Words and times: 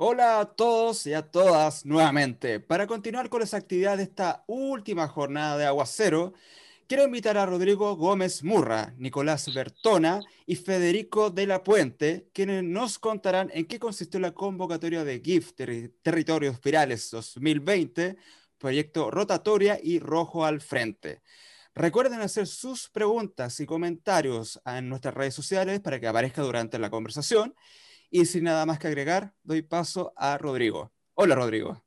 Hola 0.00 0.38
a 0.38 0.44
todos 0.44 1.08
y 1.08 1.12
a 1.12 1.22
todas 1.22 1.84
nuevamente. 1.84 2.60
Para 2.60 2.86
continuar 2.86 3.28
con 3.28 3.40
las 3.40 3.52
actividades 3.52 3.98
de 3.98 4.04
esta 4.04 4.44
última 4.46 5.08
jornada 5.08 5.58
de 5.58 5.66
Aguacero, 5.66 6.34
quiero 6.86 7.02
invitar 7.02 7.36
a 7.36 7.44
Rodrigo 7.44 7.96
Gómez 7.96 8.44
Murra, 8.44 8.94
Nicolás 8.96 9.52
Bertona 9.52 10.20
y 10.46 10.54
Federico 10.54 11.30
de 11.30 11.48
la 11.48 11.64
Puente, 11.64 12.28
quienes 12.32 12.62
nos 12.62 13.00
contarán 13.00 13.50
en 13.52 13.66
qué 13.66 13.80
consistió 13.80 14.20
la 14.20 14.30
convocatoria 14.30 15.02
de 15.02 15.20
GIF 15.20 15.54
Territorios 16.00 16.60
Virales 16.60 17.10
2020, 17.10 18.18
proyecto 18.56 19.10
Rotatoria 19.10 19.80
y 19.82 19.98
Rojo 19.98 20.44
al 20.44 20.60
Frente. 20.60 21.22
Recuerden 21.74 22.20
hacer 22.20 22.46
sus 22.46 22.88
preguntas 22.88 23.58
y 23.58 23.66
comentarios 23.66 24.60
en 24.64 24.88
nuestras 24.88 25.14
redes 25.14 25.34
sociales 25.34 25.80
para 25.80 25.98
que 25.98 26.06
aparezca 26.06 26.42
durante 26.42 26.78
la 26.78 26.88
conversación 26.88 27.52
y 28.10 28.24
sin 28.24 28.44
nada 28.44 28.64
más 28.66 28.78
que 28.78 28.88
agregar, 28.88 29.34
doy 29.42 29.62
paso 29.62 30.12
a 30.16 30.38
Rodrigo. 30.38 30.92
Hola, 31.14 31.34
Rodrigo. 31.34 31.82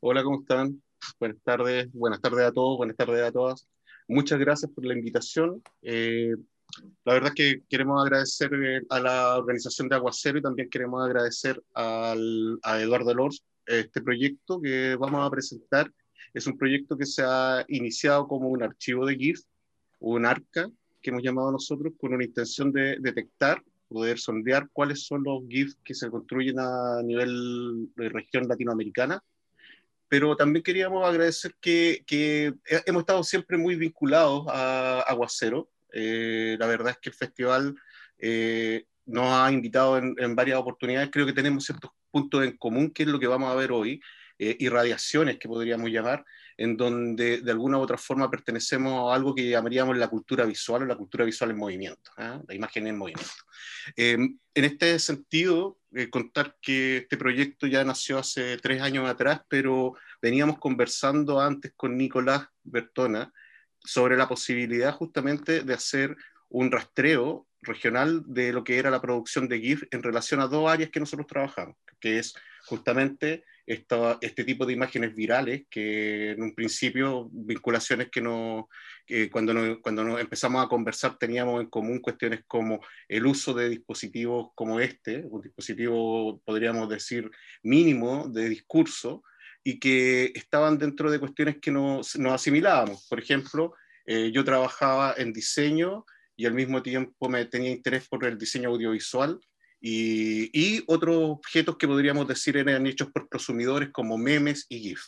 Hola, 0.00 0.22
¿cómo 0.22 0.40
están? 0.40 0.82
Buenas 1.20 1.38
tardes, 1.42 1.92
buenas 1.92 2.20
tardes 2.20 2.46
a 2.46 2.52
todos, 2.52 2.76
buenas 2.76 2.96
tardes 2.96 3.22
a 3.22 3.32
todas. 3.32 3.68
Muchas 4.08 4.38
gracias 4.38 4.70
por 4.72 4.84
la 4.84 4.94
invitación. 4.94 5.62
Eh, 5.82 6.34
la 7.04 7.14
verdad 7.14 7.28
es 7.28 7.34
que 7.34 7.62
queremos 7.68 8.02
agradecer 8.02 8.50
eh, 8.54 8.82
a 8.90 9.00
la 9.00 9.36
organización 9.36 9.88
de 9.88 9.96
Aguacero 9.96 10.38
y 10.38 10.42
también 10.42 10.68
queremos 10.68 11.04
agradecer 11.04 11.62
al, 11.74 12.58
a 12.62 12.80
Eduardo 12.80 13.14
Lors 13.14 13.44
este 13.66 14.02
proyecto 14.02 14.60
que 14.60 14.96
vamos 14.96 15.26
a 15.26 15.30
presentar. 15.30 15.90
Es 16.32 16.46
un 16.46 16.58
proyecto 16.58 16.96
que 16.96 17.06
se 17.06 17.22
ha 17.24 17.64
iniciado 17.68 18.26
como 18.26 18.48
un 18.48 18.62
archivo 18.62 19.06
de 19.06 19.16
GIF, 19.16 19.40
un 20.00 20.26
ARCA, 20.26 20.68
que 21.00 21.10
hemos 21.10 21.22
llamado 21.22 21.52
nosotros, 21.52 21.92
con 21.98 22.12
una 22.12 22.24
intención 22.24 22.72
de 22.72 22.96
detectar 22.98 23.62
poder 23.94 24.18
sondear 24.18 24.68
cuáles 24.72 25.06
son 25.06 25.22
los 25.24 25.42
GIFs 25.48 25.78
que 25.84 25.94
se 25.94 26.10
construyen 26.10 26.58
a 26.58 27.00
nivel 27.02 27.88
de 27.96 28.08
región 28.10 28.46
latinoamericana. 28.48 29.22
Pero 30.08 30.36
también 30.36 30.62
queríamos 30.62 31.08
agradecer 31.08 31.54
que, 31.60 32.04
que 32.06 32.52
hemos 32.86 33.00
estado 33.00 33.22
siempre 33.24 33.56
muy 33.56 33.76
vinculados 33.76 34.46
a 34.48 35.00
Aguacero. 35.00 35.70
Eh, 35.92 36.56
la 36.58 36.66
verdad 36.66 36.90
es 36.90 36.98
que 36.98 37.10
el 37.10 37.16
festival 37.16 37.74
eh, 38.18 38.84
nos 39.06 39.26
ha 39.32 39.50
invitado 39.50 39.96
en, 39.96 40.14
en, 40.18 40.34
varias 40.36 40.58
oportunidades. 40.58 41.10
Creo 41.10 41.24
que 41.24 41.32
tenemos 41.32 41.64
ciertos 41.64 41.90
puntos 42.10 42.44
en 42.44 42.56
común, 42.56 42.90
que 42.90 43.04
es 43.04 43.08
lo 43.08 43.18
que 43.18 43.26
vamos 43.26 43.50
a 43.50 43.54
ver 43.54 43.72
hoy, 43.72 44.00
eh, 44.38 44.56
irradiaciones 44.58 45.38
que 45.38 45.48
podríamos 45.48 45.90
llamar, 45.90 46.24
en 46.56 46.76
donde 46.76 47.40
de 47.40 47.50
alguna 47.50 47.78
u 47.78 47.80
otra 47.80 47.98
forma 47.98 48.30
pertenecemos 48.30 49.10
a 49.10 49.14
algo 49.14 49.34
que 49.34 49.48
llamaríamos 49.48 49.96
la 49.96 50.08
cultura 50.08 50.44
visual 50.44 50.82
o 50.82 50.86
la 50.86 50.96
cultura 50.96 51.24
visual 51.24 51.50
en 51.50 51.58
movimiento, 51.58 52.10
¿eh? 52.18 52.38
la 52.46 52.54
imagen 52.54 52.86
en 52.86 52.96
movimiento. 52.96 53.32
Eh, 53.96 54.16
en 54.54 54.64
este 54.64 54.98
sentido, 54.98 55.78
eh, 55.92 56.08
contar 56.10 56.56
que 56.60 56.98
este 56.98 57.16
proyecto 57.16 57.66
ya 57.66 57.84
nació 57.84 58.18
hace 58.18 58.56
tres 58.58 58.80
años 58.82 59.08
atrás, 59.08 59.40
pero 59.48 59.94
veníamos 60.22 60.58
conversando 60.58 61.40
antes 61.40 61.72
con 61.76 61.96
Nicolás 61.96 62.46
Bertona 62.62 63.32
sobre 63.80 64.16
la 64.16 64.28
posibilidad 64.28 64.94
justamente 64.94 65.62
de 65.62 65.74
hacer 65.74 66.16
un 66.48 66.70
rastreo 66.70 67.46
regional 67.62 68.22
de 68.26 68.52
lo 68.52 68.62
que 68.62 68.78
era 68.78 68.90
la 68.90 69.00
producción 69.00 69.48
de 69.48 69.60
GIF 69.60 69.84
en 69.90 70.02
relación 70.02 70.40
a 70.40 70.46
dos 70.46 70.70
áreas 70.70 70.90
que 70.90 71.00
nosotros 71.00 71.26
trabajamos, 71.26 71.76
que 71.98 72.18
es 72.18 72.34
justamente 72.66 73.44
este 73.66 74.44
tipo 74.44 74.66
de 74.66 74.72
imágenes 74.72 75.14
virales, 75.14 75.64
que 75.70 76.32
en 76.32 76.42
un 76.42 76.54
principio 76.54 77.28
vinculaciones 77.32 78.08
que, 78.10 78.20
no, 78.20 78.68
que 79.06 79.30
cuando, 79.30 79.54
no, 79.54 79.80
cuando 79.80 80.18
empezamos 80.18 80.64
a 80.64 80.68
conversar 80.68 81.16
teníamos 81.18 81.60
en 81.60 81.68
común 81.68 82.00
cuestiones 82.00 82.40
como 82.46 82.80
el 83.08 83.26
uso 83.26 83.54
de 83.54 83.68
dispositivos 83.70 84.48
como 84.54 84.80
este, 84.80 85.24
un 85.26 85.40
dispositivo, 85.42 86.40
podríamos 86.44 86.88
decir, 86.88 87.30
mínimo 87.62 88.28
de 88.28 88.48
discurso, 88.48 89.22
y 89.64 89.78
que 89.78 90.30
estaban 90.34 90.78
dentro 90.78 91.10
de 91.10 91.18
cuestiones 91.18 91.56
que 91.60 91.70
nos, 91.70 92.16
nos 92.16 92.34
asimilábamos. 92.34 93.06
Por 93.08 93.18
ejemplo, 93.18 93.72
eh, 94.04 94.30
yo 94.30 94.44
trabajaba 94.44 95.14
en 95.16 95.32
diseño 95.32 96.04
y 96.36 96.44
al 96.44 96.52
mismo 96.52 96.82
tiempo 96.82 97.28
me 97.30 97.46
tenía 97.46 97.70
interés 97.70 98.06
por 98.06 98.24
el 98.26 98.36
diseño 98.36 98.68
audiovisual 98.68 99.40
y, 99.86 100.82
otros 100.86 101.16
objetos 101.16 101.76
que 101.76 101.86
podríamos 101.86 102.26
decir 102.26 102.56
eran 102.56 102.86
hechos 102.86 103.10
por 103.12 103.28
consumidores 103.28 103.90
como 103.90 104.16
memes 104.16 104.64
y 104.70 104.78
GIF. 104.78 105.02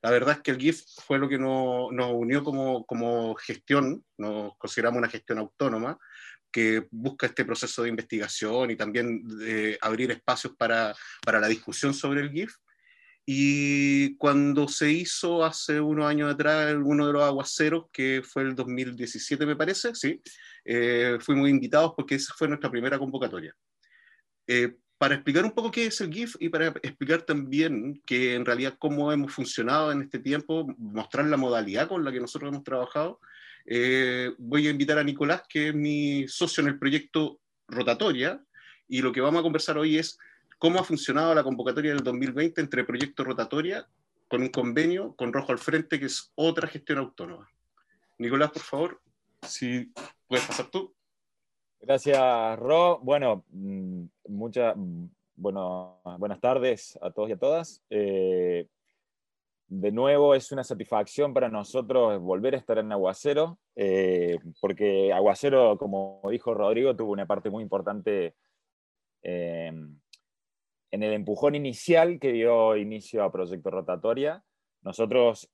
La 0.00 0.12
verdad 0.12 0.36
es 0.36 0.42
que 0.42 0.52
el 0.52 0.58
GIF 0.58 0.82
fue 1.04 1.18
lo 1.18 1.28
que 1.28 1.38
nos, 1.38 1.90
unió 1.90 2.44
como, 2.44 2.86
como 2.86 3.34
gestión, 3.34 4.04
nos 4.16 4.56
consideramos 4.58 4.98
una 4.98 5.08
gestión 5.08 5.38
autónoma, 5.38 5.98
que 6.52 6.86
busca 6.92 7.26
este 7.26 7.44
proceso 7.44 7.82
de 7.82 7.88
investigación 7.88 8.70
y 8.70 8.76
también 8.76 9.26
de 9.26 9.76
abrir 9.80 10.12
espacios 10.12 10.54
para, 10.56 10.94
para, 11.24 11.40
la 11.40 11.48
discusión 11.48 11.92
sobre 11.92 12.20
el 12.20 12.30
GIF. 12.30 12.54
Y 13.26 14.16
cuando 14.18 14.68
se 14.68 14.92
hizo 14.92 15.44
hace 15.44 15.80
unos 15.80 16.06
años 16.06 16.32
atrás 16.32 16.76
uno 16.80 17.08
de 17.08 17.12
los 17.12 17.24
aguaceros, 17.24 17.86
que 17.92 18.22
fue 18.24 18.42
el 18.42 18.54
2017 18.54 19.46
me 19.46 19.56
parece, 19.56 19.96
sí, 19.96 20.20
eh, 20.64 21.18
fuimos 21.20 21.48
invitados 21.48 21.94
porque 21.96 22.16
esa 22.16 22.34
fue 22.34 22.46
nuestra 22.46 22.70
primera 22.70 22.98
convocatoria. 23.00 23.52
Eh, 24.46 24.76
para 24.98 25.16
explicar 25.16 25.44
un 25.44 25.50
poco 25.50 25.70
qué 25.72 25.86
es 25.86 26.00
el 26.00 26.12
GIF 26.12 26.36
y 26.38 26.48
para 26.48 26.68
explicar 26.68 27.22
también 27.22 28.00
que 28.06 28.34
en 28.34 28.44
realidad 28.44 28.76
cómo 28.78 29.10
hemos 29.10 29.32
funcionado 29.32 29.90
en 29.90 30.02
este 30.02 30.20
tiempo, 30.20 30.72
mostrar 30.78 31.26
la 31.26 31.36
modalidad 31.36 31.88
con 31.88 32.04
la 32.04 32.12
que 32.12 32.20
nosotros 32.20 32.52
hemos 32.52 32.62
trabajado, 32.62 33.18
eh, 33.66 34.32
voy 34.38 34.68
a 34.68 34.70
invitar 34.70 34.98
a 34.98 35.04
Nicolás, 35.04 35.42
que 35.48 35.68
es 35.68 35.74
mi 35.74 36.28
socio 36.28 36.62
en 36.62 36.68
el 36.68 36.78
proyecto 36.78 37.40
Rotatoria, 37.66 38.40
y 38.88 39.02
lo 39.02 39.10
que 39.10 39.20
vamos 39.20 39.40
a 39.40 39.42
conversar 39.42 39.78
hoy 39.78 39.98
es 39.98 40.18
cómo 40.58 40.78
ha 40.78 40.84
funcionado 40.84 41.34
la 41.34 41.42
convocatoria 41.42 41.92
del 41.94 42.04
2020 42.04 42.60
entre 42.60 42.84
Proyecto 42.84 43.24
Rotatoria 43.24 43.88
con 44.28 44.42
un 44.42 44.50
convenio 44.50 45.14
con 45.16 45.32
Rojo 45.32 45.50
al 45.50 45.58
Frente, 45.58 45.98
que 45.98 46.06
es 46.06 46.30
otra 46.36 46.68
gestión 46.68 46.98
autónoma. 46.98 47.50
Nicolás, 48.18 48.52
por 48.52 48.62
favor, 48.62 49.02
si 49.42 49.92
puedes 50.28 50.46
pasar 50.46 50.70
tú. 50.70 50.94
Gracias, 51.84 52.58
Ro. 52.60 53.00
Bueno, 53.02 53.44
mm, 53.50 54.04
muchas 54.28 54.76
mm, 54.76 55.06
bueno, 55.34 56.00
buenas 56.18 56.40
tardes 56.40 56.96
a 57.02 57.10
todos 57.10 57.28
y 57.28 57.32
a 57.32 57.38
todas. 57.38 57.82
Eh, 57.90 58.68
de 59.66 59.90
nuevo, 59.90 60.36
es 60.36 60.52
una 60.52 60.62
satisfacción 60.62 61.34
para 61.34 61.48
nosotros 61.48 62.20
volver 62.22 62.54
a 62.54 62.58
estar 62.58 62.78
en 62.78 62.92
Aguacero, 62.92 63.58
eh, 63.74 64.38
porque 64.60 65.12
Aguacero, 65.12 65.76
como 65.76 66.20
dijo 66.30 66.54
Rodrigo, 66.54 66.94
tuvo 66.94 67.10
una 67.10 67.26
parte 67.26 67.50
muy 67.50 67.64
importante 67.64 68.36
em, 69.22 69.98
en 70.92 71.02
el 71.02 71.12
empujón 71.14 71.56
inicial 71.56 72.20
que 72.20 72.32
dio 72.32 72.76
inicio 72.76 73.24
a 73.24 73.32
Proyecto 73.32 73.70
Rotatoria. 73.70 74.44
Nosotros 74.82 75.50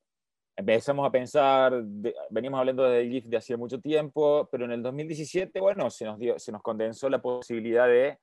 empezamos 0.59 1.07
a 1.07 1.11
pensar, 1.11 1.81
veníamos 2.29 2.59
hablando 2.59 2.83
del 2.83 3.09
GIF 3.09 3.25
de 3.27 3.37
hace 3.37 3.55
mucho 3.55 3.79
tiempo, 3.79 4.49
pero 4.51 4.65
en 4.65 4.71
el 4.71 4.83
2017, 4.83 5.57
bueno, 5.61 5.89
se 5.89 6.03
nos, 6.03 6.19
dio, 6.19 6.37
se 6.37 6.51
nos 6.51 6.61
condensó 6.61 7.09
la 7.09 7.21
posibilidad 7.21 7.87
de 7.87 8.19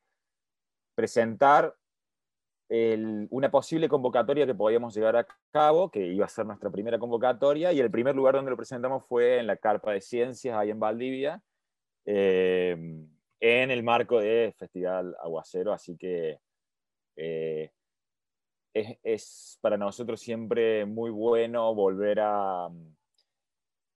presentar 0.94 1.74
una 2.68 3.50
posible 3.50 3.88
convocatoria 3.88 4.44
que 4.44 4.54
podíamos 4.54 4.94
llevar 4.94 5.16
a 5.16 5.26
cabo, 5.50 5.90
que 5.90 6.04
iba 6.04 6.26
a 6.26 6.28
ser 6.28 6.44
nuestra 6.44 6.68
primera 6.68 6.98
convocatoria, 6.98 7.72
y 7.72 7.80
el 7.80 7.90
primer 7.90 8.14
lugar 8.14 8.34
donde 8.34 8.50
lo 8.50 8.56
presentamos 8.56 9.06
fue 9.06 9.38
en 9.38 9.46
la 9.46 9.56
Carpa 9.56 9.92
de 9.92 10.02
Ciencias, 10.02 10.58
ahí 10.58 10.70
en 10.70 10.80
Valdivia, 10.80 11.40
eh, 12.04 12.76
en 13.40 13.70
el 13.70 13.82
marco 13.82 14.18
de 14.20 14.54
Festival 14.58 15.16
Aguacero, 15.22 15.72
así 15.72 15.96
que 15.96 16.38
eh, 17.16 17.70
es, 19.02 19.58
para 19.60 19.76
nosotros 19.76 20.20
siempre 20.20 20.84
muy 20.84 21.10
bueno 21.10 21.74
volver 21.74 22.20
a, 22.20 22.68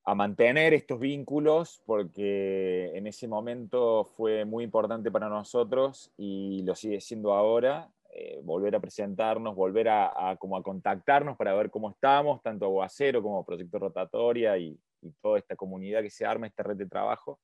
a 0.05 0.15
mantener 0.15 0.75
estos 0.75 0.99
vínculos 0.99 1.83
porque 1.87 2.91
en 2.97 3.07
ese 3.07 3.29
momento 3.29 4.05
fue 4.05 4.45
muy 4.45 4.65
importante 4.65 5.11
para 5.11 5.29
nosotros 5.29 6.13
y 6.17 6.63
lo 6.63 6.75
sigue 6.75 7.01
siendo 7.01 7.33
ahora. 7.33 7.91
Eh, 8.13 8.41
volver 8.43 8.75
a 8.75 8.81
presentarnos, 8.81 9.55
volver 9.55 9.89
a, 9.89 10.37
como 10.41 10.57
a 10.57 10.63
contactarnos 10.65 11.37
para 11.37 11.55
ver 11.55 11.71
cómo 11.71 11.91
estamos, 11.91 12.43
tanto 12.43 12.65
Aguacero 12.65 13.23
como 13.23 13.45
Proyecto 13.45 13.79
Rotatoria 13.79 14.59
y, 14.59 14.79
toda 15.23 15.39
esta 15.39 15.57
comunidad 15.57 16.03
que 16.03 16.11
se 16.11 16.27
arma, 16.27 16.47
esta 16.47 16.63
red 16.63 16.77
de 16.77 16.87
trabajo. 16.87 17.41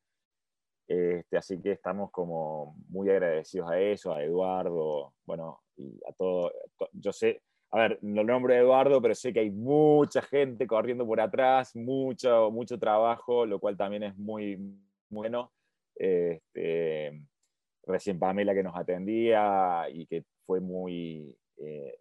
Este, 0.87 1.39
así 1.39 1.61
que 1.63 1.73
estamos 1.73 2.11
como 2.11 2.77
muy 2.89 3.09
agradecidos 3.09 3.71
a 3.71 3.79
eso, 3.79 4.13
a 4.13 4.23
Eduardo, 4.23 5.15
bueno, 5.25 5.63
y 5.77 6.01
a 6.09 6.13
todo, 6.13 6.53
yo 6.93 7.13
sé, 7.13 7.43
a 7.71 7.79
ver, 7.79 7.99
no 8.03 8.23
nombro 8.25 8.55
a 8.55 8.59
Eduardo, 8.59 9.03
pero 9.03 9.15
sé 9.15 9.33
que 9.33 9.41
hay 9.41 9.51
mucha 9.51 10.23
gente 10.23 10.67
corriendo 10.67 11.07
por 11.07 11.21
atrás, 11.21 11.75
mucho, 11.75 12.51
mucho 12.51 12.79
trabajo, 12.79 13.45
lo 13.45 13.59
cual 13.59 13.77
también 13.77 14.05
es 14.05 14.17
muy 14.17 14.59
bueno. 15.09 15.53
Este, 15.95 17.23
recién 17.85 18.19
Pamela 18.19 18.55
que 18.55 18.63
nos 18.63 18.77
atendía 18.77 19.87
y 19.91 20.07
que 20.07 20.25
fue 20.45 20.61
muy, 20.61 21.37
eh, 21.59 21.99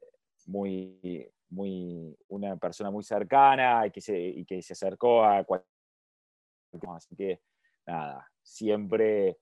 muy, 0.48 1.30
muy, 1.50 2.16
una 2.27 2.57
persona 2.57 2.92
muy 2.92 3.04
cercana 3.04 3.88
y 3.88 3.92
que 3.92 4.01
se, 4.01 4.19
y 4.19 4.45
que 4.45 4.62
se 4.62 4.74
acercó 4.74 5.24
a 5.24 5.44
cualquier 5.44 5.69
Así 6.95 7.16
que, 7.16 7.39
nada, 7.88 8.30
siempre 8.44 9.38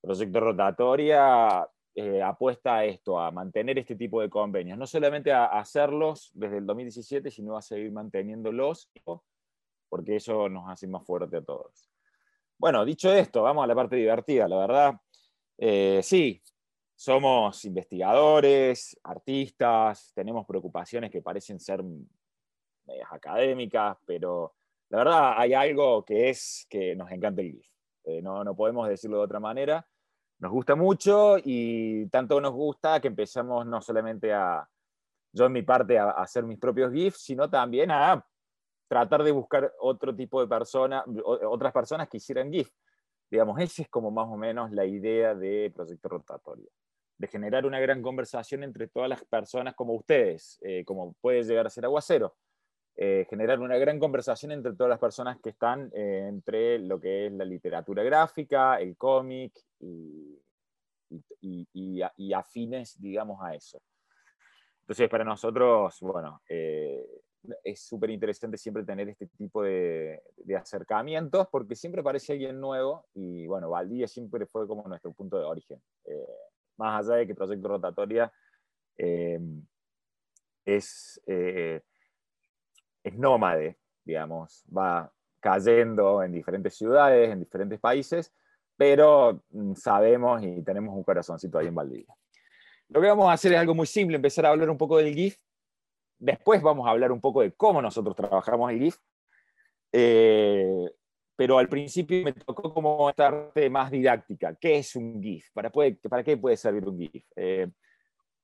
proyecto 0.00 0.40
rotatoria 0.40 1.66
eh, 1.94 2.22
apuesta 2.22 2.76
a 2.76 2.84
esto, 2.86 3.20
a 3.20 3.30
mantener 3.30 3.78
este 3.78 3.96
tipo 3.96 4.22
de 4.22 4.30
convenios, 4.30 4.78
no 4.78 4.86
solamente 4.86 5.30
a, 5.30 5.44
hacerlos 5.44 6.30
desde 6.32 6.56
el 6.56 6.66
2017, 6.66 7.30
sino 7.30 7.54
a 7.54 7.60
seguir 7.60 7.92
manteniéndolos, 7.92 8.90
porque 9.90 10.16
eso 10.16 10.48
nos 10.48 10.70
hace 10.70 10.86
más 10.86 11.04
fuerte 11.04 11.36
a 11.36 11.42
todos. 11.42 11.90
Bueno, 12.56 12.84
dicho 12.86 13.12
esto, 13.12 13.42
vamos 13.42 13.64
a 13.64 13.66
la 13.66 13.74
parte 13.74 13.96
divertida, 13.96 14.48
la 14.48 14.56
verdad. 14.56 14.94
Eh, 15.58 16.00
sí, 16.02 16.42
somos 16.94 17.62
investigadores, 17.66 18.98
artistas, 19.02 20.12
tenemos 20.14 20.46
preocupaciones 20.46 21.10
que 21.10 21.20
parecen 21.20 21.60
ser 21.60 21.82
medias 22.86 23.08
académicas, 23.10 23.98
pero 24.06 24.54
la 24.88 24.98
verdad 24.98 25.34
hay 25.36 25.52
algo 25.52 26.04
que 26.06 26.30
es 26.30 26.66
que 26.70 26.96
nos 26.96 27.10
encanta 27.10 27.42
el 27.42 27.52
GIF. 27.52 27.66
Eh, 28.04 28.22
no, 28.22 28.42
no 28.44 28.56
podemos 28.56 28.88
decirlo 28.88 29.18
de 29.18 29.24
otra 29.24 29.40
manera 29.40 29.86
nos 30.42 30.50
gusta 30.50 30.74
mucho 30.74 31.36
y 31.38 32.08
tanto 32.08 32.40
nos 32.40 32.52
gusta 32.52 33.00
que 33.00 33.06
empezamos 33.06 33.64
no 33.64 33.80
solamente 33.80 34.32
a, 34.34 34.68
yo 35.32 35.46
en 35.46 35.52
mi 35.52 35.62
parte, 35.62 36.00
a, 36.00 36.10
hacer 36.10 36.42
mis 36.42 36.58
propios 36.58 36.92
GIFs, 36.92 37.20
sino 37.20 37.48
también 37.48 37.92
a 37.92 38.26
tratar 38.88 39.22
de 39.22 39.30
buscar 39.30 39.72
otro 39.78 40.14
tipo 40.14 40.40
de 40.40 40.48
personas, 40.48 41.04
otras 41.24 41.72
personas 41.72 42.08
que 42.08 42.16
hicieran 42.16 42.50
GIF. 42.50 42.68
Digamos, 43.30 43.60
esa 43.60 43.82
es 43.82 43.88
como 43.88 44.10
más 44.10 44.26
o 44.28 44.36
menos 44.36 44.72
la 44.72 44.84
idea 44.84 45.32
de 45.36 45.72
Proyecto 45.72 46.08
Rotatorio, 46.08 46.68
de 47.18 47.28
generar 47.28 47.64
una 47.64 47.78
gran 47.78 48.02
conversación 48.02 48.64
entre 48.64 48.88
todas 48.88 49.08
las 49.08 49.24
personas 49.24 49.76
como 49.76 49.94
ustedes, 49.94 50.58
eh, 50.62 50.84
como 50.84 51.14
puede 51.20 51.44
llegar 51.44 51.68
a 51.68 51.70
ser 51.70 51.84
Aguacero. 51.84 52.34
Eh, 52.94 53.26
generar 53.30 53.58
una 53.60 53.78
gran 53.78 53.98
conversación 53.98 54.52
entre 54.52 54.74
todas 54.74 54.90
las 54.90 54.98
personas 54.98 55.38
que 55.40 55.48
están 55.48 55.90
eh, 55.94 56.26
entre 56.28 56.78
lo 56.78 57.00
que 57.00 57.26
es 57.26 57.32
la 57.32 57.46
literatura 57.46 58.02
gráfica, 58.02 58.78
el 58.80 58.98
cómic 58.98 59.54
y, 59.82 60.38
y, 61.40 62.32
afines, 62.32 63.00
digamos, 63.00 63.42
a 63.42 63.54
eso. 63.54 63.82
Entonces, 64.80 65.08
para 65.08 65.24
nosotros, 65.24 65.98
bueno, 66.00 66.40
eh, 66.48 67.04
es 67.62 67.80
súper 67.80 68.10
interesante 68.10 68.56
siempre 68.56 68.84
tener 68.84 69.08
este 69.08 69.26
tipo 69.26 69.62
de, 69.62 70.22
de, 70.36 70.56
acercamientos 70.56 71.48
porque 71.50 71.74
siempre 71.74 72.02
parece 72.02 72.32
alguien 72.32 72.60
nuevo 72.60 73.06
y, 73.14 73.46
bueno, 73.46 73.70
Valdivia 73.70 74.08
siempre 74.08 74.46
fue 74.46 74.66
como 74.66 74.88
nuestro 74.88 75.12
punto 75.12 75.38
de 75.38 75.44
origen. 75.44 75.82
más 76.76 77.04
allá 77.04 77.18
de 77.18 77.26
que 77.26 77.34
Proyecto 77.34 77.68
Rotatoria 77.68 78.32
es 80.64 81.20
es 83.02 83.18
nómade, 83.18 83.78
digamos, 84.04 84.64
va 84.74 85.12
cayendo 85.40 86.22
en 86.22 86.32
diferentes 86.32 86.76
ciudades, 86.76 87.30
en 87.30 87.40
diferentes 87.40 87.80
países, 87.80 88.32
pero 88.76 89.42
mm, 89.50 89.74
sabemos 89.74 90.42
y 90.42 90.62
tenemos 90.62 90.94
un 90.94 91.02
corazoncito 91.02 91.58
ahí 91.58 91.66
en 91.66 91.74
Valdivia. 91.74 92.14
Lo 92.88 93.00
que 93.00 93.06
vamos 93.06 93.28
a 93.28 93.32
hacer 93.32 93.52
es 93.52 93.58
algo 93.58 93.74
muy 93.74 93.86
simple, 93.86 94.16
empezar 94.16 94.46
a 94.46 94.50
hablar 94.50 94.68
un 94.70 94.78
poco 94.78 94.98
del 94.98 95.14
GIF. 95.14 95.36
Después 96.18 96.62
vamos 96.62 96.86
a 96.86 96.90
hablar 96.90 97.10
un 97.10 97.20
poco 97.20 97.40
de 97.40 97.52
cómo 97.52 97.80
nosotros 97.80 98.14
trabajamos 98.14 98.70
el 98.70 98.78
GIF. 98.78 98.96
Eh, 99.92 100.90
pero 101.34 101.58
al 101.58 101.68
principio 101.68 102.22
me 102.22 102.32
tocó 102.32 102.72
como 102.72 103.08
esta 103.08 103.30
parte 103.30 103.68
más 103.70 103.90
didáctica. 103.90 104.54
¿Qué 104.54 104.78
es 104.78 104.94
un 104.94 105.22
GIF? 105.22 105.50
¿Para, 105.52 105.70
para 105.70 106.22
qué 106.22 106.36
puede 106.36 106.56
servir 106.56 106.86
un 106.86 106.98
GIF? 106.98 107.24
Eh, 107.36 107.68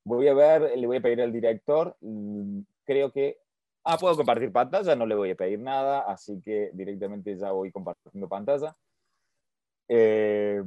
voy 0.05 0.29
a 0.29 0.35
ver, 0.35 0.77
le 0.77 0.87
voy 0.87 0.97
a 0.97 1.01
pedir 1.03 1.21
al 1.21 1.33
director, 1.33 1.97
mm, 2.01 2.61
creo 2.85 3.13
que 3.13 3.39
Ah, 3.91 3.97
puedo 3.97 4.17
compartir 4.17 4.53
pantalla, 4.53 4.95
no 4.95 5.07
le 5.07 5.15
voy 5.15 5.31
a 5.31 5.35
pedir 5.35 5.59
nada, 5.61 6.01
así 6.01 6.43
que 6.43 6.71
directamente 6.75 7.35
ya 7.39 7.53
voy 7.53 7.73
compartiendo 7.73 8.29
pantalla. 8.29 8.77
Eh, 9.89 10.63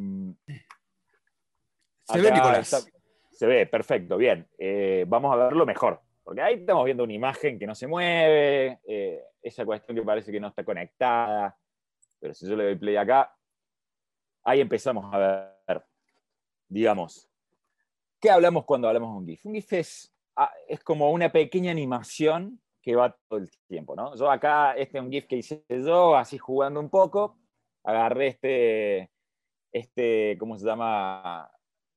se 2.03 2.21
ve, 2.21 2.31
Nicolás. 2.31 2.89
se 3.31 3.45
ve, 3.45 3.67
perfecto, 3.67 4.17
bien. 4.17 4.47
Eh, 4.57 5.05
vamos 5.07 5.33
a 5.33 5.37
verlo 5.37 5.65
mejor, 5.65 6.01
porque 6.23 6.41
ahí 6.41 6.55
estamos 6.55 6.85
viendo 6.85 7.03
una 7.03 7.13
imagen 7.13 7.59
que 7.59 7.67
no 7.67 7.75
se 7.75 7.87
mueve, 7.87 8.79
eh, 8.87 9.23
esa 9.41 9.65
cuestión 9.65 9.95
que 9.95 10.03
parece 10.03 10.31
que 10.31 10.39
no 10.39 10.47
está 10.47 10.63
conectada, 10.63 11.57
pero 12.19 12.33
si 12.33 12.47
yo 12.47 12.55
le 12.55 12.65
doy 12.65 12.75
play 12.75 12.95
acá, 12.95 13.35
ahí 14.43 14.61
empezamos 14.61 15.13
a 15.13 15.17
ver, 15.17 15.83
digamos, 16.67 17.29
¿qué 18.19 18.29
hablamos 18.29 18.65
cuando 18.65 18.87
hablamos 18.87 19.11
de 19.11 19.17
un 19.17 19.25
GIF? 19.25 19.45
Un 19.45 19.53
GIF 19.55 19.73
es, 19.73 20.15
ah, 20.35 20.51
es 20.67 20.83
como 20.83 21.11
una 21.11 21.31
pequeña 21.31 21.71
animación 21.71 22.61
que 22.81 22.95
va 22.95 23.15
todo 23.27 23.39
el 23.39 23.49
tiempo, 23.67 23.95
¿no? 23.95 24.15
Yo 24.15 24.29
acá, 24.29 24.73
este 24.73 24.97
es 24.97 25.03
un 25.03 25.11
GIF 25.11 25.27
que 25.27 25.37
hice 25.37 25.63
yo, 25.69 26.15
así 26.15 26.37
jugando 26.37 26.79
un 26.79 26.89
poco, 26.89 27.37
agarré 27.83 28.27
este, 28.27 29.11
este 29.71 30.37
¿cómo 30.39 30.57
se 30.57 30.65
llama? 30.65 31.49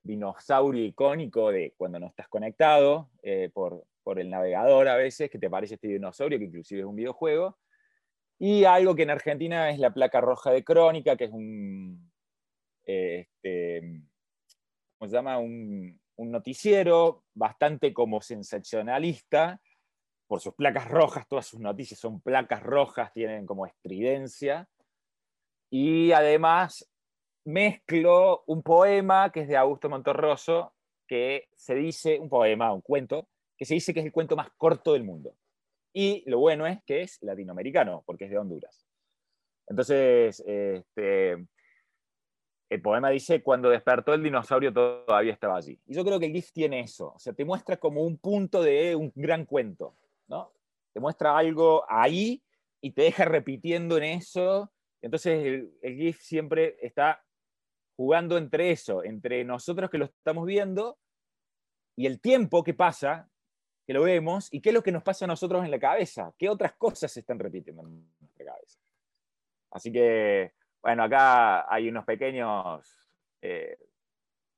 Dinosaurio 0.02 0.84
icónico 0.84 1.50
de 1.50 1.72
cuando 1.76 1.98
no 1.98 2.06
estás 2.06 2.28
conectado 2.28 3.10
eh, 3.22 3.50
por, 3.52 3.86
por 4.02 4.18
el 4.18 4.30
navegador 4.30 4.88
a 4.88 4.96
veces, 4.96 5.30
que 5.30 5.38
te 5.38 5.46
aparece 5.46 5.74
este 5.74 5.88
dinosaurio, 5.88 6.38
que 6.38 6.44
inclusive 6.44 6.80
es 6.80 6.86
un 6.86 6.96
videojuego, 6.96 7.58
y 8.38 8.64
algo 8.64 8.94
que 8.94 9.04
en 9.04 9.10
Argentina 9.10 9.70
es 9.70 9.78
la 9.78 9.94
placa 9.94 10.20
roja 10.20 10.50
de 10.50 10.62
Crónica, 10.62 11.16
que 11.16 11.24
es 11.24 11.30
un, 11.30 12.12
este, 12.84 14.02
¿cómo 14.98 15.08
se 15.08 15.16
llama? 15.16 15.38
Un, 15.38 15.98
un 16.16 16.30
noticiero 16.30 17.24
bastante 17.34 17.92
como 17.94 18.20
sensacionalista, 18.20 19.60
por 20.26 20.40
sus 20.40 20.54
placas 20.54 20.88
rojas, 20.88 21.28
todas 21.28 21.46
sus 21.46 21.60
noticias 21.60 22.00
son 22.00 22.20
placas 22.20 22.62
rojas, 22.62 23.12
tienen 23.12 23.46
como 23.46 23.66
estridencia. 23.66 24.68
Y 25.70 26.12
además 26.12 26.88
mezclo 27.44 28.44
un 28.46 28.62
poema 28.62 29.30
que 29.30 29.40
es 29.40 29.48
de 29.48 29.56
Augusto 29.56 29.88
Montorroso, 29.88 30.72
que 31.06 31.48
se 31.54 31.74
dice, 31.74 32.18
un 32.18 32.28
poema, 32.28 32.72
un 32.72 32.80
cuento, 32.80 33.28
que 33.56 33.64
se 33.64 33.74
dice 33.74 33.92
que 33.92 34.00
es 34.00 34.06
el 34.06 34.12
cuento 34.12 34.36
más 34.36 34.50
corto 34.56 34.94
del 34.94 35.04
mundo. 35.04 35.34
Y 35.92 36.28
lo 36.28 36.38
bueno 36.38 36.66
es 36.66 36.82
que 36.84 37.02
es 37.02 37.22
latinoamericano, 37.22 38.02
porque 38.06 38.24
es 38.24 38.30
de 38.30 38.38
Honduras. 38.38 38.86
Entonces, 39.66 40.42
este, 40.46 41.46
el 42.68 42.82
poema 42.82 43.10
dice, 43.10 43.42
cuando 43.42 43.70
despertó 43.70 44.14
el 44.14 44.22
dinosaurio 44.22 44.72
todavía 44.72 45.32
estaba 45.32 45.56
allí. 45.56 45.78
Y 45.86 45.94
yo 45.94 46.04
creo 46.04 46.18
que 46.18 46.26
el 46.26 46.32
GIF 46.32 46.52
tiene 46.52 46.80
eso, 46.80 47.12
o 47.14 47.18
sea, 47.18 47.32
te 47.32 47.44
muestra 47.44 47.76
como 47.76 48.02
un 48.02 48.18
punto 48.18 48.62
de 48.62 48.96
un 48.96 49.12
gran 49.14 49.44
cuento. 49.44 49.94
¿no? 50.26 50.52
Te 50.92 51.00
muestra 51.00 51.36
algo 51.36 51.84
ahí 51.88 52.42
y 52.80 52.92
te 52.92 53.02
deja 53.02 53.24
repitiendo 53.24 53.96
en 53.96 54.04
eso. 54.04 54.72
Entonces 55.04 55.68
el, 55.82 55.96
GIF 55.96 56.18
siempre 56.18 56.78
está 56.80 57.22
jugando 57.94 58.38
entre 58.38 58.70
eso, 58.70 59.04
entre 59.04 59.44
nosotros 59.44 59.90
que 59.90 59.98
lo 59.98 60.06
estamos 60.06 60.46
viendo 60.46 60.98
y 61.94 62.06
el 62.06 62.22
tiempo 62.22 62.64
que 62.64 62.72
pasa, 62.72 63.28
que 63.86 63.92
lo 63.92 64.02
vemos, 64.02 64.48
y 64.50 64.62
qué 64.62 64.70
es 64.70 64.74
lo 64.74 64.82
que 64.82 64.92
nos 64.92 65.02
pasa 65.02 65.26
a 65.26 65.28
nosotros 65.28 65.62
en 65.62 65.70
la 65.70 65.78
cabeza, 65.78 66.32
qué 66.38 66.48
otras 66.48 66.72
cosas 66.72 67.12
se 67.12 67.20
están 67.20 67.38
repitiendo 67.38 67.86
en 67.86 68.02
nuestra 68.18 68.46
cabeza. 68.46 68.80
Así 69.72 69.92
que, 69.92 70.54
bueno, 70.80 71.02
acá 71.02 71.70
hay 71.70 71.90
unos 71.90 72.06
pequeños 72.06 73.12
eh, 73.42 73.76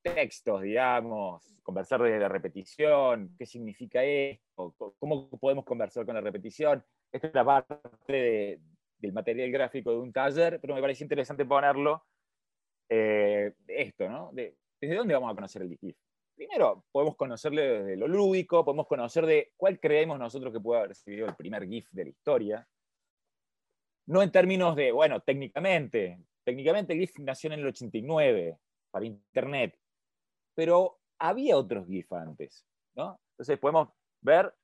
textos, 0.00 0.62
digamos, 0.62 1.58
conversar 1.64 2.00
desde 2.00 2.20
la 2.20 2.28
repetición, 2.28 3.34
qué 3.36 3.46
significa 3.46 4.04
esto, 4.04 4.76
cómo 4.96 5.28
podemos 5.28 5.64
conversar 5.64 6.06
con 6.06 6.14
la 6.14 6.20
repetición. 6.20 6.84
Esta 7.10 7.26
es 7.26 7.34
la 7.34 7.44
parte 7.44 8.60
del 8.98 9.12
material 9.12 9.50
gráfico 9.50 9.90
de 9.90 9.98
un 9.98 10.12
taller, 10.12 10.58
pero 10.60 10.74
me 10.74 10.80
parece 10.80 11.04
interesante 11.04 11.44
ponerlo 11.44 12.04
eh, 12.88 13.52
esto, 13.66 14.08
¿no? 14.08 14.30
¿Desde 14.32 14.94
dónde 14.94 15.14
vamos 15.14 15.32
a 15.32 15.34
conocer 15.34 15.62
el 15.62 15.76
GIF? 15.76 15.96
Primero, 16.34 16.84
podemos 16.92 17.16
conocerle 17.16 17.62
desde 17.62 17.96
lo 17.96 18.08
lúdico, 18.08 18.64
podemos 18.64 18.86
conocer 18.86 19.24
de 19.24 19.52
cuál 19.56 19.80
creemos 19.80 20.18
nosotros 20.18 20.52
que 20.52 20.60
puede 20.60 20.80
haber 20.80 20.94
sido 20.94 21.26
el 21.26 21.34
primer 21.34 21.66
GIF 21.66 21.88
de 21.90 22.04
la 22.04 22.10
historia. 22.10 22.68
No 24.06 24.22
en 24.22 24.30
términos 24.30 24.76
de, 24.76 24.92
bueno, 24.92 25.20
técnicamente, 25.20 26.20
técnicamente 26.44 26.92
el 26.92 27.00
GIF 27.00 27.18
nació 27.20 27.52
en 27.52 27.60
el 27.60 27.66
89 27.66 28.58
para 28.90 29.06
Internet, 29.06 29.78
pero 30.54 31.00
había 31.18 31.56
otros 31.56 31.86
GIF 31.86 32.12
antes, 32.12 32.66
¿no? 32.94 33.18
Entonces 33.32 33.58
podemos 33.58 33.88
ver 34.20 34.54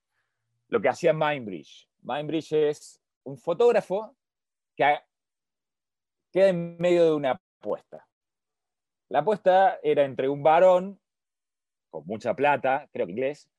lo 0.68 0.80
que 0.80 0.88
hacía 0.88 1.12
Mindbridge. 1.12 1.88
Mindbridge 2.02 2.52
es 2.52 3.00
un 3.24 3.38
fotógrafo 3.38 4.14
que 4.76 4.98
queda 6.32 6.48
en 6.48 6.76
medio 6.78 7.04
de 7.04 7.12
una 7.12 7.40
apuesta. 7.60 8.06
La 9.08 9.20
apuesta 9.20 9.78
era 9.82 10.04
entre 10.04 10.28
un 10.28 10.42
varón 10.42 11.00
con 11.90 12.06
mucha 12.06 12.34
plata, 12.34 12.88
creo 12.92 13.06
que 13.06 13.12
inglés, 13.12 13.50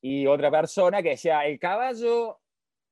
y 0.00 0.26
otra 0.26 0.50
persona 0.50 1.02
que 1.02 1.10
decía, 1.10 1.44
el 1.44 1.58
caballo, 1.58 2.40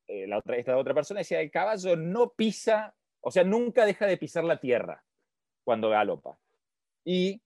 eh, 0.06 0.26
la 0.26 0.38
otra, 0.38 0.56
esta 0.56 0.76
otra 0.76 0.94
persona 0.94 1.20
decía, 1.20 1.40
el 1.40 1.50
caballo 1.50 1.96
no 1.96 2.30
pisa, 2.30 2.94
o 3.20 3.30
sea, 3.30 3.42
nunca 3.42 3.86
deja 3.86 4.06
de 4.06 4.18
pisar 4.18 4.44
la 4.44 4.60
tierra 4.60 5.02
cuando 5.64 5.88
galopa. 5.88 6.38
Y 7.04 7.42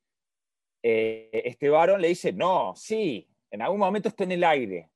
eh, 0.83 1.31
este 1.45 1.71
varón 1.71 2.01
le 2.01 2.09
dice, 2.09 2.33
no, 2.33 2.75
sí, 2.77 3.29
en 3.51 3.63
algún 3.63 3.79
momento 3.79 4.09
está 4.09 4.25
en 4.25 4.33
el 4.33 4.45
aire. 4.45 4.91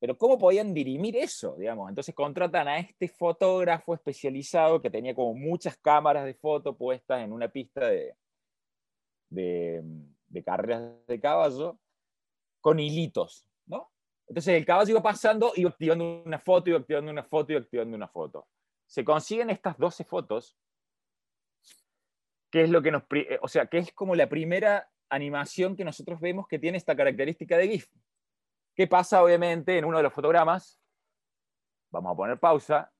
Pero 0.00 0.16
¿cómo 0.16 0.38
podían 0.38 0.72
dirimir 0.72 1.16
eso? 1.16 1.56
Digamos? 1.56 1.88
Entonces 1.88 2.14
contratan 2.14 2.68
a 2.68 2.78
este 2.78 3.08
fotógrafo 3.08 3.94
especializado 3.94 4.80
que 4.80 4.90
tenía 4.90 5.14
como 5.14 5.34
muchas 5.34 5.76
cámaras 5.76 6.24
de 6.24 6.34
foto 6.34 6.76
puestas 6.76 7.22
en 7.22 7.32
una 7.32 7.48
pista 7.48 7.88
de, 7.88 8.14
carreras 10.44 10.92
de 11.06 11.20
caballo 11.20 11.78
con 12.60 12.78
hilitos, 12.78 13.46
¿no? 13.66 13.90
Entonces 14.28 14.54
el 14.54 14.64
caballo 14.64 14.90
iba 14.90 15.02
pasando, 15.02 15.52
iba 15.56 15.70
activando 15.70 16.22
una 16.24 16.38
foto, 16.38 16.70
iba 16.70 16.78
activando 16.78 17.10
una 17.10 17.24
foto, 17.24 17.52
iba 17.52 17.60
activando 17.60 17.96
una 17.96 18.08
foto. 18.08 18.46
Se 18.86 19.04
consiguen 19.04 19.50
estas 19.50 19.76
12 19.78 20.04
fotos, 20.04 20.56
que 22.50 22.62
es 22.62 22.70
lo 22.70 22.82
que 22.82 22.90
nos, 22.92 23.02
eh, 23.10 23.38
o 23.42 23.48
sea, 23.48 23.66
que 23.66 23.78
es 23.78 23.92
como 23.92 24.14
la 24.14 24.28
primera 24.28 24.90
animación 25.08 25.76
que 25.76 25.84
nosotros 25.84 26.20
vemos 26.20 26.46
que 26.46 26.58
tiene 26.58 26.78
esta 26.78 26.94
característica 26.94 27.56
de 27.56 27.68
GIF. 27.68 27.88
¿Qué 28.78 28.86
pasa, 28.86 29.24
obviamente, 29.24 29.76
en 29.76 29.84
uno 29.84 29.96
de 29.96 30.04
los 30.04 30.12
fotogramas? 30.12 30.80
Vamos 31.90 32.12
a 32.12 32.16
poner 32.16 32.38
pausa. 32.38 32.92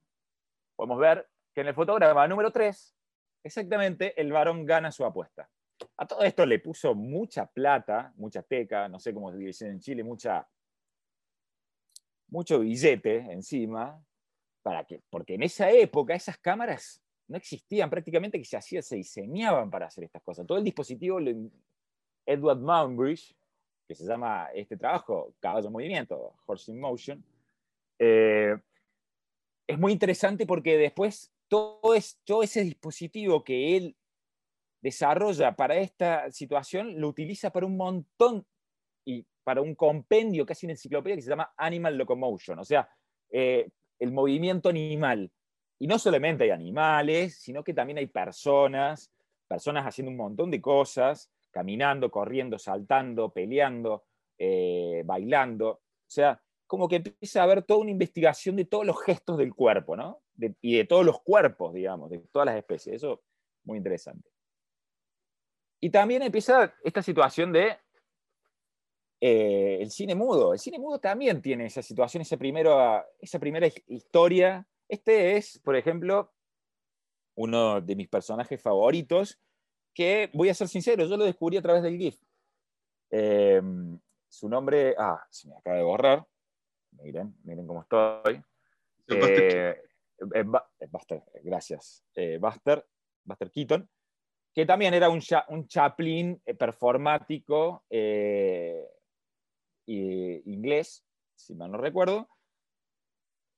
Podemos 0.74 0.98
ver 0.98 1.30
que 1.54 1.60
en 1.60 1.68
el 1.68 1.74
fotograma 1.74 2.26
número 2.26 2.50
3, 2.50 2.96
exactamente, 3.44 4.20
el 4.20 4.32
varón 4.32 4.66
gana 4.66 4.90
su 4.90 5.04
apuesta. 5.04 5.48
A 5.96 6.04
todo 6.04 6.24
esto 6.24 6.44
le 6.44 6.58
puso 6.58 6.96
mucha 6.96 7.46
plata, 7.46 8.12
mucha 8.16 8.42
teca, 8.42 8.88
no 8.88 8.98
sé 8.98 9.14
cómo 9.14 9.30
se 9.30 9.38
dice 9.38 9.68
en 9.68 9.78
Chile, 9.78 10.02
mucha, 10.02 10.48
mucho 12.26 12.58
billete 12.58 13.18
encima, 13.30 14.04
para 14.64 14.84
que, 14.84 15.04
porque 15.08 15.34
en 15.34 15.44
esa 15.44 15.70
época 15.70 16.12
esas 16.12 16.38
cámaras 16.38 17.00
no 17.28 17.36
existían 17.36 17.88
prácticamente, 17.88 18.36
que 18.36 18.44
se 18.44 18.56
hacían, 18.56 18.82
se 18.82 18.96
diseñaban 18.96 19.70
para 19.70 19.86
hacer 19.86 20.02
estas 20.02 20.24
cosas. 20.24 20.44
Todo 20.44 20.58
el 20.58 20.64
dispositivo, 20.64 21.20
Edward 22.26 22.58
Mountbridge, 22.58 23.37
que 23.88 23.94
se 23.94 24.04
llama 24.04 24.48
este 24.54 24.76
trabajo, 24.76 25.34
Caballo 25.40 25.66
en 25.66 25.72
Movimiento, 25.72 26.34
Horse 26.44 26.70
in 26.70 26.78
Motion, 26.78 27.24
eh, 27.98 28.54
es 29.66 29.78
muy 29.78 29.92
interesante 29.92 30.46
porque 30.46 30.76
después 30.76 31.32
todo, 31.48 31.94
es, 31.94 32.20
todo 32.24 32.42
ese 32.42 32.62
dispositivo 32.62 33.42
que 33.42 33.76
él 33.76 33.96
desarrolla 34.82 35.56
para 35.56 35.76
esta 35.76 36.30
situación 36.30 37.00
lo 37.00 37.08
utiliza 37.08 37.50
para 37.50 37.66
un 37.66 37.78
montón 37.78 38.46
y 39.06 39.26
para 39.42 39.62
un 39.62 39.74
compendio, 39.74 40.44
casi 40.44 40.66
una 40.66 40.74
enciclopedia 40.74 41.16
que 41.16 41.22
se 41.22 41.30
llama 41.30 41.54
Animal 41.56 41.96
Locomotion, 41.96 42.58
o 42.58 42.64
sea, 42.64 42.88
eh, 43.30 43.70
el 43.98 44.12
movimiento 44.12 44.68
animal. 44.68 45.32
Y 45.78 45.86
no 45.86 45.98
solamente 45.98 46.44
hay 46.44 46.50
animales, 46.50 47.40
sino 47.40 47.64
que 47.64 47.72
también 47.72 47.98
hay 47.98 48.06
personas, 48.06 49.10
personas 49.48 49.86
haciendo 49.86 50.10
un 50.10 50.18
montón 50.18 50.50
de 50.50 50.60
cosas, 50.60 51.30
caminando, 51.50 52.10
corriendo, 52.10 52.58
saltando, 52.58 53.32
peleando, 53.32 54.04
eh, 54.38 55.02
bailando. 55.04 55.70
O 55.70 56.10
sea, 56.10 56.42
como 56.66 56.88
que 56.88 56.96
empieza 56.96 57.40
a 57.40 57.44
haber 57.44 57.62
toda 57.62 57.80
una 57.80 57.90
investigación 57.90 58.56
de 58.56 58.64
todos 58.64 58.86
los 58.86 59.02
gestos 59.02 59.38
del 59.38 59.54
cuerpo, 59.54 59.96
¿no? 59.96 60.22
y 60.60 60.76
de 60.76 60.84
todos 60.84 61.04
los 61.04 61.20
cuerpos, 61.22 61.74
digamos, 61.74 62.10
de 62.10 62.18
todas 62.30 62.46
las 62.46 62.56
especies. 62.56 62.96
Eso 62.96 63.22
muy 63.64 63.78
interesante. 63.78 64.28
Y 65.80 65.90
también 65.90 66.22
empieza 66.22 66.74
esta 66.82 67.02
situación 67.02 67.52
de 67.52 67.76
eh, 69.20 69.78
el 69.80 69.90
cine 69.90 70.14
mudo. 70.14 70.52
El 70.52 70.58
cine 70.58 70.78
mudo 70.78 71.00
también 71.00 71.42
tiene 71.42 71.66
esa 71.66 71.82
situación, 71.82 72.22
esa, 72.22 72.36
esa 73.20 73.38
primera 73.38 73.68
historia. 73.86 74.66
Este 74.88 75.36
es, 75.36 75.58
por 75.60 75.76
ejemplo, 75.76 76.32
uno 77.36 77.80
de 77.80 77.96
mis 77.96 78.08
personajes 78.08 78.60
favoritos, 78.60 79.40
que 79.98 80.30
voy 80.32 80.48
a 80.48 80.54
ser 80.54 80.68
sincero, 80.68 81.04
yo 81.04 81.16
lo 81.16 81.24
descubrí 81.24 81.56
a 81.56 81.62
través 81.62 81.82
del 81.82 81.98
GIF. 81.98 82.20
Eh, 83.10 83.60
su 84.28 84.48
nombre, 84.48 84.94
ah, 84.96 85.20
se 85.28 85.48
me 85.48 85.56
acaba 85.56 85.76
de 85.76 85.82
borrar. 85.82 86.24
Miren, 86.92 87.34
miren 87.42 87.66
cómo 87.66 87.82
estoy. 87.82 88.40
Eh, 89.08 89.74
Buster, 90.90 91.22
gracias. 91.42 92.04
Buster, 92.40 92.86
Buster 93.24 93.50
Keaton 93.50 93.88
que 94.58 94.66
también 94.66 94.92
era 94.92 95.08
un, 95.08 95.20
un 95.50 95.68
Chaplin 95.68 96.42
eh, 96.44 96.52
performático 96.52 97.84
eh, 97.88 98.84
inglés, 99.86 101.04
si 101.36 101.54
mal 101.54 101.70
no 101.70 101.78
recuerdo, 101.78 102.28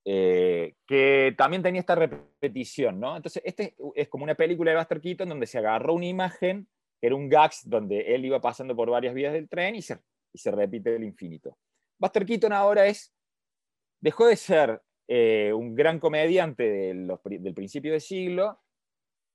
eh, 0.05 0.75
que 0.87 1.35
también 1.37 1.63
tenía 1.63 1.81
esta 1.81 1.95
repetición, 1.95 2.99
¿no? 2.99 3.17
Entonces, 3.17 3.43
este 3.45 3.75
es 3.95 4.09
como 4.09 4.25
una 4.25 4.35
película 4.35 4.71
de 4.71 4.77
Buster 4.77 5.01
Keaton 5.01 5.29
donde 5.29 5.47
se 5.47 5.59
agarró 5.59 5.95
una 5.95 6.07
imagen, 6.07 6.69
que 7.01 7.07
era 7.07 7.17
un 7.17 7.29
gags 7.29 7.69
donde 7.69 8.15
él 8.15 8.25
iba 8.25 8.41
pasando 8.41 8.75
por 8.75 8.91
varias 8.91 9.15
vías 9.15 9.33
del 9.33 9.49
tren 9.49 9.75
y 9.75 9.83
se, 9.83 9.99
y 10.33 10.39
se 10.39 10.51
repite 10.51 10.95
el 10.95 11.05
infinito. 11.05 11.57
Buster 11.99 12.27
Keaton 12.27 12.53
ahora 12.53 12.87
es, 12.87 13.15
dejó 14.01 14.27
de 14.27 14.37
ser 14.37 14.83
un 15.09 15.75
gran 15.75 15.99
comediante 15.99 16.63
del 16.63 17.55
principio 17.55 17.91
del 17.91 18.01
siglo 18.01 18.61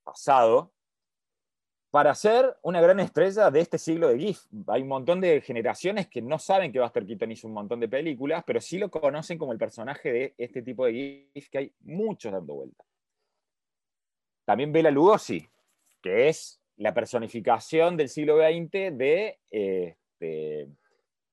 pasado, 0.05 0.74
para 1.95 2.13
ser 2.13 2.57
una 2.61 2.81
gran 2.81 2.99
estrella 2.99 3.49
de 3.49 3.61
este 3.61 3.77
siglo 3.77 4.09
de 4.09 4.19
GIF. 4.19 4.41
Hay 4.67 4.81
un 4.81 4.89
montón 4.89 5.21
de 5.21 5.39
generaciones 5.39 6.09
que 6.09 6.21
no 6.21 6.37
saben 6.37 6.73
que 6.73 6.81
Buster 6.81 7.05
Keaton 7.05 7.31
hizo 7.31 7.47
un 7.47 7.53
montón 7.53 7.79
de 7.79 7.87
películas, 7.87 8.43
pero 8.45 8.59
sí 8.59 8.77
lo 8.77 8.91
conocen 8.91 9.37
como 9.37 9.53
el 9.53 9.57
personaje 9.57 10.11
de 10.11 10.33
este 10.37 10.61
tipo 10.61 10.85
de 10.85 11.29
GIF 11.33 11.49
que 11.49 11.57
hay 11.57 11.73
muchos 11.85 12.33
dando 12.33 12.55
vuelta. 12.55 12.83
También 14.43 14.73
Bela 14.73 14.91
Lugosi, 14.91 15.47
que 16.01 16.27
es 16.27 16.59
la 16.75 16.93
personificación 16.93 17.95
del 17.95 18.09
siglo 18.09 18.39
XX 18.39 18.71
de, 18.97 19.39
este, 19.49 20.67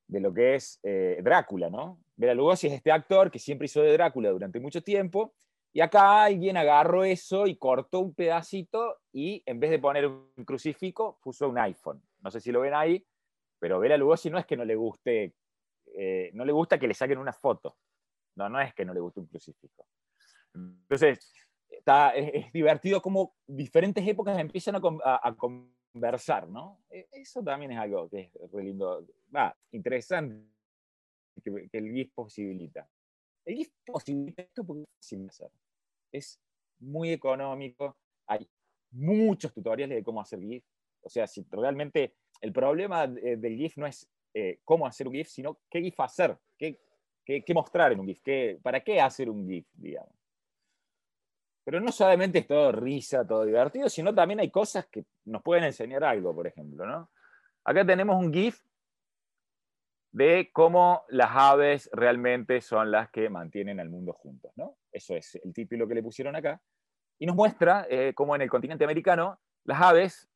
de 0.06 0.20
lo 0.20 0.32
que 0.32 0.54
es 0.54 0.78
eh, 0.84 1.18
Drácula, 1.24 1.70
¿no? 1.70 1.98
Bela 2.14 2.34
Lugosi 2.34 2.68
es 2.68 2.74
este 2.74 2.92
actor 2.92 3.32
que 3.32 3.40
siempre 3.40 3.64
hizo 3.64 3.82
de 3.82 3.94
Drácula 3.94 4.30
durante 4.30 4.60
mucho 4.60 4.80
tiempo 4.80 5.34
y 5.72 5.80
acá 5.80 6.24
alguien 6.24 6.56
agarró 6.56 7.04
eso 7.04 7.46
y 7.46 7.56
cortó 7.56 8.00
un 8.00 8.14
pedacito 8.14 9.00
y 9.12 9.42
en 9.46 9.58
vez 9.58 9.70
de 9.70 9.78
poner 9.78 10.06
un 10.06 10.44
crucifijo, 10.44 11.18
puso 11.22 11.48
un 11.48 11.58
iPhone. 11.58 12.02
No 12.20 12.30
sé 12.30 12.40
si 12.40 12.52
lo 12.52 12.60
ven 12.60 12.74
ahí, 12.74 13.06
pero 13.58 13.80
Bela 13.80 13.96
Lugosi 13.96 14.28
no 14.28 14.38
es 14.38 14.44
que 14.44 14.56
no 14.56 14.64
le 14.64 14.74
guste, 14.74 15.34
eh, 15.94 16.30
no 16.34 16.44
le 16.44 16.52
gusta 16.52 16.78
que 16.78 16.86
le 16.86 16.94
saquen 16.94 17.18
una 17.18 17.32
foto. 17.32 17.78
No, 18.34 18.48
no 18.48 18.60
es 18.60 18.74
que 18.74 18.84
no 18.84 18.92
le 18.92 19.00
guste 19.00 19.20
un 19.20 19.26
crucifijo. 19.26 19.86
Entonces, 20.54 21.32
está, 21.70 22.10
es, 22.10 22.52
divertido 22.52 23.00
como 23.00 23.34
diferentes 23.46 24.06
épocas 24.06 24.38
empiezan 24.38 24.76
a, 24.76 25.34
conversar, 25.36 26.48
¿no? 26.48 26.82
E, 26.90 27.08
eso 27.12 27.42
también 27.42 27.72
es 27.72 27.78
algo 27.78 28.10
que 28.10 28.30
es 28.34 28.52
re 28.52 28.64
lindo, 28.64 29.06
va, 29.34 29.56
interesante 29.70 30.52
que, 31.42 31.68
el 31.72 31.92
GIF 31.92 32.12
posibilita. 32.14 32.88
El 33.44 33.56
GIF 33.56 33.72
posibilita 33.86 34.42
esto 34.42 34.64
porque 34.64 34.82
es 34.82 34.88
fácil 34.98 35.28
hacer. 35.28 35.50
Es 36.12 36.40
muy 36.78 37.10
económico, 37.10 37.96
hay 38.26 38.48
muchos 38.90 39.52
tutoriales 39.52 39.96
de 39.96 40.04
cómo 40.04 40.20
hacer 40.20 40.40
GIF. 40.40 40.64
O 41.00 41.08
sea, 41.08 41.26
si 41.26 41.44
realmente 41.50 42.14
el 42.40 42.52
problema 42.52 43.06
del 43.06 43.56
GIF 43.56 43.76
no 43.78 43.86
es 43.86 44.08
eh, 44.34 44.60
cómo 44.64 44.86
hacer 44.86 45.08
un 45.08 45.14
GIF, 45.14 45.28
sino 45.28 45.58
qué 45.68 45.80
GIF 45.80 45.98
hacer, 46.00 46.36
qué, 46.58 46.80
qué, 47.24 47.54
mostrar 47.54 47.92
en 47.92 48.00
un 48.00 48.06
GIF, 48.06 48.20
qué, 48.22 48.58
para 48.62 48.80
qué 48.80 49.00
hacer 49.00 49.28
un 49.28 49.48
GIF, 49.48 49.66
digamos. 49.74 50.14
Pero 51.64 51.80
no 51.80 51.92
solamente 51.92 52.40
es 52.40 52.46
todo 52.46 52.72
risa, 52.72 53.26
todo 53.26 53.44
divertido, 53.44 53.88
sino 53.88 54.14
también 54.14 54.40
hay 54.40 54.50
cosas 54.50 54.86
que 54.86 55.04
nos 55.26 55.42
pueden 55.42 55.64
enseñar 55.64 56.02
algo, 56.02 56.34
por 56.34 56.46
ejemplo. 56.46 56.84
¿no? 56.84 57.10
Acá 57.64 57.86
tenemos 57.86 58.16
un 58.16 58.32
GIF 58.32 58.60
de 60.12 60.50
cómo 60.52 61.04
las 61.08 61.30
aves 61.32 61.90
realmente 61.92 62.60
son 62.60 62.90
las 62.90 63.10
que 63.10 63.30
mantienen 63.30 63.80
al 63.80 63.88
mundo 63.88 64.12
juntos. 64.12 64.52
¿no? 64.56 64.76
Eso 64.92 65.16
es 65.16 65.34
el 65.42 65.52
título 65.52 65.88
que 65.88 65.94
le 65.94 66.02
pusieron 66.02 66.36
acá. 66.36 66.60
Y 67.18 67.26
nos 67.26 67.34
muestra 67.34 67.86
eh, 67.88 68.12
cómo 68.14 68.36
en 68.36 68.42
el 68.42 68.50
continente 68.50 68.84
americano 68.84 69.40
las 69.64 69.80
aves 69.80 70.28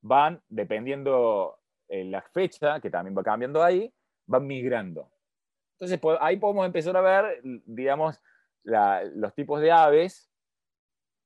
van, 0.00 0.40
dependiendo 0.48 1.58
eh, 1.88 2.04
la 2.04 2.22
fecha, 2.22 2.80
que 2.80 2.90
también 2.90 3.16
va 3.16 3.22
cambiando 3.22 3.62
ahí, 3.62 3.92
van 4.26 4.46
migrando. 4.46 5.10
Entonces 5.72 6.00
ahí 6.20 6.36
podemos 6.36 6.64
empezar 6.66 6.96
a 6.96 7.00
ver, 7.00 7.40
digamos, 7.42 8.22
los 8.62 9.34
tipos 9.34 9.60
de 9.60 9.72
aves, 9.72 10.30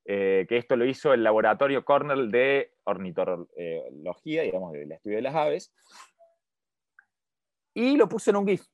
eh, 0.06 0.46
que 0.48 0.56
esto 0.56 0.74
lo 0.74 0.86
hizo 0.86 1.12
el 1.12 1.22
laboratorio 1.22 1.84
Cornell 1.84 2.30
de 2.30 2.72
ornitología, 2.84 4.42
digamos, 4.42 4.72
del 4.72 4.90
estudio 4.90 5.16
de 5.16 5.22
las 5.22 5.34
aves, 5.34 5.74
y 7.74 7.96
lo 7.96 8.08
puse 8.08 8.30
en 8.30 8.36
un 8.36 8.46
GIF. 8.46 8.66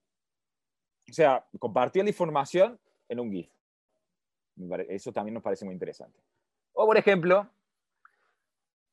O 1.10 1.12
sea, 1.12 1.46
compartí 1.58 2.02
la 2.02 2.08
información 2.08 2.78
en 3.08 3.20
un 3.20 3.30
GIF. 3.30 3.50
Eso 4.88 5.12
también 5.12 5.34
nos 5.34 5.42
parece 5.42 5.64
muy 5.64 5.74
interesante. 5.74 6.20
O, 6.72 6.86
por 6.86 6.96
ejemplo, 6.96 7.48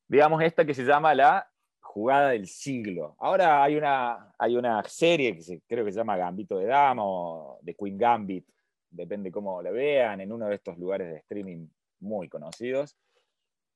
digamos 0.07 0.41
esta 0.43 0.65
que 0.65 0.73
se 0.73 0.83
llama 0.83 1.13
la 1.15 1.49
jugada 1.79 2.29
del 2.29 2.47
siglo. 2.47 3.15
Ahora 3.19 3.63
hay 3.63 3.75
una, 3.75 4.33
hay 4.37 4.55
una 4.55 4.83
serie 4.83 5.35
que 5.35 5.61
creo 5.67 5.85
que 5.85 5.91
se 5.91 5.97
llama 5.97 6.17
Gambito 6.17 6.57
de 6.57 6.65
Dama 6.65 7.03
o 7.03 7.59
de 7.61 7.75
Queen 7.75 7.97
Gambit, 7.97 8.47
depende 8.89 9.31
cómo 9.31 9.61
la 9.61 9.71
vean, 9.71 10.21
en 10.21 10.31
uno 10.31 10.47
de 10.47 10.55
estos 10.55 10.77
lugares 10.77 11.09
de 11.09 11.17
streaming 11.17 11.67
muy 11.99 12.29
conocidos. 12.29 12.97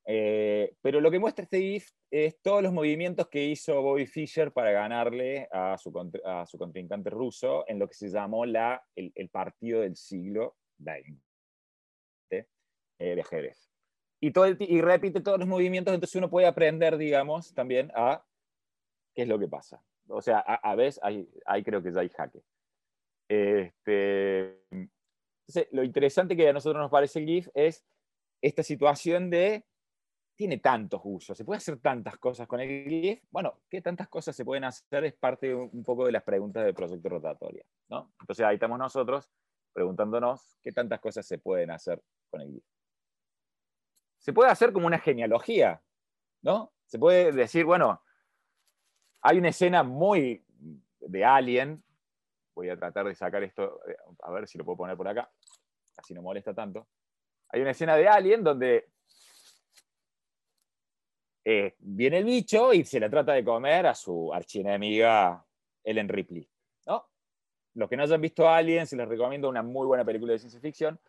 Eh, 0.07 0.75
pero 0.81 1.01
lo 1.01 1.09
que 1.09 1.17
muestra 1.17 1.43
este 1.43 1.59
GIF 1.59 1.89
es 2.11 2.39
todos 2.41 2.61
los 2.61 2.71
movimientos 2.71 3.27
que 3.27 3.43
hizo 3.43 3.81
Bobby 3.81 4.05
Fischer 4.05 4.51
para 4.51 4.71
ganarle 4.71 5.47
a 5.51 5.77
su, 5.79 5.91
a 6.23 6.45
su 6.45 6.57
contrincante 6.59 7.09
ruso 7.09 7.65
en 7.67 7.79
lo 7.79 7.87
que 7.87 7.95
se 7.95 8.09
llamó 8.09 8.45
la, 8.45 8.83
el, 8.95 9.29
partido 9.29 9.81
del 9.81 9.95
siglo 9.95 10.57
XX 10.77 11.17
eh, 12.29 12.45
de 12.97 13.21
ajedrez. 13.21 13.71
Y, 14.21 14.31
todo 14.31 14.47
y 14.47 14.81
repite 14.81 15.21
todos 15.21 15.39
los 15.39 15.47
movimientos, 15.47 15.93
entonces 15.93 16.15
uno 16.15 16.29
puede 16.29 16.47
aprender, 16.47 16.97
digamos, 16.97 17.53
también 17.53 17.91
a 17.95 18.23
¿qué 19.15 19.23
es 19.23 19.27
lo 19.27 19.39
que 19.39 19.47
pasa? 19.47 19.83
O 20.07 20.21
sea, 20.21 20.39
a, 20.39 20.75
veces 20.75 21.01
ahí, 21.03 21.63
creo 21.63 21.81
que 21.81 21.91
ya 21.91 22.01
hay 22.01 22.09
jaque. 22.09 22.43
Este, 23.27 24.61
entonces, 24.69 25.67
lo 25.71 25.83
interesante 25.83 26.35
que 26.37 26.47
a 26.47 26.53
nosotros 26.53 26.79
nos 26.79 26.91
parece 26.91 27.19
el 27.19 27.25
GIF 27.25 27.49
es 27.55 27.83
esta 28.41 28.61
situación 28.61 29.31
de 29.31 29.65
tiene 30.35 30.57
tantos 30.57 31.01
usos, 31.03 31.37
se 31.37 31.45
puede 31.45 31.57
hacer 31.57 31.79
tantas 31.79 32.17
cosas 32.17 32.47
con 32.47 32.59
el 32.59 32.89
GIF. 32.89 33.23
Bueno, 33.31 33.61
¿qué 33.69 33.81
tantas 33.81 34.09
cosas 34.09 34.35
se 34.35 34.43
pueden 34.43 34.65
hacer? 34.65 35.05
Es 35.05 35.13
parte 35.13 35.53
un 35.53 35.83
poco 35.83 36.05
de 36.05 36.11
las 36.11 36.23
preguntas 36.23 36.63
del 36.65 36.73
proyecto 36.73 37.07
rotatoria. 37.09 37.65
¿no? 37.89 38.13
Entonces 38.19 38.45
ahí 38.45 38.55
estamos 38.55 38.77
nosotros 38.77 39.31
preguntándonos 39.73 40.57
qué 40.61 40.71
tantas 40.71 40.99
cosas 40.99 41.25
se 41.25 41.37
pueden 41.37 41.71
hacer 41.71 42.01
con 42.29 42.41
el 42.41 42.51
GIF. 42.51 42.63
Se 44.19 44.33
puede 44.33 44.51
hacer 44.51 44.73
como 44.73 44.87
una 44.87 44.99
genealogía, 44.99 45.81
¿no? 46.41 46.73
Se 46.85 46.97
puede 46.97 47.31
decir, 47.31 47.63
bueno, 47.63 48.01
hay 49.21 49.37
una 49.37 49.49
escena 49.49 49.83
muy 49.83 50.43
de 50.99 51.25
Alien, 51.25 51.83
voy 52.55 52.69
a 52.69 52.77
tratar 52.77 53.05
de 53.05 53.15
sacar 53.15 53.43
esto, 53.43 53.81
eh, 53.87 53.95
a 54.23 54.31
ver 54.31 54.47
si 54.47 54.57
lo 54.57 54.65
puedo 54.65 54.77
poner 54.77 54.97
por 54.97 55.07
acá, 55.07 55.29
así 55.97 56.13
no 56.13 56.21
molesta 56.21 56.53
tanto. 56.53 56.87
Hay 57.49 57.61
una 57.61 57.71
escena 57.71 57.95
de 57.95 58.07
Alien 58.07 58.43
donde 58.43 58.89
eh, 61.47 61.75
viene 61.77 62.17
el 62.17 62.25
bicho 62.25 62.73
y 62.73 62.83
se 62.83 62.99
la 62.99 63.07
trata 63.07 63.33
de 63.33 63.45
comer 63.45 63.85
a 63.85 63.93
su 63.93 64.33
archienemiga 64.33 65.45
Ellen 65.83 66.09
Ripley. 66.09 66.49
¿no? 66.87 67.07
Los 67.75 67.87
que 67.87 67.95
no 67.95 68.01
hayan 68.01 68.19
visto 68.19 68.49
Alien, 68.49 68.87
se 68.87 68.95
les 68.95 69.07
recomiendo 69.07 69.47
una 69.47 69.61
muy 69.61 69.85
buena 69.85 70.03
película 70.03 70.33
de 70.33 70.39
ciencia 70.39 70.59
ficción. 70.59 70.99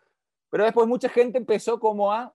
Pero 0.51 0.63
después 0.63 0.87
mucha 0.87 1.09
gente 1.09 1.39
empezó 1.39 1.79
como 1.79 2.13
a 2.13 2.33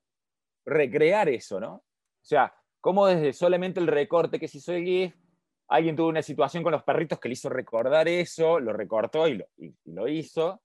recrear 0.66 1.28
eso, 1.28 1.61
¿no? 1.61 1.75
O 1.75 2.25
sea, 2.25 2.52
como 2.80 3.06
desde 3.06 3.32
solamente 3.32 3.78
el 3.78 3.87
recorte 3.87 4.40
que 4.40 4.49
se 4.49 4.59
hizo 4.59 4.73
el 4.73 4.85
GIF, 4.85 5.14
alguien 5.68 5.94
tuvo 5.94 6.09
una 6.09 6.23
situación 6.23 6.64
con 6.64 6.73
los 6.73 6.82
perritos 6.82 7.21
que 7.21 7.28
le 7.28 7.35
hizo 7.35 7.49
recordar 7.49 8.09
eso, 8.09 8.59
lo 8.59 8.73
recortó 8.73 9.28
y 9.28 9.35
lo, 9.35 9.47
y 9.56 9.73
lo 9.85 10.09
hizo. 10.09 10.61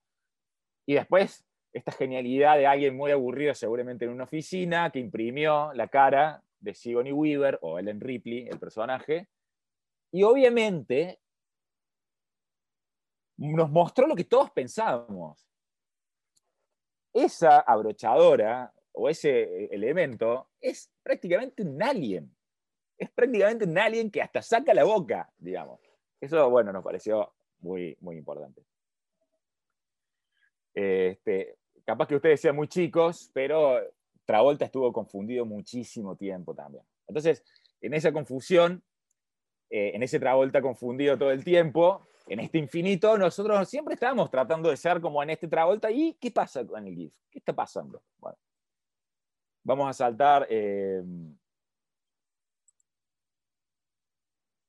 Y 0.87 0.95
después 0.95 1.45
esta 1.71 1.91
genialidad 1.91 2.57
de 2.57 2.65
alguien 2.65 2.97
muy 2.97 3.11
aburrido 3.11 3.53
seguramente 3.53 4.05
en 4.05 4.11
una 4.11 4.23
oficina 4.23 4.89
que 4.89 4.99
imprimió 4.99 5.71
la 5.73 5.87
cara 5.87 6.43
de 6.59 6.73
Sigourney 6.73 7.13
Weaver 7.13 7.59
o 7.61 7.79
Ellen 7.79 8.01
Ripley, 8.01 8.47
el 8.47 8.59
personaje, 8.59 9.27
y 10.11 10.23
obviamente 10.23 11.19
nos 13.37 13.69
mostró 13.69 14.07
lo 14.07 14.15
que 14.15 14.23
todos 14.23 14.51
pensábamos. 14.51 15.47
Esa 17.13 17.59
abrochadora 17.59 18.73
o 18.93 19.09
ese 19.09 19.65
elemento 19.65 20.49
es 20.59 20.91
prácticamente 21.03 21.63
un 21.63 21.81
alien. 21.81 22.35
Es 22.97 23.11
prácticamente 23.11 23.65
un 23.65 23.77
alien 23.77 24.09
que 24.09 24.21
hasta 24.21 24.41
saca 24.41 24.73
la 24.73 24.83
boca, 24.83 25.31
digamos. 25.37 25.79
Eso, 26.19 26.49
bueno, 26.49 26.73
nos 26.73 26.83
pareció 26.83 27.33
muy, 27.59 27.95
muy 28.01 28.17
importante. 28.17 28.63
Este, 30.73 31.57
capaz 31.85 32.07
que 32.07 32.15
ustedes 32.15 32.41
sean 32.41 32.55
muy 32.55 32.67
chicos, 32.67 33.29
pero 33.33 33.81
Travolta 34.27 34.65
estuvo 34.65 34.91
confundido 34.91 35.45
muchísimo 35.45 36.17
tiempo 36.17 36.53
también. 36.53 36.83
Entonces, 37.07 37.43
en 37.79 37.93
esa 37.93 38.11
confusión, 38.11 38.83
eh, 39.69 39.91
en 39.95 40.03
ese 40.03 40.19
Travolta 40.19 40.61
confundido 40.61 41.17
todo 41.17 41.31
el 41.31 41.45
tiempo, 41.45 42.05
en 42.27 42.41
este 42.41 42.57
infinito, 42.57 43.17
nosotros 43.17 43.69
siempre 43.69 43.93
estábamos 43.93 44.29
tratando 44.29 44.69
de 44.69 44.75
ser 44.75 44.99
como 44.99 45.23
en 45.23 45.29
este 45.29 45.47
Travolta. 45.47 45.89
¿Y 45.89 46.13
qué 46.15 46.29
pasa 46.29 46.67
con 46.67 46.85
el 46.85 46.93
GIF? 46.93 47.13
¿Qué 47.31 47.39
está 47.39 47.53
pasando? 47.53 48.03
Bueno, 48.17 48.37
vamos 49.63 49.89
a 49.89 49.93
saltar 49.93 50.45
eh, 50.49 51.01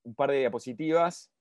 un 0.04 0.14
par 0.14 0.30
de 0.30 0.38
diapositivas. 0.38 1.32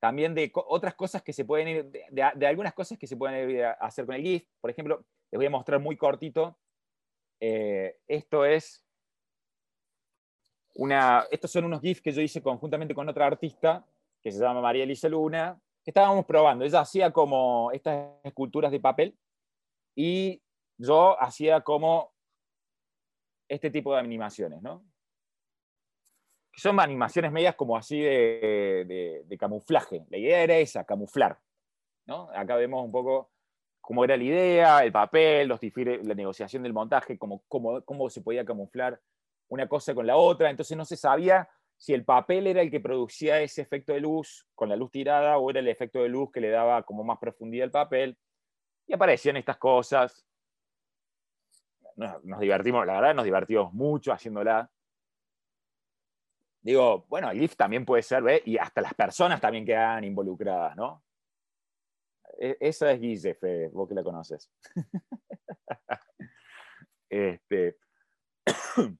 También 0.00 0.34
de 0.34 0.50
otras 0.54 0.94
cosas 0.94 1.22
que 1.22 1.32
se 1.32 1.44
pueden 1.44 1.90
de, 1.90 2.46
algunas 2.46 2.72
cosas 2.74 2.98
que 2.98 3.06
se 3.06 3.16
pueden 3.16 3.64
hacer 3.80 4.06
con 4.06 4.14
el 4.14 4.22
GIF. 4.22 4.44
Por 4.60 4.70
ejemplo, 4.70 5.04
les 5.30 5.38
voy 5.38 5.46
a 5.46 5.50
mostrar 5.50 5.80
muy 5.80 5.96
cortito. 5.96 6.58
Eh, 7.40 7.98
esto 8.06 8.44
es 8.44 8.84
una, 10.74 11.26
estos 11.30 11.50
son 11.50 11.64
unos 11.64 11.80
GIFs 11.80 12.00
que 12.00 12.12
yo 12.12 12.22
hice 12.22 12.42
conjuntamente 12.42 12.94
con 12.94 13.08
otra 13.08 13.26
artista 13.26 13.84
que 14.22 14.32
se 14.32 14.40
llama 14.40 14.60
María 14.60 14.84
Elisa 14.84 15.08
Luna, 15.08 15.60
que 15.84 15.90
estábamos 15.90 16.24
probando. 16.26 16.64
Ella 16.64 16.80
hacía 16.80 17.12
como 17.12 17.70
estas 17.72 18.10
esculturas 18.22 18.70
de 18.70 18.80
papel 18.80 19.18
y 19.94 20.42
yo 20.76 21.20
hacía 21.20 21.60
como 21.62 22.12
este 23.48 23.70
tipo 23.70 23.92
de 23.92 24.00
animaciones, 24.00 24.62
¿no? 24.62 24.84
Son 26.58 26.80
animaciones 26.80 27.30
medias 27.30 27.54
como 27.54 27.76
así 27.76 28.00
de, 28.00 29.36
camuflaje. 29.38 30.04
La 30.10 30.18
idea 30.18 30.42
era 30.42 30.56
esa, 30.58 30.84
camuflar. 30.84 31.38
Acá 32.34 32.56
vemos 32.56 32.84
un 32.84 32.90
poco 32.90 33.30
cómo 33.80 34.04
era 34.04 34.16
la 34.16 34.24
idea, 34.24 34.84
el 34.84 34.92
papel, 34.92 35.48
la 35.48 36.14
negociación 36.14 36.62
del 36.62 36.72
montaje, 36.72 37.18
cómo, 37.18 37.42
cómo, 37.48 37.82
cómo 37.82 38.10
se 38.10 38.22
podía 38.22 38.44
camuflar 38.44 39.00
una 39.48 39.68
cosa 39.68 39.94
con 39.94 40.06
la 40.06 40.16
otra. 40.16 40.50
Entonces 40.50 40.76
no 40.76 40.84
se 40.84 40.96
sabía 40.96 41.48
si 41.76 41.94
el 41.94 42.04
papel 42.04 42.48
era 42.48 42.60
el 42.60 42.70
que 42.70 42.80
producía 42.80 43.40
ese 43.40 43.62
efecto 43.62 43.92
de 43.92 44.00
luz 44.00 44.46
con 44.54 44.68
la 44.68 44.76
luz 44.76 44.90
tirada 44.90 45.38
o 45.38 45.48
era 45.50 45.60
el 45.60 45.68
efecto 45.68 46.02
de 46.02 46.08
luz 46.08 46.32
que 46.32 46.40
le 46.40 46.50
daba 46.50 46.82
como 46.82 47.04
más 47.04 47.18
profundidad 47.18 47.64
al 47.66 47.70
papel. 47.70 48.18
Y 48.86 48.94
aparecían 48.94 49.36
estas 49.36 49.58
cosas. 49.58 50.26
nos 51.96 52.40
divertimos, 52.40 52.84
la 52.84 52.94
verdad, 52.94 53.14
nos 53.14 53.24
divertimos 53.24 53.72
mucho 53.72 54.12
haciéndola 54.12 54.68
digo, 56.68 57.06
bueno, 57.08 57.30
el 57.30 57.38
GIF 57.38 57.56
también 57.56 57.86
puede 57.86 58.02
ser, 58.02 58.22
¿ve? 58.22 58.42
y 58.44 58.58
hasta 58.58 58.82
las 58.82 58.92
personas 58.92 59.40
también 59.40 59.64
quedan 59.64 60.04
involucradas, 60.04 60.76
¿no? 60.76 61.02
E, 62.38 62.58
esa 62.60 62.92
es 62.92 63.00
Guille, 63.00 63.70
vos 63.72 63.88
que 63.88 63.94
la 63.94 64.04
conoces. 64.04 64.50
este, 67.08 67.78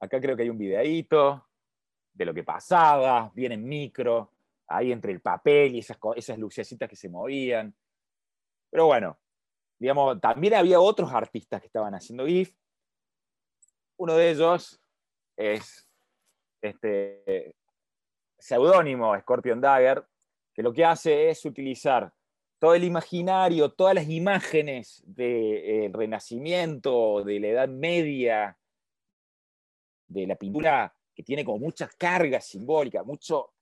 acá 0.00 0.20
creo 0.20 0.36
que 0.36 0.42
hay 0.42 0.50
un 0.50 0.58
videíto 0.58 1.46
de 2.12 2.24
lo 2.24 2.34
que 2.34 2.42
pasaba, 2.42 3.30
viene 3.32 3.54
en 3.54 3.64
micro, 3.64 4.32
ahí 4.66 4.90
entre 4.90 5.12
el 5.12 5.20
papel 5.20 5.76
y 5.76 5.78
esas, 5.78 5.98
esas 6.16 6.36
lucecitas 6.36 6.88
que 6.88 6.96
se 6.96 7.08
movían. 7.08 7.72
Pero 8.70 8.86
bueno, 8.86 9.20
digamos, 9.78 10.20
también 10.20 10.54
había 10.54 10.80
otros 10.80 11.12
artistas 11.12 11.60
que 11.60 11.68
estaban 11.68 11.94
haciendo 11.94 12.26
GIF. 12.26 12.52
Uno 13.98 14.14
de 14.14 14.30
ellos 14.30 14.82
es 15.36 15.85
este 16.60 17.54
seudónimo 18.38 19.18
Scorpion 19.18 19.60
Dagger, 19.60 20.04
que 20.54 20.62
lo 20.62 20.72
que 20.72 20.84
hace 20.84 21.30
es 21.30 21.44
utilizar 21.44 22.12
todo 22.58 22.74
el 22.74 22.84
imaginario, 22.84 23.72
todas 23.72 23.94
las 23.94 24.08
imágenes 24.08 25.02
del 25.06 25.92
Renacimiento, 25.92 27.22
de 27.22 27.40
la 27.40 27.46
Edad 27.48 27.68
Media, 27.68 28.56
de 30.08 30.26
la 30.26 30.36
pintura 30.36 30.94
que 31.14 31.22
tiene 31.22 31.44
como 31.44 31.58
mucha 31.58 31.88
carga 31.98 32.40
simbólica, 32.40 33.02
mucho, 33.02 33.52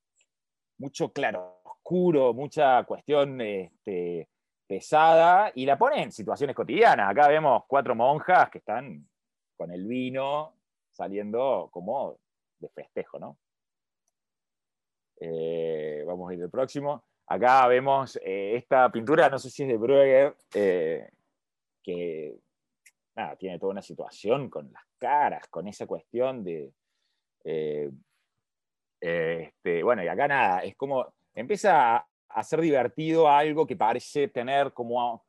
mucho 0.79 1.13
claro 1.13 1.61
oscuro, 1.65 2.33
mucha 2.33 2.85
cuestión 2.85 3.41
este, 3.41 4.29
pesada, 4.67 5.53
y 5.55 5.67
la 5.67 5.79
pone 5.79 6.03
en 6.03 6.13
situaciones 6.13 6.57
cotidianas. 6.57 7.11
Acá 7.11 7.29
vemos 7.29 7.65
cuatro 7.67 7.95
monjas 7.95 8.51
que 8.51 8.59
están 8.59 9.09
con 9.57 9.71
el 9.71 9.87
vino 9.87 10.57
saliendo 10.91 11.69
como 11.73 12.19
de 12.59 12.69
festejo, 12.69 13.19
¿no? 13.19 13.39
Eh, 15.21 16.03
vamos 16.07 16.31
a 16.31 16.35
ir 16.35 16.43
al 16.43 16.51
próximo. 16.51 17.05
Acá 17.27 17.67
vemos 17.69 18.17
eh, 18.17 18.57
esta 18.57 18.91
pintura, 18.91 19.31
no 19.31 19.39
sé 19.39 19.49
si 19.51 19.63
es 19.63 19.69
de 19.69 19.77
Bruegger, 19.77 20.37
eh, 20.55 21.09
que 21.83 22.39
tiene 23.39 23.59
toda 23.59 23.73
una 23.73 23.83
situación 23.83 24.51
con 24.51 24.73
las 24.73 24.83
caras, 24.99 25.47
con 25.49 25.69
esa 25.69 25.87
cuestión 25.87 26.43
de... 26.43 26.73
Este, 29.01 29.83
bueno, 29.83 30.03
y 30.03 30.09
acá 30.09 30.27
nada, 30.27 30.61
es 30.61 30.75
como 30.77 31.15
empieza 31.35 31.97
a, 31.97 32.09
a 32.29 32.43
ser 32.43 32.61
divertido 32.61 33.29
algo 33.29 33.67
que 33.67 33.77
parece 33.77 34.29
tener 34.29 34.73
como... 34.73 35.25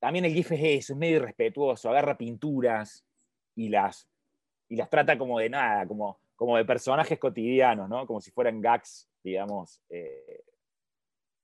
también 0.00 0.24
el 0.24 0.32
GIF 0.32 0.52
es 0.52 0.60
eso, 0.62 0.92
es 0.94 0.98
medio 0.98 1.16
irrespetuoso, 1.18 1.90
agarra 1.90 2.18
pinturas 2.18 3.04
y 3.54 3.68
las 3.68 4.08
y 4.72 4.76
las 4.76 4.88
trata 4.88 5.18
como 5.18 5.38
de 5.38 5.50
nada, 5.50 5.86
como, 5.86 6.18
como 6.34 6.56
de 6.56 6.64
personajes 6.64 7.18
cotidianos, 7.18 7.90
¿no? 7.90 8.06
Como 8.06 8.22
si 8.22 8.30
fueran 8.30 8.62
gags, 8.62 9.06
digamos, 9.22 9.82
eh, 9.90 10.44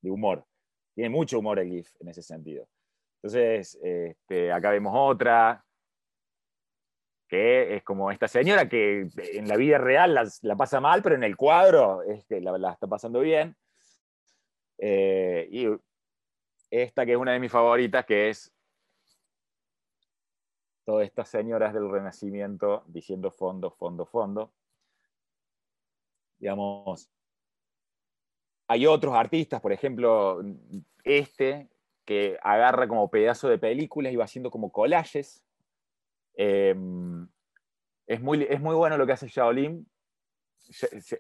de 0.00 0.10
humor. 0.10 0.46
Tiene 0.94 1.10
mucho 1.10 1.38
humor 1.38 1.58
el 1.58 1.68
GIF 1.68 1.90
en 2.00 2.08
ese 2.08 2.22
sentido. 2.22 2.66
Entonces, 3.16 3.78
este, 3.82 4.50
acá 4.50 4.70
vemos 4.70 4.94
otra, 4.96 5.62
que 7.28 7.76
es 7.76 7.82
como 7.82 8.10
esta 8.10 8.28
señora 8.28 8.66
que 8.66 9.10
en 9.34 9.46
la 9.46 9.56
vida 9.56 9.76
real 9.76 10.14
la, 10.40 10.56
pasa 10.56 10.80
mal, 10.80 11.02
pero 11.02 11.14
en 11.14 11.24
el 11.24 11.36
cuadro 11.36 12.02
este, 12.04 12.40
la, 12.40 12.72
está 12.72 12.86
pasando 12.86 13.20
bien. 13.20 13.54
Eh, 14.78 15.46
y 15.50 15.66
esta 16.70 17.04
que 17.04 17.12
es 17.12 17.18
una 17.18 17.32
de 17.34 17.40
mis 17.40 17.52
favoritas, 17.52 18.06
que 18.06 18.30
es 18.30 18.50
todas 20.88 21.06
estas 21.06 21.28
señoras 21.28 21.74
del 21.74 21.90
Renacimiento 21.90 22.82
diciendo 22.86 23.30
fondo, 23.30 23.70
fondo, 23.70 24.06
fondo. 24.06 24.54
Digamos, 26.38 27.10
hay 28.66 28.86
otros 28.86 29.14
artistas, 29.14 29.60
por 29.60 29.70
ejemplo, 29.70 30.40
este, 31.04 31.68
que 32.06 32.38
agarra 32.42 32.88
como 32.88 33.10
pedazo 33.10 33.50
de 33.50 33.58
películas 33.58 34.14
y 34.14 34.16
va 34.16 34.24
haciendo 34.24 34.50
como 34.50 34.72
collages. 34.72 35.44
Em, 36.32 37.28
es, 38.06 38.22
muy, 38.22 38.46
es 38.48 38.58
muy 38.58 38.74
bueno 38.74 38.96
lo 38.96 39.04
que 39.04 39.12
hace 39.12 39.28
Shaolin. 39.28 39.86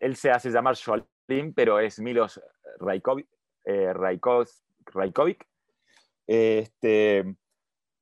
Él 0.00 0.16
se 0.16 0.30
hace 0.30 0.48
llamar 0.48 0.76
Shaolin, 0.76 1.52
pero 1.54 1.78
es 1.78 2.00
Milos 2.00 2.40
Raikovic. 2.78 3.28
Eh, 3.66 3.92
Raikovic. 3.92 5.46
Este, 6.26 7.36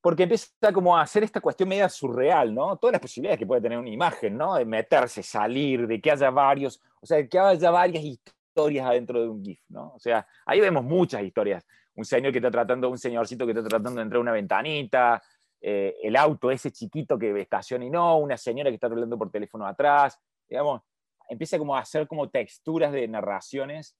porque 0.07 0.23
empieza 0.23 0.73
como 0.73 0.97
a 0.97 1.03
hacer 1.03 1.25
esta 1.25 1.41
cuestión 1.41 1.69
media 1.69 1.89
surreal, 1.89 2.55
¿no? 2.55 2.77
Todas 2.77 2.93
las 2.93 3.01
posibilidades 3.01 3.41
que 3.41 3.45
puede 3.45 3.61
tener 3.61 3.77
una 3.77 3.91
imagen, 3.91 4.37
¿no? 4.37 4.55
De 4.55 4.65
meterse, 4.65 5.21
salir, 5.21 5.85
de 5.89 6.01
que 6.01 6.13
haya 6.13 6.31
varios, 6.31 6.81
o 7.01 7.07
sea, 7.07 7.17
de 7.17 7.29
que 7.29 7.37
haya 7.37 7.73
varias 7.73 8.05
historias 8.05 8.87
adentro 8.87 9.21
de 9.21 9.29
un 9.29 9.45
GIF, 9.45 9.59
¿no? 9.69 9.95
O 9.95 9.99
sea, 9.99 10.25
ahí 10.45 10.61
vemos 10.61 10.85
muchas 10.85 11.25
historias. 11.25 11.67
Un 11.97 12.05
señor 12.05 12.31
que 12.31 12.39
está 12.39 12.53
tratando, 12.53 12.89
un 12.89 12.99
señorcito 12.99 13.47
que 13.47 13.51
está 13.51 13.65
tratando 13.65 13.97
de 13.97 14.03
entrar 14.03 14.19
a 14.19 14.21
una 14.21 14.31
ventanita, 14.31 15.21
eh, 15.61 15.97
el 16.01 16.15
auto 16.15 16.53
ese 16.53 16.71
chiquito 16.71 17.19
que 17.19 17.41
estaciona 17.41 17.85
y 17.85 17.91
no, 17.91 18.19
una 18.19 18.37
señora 18.37 18.71
que 18.71 18.75
está 18.75 18.87
hablando 18.87 19.19
por 19.19 19.33
teléfono 19.33 19.67
atrás, 19.67 20.21
digamos, 20.49 20.83
empieza 21.29 21.59
como 21.59 21.75
a 21.75 21.81
hacer 21.81 22.07
como 22.07 22.31
texturas 22.31 22.93
de 22.93 23.09
narraciones 23.09 23.97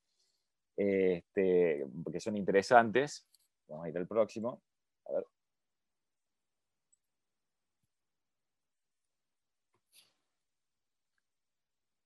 este, 0.77 1.85
que 2.13 2.21
son 2.21 2.37
interesantes. 2.37 3.27
Vamos 3.67 3.87
a 3.87 3.89
ir 3.89 3.99
al 3.99 4.07
próximo. 4.07 4.63
A 5.07 5.15
ver. 5.15 5.25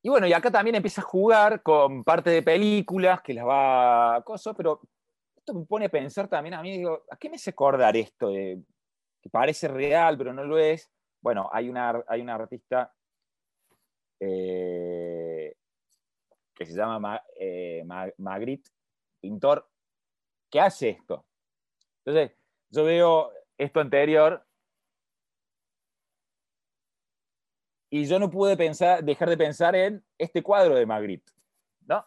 Y 0.03 0.09
bueno, 0.09 0.27
y 0.27 0.33
acá 0.33 0.51
también 0.51 0.77
empieza 0.77 1.03
a 1.03 1.05
jugar 1.05 1.63
con 1.63 2.05
parte 2.05 2.31
de 2.31 2.43
películas 2.43 3.21
que 3.23 3.35
las 3.35 3.47
va 3.47 4.17
a 4.17 4.23
cosas, 4.23 4.55
pero 4.57 4.81
esto 5.37 5.53
me 5.55 5.67
pone 5.67 5.87
a 5.87 5.91
pensar 5.91 6.29
también 6.29 6.55
a 6.55 6.63
mí, 6.63 6.79
digo, 6.79 7.05
¿a 7.11 7.17
qué 7.17 7.29
me 7.29 7.37
hace 7.37 7.51
acordar 7.51 7.97
esto 7.97 8.31
que 8.31 9.31
parece 9.31 9.69
real, 9.69 10.17
pero 10.17 10.33
no 10.33 10.45
lo 10.45 10.59
es? 10.59 10.91
Bueno, 11.21 11.51
hay 11.53 11.69
una, 11.69 12.03
hay 12.09 12.23
una 12.23 12.35
artista 12.35 12.95
eh, 14.21 15.55
que 16.55 16.67
se 16.67 16.75
llama 16.75 17.23
eh, 17.39 17.83
Magritte, 18.19 18.71
pintor, 19.21 19.69
que 20.51 20.61
hace 20.61 20.91
esto. 20.91 21.27
Entonces, 22.05 22.37
yo 22.71 22.85
veo 22.85 23.33
esto 23.59 23.81
anterior 23.81 24.47
y 27.91 28.05
yo 28.07 28.21
no 28.21 28.31
pude 28.31 28.57
pensar, 28.57 29.03
dejar 29.03 29.29
de 29.29 29.37
pensar 29.37 29.75
en 29.75 30.05
este 30.17 30.43
cuadro 30.43 30.77
de 30.77 30.87
Magritte, 30.87 31.33
¿no? 31.87 32.07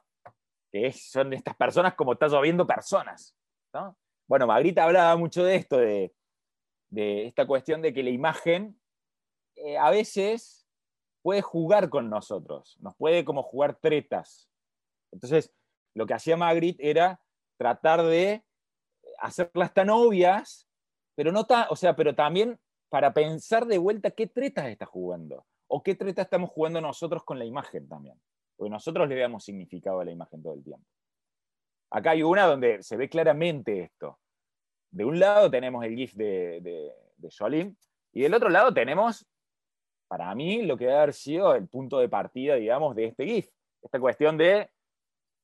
Que 0.72 0.94
son 0.94 1.34
estas 1.34 1.56
personas 1.56 1.94
como 1.94 2.14
está 2.14 2.28
lloviendo 2.28 2.66
personas, 2.66 3.36
¿no? 3.74 3.98
Bueno, 4.26 4.48
Magritte 4.48 4.80
hablaba 4.80 5.16
mucho 5.18 5.44
de 5.44 5.56
esto, 5.58 5.78
de, 5.78 6.16
esta 6.90 7.46
cuestión 7.46 7.82
de 7.82 7.94
que 7.94 8.02
la 8.02 8.12
imagen 8.12 8.80
eh, 9.56 9.78
a 9.78 9.90
veces 9.90 10.66
puede 11.22 11.42
jugar 11.42 11.90
con 11.90 12.10
nosotros, 12.10 12.78
nos 12.80 12.96
puede 12.96 13.26
como 13.26 13.44
jugar 13.44 13.76
tretas. 13.76 14.50
Entonces, 15.12 15.54
lo 15.94 16.06
que 16.06 16.14
hacía 16.14 16.38
Magritte 16.38 16.90
era 16.90 17.20
tratar 17.58 18.04
de 18.04 18.46
hacerlas 19.20 19.74
tan 19.74 19.90
obvias, 19.90 20.70
pero 21.16 21.34
no 21.34 21.46
tan, 21.46 21.68
o 21.70 21.76
sea, 21.76 21.96
pero 21.96 22.16
también 22.16 22.58
para 22.90 23.14
pensar 23.14 23.66
de 23.66 23.78
vuelta 23.80 24.12
qué 24.12 24.28
tretas 24.28 24.68
está 24.68 24.86
jugando 24.86 25.46
o 25.76 25.82
qué 25.82 25.96
treta 25.96 26.22
estamos 26.22 26.52
jugando 26.52 26.80
nosotros 26.80 27.24
con 27.24 27.40
la 27.40 27.46
imagen 27.46 27.88
también. 27.88 28.16
Porque 28.56 28.70
nosotros 28.70 29.10
le 29.10 29.18
damos 29.18 29.44
significado 29.44 30.02
a 30.02 30.06
la 30.06 30.12
imagen 30.12 30.44
todo 30.44 30.54
el 30.54 30.64
tiempo. 30.64 30.86
Acá 31.90 32.12
hay 32.12 32.22
una 32.22 32.46
donde 32.46 32.84
se 32.84 32.96
ve 32.96 33.10
claramente 33.10 33.82
esto. 33.82 34.20
De 34.92 35.04
un 35.04 35.20
lado 35.20 35.50
tenemos 35.50 35.84
el 35.84 35.96
GIF 35.96 36.14
de, 36.14 36.62
de, 36.62 36.92
y 38.12 38.22
del 38.22 38.34
otro 38.36 38.50
lado 38.50 38.72
tenemos, 38.72 39.26
para 40.08 40.36
mí, 40.36 40.62
lo 40.62 40.78
que 40.78 40.86
debe 40.86 40.98
haber 40.98 41.14
sido 41.14 41.56
el 41.56 41.68
punto 41.68 41.98
de 41.98 42.08
partida, 42.08 42.54
digamos, 42.54 42.96
de 42.96 43.06
este 43.06 43.26
GIF. 43.26 43.50
Esta 43.82 44.00
cuestión 44.00 44.38
de 44.38 44.70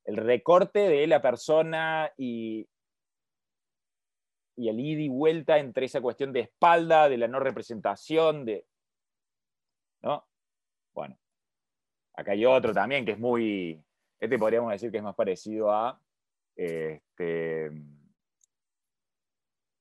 el 0.06 0.16
recorte 0.16 0.90
de 0.90 1.08
la 1.08 1.24
persona 1.24 2.12
y, 2.18 2.70
y 4.56 4.70
el 4.70 4.80
ida 4.80 5.02
y 5.02 5.10
vuelta 5.10 5.58
entre 5.58 5.88
esa 5.88 6.02
cuestión 6.02 6.32
de 6.34 6.42
espalda, 6.42 7.10
de 7.10 7.18
la 7.18 7.28
no 7.28 7.40
representación, 7.40 8.46
de, 8.46 8.68
¿no? 10.02 10.28
Bueno, 10.94 11.18
acá 12.14 12.32
hay 12.32 12.46
otro 12.46 12.74
también 12.74 13.06
que 13.06 13.12
es 13.12 13.20
muy, 13.20 13.84
este 14.20 14.38
podríamos 14.38 14.72
decir 14.72 14.92
que 14.92 14.98
es 14.98 15.04
más 15.04 15.16
parecido 15.16 15.72
a, 15.72 16.02
este, 16.56 17.72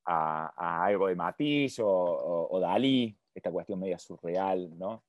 a, 0.05 0.85
algo 0.85 1.09
de 1.09 1.17
Matisse 1.17 1.81
o, 1.85 2.59
Dalí, 2.61 3.17
esta 3.35 3.51
cuestión 3.51 3.81
media 3.81 3.99
surreal, 3.99 4.77
¿no? 4.79 5.05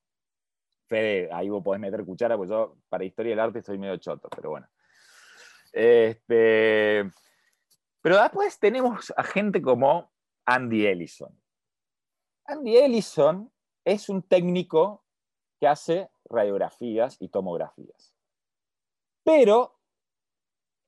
Fede, 0.88 1.30
ahí 1.32 1.50
vos 1.50 1.64
podés 1.64 1.80
meter 1.80 2.04
cuchara, 2.04 2.36
pues 2.36 2.50
yo 2.50 2.78
para 2.90 3.04
historia 3.04 3.32
del 3.32 3.40
arte 3.40 3.60
estoy 3.60 3.78
medio 3.78 3.98
choto, 3.98 4.28
pero 4.30 4.50
bueno. 4.50 4.68
Este, 5.72 7.12
pero 8.02 8.22
después 8.22 8.58
tenemos 8.60 9.14
a 9.16 9.24
gente 9.24 9.62
como 9.62 10.12
Andy 10.46 10.88
Ellison. 10.88 11.40
Andy 12.46 12.78
Ellison 12.78 13.52
es 13.92 14.10
un 14.10 14.22
técnico 14.22 15.04
que 15.60 15.68
hace 15.68 16.10
radiografías 16.26 17.18
y 17.20 17.30
tomografías. 17.30 18.14
Pero 19.24 19.80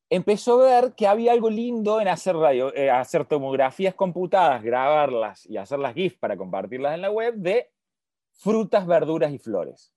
empezó 0.09 0.61
a 0.61 0.81
ver 0.81 0.93
que 0.95 1.07
había 1.07 1.31
algo 1.31 1.49
lindo 1.49 2.01
en 2.01 2.07
hacer, 2.07 2.35
radio, 2.35 2.73
eh, 2.75 2.89
hacer 2.89 3.25
tomografías 3.25 3.95
computadas, 3.95 4.61
grabarlas 4.61 5.45
y 5.45 5.57
hacer 5.57 5.79
las 5.79 5.93
GIF 5.93 6.17
para 6.17 6.37
compartirlas 6.37 6.95
en 6.95 7.01
la 7.01 7.11
web 7.11 7.35
de 7.35 7.71
frutas, 8.33 8.85
verduras 8.85 9.31
y 9.31 9.39
flores. 9.39 9.93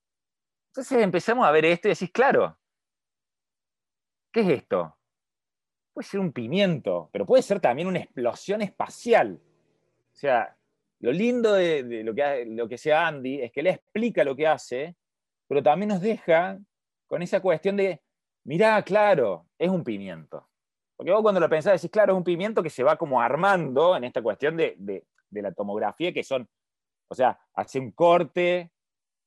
Entonces 0.68 1.02
empezamos 1.02 1.46
a 1.46 1.50
ver 1.50 1.64
esto 1.64 1.88
y 1.88 1.92
decís, 1.92 2.10
claro, 2.10 2.58
¿qué 4.32 4.40
es 4.40 4.48
esto? 4.48 4.96
Puede 5.92 6.08
ser 6.08 6.20
un 6.20 6.32
pimiento, 6.32 7.08
pero 7.12 7.24
puede 7.24 7.42
ser 7.42 7.60
también 7.60 7.86
una 7.88 8.00
explosión 8.00 8.62
espacial. 8.62 9.40
O 10.12 10.16
sea, 10.16 10.53
lo 11.04 11.12
lindo 11.12 11.52
de, 11.52 12.02
lo, 12.02 12.14
que, 12.14 12.46
lo 12.46 12.66
que 12.66 12.78
sea 12.78 13.06
Andy 13.06 13.42
es 13.42 13.52
que 13.52 13.60
él 13.60 13.66
explica 13.66 14.24
lo 14.24 14.34
que 14.34 14.46
hace, 14.46 14.96
pero 15.46 15.62
también 15.62 15.90
nos 15.90 16.00
deja 16.00 16.58
con 17.06 17.20
esa 17.20 17.40
cuestión 17.40 17.76
de, 17.76 18.00
mirá, 18.44 18.82
claro, 18.82 19.46
es 19.58 19.68
un 19.68 19.84
pimiento. 19.84 20.48
Porque 20.96 21.12
vos 21.12 21.20
cuando 21.20 21.40
lo 21.40 21.50
pensás 21.50 21.74
decís, 21.74 21.90
claro, 21.90 22.14
es 22.14 22.16
un 22.16 22.24
pimiento 22.24 22.62
que 22.62 22.70
se 22.70 22.82
va 22.82 22.96
como 22.96 23.20
armando 23.20 23.94
en 23.94 24.04
esta 24.04 24.22
cuestión 24.22 24.56
de, 24.56 24.76
de 24.78 25.42
la 25.42 25.52
tomografía, 25.52 26.10
que 26.10 26.24
son, 26.24 26.48
o 27.08 27.14
sea, 27.14 27.38
hace 27.52 27.78
un 27.78 27.90
corte, 27.90 28.72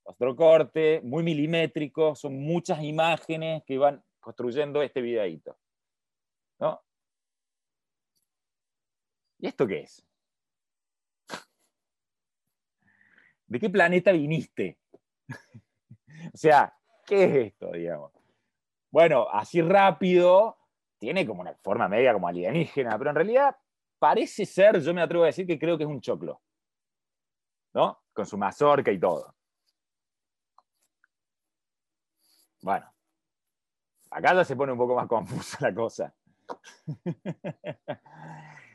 otro 0.01 0.35
corte, 0.35 0.99
muy 1.03 1.21
milimétrico, 1.21 2.15
son 2.15 2.39
muchas 2.39 2.81
imágenes 2.81 3.61
que 3.67 3.77
van 3.77 4.03
construyendo 4.19 4.81
este 4.81 4.99
videíto. 4.99 5.55
¿No? 6.59 6.81
¿Y 9.37 9.45
esto 9.45 9.67
qué 9.67 9.81
es? 9.81 10.06
¿De 13.47 13.59
qué 13.59 13.69
planeta 13.69 14.11
viniste? 14.11 14.77
o 16.33 16.37
sea, 16.37 16.73
¿qué 17.05 17.23
es 17.23 17.35
esto, 17.47 17.71
digamos? 17.71 18.11
Bueno, 18.91 19.27
así 19.29 19.61
rápido, 19.61 20.57
tiene 20.97 21.25
como 21.25 21.41
una 21.41 21.53
forma 21.55 21.87
media 21.87 22.13
como 22.13 22.27
alienígena, 22.27 22.97
pero 22.97 23.09
en 23.11 23.15
realidad 23.15 23.55
parece 23.99 24.45
ser, 24.45 24.79
yo 24.79 24.93
me 24.93 25.01
atrevo 25.01 25.23
a 25.23 25.27
decir 25.27 25.45
que 25.45 25.59
creo 25.59 25.77
que 25.77 25.83
es 25.83 25.89
un 25.89 26.01
choclo. 26.01 26.41
¿No? 27.73 28.01
Con 28.13 28.25
su 28.25 28.37
mazorca 28.37 28.91
y 28.91 28.99
todo. 28.99 29.35
Bueno, 32.61 32.91
acá 34.09 34.33
ya 34.33 34.43
se 34.43 34.55
pone 34.55 34.71
un 34.71 34.77
poco 34.77 34.95
más 34.95 35.07
confusa 35.09 35.57
la 35.61 35.73
cosa. 35.73 36.13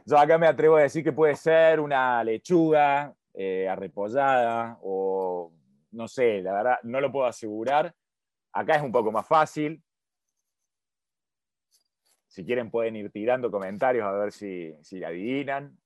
Yo 0.05 0.19
acá 0.19 0.37
me 0.37 0.47
atrevo 0.47 0.77
a 0.77 0.83
decir 0.83 1.05
que 1.05 1.13
puede 1.13 1.37
ser 1.37 1.81
una 1.81 2.25
lechuga, 2.25 3.15
eh, 3.35 3.69
arrepollada 3.69 4.79
o 4.83 5.53
no 5.93 6.09
sé, 6.09 6.43
la 6.43 6.53
verdad 6.53 6.79
no 6.83 7.01
lo 7.01 7.13
puedo 7.13 7.27
asegurar. 7.27 7.95
Acá 8.53 8.77
es 8.77 8.83
un 8.83 8.93
poco 8.93 9.13
más 9.13 9.27
fácil. 9.27 9.83
Si 12.27 12.45
quieren 12.45 12.71
pueden 12.71 12.97
ir 12.97 13.11
tirando 13.11 13.51
comentarios 13.51 14.07
a 14.07 14.13
ver 14.13 14.33
si, 14.33 14.75
si 14.83 15.05
adivinan. 15.05 15.79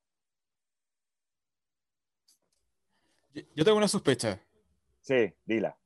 Yo 3.55 3.65
tengo 3.65 3.77
una 3.77 3.89
sospecha. 3.89 4.41
Sí, 5.01 5.33
dila. 5.45 5.77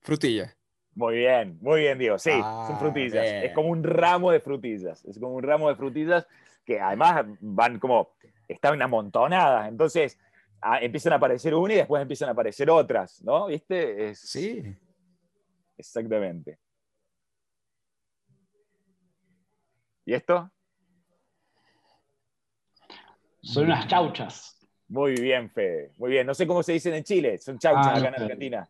Frutilla. 0.00 0.56
Muy 0.94 1.16
bien, 1.16 1.58
muy 1.60 1.80
bien, 1.80 1.98
Diego. 1.98 2.18
Sí, 2.18 2.30
son 2.30 2.42
ah, 2.44 2.76
frutillas. 2.78 3.24
Es 3.24 3.52
como 3.54 3.68
un 3.68 3.82
ramo 3.82 4.30
de 4.30 4.40
frutillas. 4.40 5.04
Es 5.04 5.18
como 5.18 5.34
un 5.34 5.42
ramo 5.42 5.68
de 5.68 5.76
frutillas 5.76 6.26
que 6.64 6.80
además 6.80 7.24
van 7.40 7.78
como, 7.78 8.14
están 8.46 8.80
amontonadas. 8.82 9.68
Entonces, 9.68 10.18
ah, 10.62 10.78
empiezan 10.80 11.12
a 11.12 11.16
aparecer 11.16 11.54
una 11.54 11.74
y 11.74 11.76
después 11.78 12.00
empiezan 12.00 12.28
a 12.28 12.32
aparecer 12.32 12.70
otras, 12.70 13.20
¿no? 13.22 13.46
¿Viste? 13.46 14.10
Es, 14.10 14.20
Sí. 14.20 14.62
Exactamente. 15.76 16.58
¿Y 20.04 20.14
esto? 20.14 20.50
Son 23.42 23.64
unas 23.64 23.86
chauchas. 23.88 24.56
Muy 24.88 25.14
bien, 25.20 25.50
Fede. 25.50 25.92
Muy 25.96 26.10
bien. 26.10 26.26
No 26.26 26.34
sé 26.34 26.46
cómo 26.46 26.62
se 26.62 26.72
dicen 26.72 26.94
en 26.94 27.02
Chile. 27.04 27.38
Son 27.38 27.58
chauchas 27.58 27.86
Ah, 27.88 28.00
no 28.00 28.06
acá 28.06 28.16
en. 28.16 28.22
Argentina. 28.22 28.68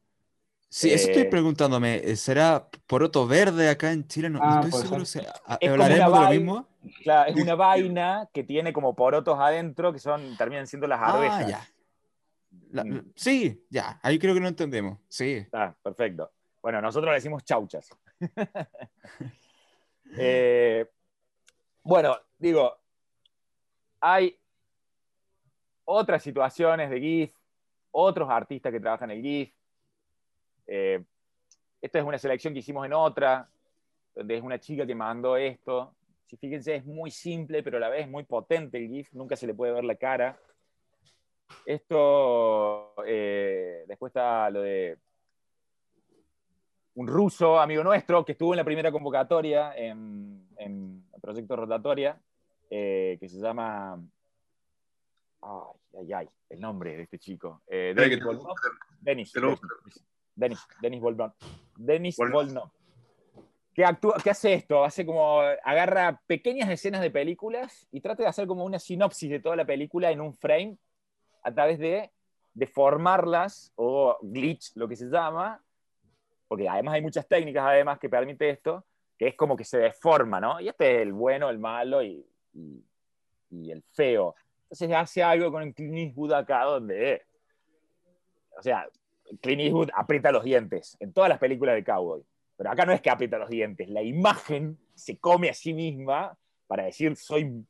Sí, 0.68 0.90
eso 0.90 1.08
estoy 1.08 1.24
Eh, 1.24 1.26
preguntándome. 1.26 1.96
eh, 1.96 2.16
¿Será 2.16 2.66
poroto 2.86 3.26
verde 3.26 3.68
acá 3.68 3.92
en 3.92 4.06
Chile? 4.06 4.30
No, 4.30 4.38
Ah, 4.42 4.62
estoy 4.64 4.82
seguro. 4.82 5.04
si- 5.04 5.18
Es 5.18 5.26
como 5.26 5.72
¿Hablaremos 5.84 5.84
una 5.84 6.04
de 6.04 6.10
lo 6.10 6.10
vaina. 6.10 6.30
mismo? 6.30 6.68
Claro, 7.04 7.30
es 7.30 7.36
una 7.36 7.54
vaina 7.54 8.28
que 8.32 8.42
tiene 8.44 8.72
como 8.72 8.94
porotos 8.94 9.38
adentro 9.38 9.92
que 9.92 9.98
son, 9.98 10.36
terminan 10.36 10.66
siendo 10.66 10.86
las 10.86 11.00
Ah, 11.02 11.14
arvejas. 11.14 11.48
ya. 11.48 11.68
La- 12.72 12.84
Mm. 12.84 13.12
sí, 13.14 13.66
ya. 13.70 14.00
Ahí 14.02 14.18
creo 14.18 14.34
que 14.34 14.40
no 14.40 14.48
entendemos. 14.48 14.98
Sí. 15.08 15.46
Ah, 15.52 15.74
perfecto. 15.82 16.32
Bueno, 16.62 16.80
nosotros 16.80 17.10
le 17.10 17.14
decimos 17.16 17.44
chauchas. 17.44 17.88
Eh, 20.18 20.86
bueno, 21.82 22.14
digo, 22.38 22.76
hay 24.00 24.38
otras 25.84 26.22
situaciones 26.22 26.90
de 26.90 27.00
GIF, 27.00 27.34
otros 27.92 28.28
artistas 28.30 28.72
que 28.72 28.80
trabajan 28.80 29.10
el 29.10 29.22
GIF. 29.22 29.54
Eh, 30.66 31.02
esta 31.80 31.98
es 31.98 32.04
una 32.04 32.18
selección 32.18 32.52
que 32.52 32.60
hicimos 32.60 32.84
en 32.84 32.92
otra, 32.92 33.48
donde 34.14 34.36
es 34.36 34.42
una 34.42 34.60
chica 34.60 34.86
que 34.86 34.94
mandó 34.94 35.36
esto. 35.36 35.94
Si 36.26 36.36
fíjense, 36.36 36.76
es 36.76 36.84
muy 36.84 37.10
simple, 37.10 37.62
pero 37.62 37.78
a 37.78 37.80
la 37.80 37.88
vez 37.88 38.02
es 38.02 38.08
muy 38.10 38.24
potente 38.24 38.76
el 38.78 38.88
GIF, 38.88 39.12
nunca 39.14 39.34
se 39.36 39.46
le 39.46 39.54
puede 39.54 39.72
ver 39.72 39.84
la 39.84 39.96
cara. 39.96 40.38
Esto, 41.64 42.94
eh, 43.06 43.84
después 43.86 44.10
está 44.10 44.50
lo 44.50 44.62
de 44.62 44.98
un 46.94 47.06
ruso, 47.06 47.58
amigo 47.58 47.82
nuestro, 47.82 48.24
que 48.24 48.32
estuvo 48.32 48.52
en 48.52 48.58
la 48.58 48.64
primera 48.64 48.92
convocatoria 48.92 49.74
en, 49.76 50.46
en 50.58 51.04
el 51.14 51.20
proyecto 51.20 51.56
Rotatoria, 51.56 52.20
eh, 52.70 53.16
que 53.18 53.28
se 53.28 53.38
llama. 53.40 53.98
Ay, 55.40 55.98
ay, 56.00 56.12
ay, 56.12 56.28
el 56.50 56.60
nombre 56.60 56.96
de 56.96 57.02
este 57.04 57.18
chico. 57.18 57.62
Eh, 57.66 57.94
Denis 57.96 58.18
te- 58.18 58.24
Volnov. 58.24 58.56
Denis. 59.00 59.32
Denis, 59.32 59.60
Denis, 60.34 60.66
Denis 60.80 61.00
Volnov. 61.00 61.32
Denis 61.76 62.16
Volnov. 62.16 62.34
Volnov. 62.44 62.70
Que, 63.74 63.86
actúa, 63.86 64.16
que 64.22 64.28
hace 64.28 64.52
esto, 64.52 64.84
hace 64.84 65.06
como, 65.06 65.40
agarra 65.64 66.20
pequeñas 66.26 66.68
escenas 66.68 67.00
de 67.00 67.10
películas 67.10 67.88
y 67.90 68.02
trata 68.02 68.22
de 68.22 68.28
hacer 68.28 68.46
como 68.46 68.64
una 68.66 68.78
sinopsis 68.78 69.30
de 69.30 69.40
toda 69.40 69.56
la 69.56 69.64
película 69.64 70.10
en 70.10 70.20
un 70.20 70.36
frame 70.36 70.76
a 71.42 71.52
través 71.52 71.78
de 71.78 72.10
deformarlas 72.54 73.72
o 73.76 74.18
glitch, 74.22 74.72
lo 74.76 74.86
que 74.88 74.96
se 74.96 75.06
llama, 75.06 75.62
porque 76.48 76.68
además 76.68 76.94
hay 76.94 77.02
muchas 77.02 77.26
técnicas 77.26 77.64
además 77.66 77.98
que 77.98 78.08
permite 78.08 78.50
esto, 78.50 78.84
que 79.18 79.28
es 79.28 79.34
como 79.34 79.56
que 79.56 79.64
se 79.64 79.78
deforma, 79.78 80.40
¿no? 80.40 80.60
Y 80.60 80.68
este 80.68 80.96
es 80.96 81.02
el 81.02 81.12
bueno, 81.12 81.48
el 81.48 81.58
malo 81.58 82.02
y, 82.02 82.26
y- 82.54 82.84
y 83.50 83.70
el 83.70 83.82
feo. 83.92 84.34
Entonces 84.64 84.90
hace 84.94 85.22
algo 85.22 85.50
con 85.52 85.62
el 85.62 85.74
Clint 85.74 85.96
Eastwood 85.96 86.32
acá 86.32 86.64
donde, 86.64 87.22
o 88.58 88.62
sea, 88.62 88.88
Clint 89.40 89.60
Eastwood 89.62 89.90
aprieta 89.94 90.32
los 90.32 90.44
dientes 90.44 90.96
en 91.00 91.12
todas 91.12 91.28
las 91.28 91.38
películas 91.38 91.74
de 91.74 91.84
cowboy, 91.84 92.22
pero 92.56 92.70
acá 92.70 92.84
no 92.84 92.92
es 92.92 93.00
que 93.00 93.10
aprieta 93.10 93.38
los 93.38 93.48
dientes, 93.50 93.88
la 93.88 94.02
imagen 94.02 94.78
se 94.94 95.18
come 95.18 95.48
a 95.48 95.54
sí 95.54 95.72
misma 95.74 96.36
para 96.66 96.84
decir 96.84 97.16
soy, 97.16 97.64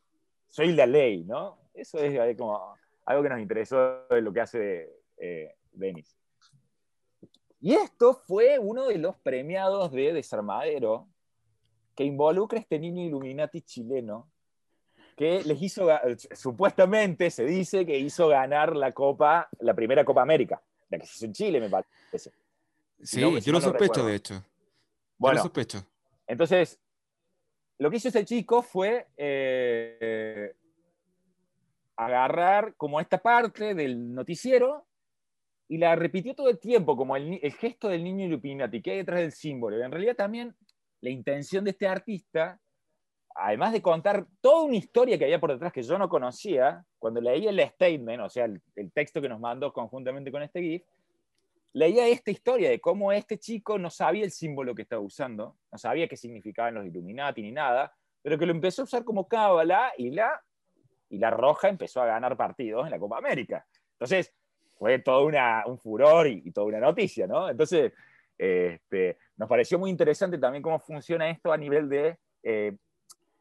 soy 0.48 0.72
la 0.72 0.86
ley, 0.86 1.24
¿no? 1.24 1.58
Eso 1.74 1.98
es 1.98 2.36
como 2.36 2.76
algo 3.04 3.22
que 3.22 3.28
nos 3.28 3.40
interesó 3.40 4.06
de 4.08 4.20
lo 4.20 4.32
que 4.32 4.40
hace 4.40 4.90
eh, 5.16 5.54
Denis. 5.72 6.16
Y 7.60 7.74
esto 7.74 8.14
fue 8.14 8.58
uno 8.58 8.86
de 8.88 8.98
los 8.98 9.16
premiados 9.18 9.92
de 9.92 10.12
Desarmadero 10.12 11.08
que 11.94 12.04
involucra 12.04 12.58
a 12.58 12.62
este 12.62 12.78
niño 12.78 13.04
Illuminati 13.04 13.62
chileno 13.62 14.28
que 15.16 15.42
les 15.44 15.60
hizo, 15.62 15.88
supuestamente 16.32 17.30
se 17.30 17.44
dice 17.44 17.84
que 17.84 17.98
hizo 17.98 18.28
ganar 18.28 18.74
la 18.74 18.92
Copa, 18.92 19.48
la 19.60 19.74
primera 19.74 20.04
Copa 20.04 20.22
América, 20.22 20.62
la 20.88 20.98
que 20.98 21.06
se 21.06 21.16
hizo 21.16 21.26
en 21.26 21.32
Chile, 21.32 21.60
me 21.60 21.68
parece. 21.68 22.32
Sí, 23.02 23.20
no, 23.20 23.38
si 23.38 23.42
yo 23.42 23.52
lo 23.52 23.58
no 23.58 23.64
sospecho, 23.64 23.92
recuerdo. 23.92 24.06
de 24.08 24.14
hecho. 24.14 24.34
Yo 24.34 24.42
Bueno, 25.18 25.36
lo 25.36 25.42
sospecho. 25.42 25.84
entonces, 26.26 26.80
lo 27.78 27.90
que 27.90 27.96
hizo 27.98 28.08
este 28.08 28.24
chico 28.24 28.62
fue 28.62 29.08
eh, 29.16 30.54
agarrar 32.06 32.74
como 32.76 33.00
esta 33.00 33.18
parte 33.18 33.74
del 33.74 34.14
noticiero 34.14 34.86
y 35.68 35.78
la 35.78 35.96
repitió 35.96 36.34
todo 36.34 36.48
el 36.48 36.58
tiempo, 36.58 36.96
como 36.96 37.16
el, 37.16 37.38
el 37.42 37.52
gesto 37.52 37.88
del 37.88 38.04
niño 38.04 38.26
Illuminati, 38.26 38.82
que 38.82 38.90
hay 38.90 38.96
detrás 38.98 39.20
del 39.20 39.32
símbolo. 39.32 39.82
En 39.82 39.90
realidad 39.90 40.16
también 40.16 40.54
la 41.00 41.10
intención 41.10 41.64
de 41.64 41.70
este 41.70 41.86
artista, 41.86 42.60
además 43.34 43.72
de 43.72 43.82
contar 43.82 44.26
toda 44.40 44.64
una 44.64 44.76
historia 44.76 45.18
que 45.18 45.24
había 45.24 45.40
por 45.40 45.52
detrás 45.52 45.72
que 45.72 45.82
yo 45.82 45.98
no 45.98 46.08
conocía, 46.08 46.84
cuando 46.98 47.20
leí 47.20 47.46
el 47.46 47.60
statement, 47.60 48.22
o 48.22 48.28
sea, 48.28 48.44
el, 48.44 48.60
el 48.76 48.92
texto 48.92 49.20
que 49.20 49.28
nos 49.28 49.40
mandó 49.40 49.72
conjuntamente 49.72 50.30
con 50.30 50.42
este 50.42 50.60
GIF, 50.60 50.82
leía 51.72 52.06
esta 52.06 52.30
historia 52.30 52.70
de 52.70 52.80
cómo 52.80 53.12
este 53.12 53.38
chico 53.38 53.78
no 53.78 53.90
sabía 53.90 54.24
el 54.24 54.30
símbolo 54.30 54.74
que 54.74 54.82
estaba 54.82 55.02
usando, 55.02 55.56
no 55.70 55.78
sabía 55.78 56.06
qué 56.06 56.16
significaban 56.16 56.74
los 56.74 56.86
Illuminati 56.86 57.42
ni 57.42 57.52
nada, 57.52 57.94
pero 58.22 58.38
que 58.38 58.46
lo 58.46 58.52
empezó 58.52 58.82
a 58.82 58.84
usar 58.84 59.04
como 59.04 59.26
cábala 59.26 59.92
y 59.96 60.10
la, 60.10 60.40
y 61.12 61.18
la 61.18 61.30
roja 61.30 61.68
empezó 61.68 62.00
a 62.00 62.06
ganar 62.06 62.38
partidos 62.38 62.86
en 62.86 62.90
la 62.90 62.98
Copa 62.98 63.18
América. 63.18 63.66
Entonces, 63.92 64.34
fue 64.78 64.98
todo 64.98 65.26
una, 65.26 65.62
un 65.66 65.78
furor 65.78 66.26
y, 66.26 66.50
toda 66.52 66.68
una 66.68 66.80
noticia, 66.80 67.26
¿no? 67.26 67.50
Entonces, 67.50 67.92
este, 68.38 69.18
nos 69.36 69.46
pareció 69.46 69.78
muy 69.78 69.90
interesante 69.90 70.38
también 70.38 70.62
cómo 70.62 70.80
funciona 70.80 71.28
esto 71.28 71.52
a 71.52 71.58
nivel 71.58 71.90
de, 71.90 72.18
eh, 72.42 72.76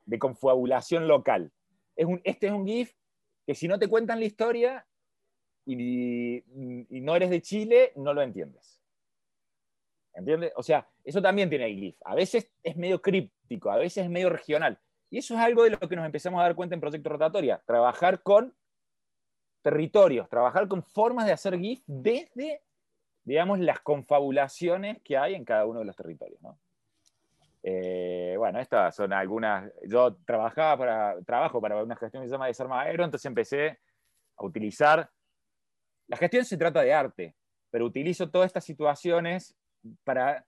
de 0.05 0.19
confabulación 0.19 1.07
local. 1.07 1.49
Es 1.95 2.05
un, 2.05 2.19
este 2.25 2.47
es 2.47 2.53
un 2.53 2.67
GIF 2.67 2.93
que 3.47 3.55
si 3.55 3.69
no 3.69 3.79
te 3.79 3.87
cuentan 3.87 4.19
la 4.19 4.25
historia 4.25 4.85
y, 5.65 6.43
no 6.89 7.15
eres 7.15 7.29
de 7.29 7.41
Chile, 7.41 7.93
no 7.95 8.13
lo 8.13 8.21
entiendes. 8.21 8.81
¿Entiendes? 10.13 10.51
O 10.57 10.63
sea, 10.63 10.89
eso 11.05 11.21
también 11.21 11.49
tiene 11.49 11.73
GIF. 11.73 11.95
A 12.03 12.15
veces 12.15 12.51
es 12.63 12.75
medio 12.75 13.01
críptico, 13.01 13.71
a 13.71 13.77
veces 13.77 14.03
es 14.03 14.09
medio 14.09 14.29
regional. 14.29 14.77
Y 15.11 15.17
eso 15.17 15.35
es 15.35 15.41
algo 15.41 15.65
de 15.65 15.71
lo 15.71 15.79
que 15.79 15.95
nos 15.95 16.05
empezamos 16.05 16.39
a 16.39 16.43
dar 16.43 16.55
cuenta 16.55 16.73
en 16.73 16.81
Proyecto 16.81 17.09
Rotatoria. 17.09 17.61
Trabajar 17.65 18.23
con 18.23 18.55
territorios, 19.61 20.29
trabajar 20.29 20.69
con 20.69 20.81
formas 20.83 21.25
de 21.25 21.33
hacer 21.33 21.59
GIF 21.59 21.83
desde, 21.85 22.63
digamos, 23.25 23.59
las 23.59 23.81
confabulaciones 23.81 25.01
que 25.03 25.17
hay 25.17 25.35
en 25.35 25.43
cada 25.43 25.65
uno 25.65 25.79
de 25.79 25.85
los 25.85 25.97
territorios. 25.97 26.39
Eh, 27.61 28.35
bueno, 28.37 28.59
estas 28.59 28.95
son 28.95 29.11
algunas. 29.11 29.69
Yo 29.85 30.15
trabajaba 30.25 30.77
para, 30.77 31.21
trabajo 31.23 31.59
para 31.59 31.83
una 31.83 31.97
gestión 31.97 32.23
que 32.23 32.29
se 32.29 32.31
llama 32.31 32.47
Desarmadero, 32.47 33.03
entonces 33.03 33.25
empecé 33.25 33.79
a 34.37 34.45
utilizar. 34.45 35.11
La 36.07 36.15
gestión 36.15 36.45
se 36.45 36.57
trata 36.57 36.81
de 36.81 36.93
arte, 36.93 37.35
pero 37.69 37.85
utilizo 37.85 38.29
todas 38.29 38.47
estas 38.47 38.63
situaciones 38.63 39.55
para. 40.05 40.45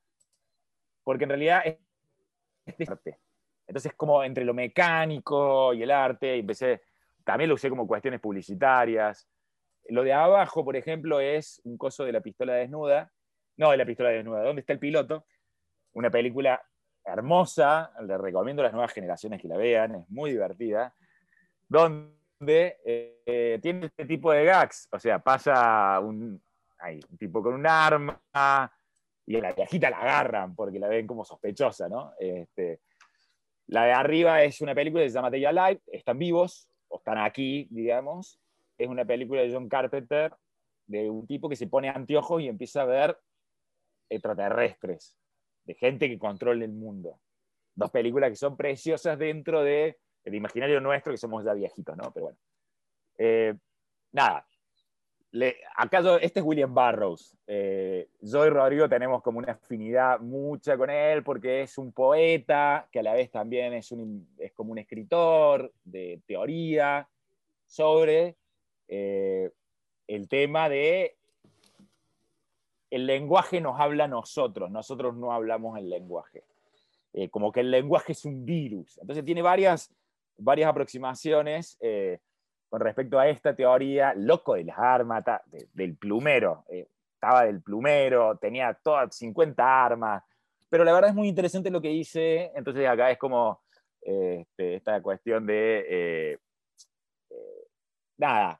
Porque 1.03 1.25
en 1.25 1.29
realidad 1.31 1.63
es, 1.65 2.89
arte. 2.89 3.19
Entonces, 3.67 3.93
como 3.95 4.23
entre 4.23 4.45
lo 4.45 4.53
mecánico 4.53 5.73
y 5.73 5.83
el 5.83 5.91
arte, 5.91 6.35
empecé. 6.37 6.81
También 7.23 7.49
lo 7.49 7.55
usé 7.55 7.69
como 7.69 7.87
cuestiones 7.87 8.19
publicitarias. 8.19 9.27
Lo 9.89 10.03
de 10.03 10.13
abajo, 10.13 10.63
por 10.63 10.75
ejemplo, 10.75 11.19
es 11.19 11.61
un 11.63 11.77
coso 11.77 12.03
de 12.03 12.11
la 12.11 12.21
pistola 12.21 12.53
desnuda. 12.53 13.11
No, 13.57 13.71
de 13.71 13.77
la 13.77 13.85
pistola 13.85 14.09
desnuda. 14.09 14.43
¿Dónde 14.43 14.61
está 14.61 14.73
el 14.73 14.79
piloto? 14.79 15.25
Una 15.93 16.09
película 16.09 16.61
hermosa, 17.05 17.91
le 18.01 18.17
recomiendo 18.17 18.61
a 18.61 18.65
las 18.65 18.73
nuevas 18.73 18.93
generaciones 18.93 19.41
que 19.41 19.47
la 19.47 19.57
vean, 19.57 19.95
es 19.95 20.09
muy 20.09 20.31
divertida, 20.31 20.93
donde 21.67 22.77
eh, 22.85 23.59
tiene 23.61 23.87
este 23.87 24.05
tipo 24.05 24.31
de 24.31 24.45
gags, 24.45 24.87
o 24.91 24.99
sea, 24.99 25.19
pasa 25.19 25.99
un 25.99 26.41
tipo 27.17 27.41
con 27.41 27.53
un 27.53 27.67
arma 27.67 28.71
y 29.25 29.37
a 29.37 29.41
la 29.41 29.53
viejita 29.53 29.89
la 29.89 29.99
agarran 29.99 30.55
porque 30.55 30.79
la 30.79 30.87
ven 30.87 31.07
como 31.07 31.23
sospechosa, 31.23 31.87
¿no? 31.87 32.13
Este, 32.19 32.81
la 33.67 33.85
de 33.85 33.91
arriba 33.93 34.43
es 34.43 34.61
una 34.61 34.75
película 34.75 35.03
que 35.03 35.09
se 35.09 35.15
llama 35.15 35.29
Day 35.29 35.45
Alive, 35.45 35.81
están 35.87 36.17
vivos, 36.17 36.69
o 36.87 36.97
están 36.97 37.17
aquí, 37.17 37.67
digamos, 37.71 38.39
es 38.77 38.87
una 38.87 39.05
película 39.05 39.41
de 39.41 39.51
John 39.53 39.69
Carpenter, 39.69 40.33
de 40.87 41.09
un 41.09 41.25
tipo 41.25 41.49
que 41.49 41.55
se 41.55 41.67
pone 41.67 41.89
anteojos 41.89 42.41
y 42.41 42.47
empieza 42.47 42.81
a 42.81 42.85
ver 42.85 43.17
extraterrestres 44.09 45.17
de 45.65 45.73
gente 45.75 46.09
que 46.09 46.19
controla 46.19 46.65
el 46.65 46.73
mundo. 46.73 47.19
Dos 47.75 47.89
películas 47.89 48.29
que 48.29 48.35
son 48.35 48.57
preciosas 48.57 49.17
dentro 49.17 49.63
del 49.63 49.95
el 50.23 50.35
imaginario 50.35 50.79
nuestro, 50.79 51.11
que 51.11 51.17
somos 51.17 51.43
ya 51.43 51.53
viejitos, 51.53 51.97
¿no? 51.97 52.11
Pero 52.13 52.25
bueno. 52.25 52.39
Eh, 53.17 53.55
nada. 54.11 54.45
Le, 55.33 55.57
este 56.21 56.39
es 56.39 56.45
William 56.45 56.71
Barrows. 56.75 57.35
Eh, 57.47 58.07
yo 58.21 58.45
y 58.45 58.51
Rodrigo 58.51 58.87
tenemos 58.87 59.23
como 59.23 59.39
una 59.39 59.53
afinidad 59.53 60.19
mucha 60.19 60.77
con 60.77 60.91
él 60.91 61.23
porque 61.23 61.63
es 61.63 61.75
un 61.79 61.91
poeta 61.91 62.87
que 62.91 62.99
a 62.99 63.03
la 63.03 63.13
vez 63.13 63.31
también 63.31 63.73
es, 63.73 63.91
un, 63.91 64.27
es 64.37 64.53
como 64.53 64.71
un 64.71 64.77
escritor 64.77 65.73
de 65.83 66.21
teoría 66.27 67.09
sobre 67.65 68.35
eh, 68.87 69.49
el 70.05 70.27
tema 70.27 70.69
de 70.69 71.17
el 72.91 73.07
lenguaje 73.07 73.59
nos 73.59 73.79
habla 73.79 74.03
a 74.03 74.07
nosotros, 74.07 74.69
nosotros 74.69 75.15
no 75.15 75.33
hablamos 75.33 75.79
el 75.79 75.89
lenguaje. 75.89 76.43
Eh, 77.11 77.29
como 77.29 77.51
que 77.51 77.61
el 77.61 77.71
lenguaje 77.71 78.11
es 78.11 78.23
un 78.23 78.45
virus. 78.45 78.99
Entonces 78.99 79.25
tiene 79.25 79.41
varias, 79.41 79.91
varias 80.37 80.69
aproximaciones 80.69 81.79
con 82.73 82.79
respecto 82.79 83.19
a 83.19 83.29
esta 83.29 83.55
teoría, 83.55 84.15
loco 84.15 84.55
de 84.55 84.63
las 84.63 84.79
armas, 84.79 85.23
del 85.73 85.95
plumero. 85.95 86.65
Eh, 86.67 86.89
estaba 87.13 87.45
del 87.45 87.61
plumero, 87.61 88.39
tenía 88.39 88.73
todas 88.73 89.15
50 89.15 89.85
armas, 89.85 90.23
pero 90.69 90.83
la 90.83 90.91
verdad 90.91 91.11
es 91.11 91.15
muy 91.15 91.27
interesante 91.27 91.69
lo 91.69 91.79
que 91.79 91.89
dice, 91.89 92.51
entonces 92.55 92.87
acá 92.87 93.11
es 93.11 93.19
como 93.19 93.61
este, 94.01 94.73
esta 94.73 94.99
cuestión 95.03 95.45
de, 95.45 96.39
nada, 98.17 98.59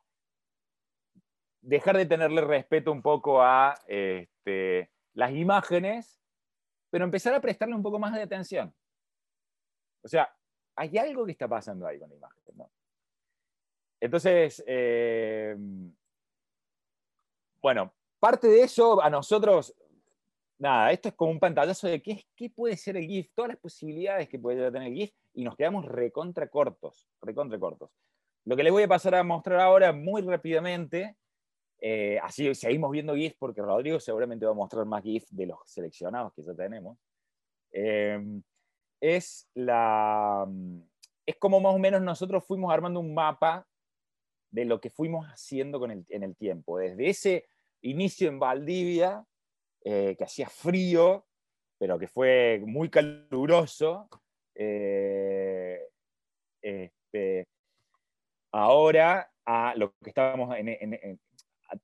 dejar 1.61 1.97
de 1.97 2.05
tenerle 2.05 2.41
respeto 2.41 2.91
un 2.91 3.01
poco 3.01 3.41
a 3.41 3.73
este, 3.87 4.91
las 5.15 5.31
imágenes, 5.31 6.21
pero 6.91 7.03
empezar 7.03 7.33
a 7.33 7.41
prestarle 7.41 7.73
un 7.73 7.81
poco 7.81 7.97
más 7.97 8.13
de 8.13 8.21
atención. 8.21 8.71
O 10.03 10.07
sea, 10.07 10.31
hay 10.75 10.99
algo 10.99 11.25
que 11.25 11.31
está 11.31 11.47
pasando 11.47 11.87
ahí 11.87 11.97
con 11.97 12.09
la 12.09 12.15
imagen. 12.15 12.57
¿no? 12.57 12.69
Entonces, 14.03 14.61
eh, 14.67 15.55
bueno, 17.61 17.93
parte 18.19 18.47
de 18.47 18.63
eso 18.63 19.01
a 19.01 19.09
nosotros, 19.09 19.73
nada, 20.57 20.91
esto 20.91 21.07
es 21.07 21.15
como 21.15 21.31
un 21.31 21.39
pantallazo 21.39 21.87
de 21.87 22.01
qué, 22.01 22.25
qué 22.35 22.49
puede 22.49 22.75
ser 22.75 22.97
el 22.97 23.05
GIF, 23.05 23.29
todas 23.33 23.51
las 23.51 23.59
posibilidades 23.59 24.27
que 24.27 24.37
puede 24.37 24.69
tener 24.69 24.89
el 24.89 24.93
GIF, 24.93 25.11
y 25.33 25.45
nos 25.45 25.55
quedamos 25.55 25.85
recontra 25.85 26.49
cortos, 26.49 27.07
recontra 27.21 27.57
cortos. 27.57 27.91
Lo 28.43 28.57
que 28.57 28.63
les 28.63 28.73
voy 28.73 28.83
a 28.83 28.89
pasar 28.89 29.15
a 29.15 29.23
mostrar 29.23 29.61
ahora 29.61 29.93
muy 29.93 30.21
rápidamente 30.21 31.15
eh, 31.79 32.19
así 32.21 32.53
seguimos 32.55 32.91
viendo 32.91 33.15
GIF 33.15 33.35
porque 33.39 33.61
Rodrigo 33.61 34.01
seguramente 34.01 34.45
va 34.45 34.51
a 34.51 34.55
mostrar 34.55 34.85
más 34.85 35.01
GIF 35.01 35.29
de 35.29 35.45
los 35.47 35.59
seleccionados 35.65 36.33
que 36.33 36.43
ya 36.43 36.53
tenemos. 36.53 36.97
Em, 37.71 38.43
es, 38.99 39.49
la, 39.53 40.45
es 41.25 41.35
como 41.37 41.61
más 41.61 41.73
o 41.73 41.79
menos 41.79 42.01
nosotros 42.01 42.43
fuimos 42.45 42.73
armando 42.73 42.99
un 42.99 43.13
mapa 43.13 43.65
de 44.53 44.65
lo 44.65 44.79
que 44.79 44.91
fuimos 44.91 45.25
haciendo 45.25 45.79
con 45.79 45.89
el, 45.89 46.05
en 46.09 46.21
el 46.21 46.35
tiempo. 46.35 46.77
Desde 46.77 47.09
ese 47.09 47.47
inicio 47.81 48.29
en 48.29 48.37
Valdivia, 48.37 49.25
eh, 49.83 50.15
que 50.15 50.23
hacía 50.23 50.47
frío, 50.47 51.25
pero 51.79 51.97
que 51.97 52.07
fue 52.07 52.61
muy 52.63 52.89
caluroso, 52.89 54.07
eh, 54.53 55.81
este, 56.61 57.47
ahora 58.51 59.31
a 59.43 59.73
lo 59.75 59.95
que 60.03 60.09
estábamos 60.09 60.55
en, 60.55 61.19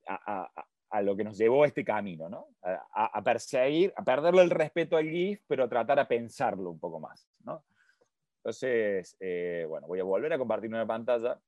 a, 0.05 1.01
lo 1.01 1.15
que 1.15 1.23
nos 1.23 1.39
llevó 1.39 1.63
a 1.63 1.67
este 1.67 1.83
camino, 1.83 2.29
¿no? 2.29 2.49
a, 2.61 3.23
perseguir, 3.23 3.91
a 3.97 4.03
perderle 4.03 4.43
el 4.43 4.51
respeto 4.51 4.95
al 4.95 5.09
GIF, 5.09 5.41
pero 5.47 5.67
tratar 5.67 5.99
a 5.99 6.07
pensarlo 6.07 6.69
un 6.69 6.79
poco 6.79 6.99
más. 6.99 7.27
¿no? 7.43 7.65
Entonces, 8.37 9.17
eh, 9.19 9.65
bueno, 9.67 9.87
voy 9.87 9.99
a 9.99 10.03
volver 10.03 10.31
a 10.33 10.37
compartir 10.37 10.69
una 10.69 10.85
pantalla. 10.85 11.39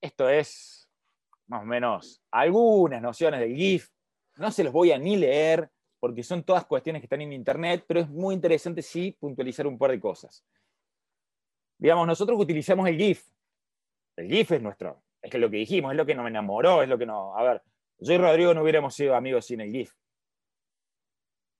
Esto 0.00 0.28
es 0.28 0.88
más 1.46 1.62
o 1.62 1.66
menos 1.66 2.22
algunas 2.30 3.02
nociones 3.02 3.40
del 3.40 3.54
GIF. 3.54 3.88
No 4.36 4.50
se 4.50 4.64
los 4.64 4.72
voy 4.72 4.92
a 4.92 4.98
ni 4.98 5.16
leer 5.16 5.70
porque 5.98 6.22
son 6.22 6.44
todas 6.44 6.64
cuestiones 6.64 7.00
que 7.00 7.06
están 7.06 7.22
en 7.22 7.32
Internet, 7.32 7.84
pero 7.86 8.00
es 8.00 8.08
muy 8.08 8.34
interesante 8.34 8.82
sí 8.82 9.16
puntualizar 9.18 9.66
un 9.66 9.78
par 9.78 9.90
de 9.90 10.00
cosas. 10.00 10.44
Digamos, 11.76 12.06
nosotros 12.06 12.38
utilizamos 12.38 12.88
el 12.88 12.96
GIF 12.96 13.24
el 14.18 14.28
GIF 14.28 14.50
es 14.50 14.62
nuestro, 14.62 15.00
es 15.22 15.32
lo 15.34 15.48
que 15.48 15.58
dijimos, 15.58 15.92
es 15.92 15.96
lo 15.96 16.04
que 16.04 16.16
nos 16.16 16.26
enamoró, 16.26 16.82
es 16.82 16.88
lo 16.88 16.98
que 16.98 17.06
nos... 17.06 17.36
A 17.36 17.42
ver, 17.44 17.62
yo 18.00 18.14
y 18.14 18.18
Rodrigo 18.18 18.52
no 18.52 18.62
hubiéramos 18.62 18.92
sido 18.92 19.14
amigos 19.14 19.46
sin 19.46 19.60
el 19.60 19.70
GIF. 19.70 19.92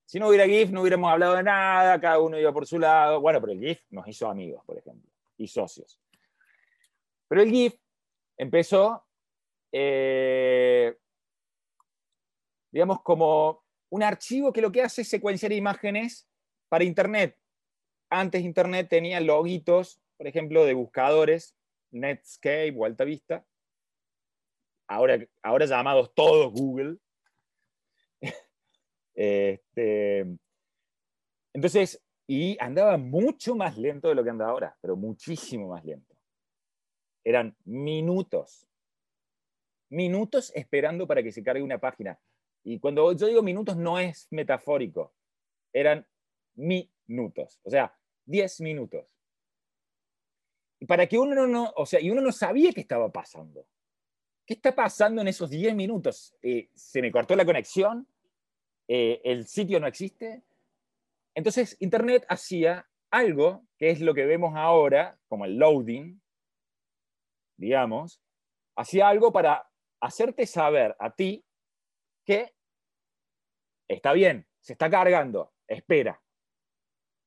Si 0.05 0.19
no 0.19 0.27
hubiera 0.29 0.45
GIF, 0.45 0.71
no 0.71 0.81
hubiéramos 0.81 1.09
hablado 1.13 1.37
de 1.37 1.45
nada, 1.45 2.01
cada 2.01 2.19
uno 2.19 2.37
iba 2.37 2.53
por 2.53 2.67
su 2.67 2.81
lado. 2.81 3.21
Bueno, 3.21 3.41
pero 3.41 3.53
el 3.53 3.61
GIF 3.61 3.83
nos 3.91 4.09
hizo 4.09 4.29
amigos, 4.29 4.65
por 4.67 4.77
ejemplo, 4.77 5.09
y 5.37 5.47
socios. 5.47 6.01
Pero 7.29 7.43
el 7.43 7.51
GIF 7.51 7.77
empezó, 8.39 9.05
eh, 9.73 10.97
digamos, 12.73 13.03
como 13.03 13.65
un 13.91 14.03
archivo 14.03 14.53
que 14.53 14.63
lo 14.63 14.73
que 14.73 14.83
hace 14.83 15.03
es 15.03 15.09
secuenciar 15.09 15.53
imágenes 15.53 16.29
para 16.69 16.85
Internet. 16.85 17.37
Antes 18.11 18.43
Internet 18.43 18.89
tenía 18.89 19.21
logitos, 19.21 20.01
por 20.17 20.27
ejemplo, 20.27 20.65
de 20.65 20.75
buscadores 20.75 21.55
Netscape 21.91 22.75
o 22.77 22.85
Altavista, 22.85 23.47
ahora, 24.87 25.19
ahora 25.43 25.67
llamados 25.67 26.13
todos 26.15 26.53
Google. 26.53 26.99
este, 29.15 30.27
entonces, 31.55 32.03
y 32.27 32.57
andaba 32.61 32.99
mucho 32.99 33.55
más 33.55 33.79
lento 33.79 34.09
de 34.09 34.15
lo 34.15 34.23
que 34.23 34.31
anda 34.31 34.49
ahora, 34.49 34.77
pero 34.81 34.97
muchísimo 34.97 35.69
más 35.69 35.85
lento. 35.85 36.18
Eran 37.29 37.55
minutos, 37.67 38.67
minutos 39.91 40.51
esperando 40.55 41.07
para 41.07 41.23
que 41.23 41.31
se 41.31 41.43
cargue 41.43 41.63
una 41.63 41.77
página. 41.77 42.19
Y 42.65 42.79
cuando 42.79 43.13
yo 43.13 43.27
digo 43.27 43.43
minutos 43.43 43.77
no 43.77 43.99
es 43.99 44.29
metafórico, 44.31 45.13
eran 45.71 46.07
minutos, 46.55 47.61
o 47.65 47.69
sea, 47.69 47.95
10 48.25 48.63
minutos. 48.63 49.15
Y 50.81 50.87
para 50.87 51.07
que 51.07 51.19
uno 51.19 51.47
no, 51.47 51.71
o 51.77 51.85
sea, 51.85 52.01
y 52.01 52.09
uno 52.09 52.23
no 52.23 52.33
sabía 52.33 52.73
qué 52.73 52.81
estaba 52.81 53.13
pasando. 53.13 53.67
¿Qué 54.47 54.55
está 54.55 54.75
pasando 54.75 55.21
en 55.21 55.29
esos 55.29 55.51
10 55.51 55.75
minutos? 55.75 56.35
Eh, 56.41 56.71
¿Se 56.75 57.03
me 57.03 57.13
cortó 57.13 57.37
la 57.37 57.45
conexión? 57.45 58.09
Eh, 58.89 59.21
¿El 59.23 59.47
sitio 59.47 59.79
no 59.81 59.87
existe? 59.87 60.45
Entonces, 61.35 61.77
Internet 61.81 62.25
hacía 62.31 62.89
algo 63.11 63.67
que 63.77 63.91
es 63.91 64.01
lo 64.01 64.15
que 64.15 64.25
vemos 64.25 64.55
ahora, 64.57 65.19
como 65.29 65.45
el 65.45 65.59
loading, 65.59 66.19
digamos, 67.59 68.23
hacía 68.77 69.09
algo 69.09 69.33
para 69.33 69.69
hacerte 70.01 70.47
saber 70.47 70.97
a 70.99 71.15
ti 71.15 71.45
que 72.25 72.55
está 73.89 74.13
bien, 74.13 74.47
se 74.61 74.73
está 74.73 74.89
cargando, 74.89 75.53
espera, 75.67 76.23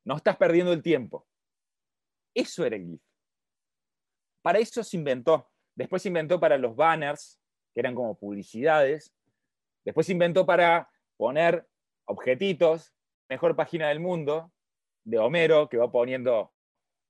no 0.06 0.16
estás 0.18 0.38
perdiendo 0.38 0.74
el 0.74 0.82
tiempo. 0.82 1.28
Eso 2.34 2.66
era 2.66 2.76
el 2.76 2.86
GIF. 2.86 3.02
Para 4.42 4.60
eso 4.60 4.84
se 4.84 4.98
inventó. 4.98 5.52
Después 5.76 6.02
se 6.02 6.08
inventó 6.08 6.40
para 6.40 6.58
los 6.58 6.76
banners, 6.76 7.40
que 7.74 7.82
eran 7.82 7.94
como 7.94 8.18
publicidades. 8.18 9.14
Después 9.86 10.08
se 10.08 10.14
inventó 10.14 10.46
para 10.46 10.90
poner 11.18 11.68
objetitos, 12.06 12.94
mejor 13.30 13.56
página 13.56 13.90
del 13.90 14.00
mundo, 14.00 14.52
de 15.04 15.18
Homero, 15.20 15.70
que 15.70 15.78
va 15.78 15.92
poniendo, 15.92 16.54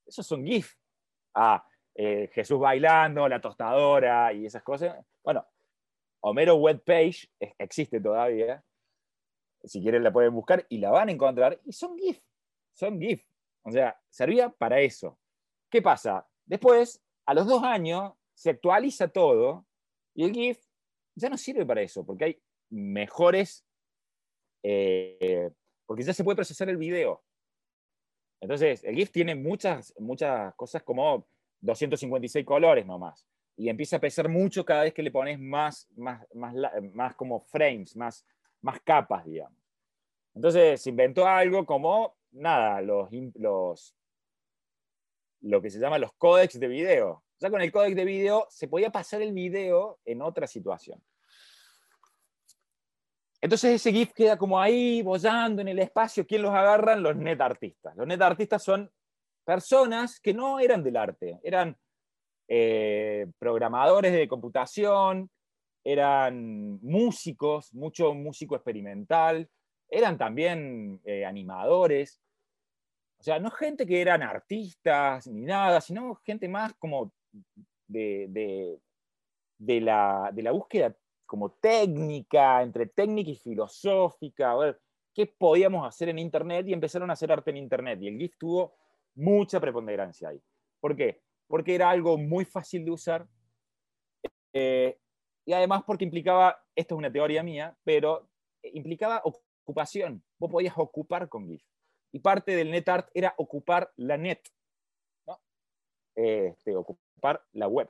esos 0.05 0.25
son 0.25 0.45
GIF, 0.45 0.75
a 1.33 1.65
eh, 1.95 2.29
Jesús 2.33 2.59
bailando, 2.59 3.27
la 3.27 3.41
tostadora 3.41 4.33
y 4.33 4.45
esas 4.45 4.63
cosas. 4.63 5.05
Bueno, 5.23 5.45
Homero 6.21 6.55
Web 6.55 6.83
Page 6.83 7.29
existe 7.57 7.99
todavía. 7.99 8.63
Si 9.63 9.81
quieren 9.81 10.03
la 10.03 10.11
pueden 10.11 10.33
buscar 10.33 10.65
y 10.69 10.77
la 10.77 10.91
van 10.91 11.09
a 11.09 11.11
encontrar. 11.11 11.59
Y 11.65 11.73
son 11.73 11.97
GIF, 11.97 12.19
son 12.73 12.99
GIF. 12.99 13.23
O 13.63 13.71
sea, 13.71 13.99
servía 14.09 14.49
para 14.49 14.79
eso. 14.79 15.17
¿Qué 15.69 15.81
pasa? 15.81 16.27
Después 16.45 17.01
a 17.25 17.33
los 17.33 17.47
dos 17.47 17.63
años 17.63 18.13
se 18.33 18.49
actualiza 18.49 19.07
todo 19.07 19.65
y 20.13 20.25
el 20.25 20.33
GIF 20.33 20.59
ya 21.15 21.29
no 21.29 21.37
sirve 21.37 21.65
para 21.65 21.81
eso, 21.81 22.05
porque 22.05 22.25
hay 22.25 22.41
mejores, 22.69 23.65
eh, 24.63 25.51
porque 25.85 26.03
ya 26.03 26.13
se 26.13 26.23
puede 26.23 26.37
procesar 26.37 26.69
el 26.69 26.77
video. 26.77 27.23
Entonces, 28.39 28.83
el 28.83 28.95
GIF 28.95 29.11
tiene 29.11 29.35
muchas, 29.35 29.93
muchas 29.99 30.55
cosas 30.55 30.81
como 30.83 31.27
256 31.61 32.45
colores 32.45 32.85
nomás. 32.85 33.25
Y 33.55 33.69
empieza 33.69 33.97
a 33.97 34.01
pesar 34.01 34.27
mucho 34.27 34.65
cada 34.65 34.83
vez 34.83 34.93
que 34.93 35.03
le 35.03 35.11
pones 35.11 35.39
más, 35.39 35.87
más, 35.95 36.25
más, 36.33 36.55
más 36.93 37.15
como 37.15 37.41
frames, 37.41 37.95
más, 37.95 38.25
más 38.61 38.79
capas, 38.81 39.25
digamos. 39.25 39.57
Entonces 40.33 40.81
se 40.81 40.89
inventó 40.89 41.27
algo 41.27 41.65
como, 41.65 42.15
nada, 42.31 42.81
los, 42.81 43.09
los 43.35 43.95
lo 45.41 45.61
que 45.61 45.69
se 45.69 45.79
llama 45.79 45.97
los 45.97 46.13
códecs 46.13 46.59
de 46.59 46.67
video. 46.67 47.23
Ya 47.39 47.49
con 47.49 47.61
el 47.61 47.71
códec 47.71 47.95
de 47.95 48.05
video 48.05 48.45
se 48.49 48.67
podía 48.67 48.91
pasar 48.91 49.21
el 49.21 49.33
video 49.33 49.99
en 50.05 50.21
otra 50.21 50.47
situación. 50.47 51.01
Entonces 53.41 53.73
ese 53.73 53.91
GIF 53.91 54.13
queda 54.13 54.37
como 54.37 54.59
ahí, 54.59 55.01
bollando 55.01 55.61
en 55.61 55.67
el 55.67 55.79
espacio. 55.79 56.27
¿Quién 56.27 56.43
los 56.43 56.51
agarran? 56.51 57.01
Los 57.01 57.15
net 57.15 57.41
artistas. 57.41 57.95
Los 57.95 58.05
net 58.05 58.21
artistas 58.21 58.63
son 58.63 58.91
personas 59.43 60.19
que 60.19 60.33
no 60.33 60.59
eran 60.59 60.83
del 60.83 60.97
arte, 60.97 61.39
eran 61.43 61.77
eh, 62.47 63.27
programadores 63.39 64.13
de 64.13 64.27
computación, 64.27 65.29
eran 65.83 66.79
músicos, 66.81 67.73
mucho 67.73 68.13
músico 68.13 68.55
experimental, 68.55 69.49
eran 69.89 70.17
también 70.17 71.01
eh, 71.03 71.25
animadores, 71.25 72.21
o 73.21 73.23
sea, 73.23 73.37
no 73.37 73.51
gente 73.51 73.85
que 73.85 74.01
eran 74.01 74.23
artistas 74.23 75.27
ni 75.27 75.41
nada, 75.41 75.79
sino 75.79 76.15
gente 76.25 76.49
más 76.49 76.73
como 76.79 77.13
de, 77.87 78.79
de, 79.59 79.81
la, 79.81 80.31
de 80.33 80.41
la 80.41 80.51
búsqueda 80.51 80.95
como 81.27 81.51
técnica, 81.51 82.63
entre 82.63 82.87
técnica 82.87 83.29
y 83.29 83.35
filosófica, 83.35 84.51
a 84.51 84.57
ver 84.57 84.81
qué 85.13 85.27
podíamos 85.27 85.87
hacer 85.87 86.09
en 86.09 86.17
Internet 86.17 86.67
y 86.67 86.73
empezaron 86.73 87.11
a 87.11 87.13
hacer 87.13 87.31
arte 87.31 87.51
en 87.51 87.57
Internet. 87.57 88.01
Y 88.01 88.07
el 88.07 88.17
GIF 88.17 88.37
tuvo 88.39 88.73
mucha 89.15 89.59
preponderancia 89.59 90.29
ahí. 90.29 90.41
¿Por 90.79 90.95
qué? 90.95 91.21
Porque 91.47 91.75
era 91.75 91.89
algo 91.89 92.17
muy 92.17 92.45
fácil 92.45 92.85
de 92.85 92.91
usar 92.91 93.27
eh, 94.53 94.97
y 95.45 95.53
además 95.53 95.83
porque 95.85 96.05
implicaba, 96.05 96.63
esto 96.75 96.95
es 96.95 96.99
una 96.99 97.11
teoría 97.11 97.43
mía, 97.43 97.75
pero 97.83 98.29
implicaba 98.63 99.21
ocupación. 99.23 100.23
Vos 100.37 100.51
podías 100.51 100.77
ocupar 100.77 101.29
con 101.29 101.47
GIF. 101.47 101.63
Y 102.13 102.19
parte 102.19 102.55
del 102.55 102.71
NetArt 102.71 103.09
era 103.13 103.33
ocupar 103.37 103.91
la 103.95 104.17
net, 104.17 104.41
este, 106.15 106.75
ocupar 106.75 107.43
la 107.53 107.67
web. 107.67 107.89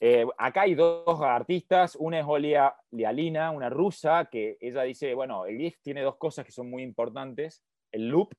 Eh, 0.00 0.26
acá 0.38 0.62
hay 0.62 0.74
dos 0.74 1.20
artistas, 1.20 1.94
una 1.96 2.20
es 2.20 2.26
Olia 2.26 2.74
Lialina, 2.90 3.50
una 3.50 3.68
rusa, 3.68 4.28
que 4.30 4.56
ella 4.60 4.82
dice, 4.82 5.14
bueno, 5.14 5.46
el 5.46 5.58
GIF 5.58 5.80
tiene 5.80 6.02
dos 6.02 6.16
cosas 6.16 6.44
que 6.44 6.52
son 6.52 6.68
muy 6.68 6.82
importantes, 6.82 7.62
el 7.92 8.08
loop 8.08 8.32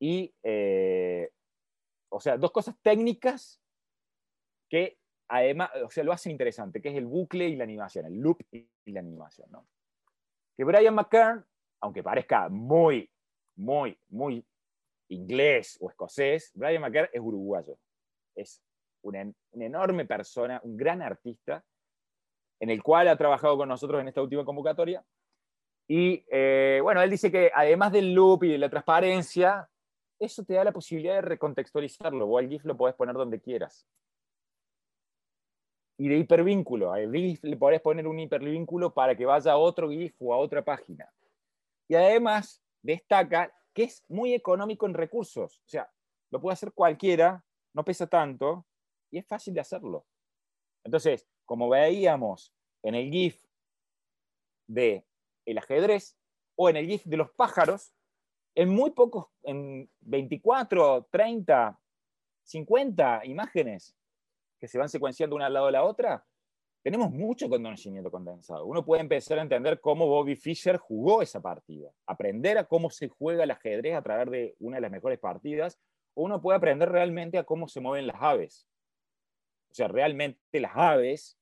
y, 0.00 0.34
eh, 0.42 1.30
o 2.10 2.20
sea, 2.20 2.36
dos 2.36 2.52
cosas 2.52 2.74
técnicas 2.82 3.60
que 4.68 4.98
además, 5.28 5.70
o 5.84 5.90
sea, 5.90 6.04
lo 6.04 6.12
hacen 6.12 6.32
interesante, 6.32 6.80
que 6.80 6.88
es 6.88 6.96
el 6.96 7.06
bucle 7.06 7.48
y 7.48 7.56
la 7.56 7.64
animación, 7.64 8.06
el 8.06 8.18
loop 8.18 8.40
y 8.52 8.68
la 8.86 9.00
animación, 9.00 9.50
¿no? 9.50 9.66
Que 10.56 10.64
Brian 10.64 10.94
McKern, 10.94 11.44
aunque 11.80 12.02
parezca 12.02 12.48
muy, 12.48 13.10
muy, 13.56 13.98
muy 14.08 14.44
inglés 15.08 15.78
o 15.80 15.90
escocés, 15.90 16.50
Brian 16.54 16.82
McKern 16.82 17.08
es 17.12 17.20
uruguayo. 17.20 17.78
Es 18.34 18.62
una, 19.02 19.30
enorme 19.52 20.04
persona, 20.04 20.60
un 20.64 20.76
gran 20.76 21.02
artista, 21.02 21.64
en 22.60 22.70
el 22.70 22.82
cual 22.82 23.08
ha 23.08 23.16
trabajado 23.16 23.56
con 23.56 23.68
nosotros 23.68 24.00
en 24.00 24.08
esta 24.08 24.22
última 24.22 24.44
convocatoria. 24.44 25.04
Y 25.86 26.24
eh, 26.30 26.80
bueno, 26.82 27.00
él 27.02 27.10
dice 27.10 27.30
que 27.30 27.50
además 27.54 27.92
del 27.92 28.12
loop 28.12 28.44
y 28.44 28.52
de 28.52 28.58
la 28.58 28.68
transparencia, 28.68 29.68
eso 30.18 30.44
te 30.44 30.54
da 30.54 30.64
la 30.64 30.72
posibilidad 30.72 31.14
de 31.14 31.22
recontextualizarlo. 31.22 32.26
O 32.26 32.38
al 32.38 32.48
GIF 32.48 32.64
lo 32.64 32.76
podés 32.76 32.94
poner 32.94 33.14
donde 33.14 33.40
quieras. 33.40 33.86
Y 35.98 36.08
de 36.08 36.18
hipervínculo. 36.18 36.92
Al 36.92 37.12
GIF 37.12 37.44
le 37.44 37.56
podés 37.56 37.80
poner 37.80 38.06
un 38.06 38.18
hipervínculo 38.18 38.92
para 38.92 39.16
que 39.16 39.26
vaya 39.26 39.52
a 39.52 39.56
otro 39.56 39.90
GIF 39.90 40.14
o 40.20 40.32
a 40.34 40.38
otra 40.38 40.64
página. 40.64 41.10
Y 41.88 41.94
además 41.94 42.62
destaca 42.82 43.52
que 43.72 43.84
es 43.84 44.04
muy 44.08 44.34
económico 44.34 44.86
en 44.86 44.94
recursos. 44.94 45.62
O 45.64 45.68
sea, 45.68 45.90
lo 46.30 46.40
puede 46.40 46.54
hacer 46.54 46.72
cualquiera, 46.72 47.44
no 47.74 47.84
pesa 47.84 48.06
tanto, 48.06 48.66
y 49.10 49.18
es 49.18 49.26
fácil 49.26 49.54
de 49.54 49.60
hacerlo. 49.60 50.06
Entonces, 50.84 51.26
como 51.44 51.68
veíamos 51.68 52.52
en 52.82 52.94
el 52.94 53.10
GIF 53.10 53.42
de 54.66 55.06
el 55.46 55.58
ajedrez 55.58 56.16
o 56.56 56.68
en 56.68 56.76
el 56.76 56.86
GIF 56.86 57.04
de 57.04 57.16
los 57.16 57.30
pájaros, 57.30 57.94
en 58.58 58.70
muy 58.70 58.90
pocos, 58.90 59.26
en 59.44 59.88
24, 60.00 61.06
30, 61.12 61.78
50 62.42 63.24
imágenes 63.26 63.94
que 64.58 64.66
se 64.66 64.78
van 64.78 64.88
secuenciando 64.88 65.36
una 65.36 65.46
al 65.46 65.52
lado 65.52 65.66
de 65.66 65.72
la 65.72 65.84
otra, 65.84 66.26
tenemos 66.82 67.12
mucho 67.12 67.48
conocimiento 67.48 68.10
condensado. 68.10 68.66
Uno 68.66 68.84
puede 68.84 69.02
empezar 69.02 69.38
a 69.38 69.42
entender 69.42 69.80
cómo 69.80 70.08
Bobby 70.08 70.34
Fischer 70.34 70.76
jugó 70.76 71.22
esa 71.22 71.40
partida, 71.40 71.92
aprender 72.04 72.58
a 72.58 72.64
cómo 72.64 72.90
se 72.90 73.06
juega 73.06 73.44
el 73.44 73.52
ajedrez 73.52 73.94
a 73.94 74.02
través 74.02 74.28
de 74.28 74.56
una 74.58 74.78
de 74.78 74.80
las 74.80 74.90
mejores 74.90 75.20
partidas, 75.20 75.78
o 76.14 76.24
uno 76.24 76.40
puede 76.40 76.56
aprender 76.56 76.90
realmente 76.90 77.38
a 77.38 77.44
cómo 77.44 77.68
se 77.68 77.78
mueven 77.78 78.08
las 78.08 78.20
aves. 78.20 78.66
O 79.70 79.74
sea, 79.74 79.86
realmente 79.86 80.40
las 80.58 80.72
aves 80.74 81.38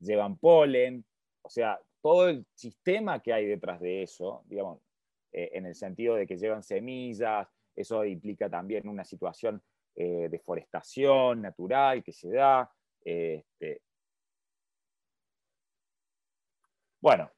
llevan 0.00 0.38
polen, 0.38 1.04
o 1.42 1.50
sea, 1.50 1.78
todo 2.00 2.30
el 2.30 2.46
sistema 2.54 3.20
que 3.20 3.34
hay 3.34 3.44
detrás 3.44 3.80
de 3.80 4.02
eso, 4.02 4.42
digamos, 4.46 4.80
eh, 5.32 5.50
en 5.52 5.66
el 5.66 5.74
sentido 5.74 6.14
de 6.14 6.26
que 6.26 6.36
llevan 6.36 6.62
semillas, 6.62 7.48
eso 7.74 8.04
implica 8.04 8.48
también 8.48 8.88
una 8.88 9.04
situación 9.04 9.62
eh, 9.94 10.28
de 10.30 10.38
forestación 10.38 11.42
natural 11.42 12.02
que 12.02 12.12
se 12.12 12.30
da. 12.30 12.70
Este. 13.04 13.82
Bueno, 17.00 17.30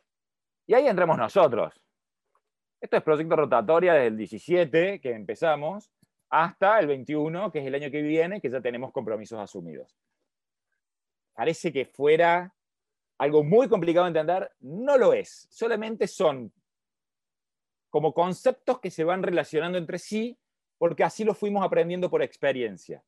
y 0.67 0.75
ahí 0.75 0.87
entramos 0.87 1.19
nosotros. 1.19 1.75
Esto 2.81 2.97
es 2.97 3.03
proyecto 3.03 3.37
rotatoria 3.37 3.93
desde 3.93 4.07
el 4.07 4.17
17 4.17 5.01
que 5.01 5.13
empezamos 5.13 5.91
hasta 6.31 6.79
el 6.81 6.87
21, 6.87 7.53
que 7.53 7.59
es 7.59 7.67
el 7.67 7.75
año 7.75 7.91
que 7.91 8.01
viene, 8.01 8.41
que 8.41 8.49
ya 8.49 8.61
tenemos 8.61 8.93
compromisos 8.93 9.39
asumidos 9.39 9.97
parece 11.41 11.73
que 11.73 11.87
fuera 11.87 12.55
algo 13.17 13.43
muy 13.43 13.67
complicado 13.67 14.05
de 14.05 14.11
entender, 14.11 14.53
no 14.61 14.99
lo 14.99 15.15
es. 15.15 15.47
Solamente 15.49 16.07
son 16.07 16.53
como 17.91 18.15
conceptos 18.15 18.81
que 18.81 18.91
se 18.91 19.05
van 19.05 19.23
relacionando 19.23 19.79
entre 19.79 19.99
sí 19.99 20.39
porque 20.79 21.05
así 21.05 21.25
lo 21.25 21.35
fuimos 21.35 21.65
aprendiendo 21.65 22.09
por 22.09 22.23
experiencia. 22.23 23.05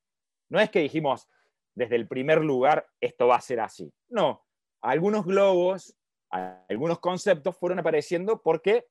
No 0.51 0.61
es 0.61 0.70
que 0.70 0.80
dijimos 0.80 1.28
desde 1.74 1.97
el 1.97 2.07
primer 2.07 2.43
lugar 2.43 2.87
esto 3.01 3.28
va 3.28 3.37
a 3.37 3.41
ser 3.41 3.61
así. 3.61 3.93
No, 4.09 4.45
algunos 4.83 5.24
globos, 5.24 5.97
algunos 6.28 6.99
conceptos 6.99 7.57
fueron 7.57 7.78
apareciendo 7.78 8.43
porque 8.43 8.87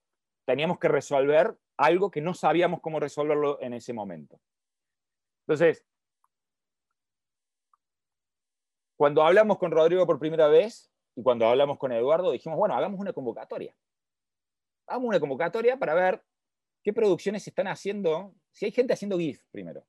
teníamos 0.45 0.79
que 0.79 0.87
resolver 0.87 1.55
algo 1.77 2.09
que 2.09 2.21
no 2.21 2.33
sabíamos 2.33 2.81
cómo 2.81 2.99
resolverlo 2.99 3.61
en 3.61 3.73
ese 3.73 3.93
momento. 3.93 4.39
Entonces, 5.45 5.85
Cuando 9.01 9.23
hablamos 9.23 9.57
con 9.57 9.71
Rodrigo 9.71 10.05
por 10.05 10.19
primera 10.19 10.47
vez 10.47 10.91
y 11.15 11.23
cuando 11.23 11.47
hablamos 11.47 11.79
con 11.79 11.91
Eduardo, 11.91 12.29
dijimos, 12.29 12.55
bueno, 12.55 12.75
hagamos 12.75 12.99
una 12.99 13.11
convocatoria. 13.11 13.75
Hagamos 14.91 15.07
una 15.07 15.21
convocatoria 15.21 15.79
para 15.79 15.93
ver 15.93 16.21
qué 16.83 16.91
producciones 16.91 17.43
se 17.43 17.49
están 17.49 17.67
haciendo, 17.67 18.35
si 18.51 18.65
hay 18.65 18.71
gente 18.71 18.91
haciendo 18.91 19.17
GIF 19.17 19.41
primero. 19.49 19.85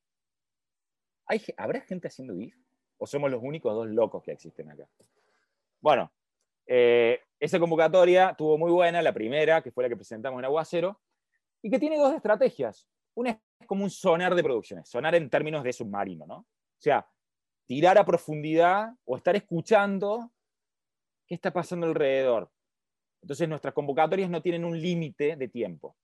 ¿Hay, 1.26 1.42
¿Habrá 1.56 1.80
gente 1.80 2.06
haciendo 2.06 2.36
GIF? 2.36 2.56
¿O 2.98 3.06
somos 3.08 3.28
los 3.28 3.42
únicos 3.42 3.74
dos 3.74 3.88
locos 3.88 4.22
que 4.22 4.30
existen 4.30 4.70
acá? 4.70 4.88
Bueno, 5.80 6.12
eh, 6.68 7.18
esa 7.40 7.58
convocatoria 7.58 8.32
tuvo 8.38 8.56
muy 8.58 8.70
buena, 8.70 9.02
la 9.02 9.12
primera, 9.12 9.60
que 9.60 9.72
fue 9.72 9.82
la 9.82 9.88
que 9.88 9.96
presentamos 9.96 10.38
en 10.38 10.44
Aguacero, 10.44 11.00
y 11.60 11.68
que 11.68 11.80
tiene 11.80 11.98
dos 11.98 12.14
estrategias. 12.14 12.86
Una 13.14 13.30
es 13.30 13.66
como 13.66 13.82
un 13.82 13.90
sonar 13.90 14.36
de 14.36 14.44
producciones, 14.44 14.88
sonar 14.88 15.16
en 15.16 15.28
términos 15.28 15.64
de 15.64 15.72
submarino, 15.72 16.26
¿no? 16.26 16.36
O 16.36 16.78
sea, 16.78 17.08
tirar 17.66 17.98
a 17.98 18.06
profundidad 18.06 18.92
o 19.04 19.16
estar 19.16 19.34
escuchando 19.34 20.30
qué 21.26 21.34
está 21.34 21.52
pasando 21.52 21.88
alrededor. 21.88 22.51
Entonces 23.22 23.48
nuestras 23.48 23.72
convocatorias 23.72 24.28
no 24.28 24.42
tienen 24.42 24.64
un 24.64 24.80
límite 24.80 25.36
de 25.36 25.48
tiempo. 25.48 25.96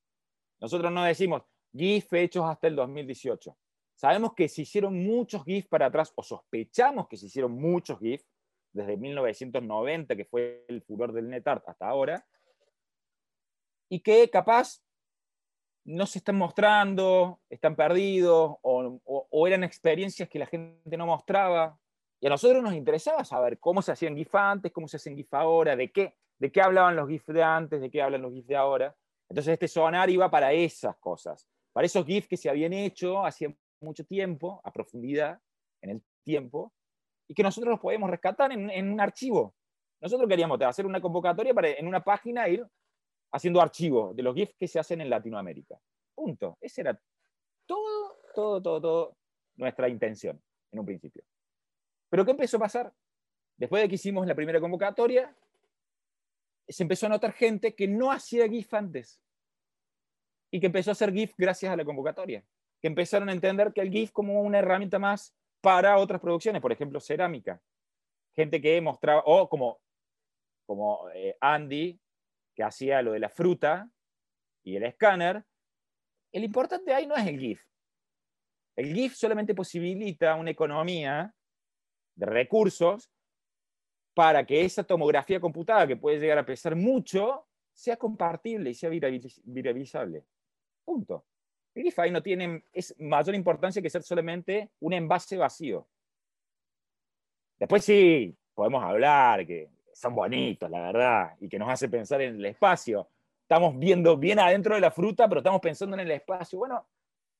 Nosotros 0.60 0.90
no 0.90 1.04
decimos 1.04 1.42
GIF 1.72 2.12
hechos 2.12 2.44
hasta 2.46 2.68
el 2.68 2.76
2018. 2.76 3.56
Sabemos 3.94 4.34
que 4.34 4.48
se 4.48 4.62
hicieron 4.62 5.04
muchos 5.04 5.44
GIF 5.44 5.66
para 5.66 5.86
atrás, 5.86 6.12
o 6.14 6.22
sospechamos 6.22 7.08
que 7.08 7.16
se 7.16 7.26
hicieron 7.26 7.52
muchos 7.52 7.98
GIF 7.98 8.22
desde 8.72 8.96
1990, 8.96 10.14
que 10.14 10.24
fue 10.24 10.64
el 10.68 10.82
furor 10.82 11.12
del 11.12 11.28
NetArt, 11.28 11.68
hasta 11.68 11.88
ahora, 11.88 12.24
y 13.88 14.00
que 14.00 14.28
capaz 14.30 14.80
no 15.84 16.06
se 16.06 16.18
están 16.18 16.36
mostrando, 16.36 17.40
están 17.48 17.74
perdidos, 17.74 18.56
o, 18.62 19.46
eran 19.46 19.64
experiencias 19.64 20.28
que 20.28 20.38
la 20.38 20.46
gente 20.46 20.96
no 20.96 21.06
mostraba. 21.06 21.78
Y 22.20 22.26
a 22.26 22.30
nosotros 22.30 22.62
nos 22.62 22.74
interesaba 22.74 23.24
saber 23.24 23.58
cómo 23.58 23.80
se 23.80 23.92
hacían 23.92 24.16
GIF 24.16 24.34
antes, 24.34 24.72
cómo 24.72 24.88
se 24.88 24.96
hacen 24.96 25.16
GIF 25.16 25.32
ahora, 25.34 25.76
de 25.76 25.92
qué, 25.92 26.14
de 26.38 26.50
qué 26.50 26.60
hablaban 26.60 26.96
los 26.96 27.08
GIF 27.08 27.26
de 27.28 27.42
antes, 27.42 27.80
de 27.80 27.90
qué 27.90 28.02
hablan 28.02 28.22
los 28.22 28.32
GIF 28.32 28.46
de 28.46 28.56
ahora. 28.56 28.96
Entonces 29.28 29.52
este 29.52 29.68
sonar 29.68 30.10
iba 30.10 30.30
para 30.30 30.52
esas 30.52 30.96
cosas, 30.96 31.46
para 31.72 31.86
esos 31.86 32.04
GIF 32.04 32.26
que 32.26 32.36
se 32.36 32.48
habían 32.48 32.72
hecho 32.72 33.24
hacía 33.24 33.54
mucho 33.80 34.04
tiempo, 34.04 34.60
a 34.64 34.72
profundidad, 34.72 35.40
en 35.80 35.90
el 35.90 36.02
tiempo, 36.24 36.72
y 37.28 37.34
que 37.34 37.42
nosotros 37.42 37.70
los 37.72 37.80
podíamos 37.80 38.10
rescatar 38.10 38.50
en, 38.52 38.68
en 38.70 38.90
un 38.90 39.00
archivo. 39.00 39.54
Nosotros 40.00 40.28
queríamos 40.28 40.60
hacer 40.62 40.86
una 40.86 41.00
convocatoria 41.00 41.54
para 41.54 41.70
en 41.70 41.86
una 41.86 42.02
página 42.02 42.48
ir 42.48 42.66
haciendo 43.32 43.60
archivos 43.60 44.16
de 44.16 44.22
los 44.22 44.34
GIFs 44.34 44.56
que 44.58 44.66
se 44.66 44.78
hacen 44.78 45.00
en 45.00 45.10
Latinoamérica. 45.10 45.78
Punto. 46.14 46.56
Esa 46.60 46.80
era 46.80 47.00
todo, 47.66 48.16
todo, 48.34 48.62
todo, 48.62 48.80
todo 48.80 49.16
nuestra 49.56 49.88
intención 49.88 50.40
en 50.72 50.78
un 50.78 50.86
principio. 50.86 51.22
Pero 52.10 52.24
¿qué 52.24 52.30
empezó 52.32 52.56
a 52.56 52.60
pasar? 52.60 52.94
Después 53.56 53.82
de 53.82 53.88
que 53.88 53.96
hicimos 53.96 54.26
la 54.26 54.34
primera 54.34 54.60
convocatoria, 54.60 55.34
se 56.68 56.82
empezó 56.82 57.06
a 57.06 57.10
notar 57.10 57.32
gente 57.32 57.74
que 57.74 57.88
no 57.88 58.12
hacía 58.12 58.48
GIF 58.48 58.72
antes 58.74 59.20
y 60.50 60.60
que 60.60 60.66
empezó 60.66 60.90
a 60.90 60.92
hacer 60.92 61.12
GIF 61.12 61.34
gracias 61.36 61.72
a 61.72 61.76
la 61.76 61.84
convocatoria, 61.84 62.44
que 62.80 62.88
empezaron 62.88 63.28
a 63.28 63.32
entender 63.32 63.72
que 63.72 63.80
el 63.80 63.90
GIF 63.90 64.12
como 64.12 64.40
una 64.42 64.58
herramienta 64.58 64.98
más 64.98 65.34
para 65.60 65.98
otras 65.98 66.20
producciones, 66.20 66.62
por 66.62 66.72
ejemplo, 66.72 67.00
cerámica. 67.00 67.60
Gente 68.34 68.60
que 68.60 68.80
mostraba, 68.80 69.22
o 69.26 69.48
como, 69.48 69.80
como 70.66 71.08
eh, 71.14 71.36
Andy, 71.40 72.00
que 72.54 72.62
hacía 72.62 73.02
lo 73.02 73.12
de 73.12 73.18
la 73.18 73.28
fruta 73.28 73.90
y 74.62 74.76
el 74.76 74.84
escáner, 74.84 75.44
el 76.32 76.44
importante 76.44 76.92
ahí 76.94 77.06
no 77.06 77.16
es 77.16 77.26
el 77.26 77.38
GIF. 77.38 77.62
El 78.76 78.94
GIF 78.94 79.14
solamente 79.14 79.54
posibilita 79.54 80.36
una 80.36 80.50
economía 80.50 81.34
de 82.18 82.26
recursos 82.26 83.10
para 84.12 84.44
que 84.44 84.64
esa 84.64 84.82
tomografía 84.82 85.40
computada, 85.40 85.86
que 85.86 85.96
puede 85.96 86.18
llegar 86.18 86.38
a 86.38 86.44
pesar 86.44 86.74
mucho, 86.74 87.46
sea 87.72 87.96
compartible 87.96 88.70
y 88.70 88.74
sea 88.74 88.90
viralizable. 88.90 90.24
Punto. 90.84 91.24
El 91.74 92.12
no 92.12 92.22
tiene 92.22 92.64
es 92.72 92.92
mayor 92.98 93.36
importancia 93.36 93.80
que 93.80 93.88
ser 93.88 94.02
solamente 94.02 94.70
un 94.80 94.92
envase 94.94 95.36
vacío. 95.36 95.86
Después 97.56 97.84
sí, 97.84 98.36
podemos 98.52 98.82
hablar 98.82 99.46
que 99.46 99.70
son 99.92 100.16
bonitos, 100.16 100.68
la 100.68 100.80
verdad, 100.80 101.36
y 101.40 101.48
que 101.48 101.58
nos 101.58 101.68
hace 101.68 101.88
pensar 101.88 102.20
en 102.20 102.34
el 102.34 102.46
espacio. 102.46 103.08
Estamos 103.42 103.78
viendo 103.78 104.16
bien 104.16 104.40
adentro 104.40 104.74
de 104.74 104.80
la 104.80 104.90
fruta, 104.90 105.28
pero 105.28 105.38
estamos 105.38 105.60
pensando 105.60 105.94
en 105.94 106.00
el 106.00 106.10
espacio. 106.10 106.58
Bueno, 106.58 106.84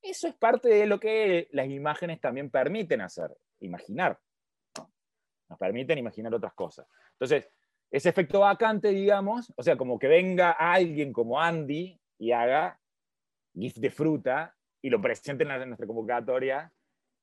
eso 0.01 0.29
es 0.29 0.35
parte 0.35 0.69
de 0.69 0.85
lo 0.85 0.97
que 0.99 1.49
las 1.51 1.67
imágenes 1.67 2.21
también 2.21 2.49
permiten 2.49 3.01
hacer, 3.01 3.35
imaginar. 3.59 4.17
Nos 5.49 5.57
permiten 5.59 5.97
imaginar 5.97 6.33
otras 6.33 6.53
cosas. 6.53 6.87
Entonces, 7.13 7.49
ese 7.91 8.09
efecto 8.09 8.41
vacante, 8.41 8.89
digamos, 8.89 9.51
o 9.55 9.63
sea, 9.63 9.75
como 9.75 9.97
que 9.97 10.07
venga 10.07 10.51
alguien 10.51 11.11
como 11.11 11.41
Andy 11.41 11.99
y 12.19 12.31
haga 12.31 12.79
GIF 13.55 13.75
de 13.77 13.89
fruta 13.89 14.55
y 14.81 14.89
lo 14.89 15.01
presente 15.01 15.43
en, 15.43 15.67
nuestra 15.67 15.87
convocatoria, 15.87 16.71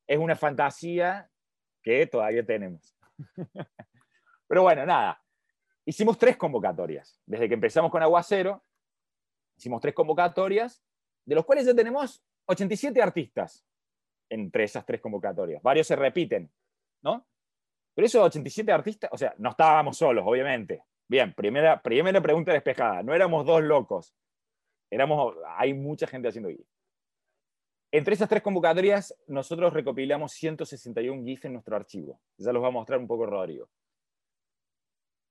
es 0.07 0.19
una 0.19 0.35
fantasía 0.35 1.31
que 1.83 2.07
todavía 2.07 2.45
tenemos. 2.45 2.97
Pero 4.49 4.63
bueno, 4.63 4.85
nada. 4.85 5.23
Hicimos 5.85 6.19
tres 6.19 6.37
convocatorias. 6.37 7.21
Desde 7.25 7.49
que 7.49 7.55
empezamos 7.55 7.91
con 7.91 8.03
Aguacero, 8.03 8.65
hicimos 9.57 9.81
tres 9.81 9.95
convocatorias, 9.95 10.83
de 11.25 11.35
los 11.37 11.45
cuales 11.45 11.65
ya 11.65 11.75
tenemos 11.75 12.23
87 12.47 13.01
artistas 13.01 13.65
entre 14.29 14.65
esas 14.65 14.85
tres 14.85 15.01
convocatorias. 15.01 15.63
Varios 15.63 15.87
se 15.87 15.95
repiten, 15.95 16.51
¿no? 17.03 17.25
Pero 17.97 18.07
esos 18.07 18.23
87 18.23 18.71
artistas, 18.71 19.11
o 19.11 19.17
sea, 19.17 19.35
no 19.39 19.51
estábamos 19.51 19.97
solos, 19.97 20.23
obviamente. 20.27 20.85
Bien, 21.09 21.33
primera, 21.33 21.81
primera 21.81 22.21
pregunta 22.21 22.53
despejada. 22.53 23.03
No 23.03 23.15
éramos 23.15 23.47
dos 23.47 23.63
locos. 23.63 24.15
Éramos, 24.91 25.35
hay 25.57 25.73
mucha 25.73 26.07
gente 26.07 26.29
haciendo 26.29 26.51
GIF. 26.51 26.69
Entre 27.91 28.13
esas 28.13 28.29
tres 28.29 28.43
convocatorias, 28.43 29.17
nosotros 29.27 29.73
recopilamos 29.73 30.33
161 30.33 31.25
GIF 31.25 31.47
en 31.47 31.55
nuestro 31.55 31.75
archivo. 31.75 32.21
Ya 32.37 32.53
los 32.53 32.63
va 32.63 32.69
a 32.69 32.73
mostrar 32.73 32.99
un 32.99 33.07
poco 33.07 33.25
Rodrigo. 33.25 33.71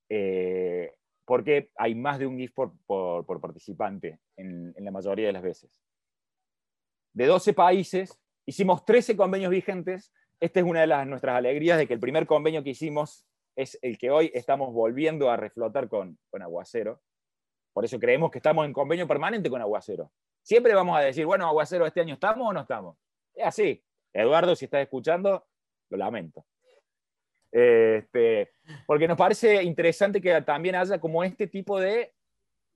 Eh, 0.10 0.92
porque 1.24 1.70
hay 1.76 1.94
más 1.94 2.18
de 2.18 2.26
un 2.26 2.36
GIF 2.36 2.52
por, 2.52 2.74
por, 2.88 3.42
participante 3.42 4.22
en, 4.38 4.74
en, 4.76 4.86
la 4.86 4.90
mayoría 4.90 5.28
de 5.28 5.34
las 5.34 5.44
veces. 5.44 5.84
De 7.14 7.28
12 7.28 7.54
países, 7.54 8.20
hicimos 8.48 8.84
13 8.86 9.16
convenios 9.16 9.52
vigentes. 9.52 10.12
Esta 10.40 10.60
es 10.60 10.66
una 10.66 10.82
de 10.82 10.88
las, 10.88 11.08
nuestras 11.08 11.36
alegrías 11.36 11.78
de 11.78 11.88
que 11.88 11.94
el 11.94 12.00
primer 12.00 12.26
convenio 12.26 12.64
que 12.64 12.72
hicimos 12.72 13.26
es 13.56 13.80
el 13.82 13.98
que 13.98 14.12
hoy 14.12 14.32
estamos 14.34 14.74
volviendo 14.74 15.30
a 15.30 15.38
reflotar 15.38 15.88
con, 15.88 16.18
con 16.30 16.42
Aguacero. 16.42 17.02
Por 17.74 17.86
eso 17.86 18.00
creemos 18.00 18.32
que 18.32 18.40
estamos 18.40 18.66
en 18.66 18.74
convenio 18.74 19.08
permanente 19.08 19.50
con 19.50 19.62
Aguacero. 19.62 20.12
Siempre 20.42 20.74
vamos 20.74 20.98
a 20.98 21.02
decir, 21.02 21.26
bueno, 21.26 21.48
Aguacero, 21.48 21.86
¿este 21.86 22.02
año 22.02 22.14
estamos 22.14 22.50
o 22.50 22.54
no 22.54 22.62
estamos? 22.62 22.98
Es 23.34 23.46
así. 23.46 23.84
Eduardo, 24.14 24.56
si 24.56 24.66
estás 24.66 24.82
escuchando, 24.82 25.46
lo 25.90 25.98
lamento. 25.98 26.46
Este, 27.52 28.52
porque 28.86 29.08
nos 29.08 29.18
parece 29.18 29.64
interesante 29.64 30.22
que 30.22 30.42
también 30.42 30.76
haya 30.76 31.00
como 31.00 31.24
este 31.24 31.48
tipo 31.48 31.80
de 31.80 32.14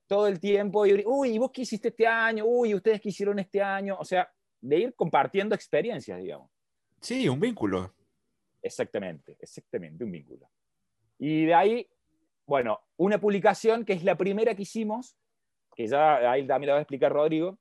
todo 0.08 0.28
el 0.28 0.40
tiempo, 0.40 0.86
y, 0.86 1.04
uy, 1.06 1.36
¿y 1.36 1.38
vos 1.38 1.52
qué 1.52 1.62
hiciste 1.62 1.90
este 1.90 2.08
año? 2.08 2.46
Uy, 2.46 2.74
¿ustedes 2.74 3.00
qué 3.00 3.10
hicieron 3.10 3.38
este 3.40 3.62
año? 3.62 3.96
O 4.00 4.06
sea, 4.06 4.32
de 4.60 4.78
ir 4.78 4.96
compartiendo 4.96 5.54
experiencias, 5.54 6.20
digamos. 6.20 6.50
Sí, 7.02 7.28
un 7.30 7.40
vínculo. 7.40 7.94
Exactamente, 8.62 9.38
exactamente, 9.40 10.04
un 10.04 10.12
vínculo. 10.12 10.50
Y 11.18 11.46
de 11.46 11.54
ahí 11.54 11.90
bueno, 12.50 12.82
una 12.98 13.20
publicación 13.20 13.86
que 13.86 13.94
es 13.94 14.04
la 14.04 14.18
primera 14.18 14.56
que 14.56 14.64
hicimos, 14.64 15.16
que 15.76 15.86
ya 15.86 16.32
ahí 16.32 16.48
también 16.48 16.70
la 16.70 16.74
va 16.74 16.80
a 16.80 16.82
explicar 16.82 17.14
Rodrigo, 17.14 17.60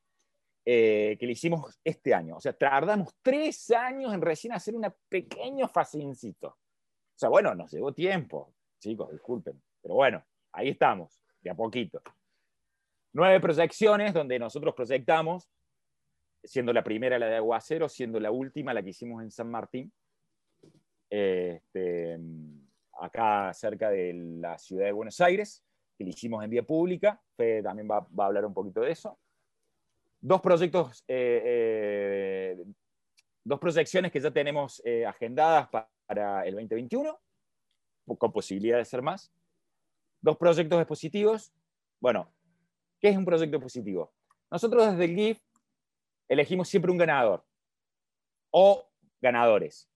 eh, 0.65 1.19
que 1.21 1.27
le 1.27 1.33
hicimos 1.33 1.79
este 1.85 2.15
año. 2.15 2.39
O 2.39 2.41
sea, 2.41 2.55
tardamos 2.55 3.15
tres 3.21 3.71
años 3.71 4.15
en 4.15 4.23
recién 4.23 4.55
hacer 4.55 4.75
un 4.75 4.87
pequeño 5.11 5.69
fascincito. 5.69 6.49
O 6.49 7.19
sea, 7.19 7.29
bueno, 7.29 7.55
nos 7.55 7.71
llevó 7.71 7.93
tiempo, 7.93 8.55
chicos, 8.79 9.13
disculpen. 9.13 9.63
Pero 9.83 9.95
bueno, 9.95 10.25
ahí 10.53 10.71
estamos, 10.71 11.21
de 11.43 11.51
a 11.51 11.55
poquito. 11.55 12.01
Nueve 13.13 13.41
proyecciones 13.41 14.15
donde 14.15 14.39
nosotros 14.39 14.75
proyectamos, 14.75 15.51
siendo 16.43 16.73
la 16.73 16.85
primera 16.85 17.19
la 17.19 17.27
de 17.27 17.37
Aguacero, 17.37 17.89
siendo 17.89 18.21
la 18.21 18.31
última 18.31 18.75
la 18.75 18.83
que 18.83 18.91
hicimos 18.91 19.23
en 19.23 19.31
San 19.31 19.51
Martín. 19.51 19.93
Este, 21.11 22.19
acá 23.01 23.53
cerca 23.55 23.91
de 23.91 24.13
la 24.13 24.59
ciudad 24.59 24.87
de 24.87 24.93
Buenos 24.93 25.21
Aires, 25.21 25.65
que 25.97 26.05
lo 26.05 26.11
hicimos 26.11 26.45
en 26.45 26.51
vía 26.51 26.63
pública. 26.63 27.21
Fede 27.37 27.63
también 27.63 27.89
va, 27.91 27.99
a 27.99 28.27
hablar 28.27 28.45
un 28.45 28.55
poquito 28.55 28.81
de 28.81 28.93
eso. 28.93 29.19
Dos 30.21 30.41
proyectos, 30.41 31.05
eh, 31.07 31.43
eh, 31.45 32.65
dos 33.45 33.59
proyecciones 33.59 34.11
que 34.11 34.21
ya 34.21 34.31
tenemos 34.31 34.83
eh, 34.85 35.07
agendadas 35.07 35.69
para 35.69 36.47
el 36.47 36.55
2021, 36.55 37.19
con 38.19 38.33
posibilidad 38.33 38.79
de 38.79 38.85
ser 38.85 39.03
más. 39.03 39.33
Dos 40.21 40.37
proyectos 40.37 40.81
expositivos. 40.81 41.53
Bueno, 42.01 42.33
¿qué 43.01 43.09
es 43.11 43.17
un 43.17 43.25
proyecto 43.25 43.61
positivo? 43.61 44.13
Nosotros 44.51 44.91
desde 44.91 45.05
el 45.05 45.15
GIF 45.15 45.41
elegimos 46.29 46.69
siempre 46.69 46.93
un 46.93 46.99
ganador 46.99 47.45
o 48.51 48.89
ganadores. 49.21 49.89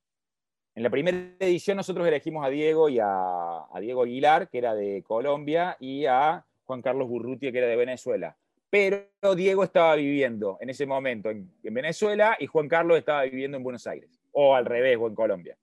En 0.75 0.83
la 0.83 0.91
primera 0.91 1.19
edición 1.39 1.77
nosotros 1.77 2.07
elegimos 2.07 2.45
a 2.45 2.49
Diego 2.49 2.89
y 2.89 2.99
a, 2.99 3.67
Diego 3.81 4.03
Aguilar, 4.03 4.49
que 4.49 4.59
era 4.59 4.75
de 4.75 5.03
Colombia, 5.03 5.77
y 5.79 6.07
a 6.07 6.47
Juan 6.65 6.81
Carlos 6.81 7.09
Burrutia, 7.09 7.53
que 7.53 7.59
era 7.59 7.67
de 7.67 7.77
Venezuela. 7.77 8.37
Pero 8.71 9.07
Diego 9.37 9.65
estaba 9.65 9.95
viviendo 9.97 10.57
en 10.61 10.71
ese 10.71 10.87
momento 10.87 11.29
en, 11.29 11.53
Venezuela 11.63 12.37
y 12.41 12.47
Juan 12.47 12.69
Carlos 12.69 12.97
estaba 12.97 13.25
viviendo 13.25 13.59
en 13.59 13.63
Buenos 13.63 13.87
Aires, 13.87 14.19
o 14.33 14.55
al 14.55 14.65
revés, 14.65 14.97
o 14.99 15.07
en 15.09 15.15
Colombia. 15.15 15.59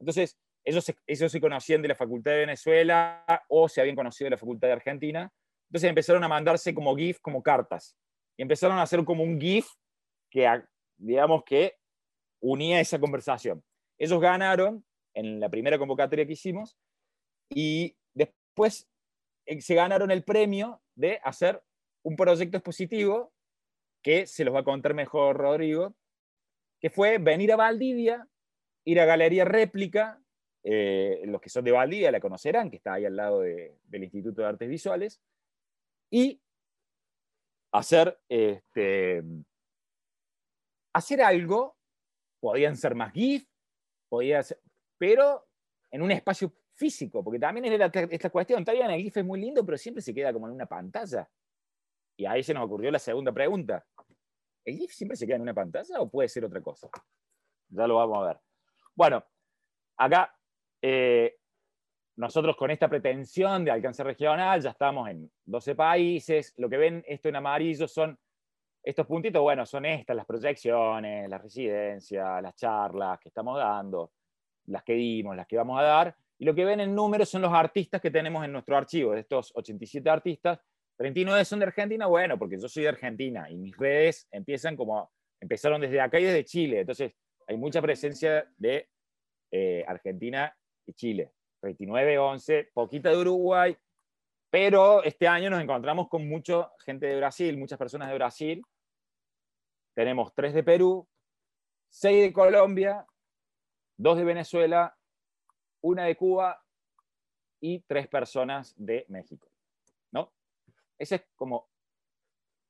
Entonces, 0.00 0.38
ellos 0.64 0.84
se, 0.84 0.96
ellos 1.06 1.30
se 1.30 1.40
conocían 1.40 1.82
de 1.82 1.88
la 1.88 1.94
Facultad 1.94 2.32
de 2.32 2.38
Venezuela 2.38 3.24
o 3.48 3.68
se 3.68 3.80
habían 3.80 3.94
conocido 3.94 4.26
de 4.26 4.30
la 4.30 4.38
Facultad 4.38 4.68
de 4.68 4.72
Argentina. 4.72 5.30
Entonces 5.68 5.88
empezaron 5.88 6.24
a 6.24 6.28
mandarse 6.28 6.74
como 6.74 6.96
GIF, 6.96 7.20
como 7.20 7.42
cartas. 7.42 7.96
Y 8.36 8.42
empezaron 8.42 8.78
a 8.78 8.82
hacer 8.82 9.04
como 9.04 9.22
un 9.22 9.40
GIF 9.40 9.68
que, 10.36 10.62
digamos, 10.98 11.44
que 11.44 11.78
unía 12.42 12.78
esa 12.78 13.00
conversación. 13.00 13.64
Ellos 13.98 14.20
ganaron 14.20 14.84
en 15.14 15.40
la 15.40 15.48
primera 15.48 15.78
convocatoria 15.78 16.26
que 16.26 16.34
hicimos 16.34 16.76
y 17.48 17.96
después 18.12 18.86
eh, 19.46 19.62
se 19.62 19.74
ganaron 19.74 20.10
el 20.10 20.24
premio 20.24 20.82
de 20.94 21.18
hacer 21.24 21.62
un 22.02 22.16
proyecto 22.16 22.58
expositivo 22.58 23.32
que 24.02 24.26
se 24.26 24.44
los 24.44 24.54
va 24.54 24.60
a 24.60 24.64
contar 24.64 24.92
mejor 24.92 25.38
Rodrigo, 25.38 25.96
que 26.82 26.90
fue 26.90 27.16
venir 27.16 27.50
a 27.52 27.56
Valdivia, 27.56 28.28
ir 28.84 29.00
a 29.00 29.06
Galería 29.06 29.46
Réplica, 29.46 30.20
eh, 30.62 31.22
los 31.24 31.40
que 31.40 31.48
son 31.48 31.64
de 31.64 31.72
Valdivia 31.72 32.10
la 32.10 32.20
conocerán, 32.20 32.70
que 32.70 32.76
está 32.76 32.92
ahí 32.92 33.06
al 33.06 33.16
lado 33.16 33.40
del 33.40 34.04
Instituto 34.04 34.42
de 34.42 34.48
Artes 34.48 34.68
Visuales, 34.68 35.18
y 36.10 36.42
hacer, 37.72 38.20
este, 38.28 39.22
hacer 40.96 41.22
algo, 41.22 41.76
podían 42.40 42.76
ser 42.76 42.94
más 42.94 43.12
GIF, 43.12 43.46
pero 44.98 45.46
en 45.90 46.02
un 46.02 46.10
espacio 46.10 46.52
físico, 46.74 47.22
porque 47.22 47.38
también 47.38 47.66
es 47.66 47.90
esta 48.10 48.30
cuestión, 48.30 48.60
está 48.60 48.72
bien, 48.72 48.90
el 48.90 49.02
GIF 49.02 49.18
es 49.18 49.24
muy 49.24 49.40
lindo, 49.40 49.64
pero 49.64 49.76
siempre 49.76 50.02
se 50.02 50.14
queda 50.14 50.32
como 50.32 50.46
en 50.46 50.54
una 50.54 50.66
pantalla. 50.66 51.28
Y 52.18 52.24
ahí 52.24 52.42
se 52.42 52.54
nos 52.54 52.64
ocurrió 52.64 52.90
la 52.90 52.98
segunda 52.98 53.30
pregunta. 53.32 53.84
¿El 54.64 54.78
GIF 54.78 54.92
siempre 54.92 55.16
se 55.16 55.26
queda 55.26 55.36
en 55.36 55.42
una 55.42 55.54
pantalla 55.54 56.00
o 56.00 56.10
puede 56.10 56.28
ser 56.28 56.44
otra 56.44 56.62
cosa? 56.62 56.88
Ya 57.68 57.86
lo 57.86 57.96
vamos 57.96 58.18
a 58.18 58.28
ver. 58.28 58.40
Bueno, 58.94 59.22
acá 59.98 60.34
eh, 60.80 61.36
nosotros 62.16 62.56
con 62.56 62.70
esta 62.70 62.88
pretensión 62.88 63.64
de 63.64 63.70
alcance 63.70 64.02
regional 64.02 64.62
ya 64.62 64.70
estamos 64.70 65.10
en 65.10 65.30
12 65.44 65.74
países. 65.74 66.54
Lo 66.56 66.70
que 66.70 66.78
ven 66.78 67.04
esto 67.06 67.28
en 67.28 67.36
amarillo 67.36 67.86
son 67.86 68.18
estos 68.86 69.04
puntitos, 69.04 69.42
bueno, 69.42 69.66
son 69.66 69.84
estas, 69.84 70.14
las 70.14 70.24
proyecciones, 70.24 71.28
las 71.28 71.42
residencias, 71.42 72.40
las 72.40 72.54
charlas 72.54 73.18
que 73.18 73.30
estamos 73.30 73.58
dando, 73.58 74.12
las 74.66 74.84
que 74.84 74.92
dimos, 74.92 75.34
las 75.34 75.48
que 75.48 75.56
vamos 75.56 75.80
a 75.80 75.82
dar. 75.82 76.16
Y 76.38 76.44
lo 76.44 76.54
que 76.54 76.64
ven 76.64 76.78
en 76.78 76.94
números 76.94 77.28
son 77.28 77.42
los 77.42 77.52
artistas 77.52 78.00
que 78.00 78.12
tenemos 78.12 78.44
en 78.44 78.52
nuestro 78.52 78.76
archivo. 78.76 79.10
De 79.10 79.20
estos 79.20 79.50
87 79.56 80.08
artistas, 80.08 80.60
39 80.98 81.44
son 81.44 81.58
de 81.58 81.66
Argentina, 81.66 82.06
bueno, 82.06 82.38
porque 82.38 82.60
yo 82.60 82.68
soy 82.68 82.84
de 82.84 82.90
Argentina 82.90 83.50
y 83.50 83.56
mis 83.56 83.76
redes 83.76 84.28
empiezan 84.30 84.76
como, 84.76 85.10
empezaron 85.40 85.80
desde 85.80 86.00
acá 86.00 86.20
y 86.20 86.24
desde 86.24 86.44
Chile. 86.44 86.80
Entonces, 86.80 87.12
hay 87.48 87.56
mucha 87.56 87.82
presencia 87.82 88.48
de 88.56 88.88
eh, 89.50 89.84
Argentina 89.88 90.56
y 90.86 90.92
Chile. 90.92 91.32
39, 91.60 92.18
11, 92.18 92.70
poquita 92.72 93.10
de 93.10 93.16
Uruguay, 93.16 93.76
pero 94.48 95.02
este 95.02 95.26
año 95.26 95.50
nos 95.50 95.60
encontramos 95.60 96.08
con 96.08 96.28
mucha 96.28 96.70
gente 96.84 97.06
de 97.06 97.16
Brasil, 97.16 97.58
muchas 97.58 97.78
personas 97.78 98.08
de 98.08 98.14
Brasil, 98.14 98.62
tenemos 99.96 100.34
tres 100.34 100.52
de 100.52 100.62
Perú, 100.62 101.08
seis 101.88 102.22
de 102.22 102.32
Colombia, 102.32 103.06
dos 103.96 104.18
de 104.18 104.24
Venezuela 104.24 104.94
una 105.80 106.04
de 106.04 106.16
Cuba 106.16 106.60
y 107.60 107.80
tres 107.80 108.06
personas 108.08 108.74
de 108.76 109.06
México. 109.08 109.48
¿no? 110.12 110.32
Ese 110.98 111.16
es 111.16 111.22
como 111.34 111.68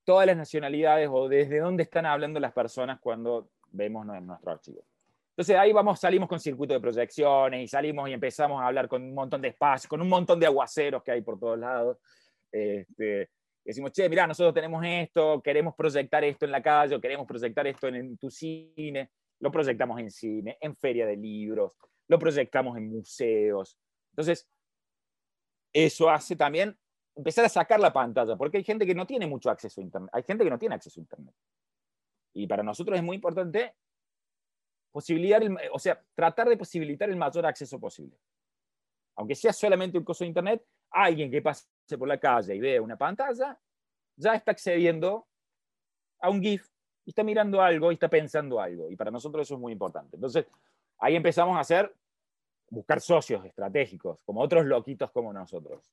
todas 0.05 0.27
las 0.27 0.37
nacionalidades 0.37 1.09
o 1.11 1.29
desde 1.29 1.59
dónde 1.59 1.83
están 1.83 2.07
hablando 2.07 2.39
las 2.39 2.53
personas 2.53 3.01
cuando 3.01 3.51
vemos 3.73 4.07
nuestro 4.07 4.53
archivo. 4.53 4.87
Entonces 5.31 5.57
ahí 5.57 5.73
vamos, 5.73 5.99
salimos 5.99 6.29
con 6.29 6.39
circuito 6.39 6.75
de 6.75 6.81
proyecciones 6.81 7.65
y 7.65 7.67
salimos 7.67 8.09
y 8.09 8.13
empezamos 8.13 8.63
a 8.63 8.69
hablar 8.69 8.87
con 8.87 9.03
un 9.03 9.15
montón 9.15 9.43
de 9.43 9.49
espacios, 9.49 9.89
con 9.89 10.01
un 10.01 10.09
montón 10.09 10.39
de 10.39 10.47
aguaceros 10.47 11.03
que 11.03 11.11
hay 11.11 11.23
por 11.23 11.41
todos 11.41 11.59
lados. 11.59 11.99
Este, 12.53 13.31
decimos, 13.71 13.93
che, 13.93 14.09
mira, 14.09 14.27
nosotros 14.27 14.55
tenemos 14.55 14.85
esto, 14.85 15.43
queremos 15.43 15.75
proyectar 15.75 16.23
esto 16.25 16.45
en 16.45 16.53
la 16.53 16.63
calle, 16.63 17.01
queremos 17.01 17.27
proyectar 17.27 17.67
esto 17.67 17.89
en, 17.89 17.97
en 17.97 18.19
tu 18.19 18.31
cine, 18.31 19.11
lo 19.41 19.51
proyectamos 19.51 19.99
en 20.01 20.11
cine, 20.11 20.59
en 20.61 20.77
feria 20.77 21.07
de 21.07 21.17
libros, 21.17 21.73
lo 22.09 22.19
proyectamos 22.19 22.77
en 22.77 22.91
museos. 22.91 23.77
Entonces, 24.11 24.49
eso 25.73 26.09
hace 26.09 26.37
también 26.37 26.79
empezar 27.15 27.45
a 27.45 27.49
sacar 27.49 27.81
la 27.81 27.93
pantalla, 27.93 28.37
porque 28.37 28.59
hay 28.59 28.65
gente 28.65 28.87
que 28.87 28.95
no 28.95 29.07
tiene 29.07 29.27
mucho 29.27 29.51
acceso 29.51 29.81
a 29.81 29.85
Internet, 29.85 30.11
hay 30.13 30.23
gente 30.23 30.45
que 30.45 30.51
no 30.51 30.59
tiene 30.59 30.75
acceso 30.75 31.01
a 31.01 31.03
Internet. 31.03 31.35
Y 32.35 32.47
para 32.47 32.63
nosotros 32.63 32.97
es 32.97 33.03
muy 33.03 33.17
importante 33.17 33.75
posibilitar, 34.93 35.43
o 35.73 35.79
sea, 35.79 36.03
tratar 36.15 36.49
de 36.49 36.57
posibilitar 36.57 37.09
el 37.09 37.17
mayor 37.17 37.47
acceso 37.47 37.81
posible. 37.81 38.19
Aunque 39.17 39.35
sea 39.35 39.53
solamente 39.53 39.99
un 39.99 40.05
coso 40.05 40.25
de 40.25 40.29
Internet, 40.29 40.63
alguien 41.05 41.31
que 41.31 41.43
pase 41.43 41.67
por 41.99 42.09
la 42.09 42.19
calle 42.19 42.55
y 42.55 42.61
vea 42.61 42.83
una 42.83 42.97
pantalla, 42.97 43.59
ya 44.17 44.35
está 44.35 44.53
accediendo 44.53 45.27
a 46.21 46.31
un 46.31 46.43
GIF 46.43 46.67
está 47.11 47.23
mirando 47.23 47.63
algo 47.63 47.91
y 47.91 47.95
está 47.95 48.09
pensando 48.09 48.61
algo. 48.61 48.91
Y 48.91 48.97
para 48.97 49.11
nosotros 49.11 49.47
eso 49.47 49.55
es 49.55 49.61
muy 49.61 49.73
importante. 49.73 50.17
Entonces, 50.17 50.47
ahí 50.99 51.15
empezamos 51.15 51.57
a 51.57 51.61
hacer, 51.61 51.95
buscar 52.69 53.01
socios 53.01 53.45
estratégicos, 53.45 54.21
como 54.25 54.41
otros 54.41 54.67
loquitos 54.67 55.11
como 55.13 55.33
nosotros. 55.33 55.93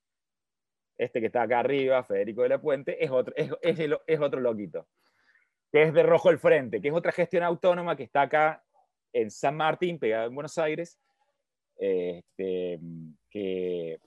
Este 0.97 1.19
que 1.19 1.27
está 1.27 1.43
acá 1.43 1.59
arriba, 1.59 2.03
Federico 2.03 2.43
de 2.43 2.49
la 2.49 2.61
Puente, 2.61 3.03
es 3.03 3.11
otro, 3.11 3.33
es, 3.35 3.51
es 4.07 4.19
otro 4.19 4.39
loquito, 4.39 4.87
que 5.71 5.83
es 5.83 5.93
de 5.93 6.03
Rojo 6.03 6.29
el 6.29 6.39
Frente, 6.39 6.81
que 6.81 6.87
es 6.87 6.93
otra 6.93 7.11
gestión 7.11 7.43
autónoma 7.43 7.95
que 7.95 8.03
está 8.03 8.23
acá 8.23 8.63
en 9.11 9.29
San 9.29 9.55
Martín, 9.55 9.99
pegado 9.99 10.27
en 10.27 10.35
Buenos 10.35 10.57
Aires, 10.57 10.99
este, 11.77 12.79
que, 13.29 13.99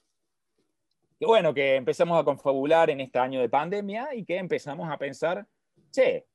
bueno, 1.24 1.54
que 1.54 1.76
empezamos 1.76 2.20
a 2.20 2.24
confabular 2.24 2.90
en 2.90 3.00
este 3.00 3.18
año 3.18 3.40
de 3.40 3.48
pandemia 3.48 4.14
y 4.14 4.24
que 4.24 4.36
empezamos 4.36 4.90
a 4.90 4.98
pensar, 4.98 5.46
che, 5.90 6.26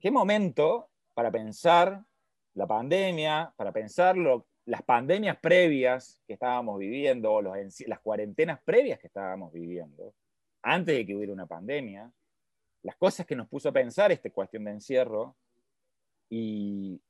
qué 0.00 0.10
momento 0.10 0.88
para 1.12 1.30
pensar 1.30 2.02
la 2.54 2.66
pandemia, 2.66 3.52
para 3.56 3.72
pensar 3.72 4.16
las 4.64 4.82
pandemias 4.82 5.36
previas 5.38 6.20
que 6.26 6.34
estábamos 6.34 6.78
viviendo, 6.78 7.32
o 7.32 7.42
las 7.42 8.00
cuarentenas 8.02 8.60
previas 8.62 8.98
que 8.98 9.08
estábamos 9.08 9.52
viviendo, 9.52 10.14
antes 10.62 10.96
de 10.96 11.04
que 11.04 11.14
hubiera 11.14 11.32
una 11.32 11.46
pandemia, 11.46 12.10
las 12.82 12.96
cosas 12.96 13.26
que 13.26 13.36
nos 13.36 13.48
puso 13.48 13.68
a 13.68 13.72
pensar 13.72 14.10
esta 14.12 14.30
cuestión 14.30 14.64
de 14.64 14.70
encierro, 14.70 15.36
y 16.30 17.00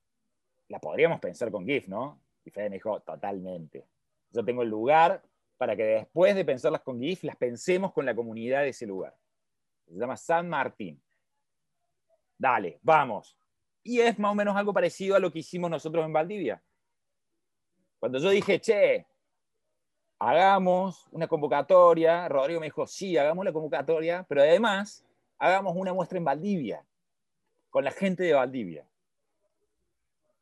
la 0.68 0.80
podríamos 0.80 1.20
pensar 1.20 1.51
con 1.51 1.64
GIF, 1.64 1.87
¿no? 1.89 2.20
Y 2.45 2.51
Fede 2.51 2.70
me 2.70 2.76
dijo, 2.76 3.01
totalmente. 3.01 3.87
Yo 4.30 4.45
tengo 4.45 4.62
el 4.62 4.68
lugar 4.68 5.22
para 5.57 5.77
que 5.77 5.85
después 5.85 6.35
de 6.35 6.45
pensarlas 6.45 6.83
con 6.83 7.01
GIF, 7.01 7.25
las 7.25 7.37
pensemos 7.37 7.93
con 7.93 8.05
la 8.05 8.15
comunidad 8.15 8.63
de 8.63 8.71
ese 8.71 8.87
lugar. 8.87 9.17
Se 9.87 9.99
llama 9.99 10.17
San 10.17 10.49
Martín. 10.49 11.03
Dale, 12.39 12.79
vamos. 12.83 13.37
Y 13.83 14.01
es 14.01 14.19
más 14.19 14.33
o 14.33 14.35
menos 14.35 14.57
algo 14.57 14.73
parecido 14.73 15.15
a 15.17 15.21
lo 15.21 15.31
que 15.31 15.41
hicimos 15.41 15.71
nosotros 15.71 16.05
en 16.05 16.13
Valdivia. 16.13 16.63
Cuando 17.99 18.19
yo 18.19 18.31
dije, 18.31 18.61
che, 18.61 19.07
hagamos 20.19 21.07
una 21.11 21.29
convocatoria, 21.29 22.29
Rodrigo 22.29 22.61
me 22.61 22.67
dijo, 22.67 22.87
sí, 22.87 23.17
hagamos 23.17 23.45
la 23.45 23.53
convocatoria, 23.53 24.25
pero 24.29 24.43
además 24.43 25.05
hagamos 25.39 25.75
una 25.77 25.93
muestra 25.93 26.19
en 26.19 26.25
Valdivia, 26.25 26.85
con 27.71 27.85
la 27.85 27.91
gente 27.91 28.23
de 28.25 28.33
Valdivia. 28.33 28.87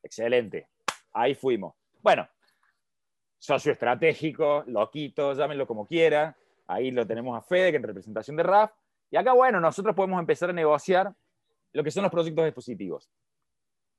Excelente. 0.03 0.69
Ahí 1.13 1.35
fuimos. 1.35 1.75
Bueno, 2.01 2.29
socio 3.43 3.73
estratégico, 3.73 4.63
loquito, 4.69 5.35
llámenlo 5.35 5.67
como 5.67 5.85
quiera. 5.85 6.37
Ahí 6.69 6.93
lo 6.93 7.05
tenemos 7.05 7.37
a 7.37 7.43
Fede, 7.43 7.73
que 7.73 7.79
en 7.79 7.83
representación 7.83 8.37
de 8.37 8.45
RAF. 8.45 8.71
Y 9.11 9.17
acá, 9.17 9.33
bueno, 9.33 9.59
nosotros 9.59 9.97
podemos 9.97 10.21
empezar 10.21 10.51
a 10.51 10.53
negociar 10.53 11.13
lo 11.73 11.83
que 11.83 11.91
son 11.91 12.05
los 12.05 12.13
proyectos 12.13 12.45
dispositivos. 12.45 13.11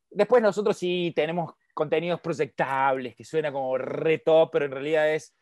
Después 0.09 0.41
nosotros 0.41 0.77
sí 0.77 1.11
tenemos 1.13 1.55
contenidos 1.73 2.21
proyectables, 2.21 3.17
que 3.17 3.25
suena 3.25 3.51
como 3.51 3.77
reto, 3.77 4.49
pero 4.49 4.63
en 4.63 4.71
realidad 4.71 5.13
es 5.13 5.35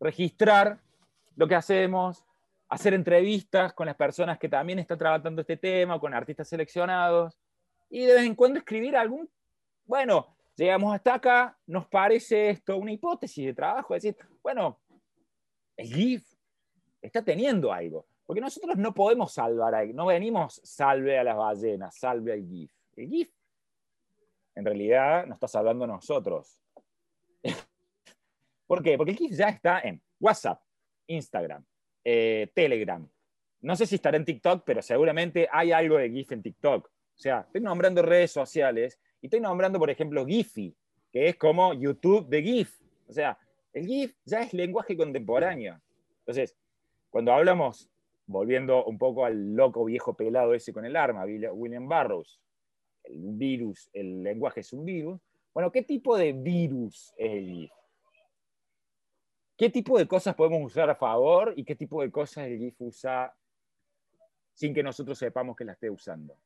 registrar 0.00 0.78
lo 1.34 1.48
que 1.48 1.54
hacemos, 1.54 2.26
hacer 2.68 2.92
entrevistas 2.92 3.72
con 3.72 3.86
las 3.86 3.96
personas 3.96 4.38
que 4.38 4.50
también 4.50 4.80
están 4.80 4.98
trabajando 4.98 5.40
este 5.40 5.56
tema, 5.56 5.98
con 5.98 6.12
artistas 6.12 6.46
seleccionados, 6.46 7.38
y 7.88 8.04
de 8.04 8.12
vez 8.12 8.24
en 8.24 8.34
cuando 8.34 8.58
escribir 8.58 8.98
algún 8.98 9.30
bueno, 9.86 10.35
llegamos 10.56 10.94
hasta 10.94 11.14
acá, 11.14 11.58
nos 11.66 11.86
parece 11.86 12.50
esto 12.50 12.76
una 12.76 12.92
hipótesis 12.92 13.46
de 13.46 13.54
trabajo, 13.54 13.94
decir, 13.94 14.16
bueno, 14.42 14.80
el 15.76 15.86
GIF 15.86 16.26
está 17.00 17.22
teniendo 17.22 17.72
algo, 17.72 18.06
porque 18.24 18.40
nosotros 18.40 18.76
no 18.76 18.94
podemos 18.94 19.32
salvar, 19.32 19.74
a, 19.74 19.84
no 19.84 20.06
venimos 20.06 20.60
salve 20.64 21.18
a 21.18 21.24
las 21.24 21.36
ballenas, 21.36 21.96
salve 21.96 22.32
al 22.32 22.44
GIF. 22.46 22.72
El 22.96 23.08
GIF 23.08 23.30
en 24.54 24.64
realidad 24.64 25.26
nos 25.26 25.36
está 25.36 25.48
salvando 25.48 25.84
a 25.84 25.88
nosotros. 25.88 26.58
¿Por 28.66 28.82
qué? 28.82 28.96
Porque 28.96 29.12
el 29.12 29.18
GIF 29.18 29.32
ya 29.36 29.50
está 29.50 29.80
en 29.80 30.02
WhatsApp, 30.18 30.60
Instagram, 31.06 31.64
eh, 32.02 32.50
Telegram. 32.54 33.08
No 33.60 33.76
sé 33.76 33.86
si 33.86 33.96
estará 33.96 34.16
en 34.16 34.24
TikTok, 34.24 34.64
pero 34.64 34.80
seguramente 34.80 35.48
hay 35.52 35.72
algo 35.72 35.98
de 35.98 36.10
GIF 36.10 36.32
en 36.32 36.42
TikTok. 36.42 36.86
O 36.86 37.18
sea, 37.18 37.40
estoy 37.40 37.60
nombrando 37.60 38.02
redes 38.02 38.32
sociales 38.32 38.98
y 39.20 39.26
estoy 39.26 39.40
nombrando, 39.40 39.78
por 39.78 39.90
ejemplo, 39.90 40.26
Giphy, 40.26 40.74
que 41.12 41.28
es 41.28 41.36
como 41.36 41.72
YouTube 41.72 42.28
de 42.28 42.42
GIF. 42.42 42.80
O 43.08 43.12
sea, 43.12 43.38
el 43.72 43.86
GIF 43.86 44.14
ya 44.24 44.42
es 44.42 44.52
lenguaje 44.52 44.96
contemporáneo. 44.96 45.80
Entonces, 46.18 46.56
cuando 47.10 47.32
hablamos, 47.32 47.88
volviendo 48.26 48.84
un 48.84 48.98
poco 48.98 49.24
al 49.24 49.54
loco 49.54 49.84
viejo 49.84 50.14
pelado 50.14 50.52
ese 50.54 50.72
con 50.72 50.84
el 50.84 50.96
arma, 50.96 51.24
William 51.24 51.88
Burroughs, 51.88 52.40
el 53.04 53.20
virus, 53.32 53.88
el 53.92 54.22
lenguaje 54.22 54.60
es 54.60 54.72
un 54.72 54.84
virus. 54.84 55.20
Bueno, 55.54 55.72
¿qué 55.72 55.82
tipo 55.82 56.18
de 56.18 56.32
virus 56.32 57.14
es 57.16 57.32
el 57.32 57.46
GIF? 57.46 57.72
¿Qué 59.56 59.70
tipo 59.70 59.96
de 59.98 60.06
cosas 60.06 60.34
podemos 60.34 60.62
usar 60.62 60.90
a 60.90 60.96
favor 60.96 61.54
y 61.56 61.64
qué 61.64 61.74
tipo 61.74 62.02
de 62.02 62.10
cosas 62.10 62.46
el 62.46 62.58
GIF 62.58 62.74
usa 62.80 63.34
sin 64.52 64.74
que 64.74 64.82
nosotros 64.82 65.16
sepamos 65.16 65.56
que 65.56 65.64
la 65.64 65.72
esté 65.72 65.88
usando? 65.88 66.36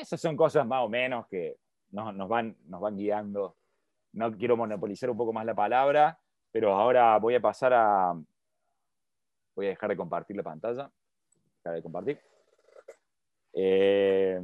Esas 0.00 0.20
son 0.20 0.36
cosas 0.36 0.66
más 0.66 0.84
o 0.84 0.88
menos 0.88 1.26
que 1.26 1.58
nos, 1.90 2.28
van, 2.28 2.56
nos 2.66 2.80
van 2.80 2.96
guiando. 2.96 3.56
No 4.12 4.36
quiero 4.36 4.56
monopolizar 4.56 5.10
un 5.10 5.16
poco 5.16 5.32
más 5.32 5.44
la 5.44 5.54
palabra, 5.54 6.18
pero 6.52 6.74
ahora 6.74 7.18
voy 7.18 7.34
a 7.34 7.40
pasar 7.40 7.72
a... 7.74 8.14
Voy 9.54 9.66
a 9.66 9.70
dejar 9.70 9.90
de 9.90 9.96
compartir 9.96 10.36
la 10.36 10.44
pantalla. 10.44 10.90
Dejar 11.56 11.74
de 11.74 11.82
compartir. 11.82 12.20
Eh, 13.52 14.40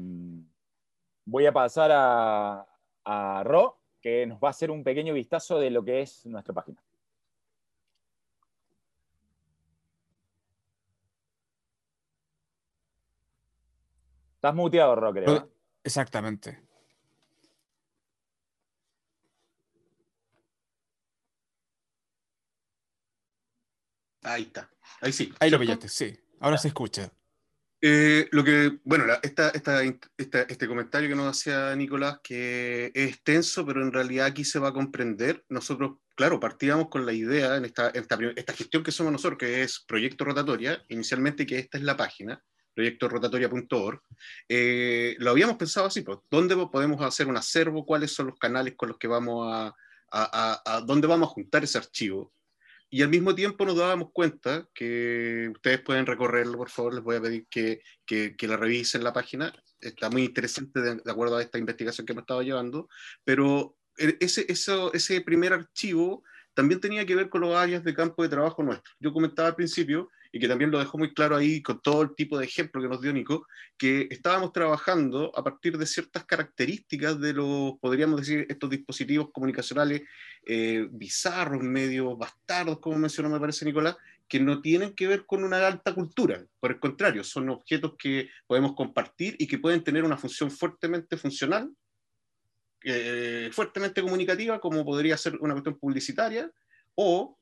voy 1.25 1.47
a 1.47 1.53
pasar 1.53 1.91
a, 1.93 2.67
a 3.05 3.43
Ro, 3.45 3.79
que 4.01 4.27
nos 4.27 4.41
va 4.41 4.49
a 4.49 4.51
hacer 4.51 4.73
un 4.73 4.83
pequeño 4.83 5.15
vistazo 5.15 5.61
de 5.61 5.71
lo 5.71 5.85
que 5.85 6.03
es 6.03 6.27
nuestra 6.27 6.53
página. 6.53 6.83
Estás 14.45 14.57
muteado, 14.57 14.95
Ro, 14.95 15.11
creo. 15.11 15.51
Exactamente. 15.83 16.61
Ahí 24.23 24.43
está. 24.43 24.71
Ahí 25.01 25.13
sí. 25.15 25.33
Ahí 25.41 25.49
lo 25.49 25.59
pillaste, 25.59 25.89
sí. 25.89 26.15
Ahora 26.41 26.59
se 26.59 26.69
escucha. 26.69 27.11
Eh, 27.81 28.29
lo 28.33 28.45
que, 28.45 28.81
bueno, 28.85 29.07
esta, 29.23 29.51
este 29.51 30.69
comentario 30.69 31.09
que 31.09 31.17
nos 31.17 31.39
hacía 31.39 31.75
Nicolás, 31.75 32.21
que 32.23 32.93
es 32.95 33.13
extenso, 33.13 33.65
pero 33.65 33.81
en 33.81 33.95
realidad 33.95 34.27
aquí 34.27 34.45
se 34.45 34.59
va 34.59 34.69
a 34.69 34.75
comprender. 34.75 35.43
Nosotros, 35.49 36.01
claro, 36.15 36.39
partíamos 36.39 36.91
con 36.91 37.07
la 37.07 37.15
idea 37.15 37.57
en 37.57 37.65
esta, 37.65 37.89
esta 37.89 38.53
gestión 38.53 38.83
que 38.83 38.93
somos 38.93 39.11
nosotros, 39.11 39.39
que 39.39 39.63
es 39.63 39.83
Proyecto 39.89 40.27
Rotatoria, 40.27 40.85
inicialmente 40.91 41.47
que 41.47 41.61
esta 41.61 41.79
es 41.79 41.85
la 41.85 41.97
página, 41.97 42.45
proyectorotatoria.org, 42.75 44.01
eh, 44.49 45.17
lo 45.19 45.31
habíamos 45.31 45.57
pensado 45.57 45.87
así, 45.87 46.03
pues, 46.03 46.19
¿dónde 46.31 46.57
podemos 46.71 47.01
hacer 47.03 47.27
un 47.27 47.37
acervo? 47.37 47.87
¿Cuáles 47.87 48.13
son 48.13 48.27
los 48.27 48.39
canales 48.39 48.75
con 48.77 48.89
los 48.89 48.99
que 48.99 49.09
vamos 49.09 49.49
a, 49.51 49.75
a, 50.11 50.81
dónde 50.87 51.07
vamos 51.07 51.29
a 51.29 51.33
juntar 51.33 51.65
ese 51.65 51.79
archivo? 51.79 52.33
Y 52.91 53.03
al 53.03 53.09
mismo 53.09 53.35
tiempo 53.35 53.65
nos 53.65 53.77
dábamos 53.77 54.11
cuenta 54.13 54.69
que 54.73 55.51
ustedes 55.53 55.81
pueden 55.81 56.07
recorrerlo, 56.07 56.59
por 56.59 56.71
favor, 56.71 56.95
les 56.95 57.03
voy 57.03 57.17
a 57.17 57.23
pedir 57.23 57.47
que, 57.51 57.81
que, 58.07 58.37
que 58.37 58.47
la 58.47 58.57
revisen 58.57 59.03
la 59.03 59.13
página, 59.13 59.53
está 59.81 60.11
muy 60.11 60.25
interesante 60.25 60.81
de, 60.81 61.11
acuerdo 61.11 61.37
a 61.37 61.43
esta 61.43 61.59
investigación 61.59 62.07
que 62.07 62.13
hemos 62.13 62.23
estado 62.23 62.43
llevando, 62.43 62.89
pero 63.25 63.77
e, 63.99 64.17
ese, 64.21 64.47
eso, 64.49 64.93
ese 64.93 65.21
primer 65.21 65.53
archivo 65.53 66.23
también 66.55 66.81
tenía 66.81 67.05
que 67.05 67.17
ver 67.17 67.29
con 67.29 67.41
los 67.41 67.55
áreas 67.55 67.85
de 67.85 67.95
campo 67.95 68.23
de 68.23 68.29
trabajo 68.29 68.63
nuestro. 68.63 68.93
Yo 69.01 69.13
comentaba 69.13 69.49
al 69.49 69.57
principio, 69.57 70.11
y 70.35 70.41
que 70.41 70.49
también 70.49 70.73
lo 70.73 70.81
dejó 70.81 70.99
muy 70.99 71.15
claro 71.15 71.37
ahí 71.37 71.63
con 71.63 71.81
todo 71.81 72.03
el 72.03 72.17
tipo 72.17 72.37
de 72.37 72.45
ejemplo 72.45 72.83
que 72.83 72.89
nos 72.89 73.01
dio 73.01 73.13
Nico, 73.13 73.47
que 73.79 74.09
estábamos 74.11 74.53
trabajando 74.53 75.31
a 75.37 75.45
partir 75.45 75.79
de 75.79 75.87
ciertas 75.87 76.25
características 76.25 77.21
de 77.21 77.35
los, 77.35 77.75
podríamos 77.81 78.21
decir, 78.21 78.45
estos 78.49 78.69
dispositivos 78.69 79.31
comunicacionales 79.31 80.03
eh, 80.45 80.89
bizarros, 80.91 81.63
medio 81.63 82.17
bastardos, 82.17 82.81
como 82.81 82.99
mencionó 82.99 83.31
me 83.31 83.39
parece 83.39 83.65
Nicolás, 83.65 83.97
que 84.27 84.41
no 84.41 84.61
tienen 84.61 84.93
que 84.95 85.07
ver 85.07 85.25
con 85.25 85.45
una 85.45 85.65
alta 85.65 85.95
cultura. 85.95 86.45
Por 86.59 86.73
el 86.73 86.81
contrario, 86.81 87.23
son 87.23 87.49
objetos 87.51 87.95
que 87.97 88.29
podemos 88.49 88.75
compartir 88.75 89.37
y 89.39 89.47
que 89.47 89.61
pueden 89.61 89.85
tener 89.85 90.03
una 90.03 90.17
función 90.17 90.51
fuertemente 90.51 91.17
funcional, 91.17 91.71
eh, 92.83 93.51
fuertemente 93.53 94.03
comunicativa, 94.03 94.59
como 94.59 94.85
podría 94.85 95.17
ser 95.17 95.37
una 95.37 95.55
cuestión 95.55 95.79
publicitaria, 95.79 96.51
o 96.97 97.39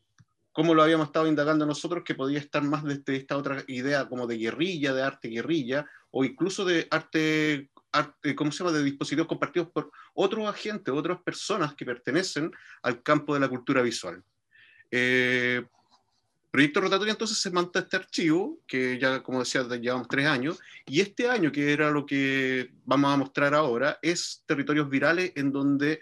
como 0.52 0.74
lo 0.74 0.82
habíamos 0.82 1.06
estado 1.06 1.26
indagando 1.26 1.66
nosotros, 1.66 2.04
que 2.04 2.14
podía 2.14 2.38
estar 2.38 2.62
más 2.62 2.84
desde 2.84 3.16
esta 3.16 3.36
otra 3.36 3.64
idea 3.66 4.06
como 4.08 4.26
de 4.26 4.36
guerrilla, 4.36 4.92
de 4.92 5.02
arte 5.02 5.28
guerrilla, 5.28 5.86
o 6.10 6.24
incluso 6.24 6.64
de 6.64 6.86
arte, 6.90 7.70
arte 7.90 8.34
¿cómo 8.34 8.52
se 8.52 8.58
llama?, 8.58 8.76
de 8.76 8.84
dispositivos 8.84 9.26
compartidos 9.26 9.70
por 9.70 9.90
otros 10.14 10.46
agentes, 10.46 10.92
otras 10.92 11.22
personas 11.22 11.74
que 11.74 11.86
pertenecen 11.86 12.52
al 12.82 13.02
campo 13.02 13.34
de 13.34 13.40
la 13.40 13.48
cultura 13.48 13.80
visual. 13.80 14.22
Eh, 14.90 15.64
Proyecto 16.50 16.82
Rotatorio 16.82 17.12
entonces 17.12 17.38
se 17.38 17.50
manda 17.50 17.80
este 17.80 17.96
archivo, 17.96 18.60
que 18.66 18.98
ya, 18.98 19.22
como 19.22 19.38
decía, 19.38 19.62
llevamos 19.62 20.06
tres 20.06 20.26
años, 20.26 20.60
y 20.84 21.00
este 21.00 21.26
año, 21.26 21.50
que 21.50 21.72
era 21.72 21.90
lo 21.90 22.04
que 22.04 22.70
vamos 22.84 23.14
a 23.14 23.16
mostrar 23.16 23.54
ahora, 23.54 23.98
es 24.02 24.44
Territorios 24.44 24.90
Virales, 24.90 25.32
en 25.34 25.50
donde 25.50 26.00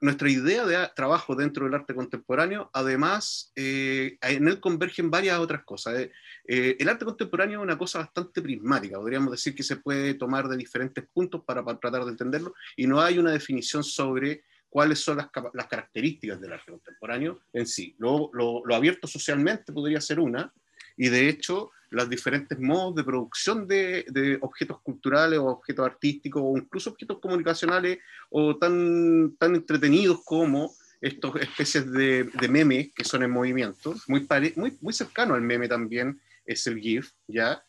nuestra 0.00 0.30
idea 0.30 0.64
de 0.64 0.88
trabajo 0.94 1.34
dentro 1.34 1.64
del 1.64 1.74
arte 1.74 1.94
contemporáneo, 1.94 2.70
además, 2.72 3.52
eh, 3.56 4.16
en 4.22 4.48
él 4.48 4.60
convergen 4.60 5.10
varias 5.10 5.38
otras 5.38 5.64
cosas. 5.64 5.98
Eh, 5.98 6.12
eh, 6.46 6.76
el 6.78 6.88
arte 6.88 7.04
contemporáneo 7.04 7.60
es 7.60 7.64
una 7.64 7.78
cosa 7.78 7.98
bastante 7.98 8.40
prismática, 8.42 8.98
podríamos 8.98 9.30
decir 9.30 9.54
que 9.54 9.62
se 9.62 9.76
puede 9.76 10.14
tomar 10.14 10.48
de 10.48 10.56
diferentes 10.56 11.04
puntos 11.12 11.42
para, 11.44 11.64
tratar 11.64 12.04
de 12.04 12.10
entenderlo, 12.10 12.54
y 12.76 12.86
no 12.86 13.00
hay 13.00 13.18
una 13.18 13.32
definición 13.32 13.82
sobre 13.82 14.44
cuáles 14.68 15.00
son 15.00 15.16
las, 15.16 15.28
las 15.54 15.66
características 15.66 16.40
del 16.40 16.52
arte 16.52 16.70
contemporáneo 16.70 17.40
en 17.52 17.66
sí. 17.66 17.94
Lo, 17.98 18.30
lo 18.32 18.74
abierto 18.74 19.06
socialmente 19.06 19.72
podría 19.72 20.00
ser 20.00 20.20
una, 20.20 20.52
y 20.96 21.08
de 21.08 21.28
hecho 21.28 21.70
los 21.90 22.08
diferentes 22.08 22.58
modos 22.58 22.96
de 22.96 23.04
producción 23.04 23.66
de, 23.66 24.38
objetos 24.40 24.80
culturales 24.82 25.38
o 25.38 25.46
objetos 25.46 25.86
artísticos 25.86 26.42
o 26.44 26.56
incluso 26.58 26.90
objetos 26.90 27.18
comunicacionales 27.20 27.98
o 28.30 28.56
tan, 28.56 29.36
tan 29.36 29.54
entretenidos 29.54 30.22
como 30.24 30.72
estas 31.00 31.36
especies 31.36 31.90
de, 31.90 32.30
memes 32.48 32.92
que 32.94 33.04
son 33.04 33.22
en 33.22 33.30
movimiento, 33.30 33.94
muy, 34.08 34.26
muy, 34.56 34.78
muy 34.80 34.92
cercano 34.92 35.34
al 35.34 35.42
meme 35.42 35.68
también 35.68 36.20
es 36.44 36.66
el 36.66 36.78
GIF, 36.78 37.10
¿ya? 37.26 37.62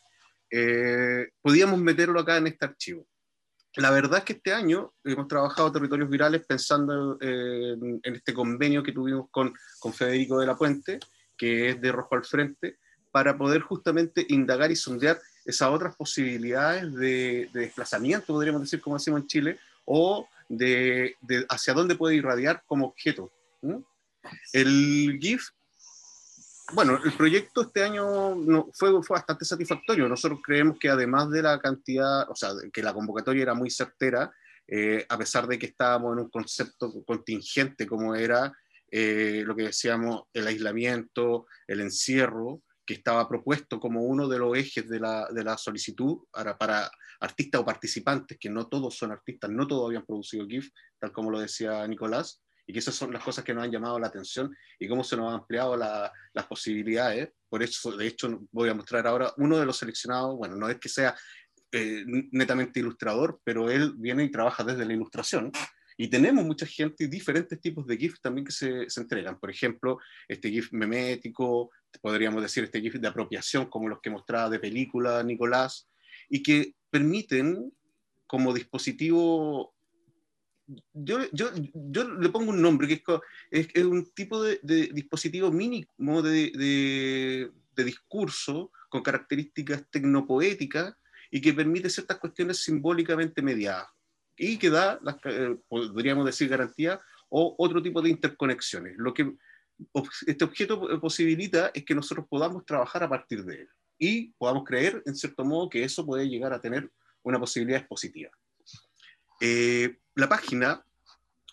Eh, 0.52 1.30
podíamos 1.42 1.80
meterlo 1.80 2.20
acá 2.20 2.38
en 2.38 2.48
este 2.48 2.66
archivo. 2.66 3.06
La 3.76 3.92
verdad 3.92 4.20
es 4.20 4.26
que 4.26 4.34
este 4.34 4.54
año 4.54 4.94
hemos 5.04 5.28
trabajado 5.28 5.72
territorios 5.72 6.10
virales 6.10 6.44
pensando 6.46 7.18
en, 7.22 8.00
en, 8.02 8.16
este 8.16 8.34
convenio 8.34 8.82
que 8.82 8.92
tuvimos 8.92 9.28
con, 9.30 9.54
con 9.80 9.94
Federico 9.94 10.40
de 10.40 10.48
la 10.48 10.56
Puente, 10.56 11.00
que 11.38 11.70
es 11.70 11.82
de 11.82 11.92
Rojo 11.92 12.16
al 12.16 12.26
Frente, 12.26 12.80
para 13.12 13.38
poder 13.38 13.62
justamente 13.62 14.26
indagar 14.30 14.72
y 14.72 14.76
sondear 14.76 15.20
esas 15.46 15.70
otras 15.70 15.96
posibilidades 15.96 16.94
de, 16.94 17.50
desplazamiento, 17.54 18.34
podríamos 18.34 18.62
decir, 18.62 18.82
como 18.82 18.98
decimos 18.98 19.22
en 19.22 19.28
Chile, 19.28 19.60
o 19.86 20.28
de, 20.48 21.16
hacia 21.50 21.74
dónde 21.74 21.96
puede 21.96 22.16
irradiar 22.16 22.64
como 22.68 22.86
objeto. 22.88 23.32
El 24.54 25.18
GIF, 25.20 25.50
bueno, 26.74 27.00
el 27.04 27.14
proyecto 27.14 27.62
este 27.62 27.84
año 27.84 28.36
fue 28.74 28.92
bastante 29.10 29.46
satisfactorio. 29.46 30.08
Nosotros 30.08 30.40
creemos 30.44 30.78
que 30.80 30.90
además 30.90 31.30
de 31.32 31.42
la 31.42 31.60
cantidad, 31.60 32.30
o 32.30 32.36
sea, 32.36 32.52
que 32.72 32.84
la 32.84 32.94
convocatoria 32.94 33.44
era 33.44 33.54
muy 33.56 33.72
certera, 33.72 34.32
eh, 34.68 35.04
a 35.10 35.18
pesar 35.18 35.48
de 35.48 35.58
que 35.58 35.66
estábamos 35.66 36.14
en 36.14 36.26
un 36.26 36.30
concepto 36.30 37.04
contingente 37.04 37.88
como 37.88 38.14
era 38.14 38.54
eh, 38.92 39.44
lo 39.46 39.56
que 39.56 39.64
decíamos, 39.64 40.24
el 40.34 40.46
aislamiento, 40.46 41.48
el 41.68 41.82
encierro, 41.82 42.62
que 42.90 42.96
estaba 42.96 43.30
propuesto 43.30 43.80
como 43.80 44.02
uno 44.02 44.28
de 44.28 44.40
los 44.40 44.58
ejes 44.58 44.90
de 44.90 45.00
la, 45.00 45.28
de 45.30 45.44
la 45.44 45.60
solicitud 45.60 46.24
para, 46.32 46.58
para, 46.58 46.90
artistas 47.20 47.62
o 47.62 47.64
participantes, 47.64 48.40
que 48.40 48.50
no 48.50 48.66
todos 48.66 48.98
son 48.98 49.12
artistas, 49.12 49.48
no 49.52 49.68
todos 49.68 49.86
habían 49.86 50.08
producido 50.08 50.48
GIF, 50.48 50.72
tal 50.98 51.12
como 51.12 51.30
lo 51.30 51.40
decía 51.40 51.88
Nicolás, 51.88 52.42
y 52.66 52.74
que 52.74 52.80
esas 52.80 52.96
son 52.96 53.14
las 53.14 53.24
cosas 53.24 53.44
que 53.44 53.54
nos 53.54 53.64
han 53.64 53.72
llamado 53.72 54.00
la 54.00 54.08
atención 54.08 54.58
y 54.80 54.88
cómo 54.88 55.04
se 55.04 55.16
nos 55.16 55.28
han 55.28 55.36
ampliado 55.42 55.78
la, 55.78 56.12
las 56.34 56.48
posibilidades. 56.48 57.30
Por 57.48 57.62
eso, 57.62 57.96
de 57.96 58.08
hecho, 58.08 58.42
voy 58.52 58.70
a 58.70 58.74
mostrar 58.74 59.06
ahora 59.06 59.32
uno 59.38 59.60
de 59.60 59.68
los 59.68 59.78
seleccionados, 59.78 60.36
bueno, 60.36 60.56
no 60.56 60.68
es 60.68 60.80
que 60.80 60.90
sea 60.90 61.16
eh, 61.72 62.04
netamente 62.32 62.80
ilustrador, 62.80 63.40
pero 63.44 63.70
él 63.70 63.94
viene 63.98 64.24
y 64.24 64.32
trabaja 64.32 64.64
desde 64.64 64.84
la 64.84 64.94
ilustración. 64.94 65.52
Y 66.02 66.08
tenemos 66.08 66.46
mucha 66.46 66.66
gente 66.66 67.04
y 67.04 67.08
diferentes 67.08 67.60
tipos 67.60 67.86
de 67.86 67.98
GIF 67.98 68.22
también 68.22 68.46
que 68.46 68.54
se, 68.54 68.90
se, 68.90 69.02
entregan. 69.02 69.38
Por 69.38 69.52
ejemplo, 69.52 70.00
este 70.30 70.50
GIF 70.50 70.72
memético, 70.72 71.72
podríamos 72.00 72.42
decir 72.42 72.64
este 72.64 72.80
GIF 72.80 72.94
de 72.96 73.10
apropiación, 73.10 73.66
como 73.66 73.90
los 73.90 74.00
que 74.00 74.10
mostraba 74.10 74.50
de 74.50 74.60
película 74.60 75.22
Nicolás, 75.24 75.90
y 76.30 76.42
que 76.42 76.74
permiten 76.90 77.74
como 78.28 78.54
dispositivo 78.54 79.76
yo, 80.94 81.20
yo, 81.34 81.50
yo, 81.74 82.08
le 82.08 82.30
pongo 82.30 82.52
un 82.52 82.62
nombre, 82.62 82.88
que 82.88 83.04
es, 83.52 83.68
es, 83.74 83.84
un 83.84 84.10
tipo 84.14 84.42
de, 84.42 84.62
de 84.64 84.88
dispositivo 84.94 85.52
mínimo 85.52 86.22
de, 86.22 86.52
de, 86.52 87.52
de, 87.76 87.84
discurso 87.84 88.72
con 88.88 89.02
características 89.02 89.84
tecnopoéticas 89.92 90.96
y 91.30 91.42
que 91.42 91.52
permite 91.52 91.90
ciertas 91.90 92.20
cuestiones 92.20 92.64
simbólicamente 92.64 93.42
mediadas 93.42 93.90
y 94.40 94.58
que 94.58 94.70
da, 94.70 95.00
eh, 95.26 95.58
podríamos 95.68 96.26
decir, 96.26 96.48
garantía 96.48 97.00
o 97.28 97.56
otro 97.58 97.84
tipo 97.84 98.02
de 98.02 98.10
interconexiones. 98.10 98.96
Lo 98.98 99.14
que 99.14 99.36
este 100.26 100.46
objeto 100.46 101.00
posibilita 101.00 101.72
es 101.74 101.84
que 101.84 101.94
nosotros 101.94 102.26
podamos 102.28 102.66
trabajar 102.66 103.04
a 103.04 103.10
partir 103.10 103.44
de 103.44 103.62
él 103.62 103.70
y 103.98 104.32
podamos 104.38 104.64
creer, 104.64 105.04
en 105.06 105.16
cierto 105.16 105.44
modo, 105.44 105.70
que 105.70 105.84
eso 105.84 106.06
puede 106.06 106.28
llegar 106.28 106.54
a 106.54 106.62
tener 106.62 106.90
una 107.22 107.38
posibilidad 107.38 107.86
positiva. 107.86 108.32
Eh, 109.42 110.00
la 110.16 110.30
página, 110.30 110.84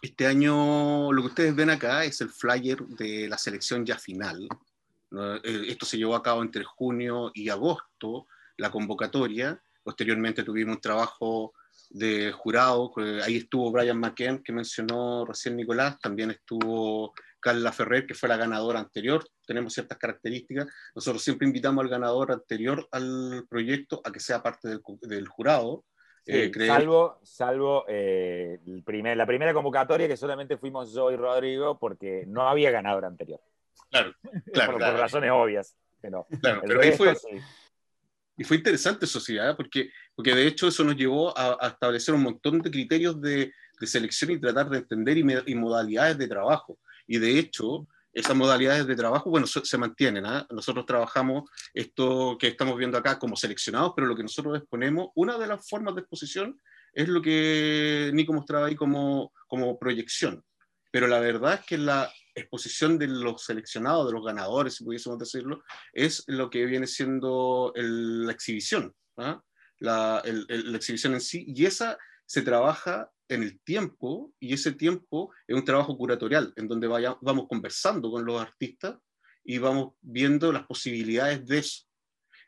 este 0.00 0.26
año, 0.26 1.12
lo 1.12 1.22
que 1.22 1.28
ustedes 1.28 1.54
ven 1.56 1.70
acá 1.70 2.04
es 2.04 2.20
el 2.20 2.30
flyer 2.30 2.78
de 2.86 3.28
la 3.28 3.36
selección 3.36 3.84
ya 3.84 3.98
final. 3.98 4.48
Eh, 5.42 5.64
esto 5.68 5.86
se 5.86 5.98
llevó 5.98 6.14
a 6.14 6.22
cabo 6.22 6.42
entre 6.42 6.62
junio 6.62 7.32
y 7.34 7.48
agosto, 7.48 8.28
la 8.56 8.70
convocatoria. 8.70 9.60
Posteriormente 9.82 10.44
tuvimos 10.44 10.76
un 10.76 10.80
trabajo 10.80 11.52
de 11.90 12.32
jurado, 12.32 12.92
ahí 13.24 13.36
estuvo 13.36 13.70
Brian 13.70 13.98
McKen, 13.98 14.42
que 14.42 14.52
mencionó 14.52 15.24
recién 15.24 15.56
Nicolás, 15.56 15.98
también 16.00 16.30
estuvo 16.30 17.12
Carla 17.40 17.72
Ferrer, 17.72 18.06
que 18.06 18.14
fue 18.14 18.28
la 18.28 18.36
ganadora 18.36 18.80
anterior, 18.80 19.24
tenemos 19.46 19.72
ciertas 19.72 19.98
características, 19.98 20.66
nosotros 20.94 21.22
siempre 21.22 21.46
invitamos 21.46 21.84
al 21.84 21.90
ganador 21.90 22.32
anterior 22.32 22.86
al 22.90 23.46
proyecto 23.48 24.00
a 24.04 24.10
que 24.10 24.20
sea 24.20 24.42
parte 24.42 24.68
del, 24.68 24.82
del 25.02 25.28
jurado. 25.28 25.84
Eh, 26.28 26.50
salvo 26.66 27.20
salvo 27.22 27.84
eh, 27.86 28.58
el 28.66 28.82
primer, 28.82 29.16
la 29.16 29.26
primera 29.26 29.54
convocatoria 29.54 30.08
que 30.08 30.16
solamente 30.16 30.56
fuimos 30.56 30.92
yo 30.92 31.12
y 31.12 31.16
Rodrigo 31.16 31.78
porque 31.78 32.24
no 32.26 32.48
había 32.48 32.72
ganador 32.72 33.04
anterior. 33.04 33.40
Claro, 33.90 34.12
claro. 34.52 34.72
por, 34.72 34.80
claro. 34.80 34.94
por, 34.94 35.00
razones 35.00 35.30
obvias. 35.32 35.76
Pero, 36.00 36.26
claro, 36.40 36.62
pero 36.66 36.80
ahí 36.80 36.92
fue, 36.92 37.14
sí. 37.14 37.28
Y 38.36 38.44
fue 38.44 38.58
interesante 38.58 39.06
eso, 39.06 39.18
sí, 39.18 39.36
¿eh? 39.36 39.54
porque, 39.56 39.90
porque 40.14 40.34
de 40.34 40.46
hecho 40.46 40.68
eso 40.68 40.84
nos 40.84 40.96
llevó 40.96 41.36
a, 41.36 41.56
a 41.60 41.68
establecer 41.68 42.14
un 42.14 42.22
montón 42.22 42.60
de 42.60 42.70
criterios 42.70 43.20
de, 43.20 43.52
de, 43.80 43.86
selección 43.86 44.30
y 44.30 44.40
tratar 44.40 44.68
de 44.68 44.78
entender 44.78 45.16
y, 45.16 45.24
me, 45.24 45.42
y, 45.46 45.54
modalidades 45.54 46.18
de 46.18 46.28
trabajo. 46.28 46.78
Y 47.06 47.18
de 47.18 47.38
hecho, 47.38 47.88
esas 48.12 48.36
modalidades 48.36 48.86
de 48.86 48.94
trabajo, 48.94 49.30
bueno, 49.30 49.46
se, 49.46 49.64
se 49.64 49.78
mantienen. 49.78 50.26
¿eh? 50.26 50.44
Nosotros 50.50 50.84
trabajamos 50.84 51.48
esto 51.72 52.36
que 52.38 52.48
estamos 52.48 52.76
viendo 52.76 52.98
acá 52.98 53.18
como 53.18 53.36
seleccionados, 53.36 53.92
pero 53.96 54.06
lo 54.06 54.16
que 54.16 54.22
nosotros 54.22 54.58
exponemos, 54.58 55.08
una 55.14 55.38
de 55.38 55.46
las 55.46 55.66
formas 55.66 55.94
de 55.94 56.02
exposición 56.02 56.60
es 56.92 57.08
lo 57.08 57.22
que 57.22 58.10
Nico 58.12 58.34
mostraba 58.34 58.66
ahí 58.66 58.74
como, 58.74 59.32
como 59.46 59.78
proyección. 59.78 60.44
Pero 60.90 61.06
la 61.06 61.20
verdad 61.20 61.54
es 61.54 61.66
que 61.66 61.78
la, 61.78 62.10
exposición 62.36 62.98
de 62.98 63.08
los 63.08 63.44
seleccionados, 63.44 64.06
de 64.06 64.12
los 64.12 64.24
ganadores, 64.24 64.74
si 64.74 64.84
pudiésemos 64.84 65.18
decirlo, 65.18 65.62
es 65.92 66.22
lo 66.26 66.50
que 66.50 66.66
viene 66.66 66.86
siendo 66.86 67.72
el, 67.74 68.26
la 68.26 68.32
exhibición, 68.32 68.94
¿ah? 69.16 69.42
la, 69.78 70.22
el, 70.24 70.46
el, 70.48 70.70
la 70.70 70.76
exhibición 70.76 71.14
en 71.14 71.20
sí, 71.20 71.44
y 71.48 71.64
esa 71.64 71.98
se 72.26 72.42
trabaja 72.42 73.10
en 73.28 73.42
el 73.42 73.60
tiempo, 73.60 74.32
y 74.38 74.52
ese 74.52 74.72
tiempo 74.72 75.32
es 75.48 75.56
un 75.56 75.64
trabajo 75.64 75.96
curatorial, 75.96 76.52
en 76.56 76.68
donde 76.68 76.86
vaya, 76.86 77.16
vamos 77.22 77.46
conversando 77.48 78.10
con 78.10 78.24
los 78.24 78.40
artistas 78.40 78.96
y 79.44 79.58
vamos 79.58 79.94
viendo 80.00 80.52
las 80.52 80.66
posibilidades 80.66 81.44
de 81.46 81.58
eso. 81.58 81.84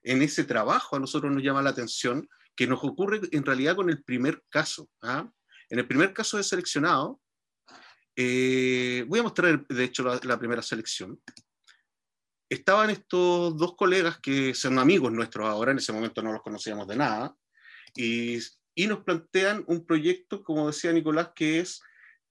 En 0.03 0.23
ese 0.23 0.45
trabajo 0.45 0.97
a 0.97 1.01
nosotros 1.01 1.33
nos 1.33 1.43
llama 1.43 1.63
la 1.63 1.71
atención 1.71 2.29
que 2.55 2.67
nos 2.67 2.83
ocurre 2.83 3.21
en 3.33 3.45
realidad 3.45 3.77
con 3.77 3.89
el 3.89 4.03
primer 4.03 4.43
caso. 4.49 4.89
¿ah? 5.03 5.31
En 5.71 5.79
el 5.79 5.87
primer 5.87 6.13
caso 6.13 6.37
de 6.37 6.43
seleccionado, 6.43 7.21
Eh, 8.21 9.05
voy 9.07 9.21
a 9.21 9.23
mostrar, 9.23 9.65
de 9.69 9.85
hecho, 9.85 10.03
la, 10.03 10.39
primera 10.41 10.61
selección. 10.61 11.21
Estaban 12.51 12.91
estos 12.91 13.57
dos 13.57 13.77
colegas 13.77 14.19
que 14.19 14.55
son 14.55 14.81
amigos 14.81 15.13
nuestros 15.13 15.49
ahora, 15.49 15.71
en 15.71 15.79
ese 15.79 15.93
momento 15.93 16.21
no 16.21 16.33
los 16.33 16.43
conocíamos 16.43 16.89
de 16.89 16.97
nada, 16.97 17.37
y, 17.95 18.39
y 18.75 18.89
nos 18.89 19.05
plantean 19.05 19.63
un 19.69 19.87
proyecto, 19.87 20.43
como 20.43 20.67
decía 20.67 20.93
Nicolás, 20.93 21.31
que 21.33 21.61
es 21.61 21.81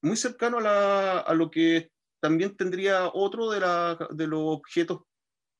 muy 0.02 0.18
cercano 0.18 0.60
a, 0.60 1.20
a 1.20 1.34
lo 1.34 1.50
que 1.50 1.90
también 2.20 2.58
tendría 2.58 3.10
otro 3.14 3.50
de, 3.50 3.62
la, 3.62 3.98
de 4.12 4.28
los 4.28 4.42
objetos 4.44 5.04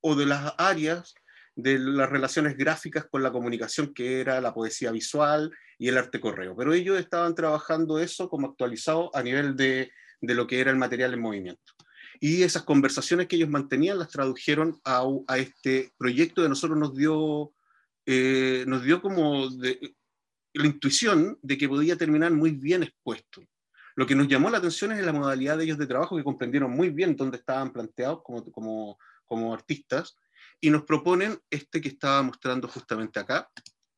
o 0.02 0.14
de 0.14 0.26
las 0.26 0.54
áreas 0.58 1.14
de 1.56 1.80
las 1.80 2.10
relaciones 2.10 2.58
gráficas 2.58 3.06
con 3.10 3.24
la 3.24 3.32
comunicación, 3.32 3.94
que 3.94 4.20
era 4.20 4.42
la 4.42 4.54
poesía 4.54 4.92
visual 4.92 5.52
y 5.80 5.88
el 5.88 5.98
arte 5.98 6.20
correo. 6.20 6.54
Pero 6.56 6.74
ellos 6.74 7.00
estaban 7.00 7.34
trabajando 7.34 7.98
eso 7.98 8.30
como 8.30 8.48
actualizado 8.48 9.10
a 9.16 9.24
nivel 9.24 9.56
de, 9.56 9.90
de 10.22 10.34
lo 10.34 10.48
que 10.48 10.60
era 10.60 10.72
el 10.72 10.78
material 10.78 11.14
en 11.14 11.22
movimiento. 11.22 11.74
Y 12.20 12.44
esas 12.44 12.64
conversaciones 12.64 13.28
que 13.28 13.36
ellos 13.36 13.50
mantenían 13.50 14.00
las 14.00 14.10
tradujeron 14.10 14.80
a, 14.84 15.04
a 15.28 15.38
este 15.38 15.94
proyecto 15.98 16.42
que 16.42 16.50
nosotros 16.50 16.78
nos 16.78 16.96
dio, 16.96 17.54
eh, 18.06 18.66
nos 18.68 18.84
dio 18.84 19.02
como 19.02 19.48
la 20.54 20.66
intuición 20.66 21.38
de 21.42 21.58
que 21.58 21.70
podía 21.70 21.96
terminar 21.96 22.32
muy 22.32 22.52
bien 22.52 22.84
expuesto. 22.84 23.42
Lo 23.96 24.06
que 24.06 24.16
nos 24.16 24.28
llamó 24.28 24.50
la 24.50 24.60
atención 24.60 24.92
es 24.92 25.04
la 25.06 25.14
modalidad 25.14 25.58
de 25.58 25.64
ellos 25.64 25.78
de 25.78 25.88
trabajo, 25.88 26.18
que 26.18 26.24
comprendieron 26.24 26.72
muy 26.72 26.90
bien 26.90 27.16
dónde 27.16 27.38
estaban 27.38 27.72
planteados 27.72 28.22
como, 28.24 28.44
como, 28.52 29.00
como 29.26 29.54
artistas, 29.54 30.16
y 30.60 30.70
nos 30.70 30.84
proponen 30.84 31.40
este 31.50 31.82
que 31.82 31.90
estaba 31.90 32.22
mostrando 32.24 32.68
justamente 32.68 33.20
acá, 33.20 33.50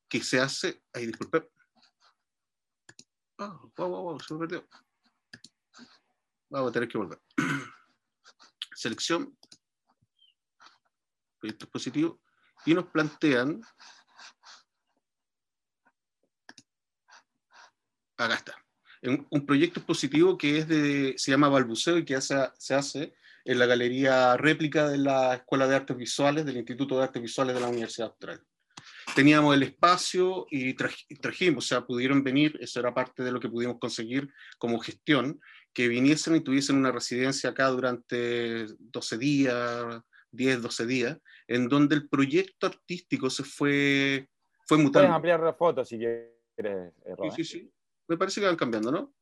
que 0.09 0.21
se 0.21 0.39
hace, 0.39 0.81
ay, 0.93 1.07
disculpe, 1.07 1.49
oh, 3.37 3.71
wow, 3.77 3.89
wow, 3.89 4.03
wow, 4.03 4.19
se 4.19 4.33
me 4.33 4.39
perdió. 4.39 4.67
Vamos 6.49 6.69
a 6.69 6.73
tener 6.73 6.89
que 6.89 6.97
volver. 6.97 7.19
Selección, 8.75 9.37
proyecto 11.39 11.69
positivo, 11.69 12.21
y 12.65 12.73
nos 12.73 12.85
plantean, 12.87 13.61
acá 18.17 18.35
está, 18.35 18.65
un 19.29 19.45
proyecto 19.45 19.81
positivo 19.85 20.37
que 20.37 20.57
es 20.57 20.67
de, 20.67 21.13
se 21.17 21.31
llama 21.31 21.49
Balbuceo 21.49 21.97
y 21.97 22.05
que 22.05 22.15
hace, 22.15 22.35
se 22.57 22.75
hace 22.75 23.13
en 23.45 23.59
la 23.59 23.65
galería 23.65 24.35
réplica 24.37 24.89
de 24.89 24.97
la 24.97 25.35
Escuela 25.35 25.67
de 25.67 25.75
Artes 25.75 25.97
Visuales 25.97 26.45
del 26.45 26.57
Instituto 26.57 26.97
de 26.97 27.03
Artes 27.03 27.21
Visuales 27.21 27.55
de 27.55 27.61
la 27.61 27.69
Universidad 27.69 28.09
Austral. 28.09 28.43
Teníamos 29.15 29.55
el 29.55 29.63
espacio 29.63 30.45
y 30.51 30.73
trajimos, 30.73 31.65
o 31.65 31.67
sea, 31.67 31.85
pudieron 31.85 32.23
venir, 32.23 32.57
eso 32.61 32.79
era 32.79 32.93
parte 32.93 33.23
de 33.23 33.31
lo 33.31 33.39
que 33.39 33.49
pudimos 33.49 33.79
conseguir 33.79 34.31
como 34.57 34.79
gestión, 34.79 35.41
que 35.73 35.87
viniesen 35.87 36.35
y 36.35 36.41
tuviesen 36.41 36.77
una 36.77 36.91
residencia 36.91 37.51
acá 37.51 37.67
durante 37.67 38.65
12 38.79 39.17
días, 39.17 40.01
10, 40.31 40.61
12 40.61 40.85
días, 40.85 41.17
en 41.47 41.67
donde 41.67 41.95
el 41.95 42.09
proyecto 42.09 42.67
artístico 42.67 43.29
se 43.29 43.43
fue, 43.43 44.27
fue 44.65 44.77
mutando. 44.77 45.07
Puedes 45.07 45.15
ampliar 45.15 45.39
la 45.39 45.53
foto 45.53 45.85
si 45.85 45.97
quieres, 45.97 46.93
Sí, 47.23 47.31
sí, 47.35 47.43
sí. 47.43 47.73
Me 48.07 48.17
parece 48.17 48.41
que 48.41 48.47
van 48.47 48.55
cambiando, 48.55 48.91
¿no? 48.91 49.13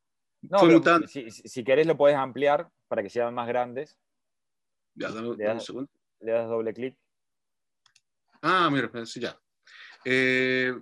No, 0.41 0.59
fue 0.59 0.69
mutando. 0.69 1.07
Si, 1.07 1.29
si, 1.29 1.63
querés 1.63 1.87
lo 1.87 1.97
puedes 1.97 2.17
ampliar 2.17 2.69
para 2.87 3.03
que 3.03 3.09
sean 3.09 3.33
más 3.33 3.47
grandes. 3.47 3.97
Ya, 4.95 5.09
dame, 5.11 5.35
le 5.35 5.43
das, 5.43 5.55
un 5.55 5.61
segundo. 5.61 5.91
Le 6.21 6.31
das 6.31 6.47
doble 6.47 6.73
clic. 6.73 6.97
Ah, 8.41 8.69
mira, 8.71 8.89
sí, 9.05 9.19
ya. 9.19 9.37
Eh, 10.05 10.73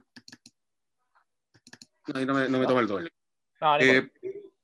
no, 2.07 2.33
me, 2.33 2.49
no 2.49 2.59
me 2.59 2.67
toma 2.67 2.81
el 2.81 2.87
doble. 2.87 3.09
Eh, 3.79 4.11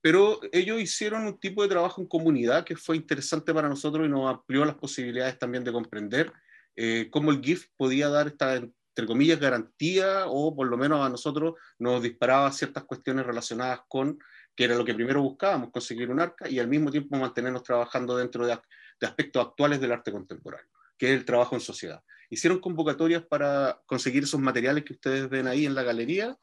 pero 0.01 0.39
ellos 0.51 0.81
hicieron 0.81 1.25
un 1.25 1.39
tipo 1.39 1.61
de 1.61 1.69
trabajo 1.69 2.01
en 2.01 2.07
comunidad 2.07 2.65
que 2.65 2.75
fue 2.75 2.95
interesante 2.97 3.53
para 3.53 3.69
nosotros 3.69 4.05
y 4.05 4.09
nos 4.09 4.29
amplió 4.29 4.65
las 4.65 4.75
posibilidades 4.75 5.37
también 5.37 5.63
de 5.63 5.71
comprender 5.71 6.33
eh, 6.75 7.09
cómo 7.11 7.31
el 7.31 7.41
GIF 7.41 7.67
podía 7.77 8.09
dar 8.09 8.27
esta, 8.27 8.55
entre 8.55 9.05
comillas, 9.05 9.39
garantía 9.39 10.25
o 10.25 10.55
por 10.55 10.67
lo 10.67 10.77
menos 10.77 11.05
a 11.05 11.09
nosotros 11.09 11.53
nos 11.77 12.01
disparaba 12.01 12.51
ciertas 12.51 12.83
cuestiones 12.85 13.25
relacionadas 13.25 13.81
con, 13.87 14.17
que 14.55 14.63
era 14.63 14.75
lo 14.75 14.83
que 14.83 14.95
primero 14.95 15.21
buscábamos, 15.21 15.69
conseguir 15.71 16.09
un 16.09 16.19
arca 16.19 16.49
y 16.49 16.59
al 16.59 16.67
mismo 16.67 16.89
tiempo 16.89 17.17
mantenernos 17.17 17.63
trabajando 17.63 18.17
dentro 18.17 18.45
de, 18.47 18.57
de 18.99 19.07
aspectos 19.07 19.45
actuales 19.45 19.79
del 19.79 19.91
arte 19.91 20.11
contemporáneo, 20.11 20.67
que 20.97 21.13
es 21.13 21.19
el 21.19 21.25
trabajo 21.25 21.55
en 21.55 21.61
sociedad. 21.61 22.01
Hicieron 22.29 22.59
convocatorias 22.59 23.23
para 23.23 23.81
conseguir 23.85 24.23
esos 24.23 24.39
materiales 24.39 24.83
que 24.85 24.93
ustedes 24.93 25.29
ven 25.29 25.47
ahí 25.47 25.65
en 25.65 25.75
la 25.75 25.83
galería, 25.83 26.37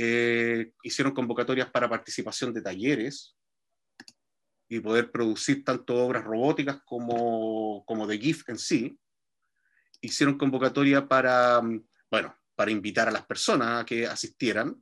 eh, 0.00 0.70
hicieron 0.84 1.12
convocatorias 1.12 1.68
para 1.70 1.88
participación 1.88 2.54
de 2.54 2.62
talleres 2.62 3.36
y 4.68 4.78
poder 4.78 5.10
producir 5.10 5.64
tanto 5.64 5.96
obras 5.96 6.22
robóticas 6.22 6.80
como, 6.84 7.84
como 7.84 8.06
de 8.06 8.16
GIF 8.16 8.48
en 8.48 8.58
sí. 8.58 8.96
Hicieron 10.00 10.38
convocatoria 10.38 11.08
para, 11.08 11.60
bueno, 12.08 12.38
para 12.54 12.70
invitar 12.70 13.08
a 13.08 13.10
las 13.10 13.26
personas 13.26 13.82
a 13.82 13.84
que 13.84 14.06
asistieran. 14.06 14.80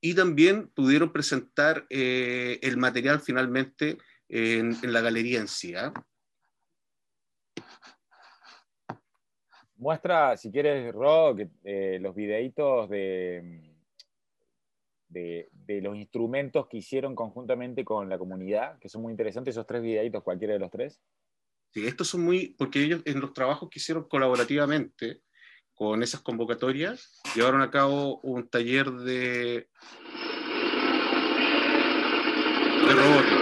y 0.00 0.14
también 0.14 0.68
pudieron 0.68 1.12
presentar 1.12 1.86
eh, 1.90 2.60
el 2.62 2.76
material 2.76 3.20
finalmente 3.20 3.98
en, 4.28 4.78
la 4.92 5.00
galería 5.00 5.40
en 5.40 5.48
sí. 5.48 5.74
¿ah? 5.74 5.92
Muestra, 9.82 10.36
si 10.36 10.52
quieres, 10.52 10.94
Ro, 10.94 11.36
eh, 11.64 11.98
los 12.00 12.14
videitos 12.14 12.88
de, 12.88 13.74
de, 15.08 15.80
los 15.82 15.96
instrumentos 15.96 16.68
que 16.68 16.76
hicieron 16.76 17.16
conjuntamente 17.16 17.84
con 17.84 18.08
la 18.08 18.16
comunidad, 18.16 18.78
que 18.78 18.88
son 18.88 19.02
muy 19.02 19.10
interesantes, 19.10 19.56
esos 19.56 19.66
tres 19.66 19.82
videitos, 19.82 20.22
cualquiera 20.22 20.52
de 20.52 20.60
los 20.60 20.70
tres. 20.70 21.00
Sí, 21.74 21.84
estos 21.84 22.06
son 22.06 22.24
muy, 22.24 22.54
porque 22.56 22.80
ellos 22.80 23.02
en 23.06 23.20
los 23.20 23.32
trabajos 23.34 23.68
que 23.70 23.80
hicieron 23.80 24.04
colaborativamente, 24.04 25.20
con 25.74 26.04
esas 26.04 26.20
convocatorias, 26.20 27.20
llevaron 27.34 27.60
a 27.60 27.70
cabo 27.72 28.20
un 28.20 28.48
taller 28.48 28.88
de, 28.88 29.68
de. 32.86 33.41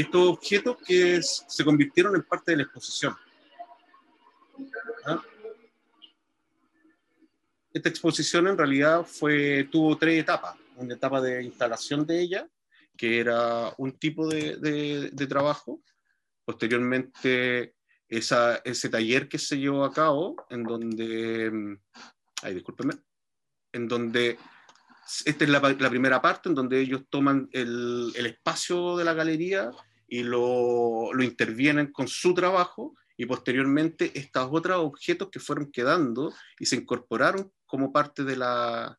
Estos 0.00 0.28
objetos 0.28 0.76
que 0.84 1.20
se 1.22 1.64
convirtieron 1.64 2.14
en 2.14 2.22
parte 2.22 2.52
de 2.52 2.58
la 2.58 2.62
exposición. 2.64 3.16
¿Ah? 5.06 5.22
Esta 7.72 7.88
exposición 7.88 8.48
en 8.48 8.58
realidad 8.58 9.04
fue, 9.06 9.68
tuvo 9.70 9.96
tres 9.96 10.20
etapas. 10.20 10.56
Una 10.76 10.94
etapa 10.94 11.20
de 11.20 11.42
instalación 11.42 12.06
de 12.06 12.20
ella, 12.20 12.48
que 12.96 13.20
era 13.20 13.72
un 13.78 13.92
tipo 13.98 14.26
de, 14.26 14.56
de 15.12 15.26
trabajo, 15.26 15.82
Posteriormente, 16.50 17.76
esa, 18.08 18.56
ese 18.64 18.88
taller 18.88 19.28
que 19.28 19.38
se 19.38 19.56
llevó 19.56 19.84
a 19.84 19.92
cabo, 19.92 20.34
en 20.50 20.64
donde, 20.64 21.48
mm, 21.48 21.76
ay, 22.42 22.54
discúlpeme, 22.54 22.94
en 23.72 23.86
donde, 23.86 24.36
esta 25.24 25.44
es 25.44 25.48
la, 25.48 25.60
la 25.60 25.90
primera 25.90 26.20
parte, 26.20 26.48
en 26.48 26.56
donde 26.56 26.80
ellos 26.80 27.02
toman 27.08 27.48
el, 27.52 28.12
el 28.16 28.26
espacio 28.26 28.96
de 28.96 29.04
la 29.04 29.14
galería 29.14 29.70
y 30.10 30.24
lo, 30.24 31.12
lo, 31.14 31.22
intervienen 31.22 31.92
con 31.92 32.08
su 32.08 32.34
trabajo 32.34 32.96
y 33.16 33.26
posteriormente 33.26 34.10
estos 34.14 34.48
otros 34.50 34.78
objetos 34.78 35.30
que 35.30 35.38
fueron 35.38 35.70
quedando 35.70 36.34
y 36.58 36.66
se 36.66 36.76
incorporaron 36.76 37.52
como 37.64 37.92
parte 37.92 38.24
de 38.24 38.36
la, 38.36 38.98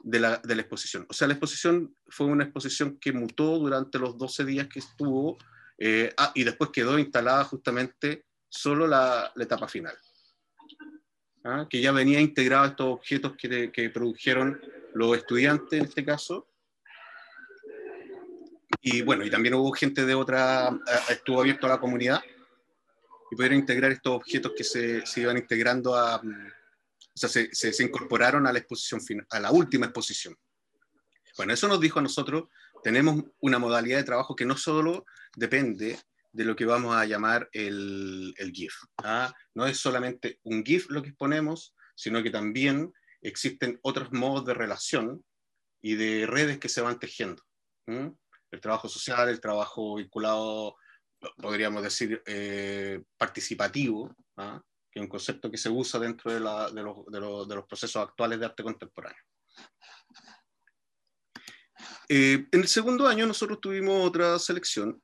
de 0.00 0.20
la, 0.20 0.38
de 0.38 0.54
la, 0.54 0.62
exposición. 0.62 1.06
O 1.08 1.12
sea, 1.12 1.28
la 1.28 1.34
exposición 1.34 1.94
fue 2.06 2.26
una 2.26 2.44
exposición 2.44 2.98
que 2.98 3.12
mutó 3.12 3.58
durante 3.58 3.98
los 3.98 4.16
12 4.16 4.44
días 4.46 4.68
que 4.68 4.78
estuvo 4.78 5.36
eh, 5.76 6.12
ah, 6.16 6.32
y 6.34 6.44
después 6.44 6.70
quedó 6.70 6.98
instalada 6.98 7.44
justamente 7.44 8.24
solo 8.48 8.86
la, 8.86 9.32
etapa 9.36 9.68
final, 9.68 9.94
¿ah? 11.44 11.66
que 11.68 11.80
ya 11.82 11.92
venía 11.92 12.20
integrado 12.20 12.66
estos 12.66 12.86
objetos 12.86 13.34
que, 13.36 13.70
que, 13.70 13.90
produjeron 13.90 14.60
los 14.94 15.16
estudiantes 15.16 15.78
en 15.78 15.84
este 15.84 16.04
caso. 16.04 16.47
Y 18.90 19.02
bueno, 19.02 19.22
y 19.22 19.30
también 19.30 19.54
hubo 19.54 19.70
gente 19.72 20.06
de 20.06 20.14
otra, 20.14 20.70
estuvo 21.10 21.40
abierto 21.40 21.66
a 21.66 21.70
la 21.70 21.80
comunidad 21.80 22.22
y 23.30 23.36
pudieron 23.36 23.58
integrar 23.58 23.92
estos 23.92 24.14
objetos 24.14 24.52
que 24.56 24.64
se, 24.64 25.04
se 25.04 25.20
iban 25.20 25.36
integrando 25.36 25.94
a, 25.94 26.16
o 26.16 26.22
sea, 27.14 27.28
se, 27.28 27.54
se, 27.54 27.74
se 27.74 27.84
incorporaron 27.84 28.46
a 28.46 28.52
la 28.52 28.60
exposición 28.60 29.02
final, 29.02 29.26
a 29.28 29.40
la 29.40 29.50
última 29.50 29.84
exposición. 29.86 30.34
Bueno, 31.36 31.52
eso 31.52 31.68
nos 31.68 31.80
dijo 31.80 31.98
a 31.98 32.02
nosotros 32.02 32.44
tenemos 32.82 33.24
una 33.40 33.58
modalidad 33.58 33.98
de 33.98 34.04
trabajo 34.04 34.34
que 34.34 34.46
no 34.46 34.56
solo 34.56 35.04
depende 35.36 35.98
de 36.32 36.44
lo 36.44 36.56
que 36.56 36.64
vamos 36.64 36.96
a 36.96 37.04
llamar 37.04 37.50
el, 37.52 38.32
el 38.38 38.52
GIF. 38.52 38.74
¿ah? 39.04 39.34
No 39.54 39.66
es 39.66 39.76
solamente 39.76 40.40
un 40.44 40.64
GIF 40.64 40.88
lo 40.88 41.02
que 41.02 41.10
exponemos, 41.10 41.74
sino 41.94 42.22
que 42.22 42.30
también 42.30 42.94
existen 43.20 43.78
otros 43.82 44.12
modos 44.12 44.46
de 44.46 44.54
relación 44.54 45.22
y 45.82 45.96
de 45.96 46.26
redes 46.26 46.58
que 46.58 46.70
se 46.70 46.80
van 46.80 46.98
tejiendo. 46.98 47.42
El 48.50 48.60
trabajo 48.60 48.88
social, 48.88 49.28
el 49.28 49.40
trabajo 49.40 49.96
vinculado, 49.96 50.76
podríamos 51.36 51.82
decir, 51.82 52.22
eh, 52.26 53.02
participativo, 53.16 54.14
¿ah? 54.36 54.62
que 54.90 55.00
es 55.00 55.02
un 55.02 55.08
concepto 55.08 55.50
que 55.50 55.58
se 55.58 55.68
usa 55.68 56.00
dentro 56.00 56.32
de, 56.32 56.40
los, 56.40 56.74
de, 56.74 56.82
los, 57.20 57.48
de, 57.48 57.54
los, 57.54 57.66
procesos 57.66 58.02
actuales 58.02 58.38
de 58.38 58.46
arte 58.46 58.62
contemporáneo. 58.62 59.22
Eh, 62.08 62.46
en 62.50 62.60
el 62.60 62.68
segundo 62.68 63.06
año 63.06 63.26
nosotros 63.26 63.60
tuvimos 63.60 64.06
otra 64.06 64.38
selección, 64.38 65.02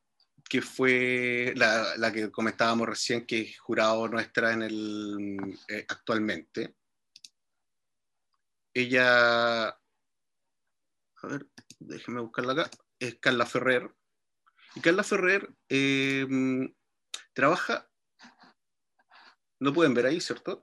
que 0.49 0.63
fue 0.63 1.53
la, 1.57 1.97
la 1.97 2.13
que 2.13 2.31
comentábamos 2.31 2.89
recién, 2.89 3.27
que 3.27 3.41
es 3.43 3.59
jurado 3.59 4.09
nuestra 4.09 4.53
en 4.53 4.63
el, 4.63 5.59
eh, 5.69 5.85
actualmente. 5.89 6.77
Ella, 8.73 9.69
a 9.69 9.77
ver, 11.23 11.47
déjenme 11.79 12.21
buscarla 12.21 12.53
acá, 12.53 12.71
es 13.09 13.19
Carla 13.21 13.47
Ferrer. 13.47 13.95
Y 14.75 14.81
Carla 14.81 15.05
Ferrer 15.05 15.49
eh, 15.69 16.27
trabaja, 17.33 17.89
no 19.61 19.73
pueden 19.73 19.95
ver 19.95 20.07
ahí, 20.07 20.21
¿cierto? 20.21 20.63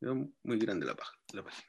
Muy 0.00 0.58
grande 0.58 0.86
la, 0.86 0.96
la 1.32 1.42
página. 1.42 1.68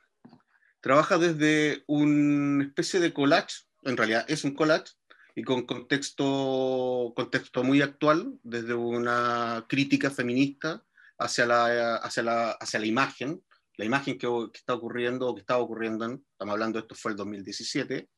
Trabaja 0.82 1.18
desde 1.18 1.84
una 1.88 2.63
especie 2.66 2.99
de 2.99 3.13
collage, 3.13 3.63
en 3.84 3.97
realidad 3.97 4.26
es 4.28 4.43
un 4.43 4.53
collage, 4.53 4.93
y 5.36 5.43
con 5.43 5.66
contexto, 5.66 7.13
contexto 7.16 7.63
muy 7.63 7.82
actual, 7.82 8.39
desde 8.43 8.74
una 8.74 9.66
crítica 9.68 10.09
feminista 10.09 10.86
hacia 11.18 11.45
la, 11.45 11.95
hacia 11.97 12.24
la, 12.24 12.51
hacia 12.51 12.80
la 12.80 12.86
imagen, 12.86 13.43
la 13.78 13.86
imagen 13.86 14.18
que, 14.18 14.28
está 14.53 14.74
ocurriendo 14.74 15.28
o 15.28 15.36
que 15.36 15.41
estaba 15.41 15.59
ocurriendo, 15.59 16.05
en, 16.05 16.26
estamos 16.32 16.53
hablando, 16.53 16.80
esto 16.80 16.95
fue 16.95 17.11
el 17.11 17.18
2017, 17.18 18.09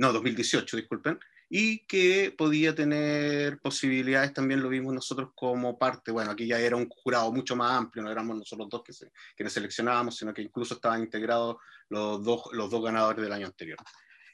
no, 0.00 0.14
2018, 0.14 0.78
disculpen, 0.78 1.20
y 1.50 1.80
que 1.80 2.34
podía 2.36 2.74
tener 2.74 3.60
posibilidades, 3.60 4.32
también 4.32 4.62
lo 4.62 4.70
vimos 4.70 4.94
nosotros 4.94 5.32
como 5.34 5.78
parte, 5.78 6.10
bueno, 6.10 6.30
aquí 6.30 6.46
ya 6.46 6.58
era 6.58 6.74
un 6.74 6.88
jurado 6.88 7.30
mucho 7.30 7.54
más 7.54 7.72
amplio, 7.72 8.02
no 8.02 8.10
éramos 8.10 8.38
nosotros 8.38 8.66
dos 8.70 8.82
que, 8.82 8.94
se, 8.94 9.10
seleccionábamos, 9.50 10.16
sino 10.16 10.32
que 10.32 10.40
incluso 10.40 10.72
estaban 10.72 11.02
integrados 11.02 11.56
los 11.90 12.24
dos, 12.24 12.44
los 12.52 12.70
dos 12.70 12.82
ganadores 12.82 13.22
del 13.22 13.32
año 13.32 13.46
anterior. 13.46 13.76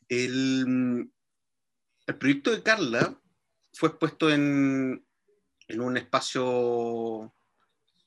El, 0.08 1.10
el 2.06 2.14
proyecto 2.14 2.52
de 2.52 2.62
Carla 2.62 3.20
fue 3.72 3.88
expuesto 3.88 4.30
en, 4.30 5.04
en 5.66 5.80
un 5.80 5.96
espacio, 5.96 7.34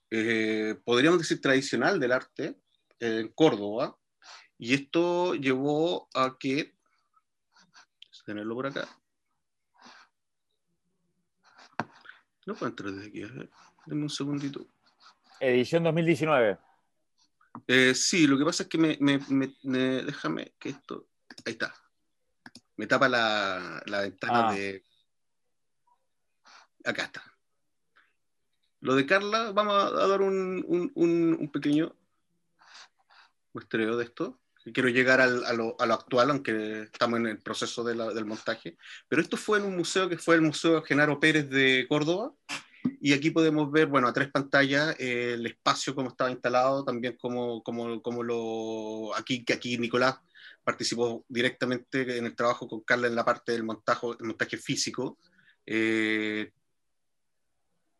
eh, 0.09 0.79
podríamos 0.85 1.19
decir, 1.19 1.41
tradicional 1.41 1.99
del 1.99 2.13
arte, 2.13 2.55
en 3.01 3.27
Córdoba, 3.33 3.97
y 4.57 4.75
esto 4.75 5.35
llevó 5.35 6.07
a 6.13 6.37
que, 6.39 6.78
tenerlo 8.29 8.53
por 8.53 8.67
acá, 8.67 8.87
no 12.45 12.53
puedo 12.53 12.69
entrar 12.69 12.91
desde 12.91 13.07
aquí, 13.07 13.23
a 13.23 13.27
ver, 13.27 13.49
denme 13.87 14.03
un 14.03 14.09
segundito. 14.09 14.67
Edición 15.39 15.83
2019. 15.83 16.59
Eh, 17.65 17.95
sí, 17.95 18.27
lo 18.27 18.37
que 18.37 18.45
pasa 18.45 18.63
es 18.63 18.69
que 18.69 18.77
me, 18.77 18.97
me, 18.99 19.17
me, 19.29 19.55
me, 19.63 19.79
déjame 20.03 20.53
que 20.59 20.69
esto, 20.69 21.07
ahí 21.43 21.53
está, 21.53 21.73
me 22.77 22.85
tapa 22.85 23.09
la, 23.09 23.81
la 23.87 24.01
ventana 24.01 24.49
ah. 24.49 24.53
de, 24.53 24.83
acá 26.85 27.05
está. 27.05 27.23
Lo 28.81 28.93
de 28.93 29.07
Carla, 29.07 29.51
vamos 29.53 29.73
a, 29.73 30.07
dar 30.07 30.21
un, 30.21 30.63
un, 30.67 30.91
un, 30.93 31.33
un 31.33 31.51
pequeño 31.51 31.95
muestreo 33.53 33.97
de 33.97 34.03
esto. 34.03 34.39
Quiero 34.73 34.89
llegar 34.89 35.21
al, 35.21 35.45
a, 35.45 35.53
lo, 35.53 35.75
a, 35.79 35.85
lo, 35.85 35.93
actual, 35.93 36.31
aunque 36.31 36.83
estamos 36.83 37.19
en 37.19 37.27
el 37.27 37.39
proceso 37.39 37.83
de 37.83 37.95
la, 37.95 38.13
del 38.13 38.25
montaje. 38.25 38.77
Pero 39.07 39.21
esto 39.21 39.37
fue 39.37 39.59
en 39.59 39.65
un 39.65 39.77
museo 39.77 40.09
que 40.09 40.17
fue 40.17 40.35
el 40.35 40.41
Museo 40.41 40.81
Genaro 40.81 41.19
Pérez 41.19 41.49
de 41.49 41.85
Córdoba. 41.87 42.33
Y 43.01 43.13
aquí 43.13 43.31
podemos 43.31 43.71
ver, 43.71 43.87
bueno, 43.87 44.07
a 44.07 44.13
tres 44.13 44.29
pantallas, 44.31 44.95
eh, 44.99 45.33
el 45.33 45.45
espacio 45.45 45.93
como 45.93 46.09
estaba 46.09 46.31
instalado, 46.31 46.83
también 46.83 47.17
como, 47.17 47.61
como, 47.63 48.01
como 48.01 48.23
lo... 48.23 49.15
Aquí, 49.15 49.43
que 49.43 49.53
aquí 49.53 49.77
Nicolás 49.77 50.17
participó 50.63 51.25
directamente 51.27 52.17
en 52.17 52.25
el 52.25 52.35
trabajo 52.35 52.67
con 52.67 52.81
Carla 52.81 53.07
en 53.07 53.15
la 53.15 53.25
parte 53.25 53.51
del 53.51 53.63
montaje, 53.63 54.07
el 54.19 54.27
montaje 54.27 54.57
físico. 54.57 55.17
Eh, 55.65 56.51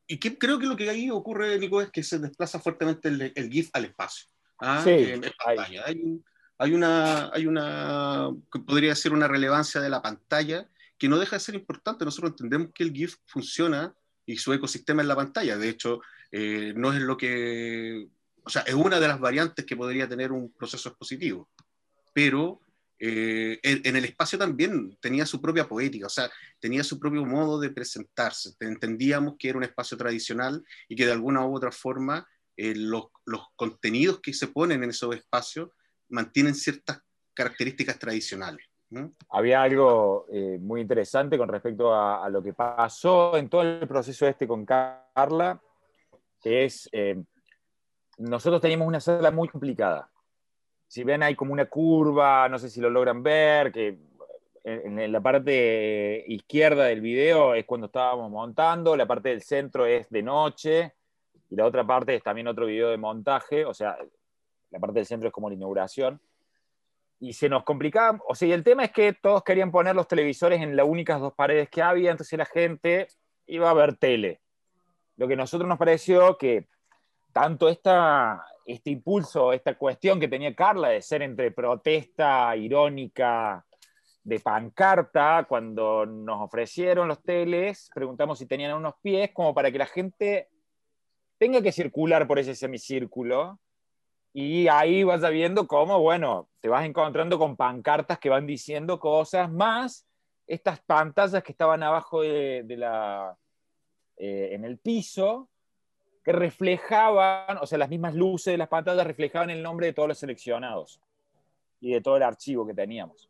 y 0.07 0.17
que 0.17 0.37
creo 0.37 0.57
que 0.57 0.65
lo 0.65 0.75
que 0.75 0.89
ahí 0.89 1.09
ocurre, 1.09 1.59
Nico, 1.59 1.81
es 1.81 1.91
que 1.91 2.03
se 2.03 2.17
desplaza 2.17 2.59
fuertemente 2.59 3.09
el, 3.09 3.31
el 3.35 3.49
GIF 3.49 3.69
al 3.73 3.85
espacio. 3.85 4.27
¿ah? 4.59 4.81
Sí, 4.83 4.89
en 4.89 5.21
pantalla. 5.21 5.85
Hay, 5.85 6.01
un, 6.01 6.25
hay, 6.59 6.73
una, 6.73 7.31
hay 7.33 7.47
una, 7.47 8.29
podría 8.67 8.93
ser 8.93 9.13
una 9.13 9.27
relevancia 9.27 9.79
de 9.81 9.89
la 9.89 10.01
pantalla 10.01 10.69
que 10.97 11.07
no 11.07 11.17
deja 11.17 11.37
de 11.37 11.39
ser 11.39 11.55
importante. 11.55 12.05
Nosotros 12.05 12.31
entendemos 12.31 12.69
que 12.73 12.83
el 12.83 12.91
GIF 12.91 13.15
funciona 13.25 13.95
y 14.25 14.37
su 14.37 14.53
ecosistema 14.53 15.01
en 15.01 15.07
la 15.07 15.15
pantalla. 15.15 15.57
De 15.57 15.69
hecho, 15.69 16.01
eh, 16.31 16.73
no 16.75 16.91
es 16.93 16.99
lo 16.99 17.15
que, 17.15 18.09
o 18.43 18.49
sea, 18.49 18.63
es 18.63 18.73
una 18.73 18.99
de 18.99 19.07
las 19.07 19.19
variantes 19.19 19.65
que 19.65 19.77
podría 19.77 20.07
tener 20.07 20.33
un 20.33 20.51
proceso 20.51 20.89
expositivo, 20.89 21.49
pero 22.13 22.61
eh, 22.99 23.57
en, 23.63 23.81
en, 23.85 23.95
el 23.95 24.03
espacio 24.03 24.37
también 24.37 24.97
tenía 24.99 25.25
su 25.25 25.41
propia 25.41 25.67
poética, 25.67 26.07
o 26.07 26.09
sea, 26.09 26.29
tenía 26.59 26.83
su 26.83 26.99
propio 26.99 27.25
modo 27.25 27.57
de 27.57 27.69
presentarse. 27.69 28.53
Entendíamos 28.59 29.35
que 29.39 29.47
era 29.47 29.57
un 29.57 29.63
espacio 29.63 29.97
tradicional 29.97 30.61
y 30.89 30.95
que 30.97 31.05
de 31.05 31.13
alguna 31.13 31.45
u 31.45 31.55
otra 31.55 31.71
forma 31.71 32.27
eh, 32.57 32.75
los, 32.75 33.05
los, 33.25 33.43
contenidos 33.55 34.19
que 34.19 34.33
se 34.33 34.47
ponen 34.47 34.83
en 34.83 34.89
esos 34.89 35.15
espacios 35.15 35.69
mantienen 36.09 36.55
ciertas 36.55 37.01
características 37.33 37.97
tradicionales. 37.97 38.65
Había 39.29 39.61
algo 39.61 40.25
eh, 40.31 40.57
muy 40.59 40.81
interesante 40.81 41.37
con 41.37 41.47
respecto 41.47 41.93
a, 41.93 42.25
a, 42.25 42.29
lo 42.29 42.41
que 42.41 42.53
pasó 42.53 43.37
en 43.37 43.47
todo 43.47 43.61
el 43.61 43.87
proceso 43.87 44.27
este 44.27 44.47
con 44.47 44.65
Carla, 44.65 45.61
que 46.41 46.65
es, 46.65 46.89
eh, 46.91 47.21
nosotros 48.17 48.59
teníamos 48.61 48.87
una 48.87 48.99
sala 48.99 49.29
muy 49.29 49.47
complicada. 49.47 50.09
Si 50.87 51.03
ven, 51.03 51.21
hay 51.21 51.35
como 51.35 51.53
una 51.53 51.65
curva, 51.65 52.49
no 52.49 52.57
sé 52.57 52.67
si 52.67 52.81
lo 52.81 52.89
logran 52.89 53.21
ver, 53.21 53.71
que 53.71 53.99
en 54.63 55.11
la 55.11 55.21
parte 55.21 56.23
izquierda 56.27 56.85
del 56.85 57.01
video 57.01 57.53
es 57.53 57.65
cuando 57.65 57.87
estábamos 57.87 58.29
montando, 58.29 58.95
la 58.95 59.05
parte 59.05 59.29
del 59.29 59.41
centro 59.41 59.85
es 59.85 60.09
de 60.09 60.23
noche, 60.23 60.93
y 61.49 61.55
la 61.55 61.65
otra 61.65 61.85
parte 61.85 62.15
es 62.15 62.23
también 62.23 62.47
otro 62.47 62.65
video 62.65 62.89
de 62.89 62.97
montaje, 62.97 63.65
o 63.65 63.73
sea, 63.73 63.97
la 64.71 64.79
parte 64.79 64.99
del 64.99 65.05
centro 65.05 65.27
es 65.27 65.33
como 65.33 65.49
la 65.49 65.55
inauguración. 65.55 66.21
Y 67.19 67.33
se 67.33 67.49
nos 67.49 67.63
complicaba, 67.63 68.19
o 68.27 68.35
sea, 68.35 68.47
y 68.47 68.53
el 68.53 68.63
tema 68.63 68.85
es 68.85 68.91
que 68.91 69.11
todos 69.13 69.43
querían 69.43 69.71
poner 69.71 69.93
los 69.93 70.07
televisores 70.07 70.61
en 70.61 70.75
las 70.75 70.87
únicas 70.87 71.19
dos 71.19 71.33
paredes 71.33 71.69
que 71.69 71.81
había, 71.81 72.11
entonces 72.11 72.37
la 72.39 72.45
gente 72.45 73.07
iba 73.45 73.69
a 73.69 73.73
ver 73.73 73.97
tele. 73.97 74.41
Lo 75.17 75.27
que 75.27 75.33
a 75.33 75.37
nosotros 75.37 75.67
nos 75.67 75.77
pareció 75.77 76.37
que 76.37 76.69
tanto 77.33 77.67
esta, 77.67 78.45
este 78.65 78.91
impulso, 78.91 79.51
esta 79.51 79.77
cuestión 79.77 80.19
que 80.19 80.29
tenía 80.29 80.55
Carla 80.55 80.89
de 80.89 81.01
ser 81.01 81.21
entre 81.21 81.51
protesta 81.51 82.55
irónica, 82.55 83.65
de 84.23 84.39
pancarta, 84.39 85.45
cuando 85.47 86.05
nos 86.05 86.41
ofrecieron 86.41 87.07
los 87.07 87.21
teles, 87.21 87.89
preguntamos 87.93 88.39
si 88.39 88.45
tenían 88.45 88.77
unos 88.77 88.93
pies, 89.01 89.31
como 89.33 89.53
para 89.53 89.71
que 89.71 89.77
la 89.77 89.87
gente 89.87 90.49
tenga 91.37 91.61
que 91.61 91.71
circular 91.71 92.27
por 92.27 92.39
ese 92.39 92.55
semicírculo 92.55 93.59
y 94.39 94.67
ahí 94.69 95.03
vas 95.03 95.27
viendo 95.29 95.67
cómo, 95.67 95.99
bueno, 95.99 96.47
te 96.61 96.69
vas 96.69 96.85
encontrando 96.85 97.37
con 97.37 97.57
pancartas 97.57 98.19
que 98.19 98.29
van 98.29 98.47
diciendo 98.47 98.97
cosas, 98.97 99.51
más 99.51 100.07
estas 100.47 100.79
pantallas 100.79 101.43
que 101.43 101.51
estaban 101.51 101.83
abajo 101.83 102.21
de, 102.21 102.63
de 102.63 102.77
la, 102.77 103.37
eh, 104.15 104.49
en 104.53 104.63
el 104.63 104.77
piso, 104.77 105.49
que 106.23 106.31
reflejaban, 106.31 107.57
o 107.57 107.65
sea, 107.67 107.77
las 107.77 107.89
mismas 107.89 108.15
luces 108.15 108.53
de 108.53 108.57
las 108.57 108.69
pantallas 108.69 109.05
reflejaban 109.05 109.49
el 109.49 109.61
nombre 109.61 109.87
de 109.87 109.93
todos 109.93 110.07
los 110.07 110.17
seleccionados 110.17 111.01
y 111.81 111.91
de 111.91 111.99
todo 111.99 112.15
el 112.15 112.23
archivo 112.23 112.65
que 112.65 112.73
teníamos. 112.73 113.29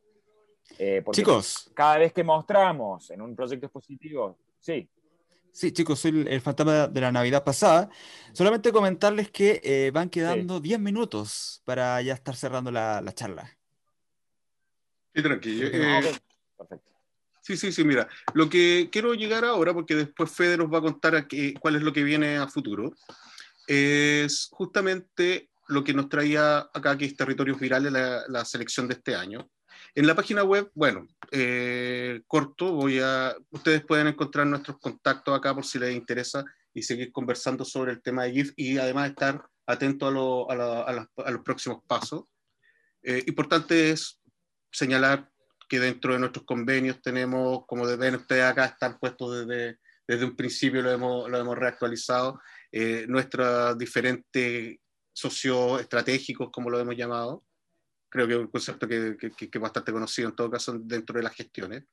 Eh, 0.78 1.04
Chicos. 1.12 1.72
Cada 1.74 1.98
vez 1.98 2.14
que 2.14 2.24
mostramos 2.24 3.10
en 3.10 3.22
un 3.24 3.36
proyecto 3.36 3.66
expositivo, 3.66 4.38
sí. 4.60 4.88
Sí, 5.52 5.72
chicos, 5.72 6.00
soy 6.00 6.26
el, 6.28 6.42
fantasma 6.42 6.88
de 6.88 7.02
la 7.02 7.12
Navidad 7.12 7.44
pasada. 7.44 7.90
Solamente 8.34 8.72
comentarles 8.72 9.30
que 9.32 9.62
eh, 9.64 9.92
van 9.94 10.10
quedando 10.10 10.60
10 10.60 10.78
sí. 10.78 10.84
minutos 10.84 11.62
para 11.66 12.02
ya 12.02 12.14
estar 12.14 12.36
cerrando 12.36 12.72
la, 12.72 13.02
la 13.02 13.14
charla. 13.14 13.58
Sí, 15.14 15.22
tranquilo. 15.24 15.68
Eh, 15.68 16.02
Perfecto. 16.58 16.90
Sí, 17.42 17.58
sí, 17.58 17.72
sí, 17.72 17.84
mira, 17.84 18.08
lo 18.36 18.48
que 18.48 18.90
quiero 18.92 19.16
llegar 19.16 19.44
ahora, 19.44 19.74
porque 19.74 19.96
después 19.96 20.32
Fede 20.32 20.56
nos 20.56 20.72
va 20.72 20.78
a 20.78 20.82
contar 20.82 21.16
a 21.16 21.28
qué, 21.28 21.56
cuál 21.60 21.78
es 21.78 21.82
lo 21.82 21.92
que 21.92 22.04
viene 22.04 22.38
a 22.38 22.48
futuro, 22.48 22.94
es 23.66 24.50
justamente 24.52 25.50
lo 25.68 25.84
que 25.84 25.94
nos 25.94 26.10
traía 26.10 26.60
acá, 26.72 26.96
que 26.96 27.06
es 27.06 27.16
Territorios 27.16 27.60
Virales, 27.60 27.92
la, 27.92 28.24
la 28.28 28.46
selección 28.46 28.88
de 28.88 28.94
este 28.96 29.16
año. 29.16 29.50
En 29.96 30.08
la 30.08 30.16
página 30.16 30.44
web, 30.44 30.72
bueno, 30.74 31.08
eh, 31.32 32.22
corto, 32.28 32.74
voy 32.74 33.00
a, 33.00 33.36
ustedes 33.50 33.84
pueden 33.86 34.08
encontrar 34.08 34.48
nuestros 34.48 34.78
contactos 34.80 35.38
acá 35.38 35.54
por 35.54 35.66
si 35.66 35.80
les 35.80 35.96
interesa 35.96 36.44
y 36.74 36.84
seguir 36.84 37.12
conversando 37.12 37.66
sobre 37.66 37.94
el 37.94 38.02
tema 38.02 38.24
de 38.24 38.32
GIF 38.32 38.54
y 38.56 38.78
además 38.78 39.10
estar 39.10 39.44
atento 39.66 40.08
a, 40.08 40.12
lo, 40.12 40.50
a, 40.50 40.56
la, 40.56 40.82
a, 40.82 40.94
la, 40.94 41.10
a 41.26 41.32
los 41.32 41.42
próximos 41.44 41.84
pasos. 41.88 42.24
Eh, 43.02 43.24
importante 43.28 43.92
es 43.92 44.20
señalar 44.72 45.30
que 45.68 45.80
dentro 45.80 46.14
de 46.14 46.20
nuestros 46.20 46.46
convenios 46.46 47.02
tenemos, 47.02 47.66
como 47.68 47.86
ven 47.98 48.16
ustedes 48.16 48.44
acá, 48.44 48.66
están 48.66 48.98
puestos 49.00 49.48
desde, 49.48 49.80
desde 50.08 50.26
un 50.26 50.36
principio, 50.36 50.82
lo 50.82 50.92
hemos, 50.92 51.30
lo 51.30 51.38
hemos 51.38 51.58
reactualizado, 51.58 52.42
eh, 52.72 53.06
nuestros 53.08 53.78
diferentes 53.78 54.78
socioestratégicos, 55.14 56.50
como 56.52 56.70
lo 56.70 56.80
hemos 56.80 56.96
llamado. 56.96 57.44
Creo 58.10 58.28
que 58.28 58.34
es 58.34 58.40
un 58.40 58.48
concepto 58.48 58.88
que, 58.88 59.18
que, 59.18 59.50
que, 59.50 59.60
bastante 59.60 59.92
conocido 59.92 60.30
en 60.30 60.36
todo 60.36 60.50
caso 60.50 60.74
dentro 60.80 61.18
de 61.18 61.24
las 61.24 61.34
gestiones. 61.34 61.84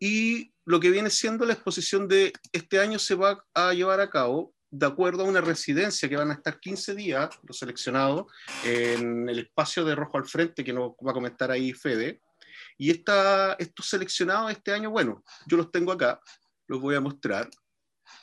Y 0.00 0.52
lo 0.64 0.80
que 0.80 0.90
viene 0.90 1.10
siendo 1.10 1.44
la 1.44 1.52
exposición 1.52 2.08
de 2.08 2.32
este 2.52 2.80
año 2.80 2.98
se 2.98 3.14
va 3.14 3.44
a 3.54 3.72
llevar 3.72 4.00
a 4.00 4.10
cabo 4.10 4.54
de 4.72 4.86
acuerdo 4.86 5.22
a 5.22 5.28
una 5.28 5.42
residencia 5.42 6.08
que 6.08 6.16
van 6.16 6.30
a 6.30 6.34
estar 6.34 6.58
15 6.58 6.94
días, 6.94 7.28
los 7.46 7.58
seleccionados, 7.58 8.32
en 8.64 9.28
el 9.28 9.40
espacio 9.40 9.84
de 9.84 9.94
Rojo 9.94 10.16
al 10.16 10.24
Frente, 10.24 10.64
que 10.64 10.72
nos 10.72 10.92
va 10.92 11.10
a 11.10 11.14
comentar 11.14 11.50
ahí 11.50 11.74
Fede. 11.74 12.22
Y 12.78 12.90
esta, 12.90 13.52
estos 13.58 13.86
seleccionados 13.86 14.50
este 14.50 14.72
año, 14.72 14.90
bueno, 14.90 15.22
yo 15.46 15.58
los 15.58 15.70
tengo 15.70 15.92
acá, 15.92 16.20
los 16.68 16.80
voy 16.80 16.94
a 16.94 17.00
mostrar. 17.00 17.50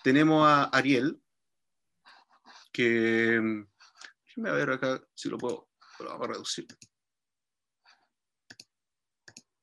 Tenemos 0.04 0.46
a 0.46 0.64
Ariel, 0.66 1.22
que... 2.74 3.40
Déjenme 4.26 4.52
ver 4.52 4.72
acá 4.72 5.02
si 5.14 5.30
lo 5.30 5.38
puedo, 5.38 5.70
lo 6.00 6.06
vamos 6.06 6.30
a 6.30 6.32
reducir. 6.32 6.68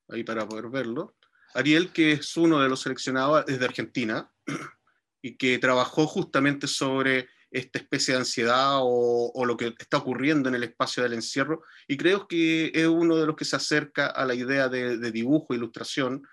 Ahí 0.08 0.24
para 0.24 0.46
poder 0.46 0.68
verlo. 0.68 1.14
Ariel, 1.54 1.92
que 1.92 2.12
es 2.12 2.36
uno 2.36 2.60
de 2.60 2.68
los 2.68 2.80
seleccionados, 2.80 3.44
es 3.48 3.58
de 3.58 3.64
Argentina 3.64 4.30
y 5.22 5.36
que 5.36 5.58
trabajó 5.58 6.06
justamente 6.06 6.66
sobre 6.66 7.28
esta 7.50 7.78
especie 7.78 8.12
de 8.12 8.20
ansiedad 8.20 8.80
o, 8.80 9.32
o, 9.32 9.44
lo 9.44 9.56
que 9.56 9.72
está 9.78 9.98
ocurriendo 9.98 10.48
en 10.48 10.54
el 10.56 10.64
espacio 10.64 11.02
del 11.02 11.14
encierro. 11.14 11.62
Y 11.88 11.96
creo 11.96 12.28
que 12.28 12.70
es 12.74 12.86
uno 12.86 13.16
de 13.16 13.26
los 13.26 13.36
que 13.36 13.44
se 13.44 13.56
acerca 13.56 14.08
a 14.08 14.26
la 14.26 14.34
idea 14.34 14.68
de, 14.68 14.98
de 14.98 15.10
dibujo, 15.12 15.54
ilustración, 15.54 16.26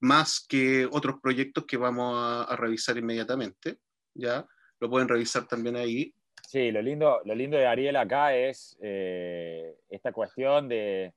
más 0.00 0.44
que 0.46 0.86
otros 0.90 1.16
proyectos 1.20 1.64
que 1.64 1.76
vamos 1.76 2.16
a, 2.16 2.44
a, 2.44 2.56
revisar 2.56 2.96
inmediatamente. 2.96 3.78
¿ya? 4.14 4.46
Lo 4.78 4.88
pueden 4.88 5.08
revisar 5.08 5.46
también 5.48 5.76
ahí. 5.76 6.14
Sí, 6.46 6.70
lo 6.70 6.80
lindo, 6.80 7.20
lo 7.24 7.34
lindo 7.34 7.56
de 7.56 7.66
Ariel 7.66 7.96
acá 7.96 8.34
es 8.34 8.78
eh, 8.80 9.76
esta 9.90 10.12
cuestión 10.12 10.68
de... 10.68 11.12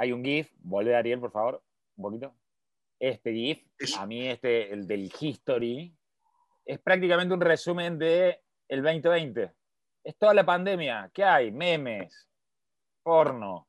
Hay 0.00 0.12
un 0.12 0.24
GIF, 0.24 0.48
volvé 0.60 0.94
Ariel, 0.94 1.18
por 1.18 1.32
favor, 1.32 1.60
un 1.96 2.02
poquito. 2.02 2.32
Este 3.00 3.32
GIF, 3.32 3.66
a 3.98 4.06
mí 4.06 4.28
este, 4.28 4.72
el 4.72 4.86
del 4.86 5.12
History, 5.20 5.92
es 6.64 6.78
prácticamente 6.78 7.34
un 7.34 7.40
resumen 7.40 7.98
de 7.98 8.40
el 8.68 8.80
2020. 8.80 9.52
Es 10.04 10.16
toda 10.16 10.34
la 10.34 10.46
pandemia. 10.46 11.10
¿Qué 11.12 11.24
hay? 11.24 11.50
Memes, 11.50 12.28
porno, 13.02 13.66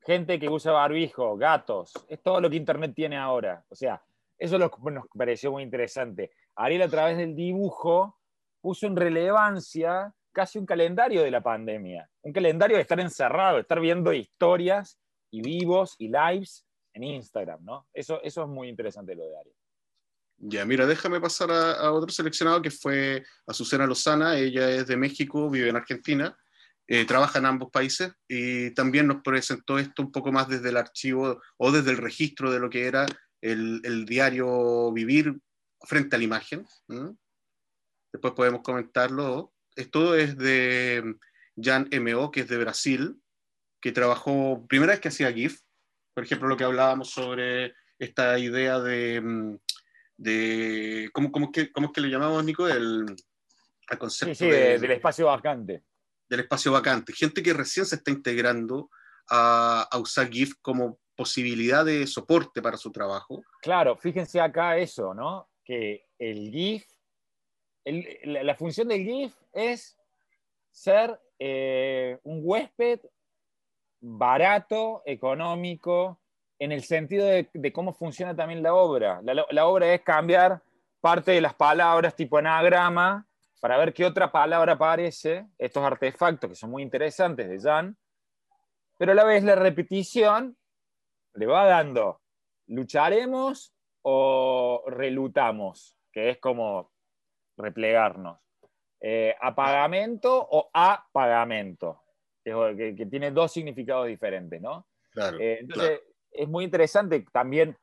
gente 0.00 0.40
que 0.40 0.48
usa 0.48 0.72
barbijo, 0.72 1.36
gatos. 1.36 1.92
Es 2.08 2.20
todo 2.20 2.40
lo 2.40 2.50
que 2.50 2.56
Internet 2.56 2.92
tiene 2.92 3.16
ahora. 3.16 3.64
O 3.68 3.76
sea, 3.76 4.02
eso 4.36 4.58
nos 4.58 4.72
pareció 5.16 5.52
muy 5.52 5.62
interesante. 5.62 6.32
Ariel 6.56 6.82
a 6.82 6.88
través 6.88 7.18
del 7.18 7.36
dibujo 7.36 8.18
puso 8.60 8.88
en 8.88 8.96
relevancia 8.96 10.12
casi 10.32 10.58
un 10.58 10.66
calendario 10.66 11.22
de 11.22 11.30
la 11.30 11.40
pandemia. 11.40 12.10
Un 12.22 12.32
calendario 12.32 12.76
de 12.76 12.82
estar 12.82 12.98
encerrado, 12.98 13.54
de 13.54 13.62
estar 13.62 13.78
viendo 13.78 14.12
historias 14.12 14.98
y 15.36 15.42
vivos 15.42 15.96
y 15.98 16.08
lives 16.08 16.64
en 16.94 17.04
Instagram, 17.04 17.62
¿no? 17.62 17.86
Eso, 17.92 18.22
eso 18.22 18.42
es 18.42 18.48
muy 18.48 18.68
interesante 18.68 19.14
lo 19.14 19.26
de 19.26 19.38
Ariel. 19.38 19.56
Ya, 20.38 20.64
mira, 20.64 20.86
déjame 20.86 21.20
pasar 21.20 21.50
a, 21.50 21.92
otro 21.92 22.10
seleccionado 22.10 22.62
que 22.62 22.70
fue 22.70 23.22
Azucena 23.46 23.86
Lozana. 23.86 24.38
Ella 24.38 24.70
es 24.70 24.86
de 24.86 24.96
México, 24.96 25.50
vive 25.50 25.68
en 25.68 25.76
Argentina, 25.76 26.36
eh, 26.86 27.04
trabaja 27.04 27.38
en 27.38 27.46
ambos 27.46 27.70
países 27.70 28.12
y 28.28 28.70
también 28.70 29.06
nos 29.08 29.22
presentó 29.22 29.78
esto 29.78 30.02
un 30.02 30.12
poco 30.12 30.32
más 30.32 30.48
desde 30.48 30.70
el 30.70 30.76
archivo 30.78 31.40
o 31.58 31.72
desde 31.72 31.90
el 31.90 31.98
registro 31.98 32.50
de 32.50 32.60
lo 32.60 32.70
que 32.70 32.86
era 32.86 33.06
el, 33.42 34.04
diario 34.06 34.90
Vivir 34.92 35.38
frente 35.82 36.16
a 36.16 36.18
la 36.18 36.24
imagen. 36.24 36.66
Después 38.10 38.32
podemos 38.34 38.62
comentarlo. 38.62 39.52
Esto 39.74 40.14
es 40.14 40.36
de 40.38 41.16
Jan 41.60 41.88
M.O., 41.90 42.30
que 42.30 42.40
es 42.40 42.48
de 42.48 42.56
Brasil, 42.56 43.20
que 43.80 43.92
trabajó, 43.92 44.66
primera 44.68 44.92
vez 44.92 45.00
que 45.00 45.08
hacía 45.08 45.32
GIF, 45.32 45.60
por 46.14 46.24
ejemplo, 46.24 46.48
lo 46.48 46.56
que 46.56 46.64
hablábamos 46.64 47.10
sobre 47.10 47.74
esta 47.98 48.38
idea 48.38 48.78
de 48.80 49.58
de 50.16 51.10
¿cómo, 51.12 51.30
cómo, 51.30 51.46
es 51.46 51.52
que, 51.52 51.72
¿cómo 51.72 51.88
es 51.88 51.92
que 51.92 52.00
le 52.00 52.08
llamamos, 52.08 52.44
Nico? 52.44 52.66
El, 52.68 53.06
el 53.90 53.98
concepto 53.98 54.34
sí, 54.34 54.44
sí, 54.44 54.50
de, 54.50 54.78
del 54.78 54.92
espacio 54.92 55.26
vacante. 55.26 55.82
Del 56.28 56.40
espacio 56.40 56.72
vacante. 56.72 57.12
Gente 57.12 57.42
que 57.42 57.52
recién 57.52 57.86
se 57.86 57.96
está 57.96 58.10
integrando 58.10 58.90
a, 59.28 59.86
a, 59.90 59.98
usar 59.98 60.30
GIF 60.30 60.54
como 60.60 60.98
posibilidad 61.14 61.84
de 61.84 62.06
soporte 62.06 62.60
para 62.62 62.76
su 62.76 62.92
trabajo. 62.92 63.42
Claro, 63.62 63.96
fíjense 63.96 64.40
acá 64.40 64.76
eso, 64.76 65.14
¿no? 65.14 65.48
Que 65.64 66.06
el 66.18 66.50
GIF, 66.50 66.84
el, 67.84 68.06
la, 68.24 68.42
la, 68.42 68.54
función 68.54 68.88
del 68.88 69.04
GIF 69.04 69.34
es 69.52 69.96
ser 70.70 71.18
eh, 71.38 72.18
un 72.24 72.40
huésped 72.42 73.00
barato, 74.00 75.02
económico, 75.04 76.20
en 76.58 76.72
el 76.72 76.82
sentido 76.82 77.26
de, 77.26 77.72
cómo 77.72 77.92
funciona 77.92 78.34
también 78.34 78.62
la 78.62 78.74
obra. 78.74 79.20
La, 79.22 79.46
la, 79.50 79.66
obra 79.66 79.92
es 79.92 80.02
cambiar 80.02 80.62
parte 81.00 81.32
de 81.32 81.40
las 81.40 81.54
palabras 81.54 82.14
tipo 82.16 82.38
anagrama 82.38 83.26
para 83.60 83.76
ver 83.78 83.92
qué 83.92 84.04
otra 84.04 84.30
palabra 84.30 84.74
aparece, 84.74 85.46
estos 85.58 85.82
artefactos 85.82 86.50
que 86.50 86.56
son 86.56 86.70
muy 86.70 86.82
interesantes 86.82 87.48
de 87.48 87.60
Jan, 87.60 87.96
pero 88.98 89.12
a 89.12 89.14
la 89.14 89.24
vez 89.24 89.42
la 89.44 89.54
repetición 89.54 90.56
le 91.34 91.46
va 91.46 91.66
dando 91.66 92.20
lucharemos 92.68 93.74
o 94.02 94.84
relutamos, 94.86 95.96
que 96.12 96.30
es 96.30 96.38
como 96.38 96.92
replegarnos. 97.56 98.38
Eh, 99.00 99.34
apagamento 99.40 100.46
o 100.50 100.70
apagamento, 100.72 102.02
que, 102.76 102.94
que, 102.96 103.06
tiene 103.06 103.30
dos 103.30 103.52
significados 103.52 104.06
diferentes, 104.06 104.60
¿no? 104.60 104.86
Claro, 105.12 105.38
eh, 105.40 105.58
entonces, 105.60 105.98
claro 105.98 106.16
es 106.36 106.48
muy 106.48 106.64
interesante 106.64 107.24
también 107.32 107.76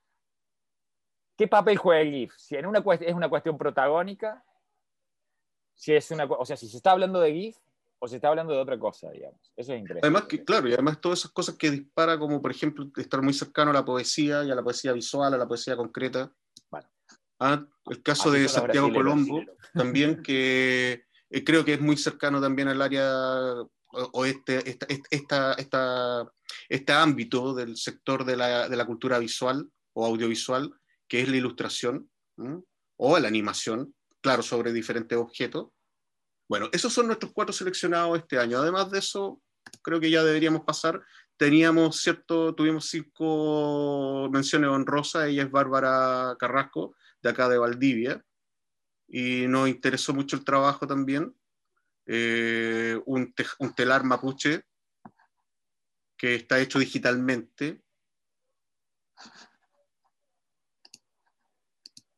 qué 1.38 1.48
papel 1.48 1.78
juega 1.78 2.02
el 2.02 2.12
GIF. 2.12 2.34
Si 2.38 2.56
en 2.56 2.66
una 2.66 2.84
es 3.00 3.14
una 3.14 3.30
cuestión 3.30 3.58
protagónica, 3.58 4.44
si 5.76 5.94
es 5.94 6.10
una, 6.12 6.26
o 6.26 6.46
sea, 6.46 6.56
si 6.56 6.68
se 6.68 6.78
está 6.78 6.92
hablando 6.92 7.20
de 7.20 7.34
GIF 7.34 7.58
o 8.00 8.08
se 8.08 8.18
está 8.18 8.30
hablando 8.30 8.54
de 8.54 8.60
otra 8.60 8.78
cosa, 8.78 9.10
digamos. 9.12 9.40
Eso 9.56 9.74
es 9.74 9.80
interesante. 9.80 10.06
Además, 10.06 10.24
que, 10.26 10.44
claro, 10.44 10.68
y 10.68 10.74
además 10.74 11.00
todas 11.02 11.20
esas 11.20 11.32
cosas 11.32 11.56
que 11.56 11.72
dispara, 11.72 12.20
como 12.20 12.42
por 12.42 12.52
ejemplo 12.52 12.90
estar 12.98 13.22
muy 13.22 13.34
cercano 13.34 13.72
a 13.72 13.74
la 13.74 13.86
poesía 13.86 14.44
y 14.44 14.52
a 14.52 14.56
la 14.56 14.64
poesía 14.64 14.94
visual, 14.94 15.34
a 15.34 15.38
la 15.38 15.48
poesía 15.48 15.76
concreta. 15.76 16.32
Bueno. 16.70 16.90
Ah, 17.40 17.66
el 17.90 18.04
caso 18.04 18.30
Así 18.30 18.40
de 18.40 18.48
Santiago 18.48 18.94
Colombo, 18.94 19.42
también 19.74 20.22
que 20.22 21.06
eh, 21.30 21.44
creo 21.44 21.66
que 21.66 21.74
es 21.74 21.82
muy 21.82 21.98
cercano 21.98 22.40
también 22.40 22.68
al 22.68 22.82
área 22.82 23.56
o 23.94 24.26
este, 24.26 24.78
esta, 25.10 25.54
esta, 25.54 26.32
este 26.70 26.94
ámbito 26.94 27.54
del 27.54 27.78
sector 27.78 28.26
de 28.26 28.36
la, 28.36 28.68
de 28.68 28.76
la, 28.76 28.86
cultura 28.86 29.20
visual 29.20 29.70
o 29.94 30.06
audiovisual, 30.06 30.74
que 31.08 31.22
es 31.22 31.30
la 31.30 31.38
ilustración 31.38 32.10
o 32.98 33.20
la 33.20 33.28
animación, 33.28 33.94
claro, 34.22 34.42
sobre 34.42 34.74
diferentes 34.74 35.18
objetos. 35.18 35.70
Bueno, 36.50 36.70
esos 36.72 36.92
son 36.92 37.08
nuestros 37.08 37.32
cuatro 37.34 37.54
seleccionados 37.54 38.18
este 38.18 38.40
año. 38.40 38.58
Además 38.58 38.92
de 38.92 39.00
eso, 39.00 39.42
creo 39.82 40.00
que 40.00 40.10
ya 40.10 40.24
deberíamos 40.24 40.64
pasar. 40.64 41.02
Teníamos, 41.38 41.98
cierto, 42.02 42.54
tuvimos 42.56 42.88
cinco 42.88 44.30
menciones 44.32 44.70
honrosas. 44.70 45.28
Ella 45.28 45.44
es 45.44 45.52
Bárbara 45.52 46.36
Carrasco, 46.40 46.96
de 47.22 47.30
acá 47.30 47.48
de 47.48 47.58
Valdivia, 47.58 48.24
y 49.08 49.48
nos 49.48 49.70
interesó 49.70 50.14
mucho 50.14 50.36
el 50.36 50.44
trabajo 50.44 50.86
también 50.88 51.34
eh, 52.06 53.00
un, 53.06 53.34
te, 53.34 53.46
un, 53.60 53.74
telar 53.74 54.04
mapuche 54.04 54.64
que 56.18 56.36
está 56.36 56.60
hecho 56.60 56.80
digitalmente. 56.80 57.82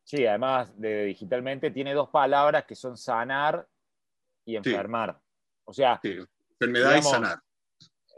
Sí, 0.03 0.25
además 0.25 0.79
de 0.79 1.05
digitalmente 1.05 1.71
tiene 1.71 1.93
dos 1.93 2.09
palabras 2.09 2.65
que 2.65 2.75
son 2.75 2.97
sanar 2.97 3.67
y 4.45 4.55
enfermar. 4.55 5.19
Sí. 5.19 5.61
O 5.65 5.73
sea, 5.73 5.99
sí. 6.01 6.17
enfermedad 6.51 6.89
digamos, 6.89 7.05
y 7.05 7.09
sanar. 7.09 7.39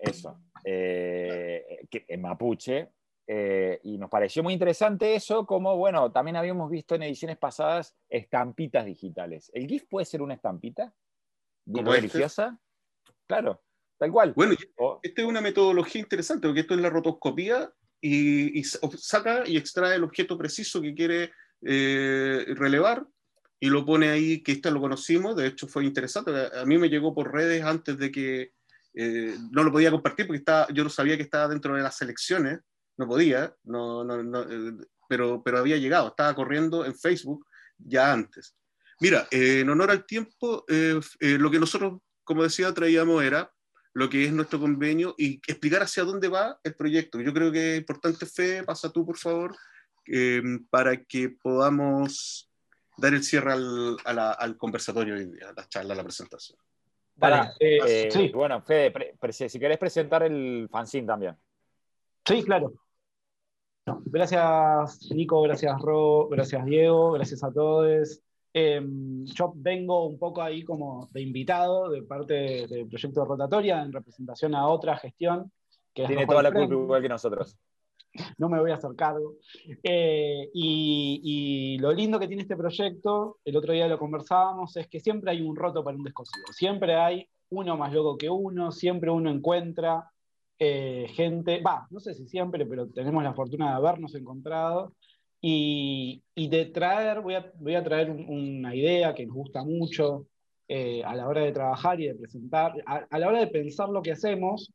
Eso, 0.02 0.41
eh, 0.64 1.85
que, 1.89 2.06
en 2.07 2.22
mapuche. 2.22 2.91
Eh, 3.30 3.81
y 3.84 3.98
nos 3.98 4.10
pareció 4.10 4.41
muy 4.41 4.53
interesante 4.53 5.14
eso, 5.14 5.45
como, 5.45 5.76
bueno, 5.76 6.11
también 6.14 6.38
habíamos 6.38 6.72
visto 6.72 6.95
en 6.95 7.03
ediciones 7.03 7.38
pasadas 7.38 7.94
estampitas 8.07 8.85
digitales. 8.85 9.52
¿El 9.53 9.68
GIF 9.68 9.85
puede 9.89 10.06
ser 10.06 10.22
una 10.22 10.34
estampita? 10.34 10.94
Como 11.72 11.91
religiosa. 11.91 12.57
Este. 13.03 13.14
Claro, 13.27 13.64
tal 13.98 14.11
cual. 14.11 14.34
Bueno, 14.35 14.56
esta 15.03 15.22
es 15.22 15.27
una 15.27 15.41
metodología 15.41 16.02
interesante, 16.02 16.48
porque 16.48 16.61
esto 16.61 16.73
es 16.73 16.81
la 16.81 16.89
rotoscopía 16.89 17.72
y, 18.02 18.60
y 18.60 18.64
saca 18.64 19.44
y 19.45 19.57
extrae 19.57 19.95
el 19.95 20.03
objeto 20.03 20.38
preciso 20.38 20.81
que 20.81 20.94
quiere 20.94 21.31
eh, 21.61 22.45
relevar 22.56 23.06
y 23.60 23.69
lo 23.69 23.85
pone 23.85 24.10
ahí, 24.10 24.44
que 24.44 24.52
esta 24.52 24.69
lo 24.69 24.80
conocimos, 24.80 25.35
de 25.35 25.48
hecho 25.48 25.68
fue 25.68 25.84
interesante, 25.84 26.31
a 26.53 26.65
mí 26.65 26.77
me 26.77 26.89
llegó 26.89 27.15
por 27.15 27.34
redes 27.34 27.64
antes 27.64 27.98
de 27.98 28.11
que 28.11 28.52
eh, 28.94 29.35
no 29.52 29.64
lo 29.64 29.72
podía 29.72 29.89
compartir 29.89 30.27
porque 30.27 30.39
estaba, 30.39 30.68
yo 30.72 30.84
no 30.84 30.89
sabía 30.89 31.18
que 31.18 31.23
estaba 31.23 31.48
dentro 31.48 31.76
de 31.76 31.81
las 31.81 31.98
selecciones, 31.98 32.60
no 32.98 33.07
podía, 33.07 33.56
no, 33.64 34.03
no, 34.03 34.22
no, 34.22 34.41
eh, 34.41 34.73
pero, 35.10 35.41
pero 35.44 35.57
había 35.57 35.77
llegado, 35.77 36.10
estaba 36.10 36.35
corriendo 36.35 36.85
en 36.85 36.95
Facebook 36.95 37.48
ya 37.77 38.11
antes. 38.11 38.56
Mira, 38.99 39.28
eh, 39.32 39.61
en 39.61 39.69
honor 39.69 39.91
al 39.91 40.06
tiempo, 40.06 40.65
eh, 40.68 40.99
eh, 41.19 41.38
lo 41.38 41.52
que 41.52 41.60
nosotros, 41.60 41.99
como 42.24 42.44
decía, 42.44 42.74
traíamos 42.74 43.24
era 43.24 43.52
lo 43.94 44.10
que 44.10 44.26
es 44.26 44.34
nuestro 44.34 44.60
convenio 44.60 45.15
y 45.18 45.36
explicar 45.48 45.82
hacia 45.82 46.03
dónde 46.03 46.28
va 46.28 46.60
el 46.64 46.76
proyecto. 46.76 47.19
Yo 47.22 47.34
creo 47.34 47.52
que 47.52 47.74
es 47.74 47.80
importante, 47.80 48.26
Fe, 48.26 48.64
pasa 48.64 48.91
tú, 48.91 49.06
por 49.06 49.18
favor, 49.18 49.56
para 50.69 51.03
que 51.03 51.30
podamos 51.30 52.49
dar 52.95 53.14
el 53.14 53.24
cierre 53.24 53.53
al, 53.53 53.98
al 54.06 54.57
conversatorio, 54.57 55.15
a 55.15 55.53
la 55.53 55.68
charla, 55.68 55.94
a 55.94 55.98
la 55.98 56.03
presentación. 56.03 56.60
Para, 57.18 57.52
sí. 57.57 58.32
Bueno, 58.32 58.61
Fede, 58.61 59.49
si 59.49 59.60
querés 59.60 59.80
presentar 59.80 60.22
el 60.24 60.68
fanzine 60.72 61.07
también. 61.07 61.36
Sí, 62.24 62.44
claro. 62.44 62.74
Gracias, 64.06 65.10
Nico, 65.11 65.41
gracias, 65.41 65.82
Ro, 65.82 66.28
gracias, 66.30 66.64
Diego, 66.65 67.14
gracias 67.14 67.44
a 67.44 67.52
todos. 67.52 68.22
Em, 68.59 69.23
yo 69.25 69.53
vengo 69.55 70.07
un 70.07 70.17
poco 70.17 70.41
ahí 70.41 70.63
como 70.63 71.07
de 71.11 71.21
invitado 71.21 71.89
de 71.89 72.01
parte 72.01 72.65
del 72.65 72.88
proyecto 72.88 73.21
de 73.21 73.27
rotatoria 73.27 73.84
en 73.84 73.93
representación 73.93 74.55
a 74.55 74.67
otra 74.67 74.97
gestión. 74.97 75.51
Que 75.93 76.07
Tiene 76.07 76.25
toda 76.25 76.41
la 76.41 76.51
culpa 76.51 76.73
igual 76.73 77.01
que 77.03 77.09
nosotros. 77.09 77.55
No 78.39 78.49
me 78.49 78.59
voy 78.59 78.71
a 78.71 78.75
hacer 78.75 78.95
cargo. 78.95 79.35
Eh, 79.84 80.49
y, 80.51 81.21
y, 81.23 81.77
lo 81.77 81.91
lindo 81.91 82.17
que 82.17 82.25
tiene 82.25 82.41
este 82.41 82.57
proyecto, 82.57 83.38
el 83.45 83.55
otro 83.55 83.73
día 83.73 83.88
lo 83.88 83.99
conversábamos, 83.99 84.75
es 84.75 84.88
que 84.88 84.99
siempre 84.99 85.29
hay 85.29 85.41
un 85.43 85.55
roto 85.55 85.84
para 85.84 85.95
un 85.95 86.03
descosido. 86.03 86.47
Siempre 86.51 86.95
hay 86.95 87.29
uno 87.49 87.77
más 87.77 87.93
loco 87.93 88.17
que 88.17 88.27
uno, 88.27 88.71
siempre 88.71 89.11
uno 89.11 89.29
encuentra 89.29 90.09
eh, 90.57 91.05
gente, 91.13 91.61
va, 91.61 91.85
no 91.91 91.99
sé 91.99 92.15
si 92.15 92.25
siempre, 92.25 92.65
pero 92.65 92.88
tenemos 92.88 93.23
la 93.23 93.35
fortuna 93.35 93.69
de 93.69 93.75
habernos 93.75 94.15
encontrado 94.15 94.93
y, 95.41 96.22
de 96.35 96.65
traer, 96.65 97.22
voy 97.22 97.35
a, 97.35 97.51
voy 97.59 97.76
a 97.76 97.84
traer 97.84 98.09
una 98.09 98.76
idea 98.76 99.14
que 99.14 99.26
nos 99.26 99.35
gusta 99.35 99.64
mucho 99.64 100.27
eh, 100.68 101.03
a 101.03 101.15
la 101.15 101.27
hora 101.27 101.41
de 101.43 101.51
trabajar 101.51 101.99
y 102.01 102.07
de 102.07 102.15
presentar, 102.15 102.73
a, 102.85 103.19
la 103.19 103.27
hora 103.27 103.39
de 103.39 103.47
pensar 103.47 103.89
lo 103.89 104.01
que 104.01 104.11
hacemos, 104.11 104.72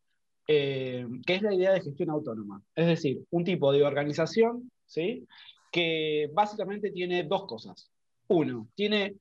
eh, 0.49 1.07
que 1.27 1.35
es 1.35 1.43
la 1.43 1.55
idea 1.55 1.73
de 1.73 1.81
gestión 1.81 2.11
autónoma. 2.11 2.63
Es 2.75 2.87
decir, 2.87 3.23
un 3.31 3.45
tipo 3.45 3.73
de 3.73 3.83
organización 3.83 4.71
¿sí? 4.87 5.27
que 5.71 6.31
básicamente 6.33 6.91
tiene 6.91 7.25
dos 7.25 7.47
cosas. 7.47 7.91
Uno, 8.29 8.69
tiene 8.75 9.17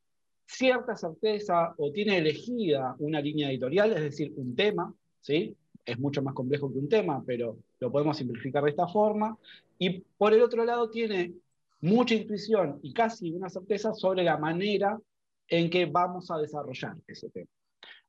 cierta 0.46 0.96
certeza 0.96 1.74
o 1.78 1.92
tiene 1.92 2.18
elegida 2.18 2.96
una 3.00 3.22
línea 3.22 3.50
editorial, 3.50 3.94
es 3.94 4.02
decir, 4.02 4.34
un 4.36 4.56
tema, 4.56 4.94
¿sí? 5.22 5.56
Es 5.86 6.00
mucho 6.00 6.22
más 6.22 6.34
complejo 6.34 6.72
que 6.72 6.80
un 6.80 6.90
tema, 6.90 7.24
pero 7.26 7.58
lo 7.80 7.92
podemos 7.92 8.18
simplificar 8.18 8.64
de 8.64 8.72
esta 8.72 8.88
forma. 8.88 9.38
Y 9.78 10.02
por 10.18 10.34
el 10.34 10.42
otro 10.42 10.64
lado 10.64 10.90
tiene 10.90 11.34
mucha 11.82 12.16
intuición 12.16 12.80
y 12.82 12.94
casi 12.94 13.32
una 13.32 13.50
certeza 13.50 13.94
sobre 13.94 14.24
la 14.24 14.38
manera 14.38 15.00
en 15.48 15.70
que 15.70 15.86
vamos 15.86 16.32
a 16.32 16.38
desarrollar 16.38 16.96
ese 17.08 17.30
tema. 17.30 17.50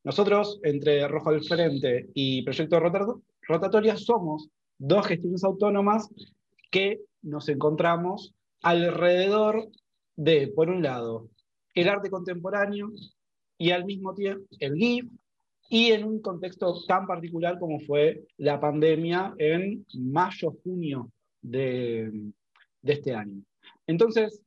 Nosotros, 0.05 0.61
entre 0.63 1.07
Rojo 1.09 1.31
al 1.31 1.43
Frente 1.43 2.09
y 2.15 2.43
Proyecto 2.43 2.81
Rotatoria, 3.49 3.97
somos 3.97 4.49
dos 4.79 5.07
gestiones 5.07 5.45
autónomas 5.45 6.09
que 6.71 7.01
nos 7.23 7.49
encontramos 7.49 8.35
alrededor 8.63 9.69
de, 10.17 10.49
por 10.49 10.71
un 10.71 10.83
lado, 10.83 11.29
el 11.75 11.89
arte 11.89 12.11
contemporáneo 12.11 12.91
y 13.59 13.71
al 13.71 13.85
mismo 13.85 14.15
tiempo 14.15 14.45
el 14.59 14.75
GIF 14.75 15.07
y 15.73 15.91
en 15.91 16.05
un 16.05 16.21
contexto 16.21 16.85
tan 16.87 17.07
particular 17.07 17.59
como 17.59 17.81
fue 17.81 18.27
la 18.37 18.61
pandemia 18.61 19.35
en 19.39 19.87
mayo-junio 19.95 21.11
de, 21.41 22.13
este 22.83 23.15
año. 23.15 23.43
Entonces, 23.87 24.43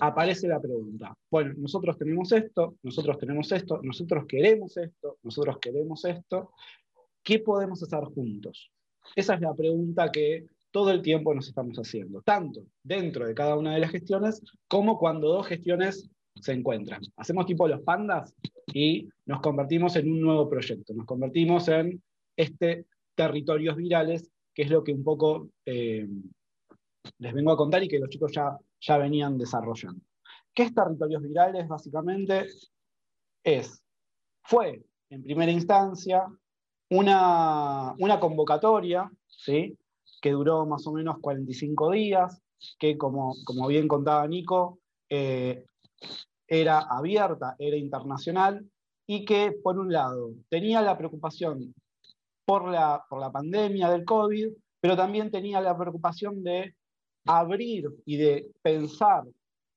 aparece 0.00 0.48
la 0.48 0.58
pregunta, 0.58 1.14
bueno, 1.30 1.52
nosotros 1.58 1.98
tenemos 1.98 2.32
esto, 2.32 2.76
nosotros 2.82 3.18
tenemos 3.18 3.52
esto, 3.52 3.80
nosotros 3.82 4.24
queremos 4.26 4.74
esto, 4.78 5.18
nosotros 5.22 5.58
queremos 5.60 6.02
esto, 6.06 6.52
¿qué 7.22 7.38
podemos 7.40 7.82
hacer 7.82 8.04
juntos? 8.04 8.72
Esa 9.14 9.34
es 9.34 9.42
la 9.42 9.54
pregunta 9.54 10.10
que 10.10 10.46
todo 10.70 10.90
el 10.90 11.02
tiempo 11.02 11.34
nos 11.34 11.48
estamos 11.48 11.76
haciendo, 11.76 12.22
tanto 12.22 12.62
dentro 12.82 13.26
de 13.26 13.34
cada 13.34 13.58
una 13.58 13.74
de 13.74 13.80
las 13.80 13.90
gestiones 13.90 14.40
como 14.68 14.98
cuando 14.98 15.28
dos 15.28 15.48
gestiones 15.48 16.08
se 16.40 16.52
encuentran. 16.52 17.00
Hacemos 17.16 17.46
tipo 17.46 17.66
los 17.68 17.82
pandas, 17.82 18.34
y 18.72 19.08
nos 19.26 19.40
convertimos 19.40 19.96
en 19.96 20.10
un 20.10 20.20
nuevo 20.20 20.48
proyecto, 20.48 20.92
nos 20.94 21.06
convertimos 21.06 21.68
en 21.68 22.02
este 22.36 22.86
territorios 23.14 23.76
virales, 23.76 24.30
que 24.54 24.62
es 24.62 24.70
lo 24.70 24.84
que 24.84 24.92
un 24.92 25.04
poco 25.04 25.48
eh, 25.64 26.06
les 27.18 27.32
vengo 27.32 27.52
a 27.52 27.56
contar 27.56 27.82
y 27.82 27.88
que 27.88 27.98
los 27.98 28.10
chicos 28.10 28.32
ya, 28.32 28.58
ya 28.80 28.98
venían 28.98 29.38
desarrollando. 29.38 30.04
¿Qué 30.52 30.64
es 30.64 30.74
territorios 30.74 31.22
virales? 31.22 31.68
Básicamente 31.68 32.46
es, 33.42 33.82
fue 34.42 34.84
en 35.08 35.22
primera 35.22 35.52
instancia 35.52 36.26
una, 36.90 37.94
una 37.98 38.20
convocatoria, 38.20 39.10
¿sí? 39.26 39.78
que 40.20 40.32
duró 40.32 40.66
más 40.66 40.86
o 40.86 40.92
menos 40.92 41.18
45 41.20 41.92
días, 41.92 42.42
que 42.78 42.98
como, 42.98 43.34
como 43.44 43.68
bien 43.68 43.86
contaba 43.86 44.26
Nico, 44.26 44.80
eh, 45.08 45.64
era 46.46 46.80
abierta, 46.80 47.56
era 47.58 47.76
internacional 47.76 48.64
y 49.06 49.24
que, 49.24 49.52
por 49.52 49.78
un 49.78 49.92
lado, 49.92 50.32
tenía 50.48 50.82
la 50.82 50.96
preocupación 50.96 51.74
por 52.44 52.68
la, 52.68 53.04
por 53.08 53.20
la 53.20 53.30
pandemia 53.30 53.90
del 53.90 54.04
COVID, 54.04 54.48
pero 54.80 54.96
también 54.96 55.30
tenía 55.30 55.60
la 55.60 55.76
preocupación 55.76 56.42
de 56.42 56.74
abrir 57.24 57.88
y 58.04 58.16
de 58.16 58.50
pensar 58.62 59.24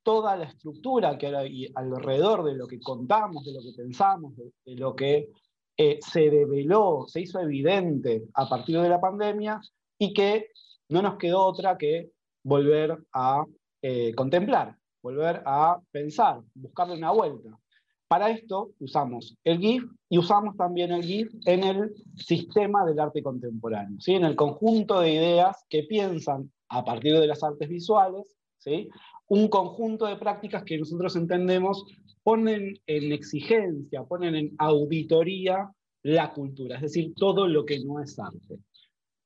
toda 0.04 0.36
la 0.36 0.46
estructura 0.46 1.18
que 1.18 1.28
hay 1.28 1.72
alrededor 1.76 2.44
de 2.44 2.56
lo 2.56 2.68
que 2.68 2.80
contamos, 2.80 3.46
de 3.46 3.54
lo 3.54 3.62
que 3.62 3.74
pensamos, 3.76 4.34
de, 4.36 4.76
lo 4.76 4.96
que 4.96 5.30
eh, 5.78 6.00
se 6.02 6.30
develó, 6.30 7.06
se 7.08 7.22
hizo 7.22 7.40
evidente 7.40 8.24
a 8.34 8.48
partir 8.48 8.80
de 8.80 8.90
la 8.90 9.02
pandemia 9.02 9.60
y 9.98 10.14
que 10.14 10.48
no 10.90 11.02
nos 11.02 11.18
quedó 11.18 11.46
otra 11.46 11.78
que 11.78 12.12
volver 12.44 12.98
a 13.14 13.46
eh, 13.82 14.14
contemplar 14.16 14.79
volver 15.02 15.42
a 15.46 15.80
pensar, 15.92 16.42
buscarle 16.54 16.96
una 16.96 17.12
vuelta. 17.12 17.50
Para 18.08 18.32
esto 18.32 18.72
usamos 18.80 19.38
el 19.44 19.60
GIF 19.60 19.84
y 20.10 20.18
usamos 20.18 20.58
también 20.58 20.92
el 20.92 21.04
GIF 21.04 21.32
en 21.46 21.64
el 21.64 21.94
sistema 22.16 22.84
del 22.86 23.00
arte 23.00 23.22
contemporáneo, 23.22 24.00
¿sí? 24.00 24.16
en 24.16 24.26
el 24.26 24.36
conjunto 24.36 25.00
de 25.00 25.14
ideas 25.14 25.64
que 25.70 25.84
piensan 25.84 26.52
a 26.70 26.84
partir 26.84 27.20
de 27.20 27.28
las 27.28 27.44
artes 27.44 27.70
visuales, 27.70 28.36
¿sí? 28.58 28.90
un 29.28 29.48
conjunto 29.48 30.08
de 30.08 30.16
prácticas 30.16 30.64
que 30.64 30.80
nosotros 30.80 31.16
entendemos 31.16 31.86
ponen 32.24 32.80
en 32.88 33.12
exigencia, 33.12 34.04
ponen 34.04 34.36
en 34.36 34.56
auditoría 34.58 35.72
la 36.02 36.34
cultura, 36.34 36.78
es 36.78 36.82
decir, 36.82 37.14
todo 37.16 37.48
lo 37.48 37.66
que 37.66 37.80
no 37.84 38.02
es 38.02 38.18
arte. 38.18 38.58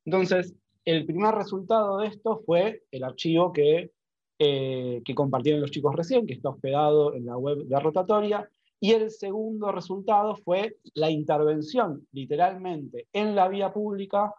Entonces, 0.06 0.54
el 0.86 1.06
primer 1.06 1.34
resultado 1.36 2.00
de 2.00 2.08
esto 2.08 2.41
fue 2.45 2.84
el 2.91 3.04
archivo 3.04 3.54
que 3.54 3.91
eh, 4.39 5.01
que 5.05 5.15
compartieron 5.15 5.61
los 5.61 5.72
chicos 5.72 5.95
recién, 5.95 6.26
que 6.26 6.34
está 6.34 6.49
hospedado 6.49 7.14
en 7.14 7.26
la 7.26 7.38
web 7.38 7.65
de 7.65 7.80
Rotatoria. 7.80 8.49
Y 8.80 8.91
el 8.91 9.11
segundo 9.11 9.72
resultado 9.72 10.35
fue 10.35 10.77
la 10.93 11.10
intervención, 11.10 12.05
literalmente, 12.11 13.07
en 13.14 13.35
la 13.35 13.47
vía 13.47 13.72
pública 13.72 14.34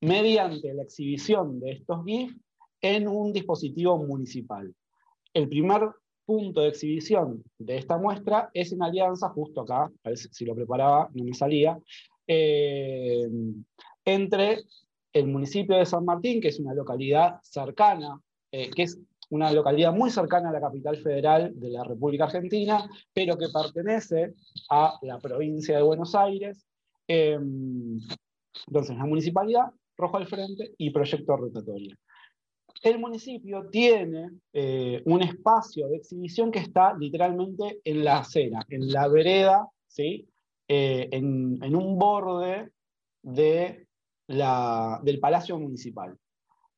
mediante 0.00 0.72
la 0.74 0.82
exhibición 0.82 1.60
de 1.60 1.72
estos 1.72 2.04
GIF 2.04 2.36
en 2.80 3.08
un 3.08 3.32
dispositivo 3.32 3.98
municipal. 3.98 4.74
El 5.34 5.48
primer 5.48 5.90
punto 6.24 6.60
de 6.60 6.68
exhibición 6.68 7.42
de 7.58 7.76
esta 7.76 7.98
muestra 7.98 8.50
es 8.54 8.72
en 8.72 8.82
alianza, 8.82 9.28
justo 9.30 9.62
acá, 9.62 9.84
a 9.84 10.08
ver 10.08 10.16
si 10.16 10.44
lo 10.44 10.54
preparaba, 10.54 11.10
no 11.12 11.24
me 11.24 11.34
salía, 11.34 11.78
eh, 12.26 13.28
entre 14.04 14.60
el 15.12 15.26
municipio 15.26 15.76
de 15.76 15.86
San 15.86 16.04
Martín, 16.04 16.40
que 16.40 16.48
es 16.48 16.60
una 16.60 16.74
localidad 16.74 17.40
cercana, 17.42 18.20
eh, 18.52 18.70
que 18.70 18.84
es 18.84 18.98
una 19.30 19.50
localidad 19.52 19.92
muy 19.92 20.10
cercana 20.10 20.50
a 20.50 20.52
la 20.52 20.60
capital 20.60 20.96
federal 20.96 21.52
de 21.54 21.70
la 21.70 21.84
República 21.84 22.24
Argentina, 22.24 22.88
pero 23.12 23.38
que 23.38 23.48
pertenece 23.48 24.34
a 24.68 24.98
la 25.02 25.18
provincia 25.18 25.76
de 25.76 25.82
Buenos 25.82 26.14
Aires. 26.14 26.66
Em, 27.06 27.98
entonces, 28.66 28.96
la 28.96 29.06
municipalidad, 29.06 29.66
Rojo 29.96 30.16
al 30.16 30.26
Frente 30.26 30.74
y 30.78 30.90
Proyecto 30.90 31.36
Rotatorio. 31.36 31.96
El 32.82 32.98
municipio 32.98 33.68
tiene 33.70 34.30
eh, 34.52 35.02
un 35.04 35.22
espacio 35.22 35.88
de 35.88 35.96
exhibición 35.96 36.50
que 36.50 36.60
está 36.60 36.94
literalmente 36.94 37.80
en 37.84 38.04
la 38.04 38.18
acera, 38.18 38.64
en 38.68 38.90
la 38.90 39.06
vereda, 39.08 39.68
¿sí? 39.86 40.26
Eh, 40.66 41.08
en, 41.12 41.58
en, 41.62 41.76
un 41.76 41.98
borde 41.98 42.70
de 43.22 43.86
la, 44.28 45.00
del 45.02 45.20
Palacio 45.20 45.58
Municipal. 45.58 46.16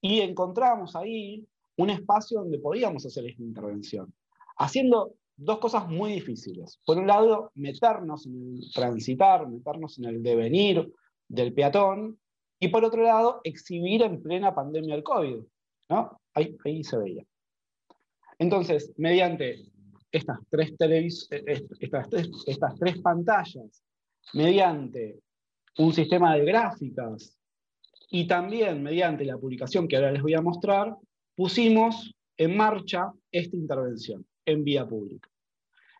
Y 0.00 0.20
encontramos 0.20 0.96
ahí 0.96 1.46
un 1.82 1.90
espacio 1.90 2.40
donde 2.40 2.58
podíamos 2.58 3.04
hacer 3.06 3.26
esta 3.26 3.42
intervención, 3.42 4.12
haciendo 4.56 5.14
dos 5.36 5.58
cosas 5.58 5.88
muy 5.88 6.12
difíciles. 6.12 6.80
Por 6.86 6.98
un 6.98 7.06
lado, 7.06 7.50
meternos 7.54 8.26
en 8.26 8.56
el 8.56 8.72
transitar, 8.72 9.48
meternos 9.48 9.98
en 9.98 10.06
el 10.06 10.22
devenir 10.22 10.92
del 11.28 11.52
peatón, 11.52 12.18
y 12.58 12.68
por 12.68 12.84
otro 12.84 13.02
lado, 13.02 13.40
exhibir 13.42 14.02
en 14.02 14.22
plena 14.22 14.54
pandemia 14.54 14.94
del 14.94 15.02
COVID. 15.02 15.38
¿no? 15.88 16.20
Ahí, 16.34 16.56
ahí 16.64 16.84
se 16.84 16.96
veía. 16.96 17.24
Entonces, 18.38 18.92
mediante 18.96 19.64
estas 20.12 20.38
tres, 20.48 20.76
televis 20.76 21.26
eh, 21.30 21.66
estas, 21.80 22.08
tres, 22.08 22.30
estas 22.46 22.78
tres 22.78 22.98
pantallas 23.00 23.82
mediante 24.34 25.18
un 25.78 25.92
sistema 25.92 26.36
de 26.36 26.44
gráficas 26.44 27.36
y 28.10 28.26
también 28.26 28.82
mediante 28.82 29.24
la 29.24 29.38
publicación 29.38 29.88
que 29.88 29.96
ahora 29.96 30.12
les 30.12 30.22
voy 30.22 30.34
a 30.34 30.42
mostrar, 30.42 30.94
pusimos 31.42 32.14
en 32.36 32.56
marcha 32.56 33.12
esta 33.32 33.56
intervención 33.56 34.24
en 34.46 34.62
vía 34.62 34.86
pública. 34.86 35.28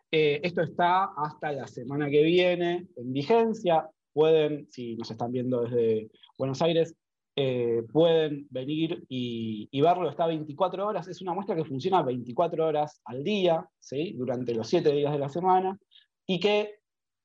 Eh, 0.09 0.39
esto 0.41 0.61
está 0.61 1.09
hasta 1.17 1.51
la 1.51 1.67
semana 1.67 2.09
que 2.09 2.23
viene 2.23 2.87
en 2.95 3.11
vigencia. 3.11 3.89
Pueden, 4.13 4.71
si 4.71 4.95
nos 4.95 5.11
están 5.11 5.33
viendo 5.33 5.63
desde 5.63 6.09
Buenos 6.37 6.61
Aires, 6.61 6.95
eh, 7.35 7.83
pueden 7.91 8.47
venir 8.51 9.03
y, 9.09 9.81
verlo. 9.81 10.09
Está 10.09 10.27
24 10.27 10.87
horas. 10.87 11.09
Es 11.09 11.21
una 11.21 11.33
muestra 11.33 11.57
que 11.57 11.65
funciona 11.65 12.01
24 12.03 12.65
horas 12.65 13.01
al 13.03 13.21
día, 13.25 13.67
durante 14.15 14.55
los 14.55 14.69
7 14.69 14.93
días 14.93 15.11
de 15.11 15.19
la 15.19 15.27
semana, 15.27 15.77
y 16.25 16.39
que, 16.39 16.75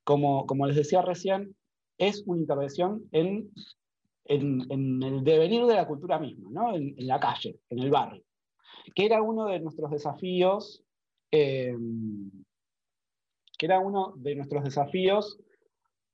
como, 0.03 0.45
como 0.45 0.67
les 0.67 0.75
decía 0.75 1.03
recién, 1.03 1.55
es 1.99 2.25
una 2.27 2.41
intervención 2.41 3.05
en, 3.13 3.53
en, 4.29 5.03
el 5.03 5.25
devenir 5.25 5.65
de 5.67 5.75
la 5.75 5.87
cultura 5.87 6.19
misma, 6.19 6.51
¿no? 6.51 6.75
en, 6.75 6.95
la 7.07 7.19
calle, 7.19 7.61
en 7.71 7.79
el 7.81 7.91
barrio, 7.91 8.23
que 8.95 9.07
era 9.07 9.23
uno 9.23 9.47
de 9.47 9.61
nuestros 9.61 9.91
desafíos. 9.91 10.85
Eh, 11.31 11.75
que 13.59 13.67
era 13.67 13.81
uno 13.81 14.15
de 14.17 14.37
nuestros 14.37 14.65
desafíos 14.65 15.39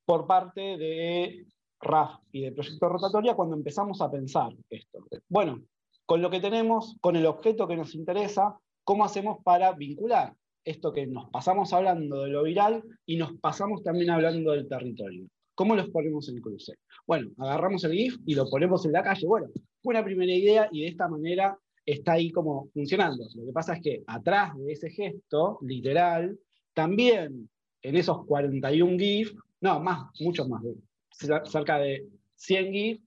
por 0.07 0.27
parte 0.27 0.61
de 0.79 1.47
RAF 1.81 2.19
y 2.33 2.41
de 2.41 2.53
Proyecto 2.53 2.89
Rotatoria 2.89 3.35
cuando 3.35 3.55
empezamos 3.55 4.01
a 4.01 4.11
pensar 4.11 4.53
esto. 4.71 5.07
Bueno, 5.29 5.63
con 6.07 6.23
lo 6.23 6.31
que 6.31 6.41
tenemos, 6.41 6.97
con 7.01 7.17
el 7.17 7.27
objeto 7.27 7.69
que 7.69 7.77
nos 7.77 7.95
interesa, 7.95 8.59
¿cómo 8.83 9.05
hacemos 9.05 9.39
para 9.45 9.73
vincular 9.73 10.35
esto 10.65 10.93
que 10.93 11.07
nos 11.07 11.29
pasamos 11.31 11.73
hablando 11.75 12.23
de 12.23 12.31
lo 12.31 12.43
viral 12.43 12.83
y 13.05 13.17
nos 13.17 13.35
pasamos 13.39 13.83
también 13.83 14.11
hablando 14.11 14.53
del 14.53 14.67
territorio? 14.67 15.27
¿Cómo 15.55 15.77
los 15.77 15.89
ponemos 15.91 16.29
en 16.29 16.41
cruce? 16.41 16.75
Bueno, 17.07 17.31
agarramos 17.39 17.85
el 17.85 17.93
GIF 17.93 18.19
y 18.27 18.35
lo 18.35 18.49
ponemos 18.49 18.85
en 18.87 18.93
la 18.93 19.03
calle. 19.03 19.27
Bueno, 19.27 19.49
fue 19.83 19.95
una 19.95 20.05
primera 20.05 20.33
idea 20.33 20.69
y 20.73 20.83
de 20.83 20.89
esta 20.89 21.09
manera 21.09 21.57
está 21.87 22.13
ahí 22.13 22.31
como 22.31 22.69
funcionando. 22.73 23.25
Lo 23.35 23.47
que 23.47 23.53
pasa 23.53 23.75
es 23.75 23.83
que 23.83 24.03
atrás 24.07 24.57
de 24.57 24.73
ese 24.73 24.91
gesto, 24.91 25.59
literal, 25.63 26.39
también 26.73 27.49
en 27.83 27.97
esos 27.97 28.25
41 28.27 28.99
GIF, 28.99 29.33
no, 29.61 29.81
más, 29.81 30.11
muchos 30.21 30.49
más, 30.49 30.63
cerca 31.11 31.79
de 31.79 32.07
100 32.37 32.73
GIF, 32.73 33.01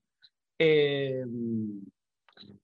eh, 0.60 1.24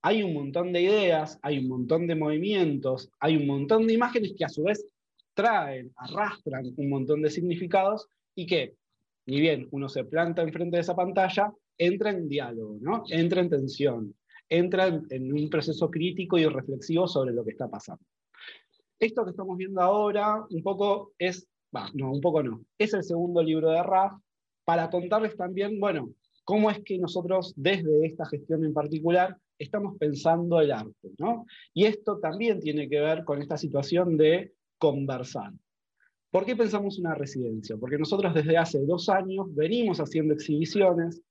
hay 0.01 0.23
un 0.23 0.33
montón 0.33 0.71
de 0.73 0.81
ideas, 0.81 1.39
hay 1.41 1.59
un 1.59 1.67
montón 1.67 2.07
de 2.07 2.15
movimientos, 2.15 3.09
hay 3.19 3.37
un 3.37 3.47
montón 3.47 3.87
de 3.87 3.93
imágenes 3.93 4.33
que 4.37 4.45
a 4.45 4.49
su 4.49 4.63
vez 4.63 4.85
traen, 5.33 5.91
arrastran 5.95 6.73
un 6.75 6.89
montón 6.89 7.21
de 7.21 7.29
significados 7.29 8.07
y 8.35 8.45
que, 8.45 8.75
ni 9.25 9.39
bien 9.39 9.67
uno 9.71 9.89
se 9.89 10.03
planta 10.03 10.41
enfrente 10.41 10.77
de 10.77 10.81
esa 10.81 10.95
pantalla, 10.95 11.53
entra 11.77 12.11
en 12.11 12.27
diálogo, 12.27 12.77
¿no? 12.81 13.03
entra 13.09 13.41
en 13.41 13.49
tensión, 13.49 14.15
entra 14.49 14.87
en 15.09 15.33
un 15.33 15.49
proceso 15.49 15.89
crítico 15.89 16.37
y 16.37 16.45
reflexivo 16.45 17.07
sobre 17.07 17.33
lo 17.33 17.43
que 17.43 17.51
está 17.51 17.67
pasando. 17.67 18.03
Esto 18.99 19.23
que 19.23 19.31
estamos 19.31 19.57
viendo 19.57 19.81
ahora 19.81 20.45
un 20.49 20.63
poco 20.63 21.13
es, 21.17 21.47
no, 21.93 22.11
un 22.11 22.21
poco 22.21 22.43
no, 22.43 22.63
es 22.77 22.93
el 22.93 23.03
segundo 23.03 23.41
libro 23.41 23.69
de 23.69 23.81
RAF 23.81 24.13
para 24.63 24.89
contarles 24.89 25.35
también, 25.35 25.79
bueno, 25.79 26.09
cómo 26.43 26.69
es 26.69 26.79
que 26.83 26.97
nosotros 26.97 27.53
desde 27.55 28.05
esta 28.05 28.25
gestión 28.25 28.63
en 28.63 28.73
particular 28.73 29.37
estamos 29.57 29.97
pensando 29.97 30.59
el 30.59 30.71
arte, 30.71 31.11
¿no? 31.17 31.45
Y 31.73 31.85
esto 31.85 32.19
también 32.19 32.59
tiene 32.59 32.89
que 32.89 32.99
ver 32.99 33.23
con 33.23 33.41
esta 33.41 33.57
situación 33.57 34.17
de 34.17 34.53
conversar. 34.77 35.51
¿Por 36.33 36.47
qué 36.47 36.55
pensamos 36.55 36.97
una 36.97 37.13
residencia? 37.13 37.77
Porque 37.77 37.99
nosotros 37.99 38.33
desde 38.33 38.57
hace 38.57 38.83
dos 38.87 39.07
años 39.07 39.53
venimos 39.53 39.99
haciendo 39.99 40.33
exhibiciones 40.33 41.21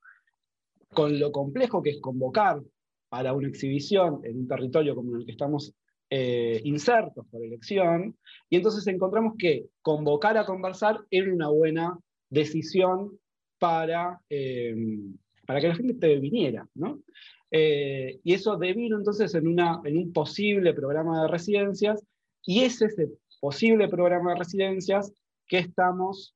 con 0.94 1.18
lo 1.18 1.32
complejo 1.32 1.82
que 1.82 1.90
es 1.90 2.00
convocar 2.00 2.62
para 3.08 3.32
una 3.32 3.48
exhibición 3.48 4.20
en 4.22 4.38
un 4.38 4.46
territorio 4.46 4.94
como 4.94 5.16
el 5.16 5.24
que 5.26 5.32
estamos 5.32 5.74
eh, 6.08 6.60
insertos 6.62 7.26
por 7.32 7.42
elección, 7.42 8.16
y 8.48 8.54
entonces 8.54 8.86
encontramos 8.86 9.34
que 9.36 9.66
convocar 9.80 10.38
a 10.38 10.46
conversar 10.46 11.00
era 11.10 11.34
una 11.34 11.48
buena 11.48 11.98
decisión 12.30 13.18
para, 13.58 14.20
eh, 14.30 14.72
para 15.44 15.60
que 15.60 15.66
la 15.68 15.74
gente 15.74 16.16
viniera. 16.20 16.68
¿no? 16.76 17.00
Eh, 17.50 18.20
y 18.22 18.34
eso 18.34 18.56
devino 18.56 18.98
entonces 18.98 19.34
en, 19.34 19.48
una, 19.48 19.80
en 19.84 19.96
un 19.96 20.12
posible 20.12 20.72
programa 20.74 21.22
de 21.22 21.28
residencias, 21.28 22.04
y 22.46 22.60
es 22.60 22.80
ese 22.80 23.08
posible 23.42 23.88
programa 23.88 24.32
de 24.32 24.38
residencias 24.38 25.12
que 25.48 25.58
estamos 25.58 26.34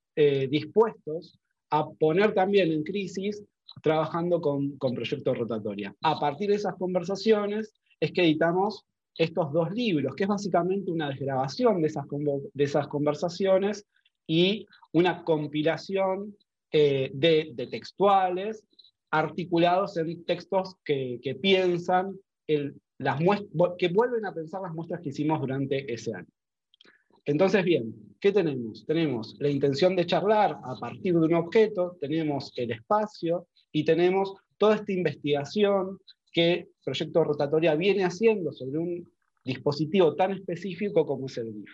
dispuestos 0.51 1.39
a 1.71 1.87
poner 1.91 2.33
también 2.33 2.73
en 2.73 2.83
crisis 2.83 3.45
trabajando 3.83 4.41
con, 4.41 4.79
con 4.79 4.95
proyectos 4.95 5.37
rotatoria. 5.37 5.95
A 6.03 6.19
partir 6.19 6.49
de 6.49 6.57
esas 6.57 6.75
conversaciones 6.77 7.75
es 8.01 8.13
que 8.13 8.23
editamos 8.23 8.87
estos 9.19 9.53
dos 9.53 9.71
libros, 9.73 10.15
que 10.15 10.25
es 10.25 10.29
básicamente 10.29 10.91
una 10.91 11.09
desgrabación 11.09 11.81
de 11.81 11.89
esas, 11.89 12.89
conversaciones 12.89 13.87
y 14.27 14.67
una 14.93 15.25
compilación 15.25 16.37
eh, 16.73 17.11
de, 17.15 17.55
textuales 17.71 18.65
articulados 19.11 19.97
en 19.97 20.25
textos 20.25 20.77
que, 20.85 21.39
piensan, 21.41 22.19
las 22.99 23.21
que 23.79 23.89
vuelven 23.89 24.27
a 24.27 24.35
pensar 24.35 24.61
las 24.63 24.75
muestras 24.75 25.01
que 25.01 25.11
hicimos 25.11 25.41
durante 25.41 25.93
ese 25.93 26.15
año. 26.15 26.27
Entonces, 27.27 27.65
bien, 27.65 27.93
¿qué 28.21 28.31
tenemos? 28.31 28.87
Tenemos 28.87 29.37
la 29.41 29.51
intención 29.51 29.97
de 29.97 30.07
charlar 30.07 30.59
a 30.63 30.77
partir 30.79 31.13
de 31.13 31.27
un 31.27 31.35
objeto, 31.35 31.97
tenemos 32.01 32.53
el 32.57 32.71
espacio 32.71 33.49
y 33.73 33.85
tenemos 33.85 34.33
toda 34.57 34.77
esta 34.77 34.93
investigación 34.93 35.99
que 36.33 36.69
Proyecto 36.85 37.25
Rotatoria 37.25 37.75
viene 37.75 38.05
haciendo 38.05 38.53
sobre 38.53 38.79
un 38.79 39.13
dispositivo 39.45 40.15
tan 40.15 40.33
específico 40.33 41.05
como 41.05 41.27
es 41.27 41.37
el 41.39 41.53
GIF. 41.53 41.71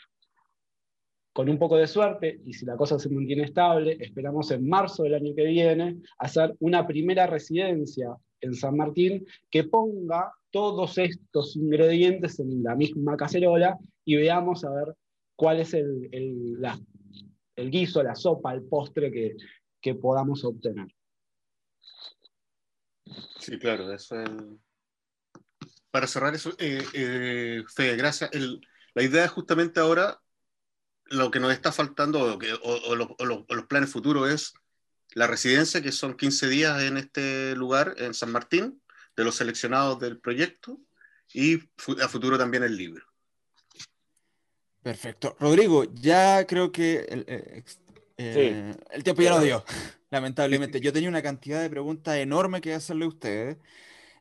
Con 1.35 1.51
un 1.51 1.59
poco 1.59 1.77
de 1.77 1.87
suerte, 1.87 2.41
y 2.47 2.55
si 2.55 2.65
la 2.65 2.77
cosa 2.77 2.99
se 2.99 3.11
mantiene 3.11 3.45
estable, 3.45 3.99
esperamos 4.01 4.51
en 4.53 4.67
marzo 4.67 5.03
del 5.03 5.15
año 5.15 5.35
que 5.35 5.45
viene 5.45 5.99
hacer 6.19 6.55
una 6.61 6.87
primera 6.87 7.27
residencia 7.27 8.09
en 8.41 8.55
San 8.55 8.77
Martín 8.77 9.27
que 9.51 9.65
ponga 9.65 10.33
todos 10.51 10.97
estos 10.97 11.57
ingredientes 11.57 12.41
en 12.41 12.63
la 12.63 12.75
misma 12.75 13.17
cacerola 13.17 13.79
y 14.05 14.17
veamos 14.17 14.65
a 14.65 14.71
ver 14.71 14.95
cuál 15.37 15.61
es 15.61 15.75
el, 15.75 16.09
el, 16.13 17.71
guiso, 17.71 18.03
la 18.03 18.15
sopa, 18.15 18.55
el 18.55 18.63
postre 18.65 19.11
que, 19.11 19.37
que 19.81 19.95
podamos 19.95 20.45
obtener. 20.45 20.87
Sí, 23.39 23.59
claro, 23.59 23.93
eso 23.93 24.21
es 24.21 24.31
para 25.93 26.07
cerrar 26.07 26.35
eso, 26.35 26.55
eh, 26.59 26.85
eh, 26.95 27.63
Fede, 27.69 27.97
gracias. 27.97 28.31
la 28.95 29.03
idea 29.03 29.27
es 29.27 29.31
justamente 29.31 29.79
ahora, 29.79 30.21
lo 31.05 31.31
que 31.31 31.39
nos 31.39 31.53
está 31.53 31.71
faltando, 31.71 32.39
o, 32.63 32.95
los 32.97 33.67
planes 33.69 33.93
futuros, 33.93 34.31
es 34.31 34.55
la 35.15 35.27
residencia, 35.27 35.83
que 35.83 35.93
son 35.93 36.17
15 36.17 36.49
días 36.49 36.83
en 36.83 36.97
este 36.97 37.55
lugar, 37.55 37.95
en 37.99 38.15
San 38.15 38.33
Martín, 38.33 38.83
de 39.15 39.25
los 39.25 39.37
seleccionados 39.37 40.01
del 40.01 40.19
proyecto, 40.19 40.81
y 41.35 41.59
a 42.03 42.09
futuro 42.09 42.39
también 42.39 42.63
el 42.63 42.77
libro. 42.77 43.05
Perfecto. 44.83 45.37
Rodrigo, 45.39 45.85
ya 45.95 46.47
creo 46.47 46.73
que 46.73 47.07
el, 47.09 47.25
eh, 48.17 48.75
el 48.91 49.03
tiempo 49.05 49.23
ya 49.23 49.31
lo 49.31 49.41
dio, 49.41 49.65
lamentablemente. 50.11 50.81
Yo 50.81 50.93
tenía 50.93 51.09
una 51.09 51.23
cantidad 51.23 51.61
de 51.61 51.71
preguntas 51.71 52.17
enormes 52.17 52.61
que 52.61 52.75
hacerle 52.75 53.05
a 53.05 53.09
ustedes. 53.09 53.57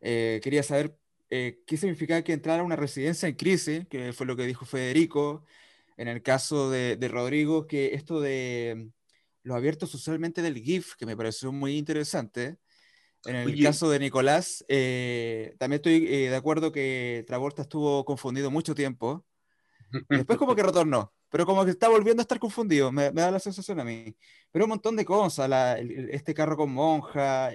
quería 0.01 0.63
saber 0.63 0.95
eh, 1.33 1.63
qué 1.65 1.77
significaba 1.77 2.21
que 2.23 2.33
entrara 2.33 2.61
a 2.61 2.65
una 2.65 2.75
residencia 2.75 3.27
en 3.29 3.35
crisis, 3.35 3.87
que 3.87 4.11
fue 4.11 4.25
lo 4.25 4.35
que 4.35 4.45
dijo 4.45 4.65
Federico. 4.65 5.45
En 5.95 6.09
el 6.09 6.21
caso 6.21 6.69
de, 6.69 6.97
Rodrigo, 7.09 7.67
que 7.67 7.93
esto 7.93 8.19
de 8.19 8.89
lo 9.43 9.55
abierto 9.55 9.87
socialmente 9.87 10.41
del 10.41 10.61
GIF, 10.61 10.95
que 10.95 11.05
me 11.05 11.15
pareció 11.15 11.53
muy 11.53 11.77
interesante. 11.77 12.57
En 13.23 13.35
el 13.35 13.63
caso 13.63 13.89
de 13.89 13.99
Nicolás, 13.99 14.65
eh, 14.67 15.55
también 15.57 15.77
estoy 15.77 16.07
eh, 16.07 16.29
de 16.29 16.35
acuerdo 16.35 16.71
que 16.71 17.23
Travolta 17.27 17.61
estuvo 17.61 18.03
confundido 18.03 18.51
mucho 18.51 18.75
tiempo. 18.75 19.25
Después 20.09 20.37
como 20.37 20.55
que 20.55 20.63
retornó, 20.63 21.13
pero 21.29 21.45
como 21.45 21.63
que 21.65 21.71
está 21.71 21.89
volviendo 21.89 22.21
a 22.21 22.23
estar 22.23 22.39
confundido, 22.39 22.91
me, 22.91 23.11
da 23.11 23.31
la 23.31 23.39
sensación 23.39 23.79
a 23.79 23.83
mí. 23.83 24.15
Pero 24.51 24.65
un 24.65 24.69
montón 24.69 24.95
de 24.95 25.05
cosas, 25.05 25.79
este 26.09 26.33
carro 26.33 26.57
con 26.57 26.73
monja, 26.73 27.51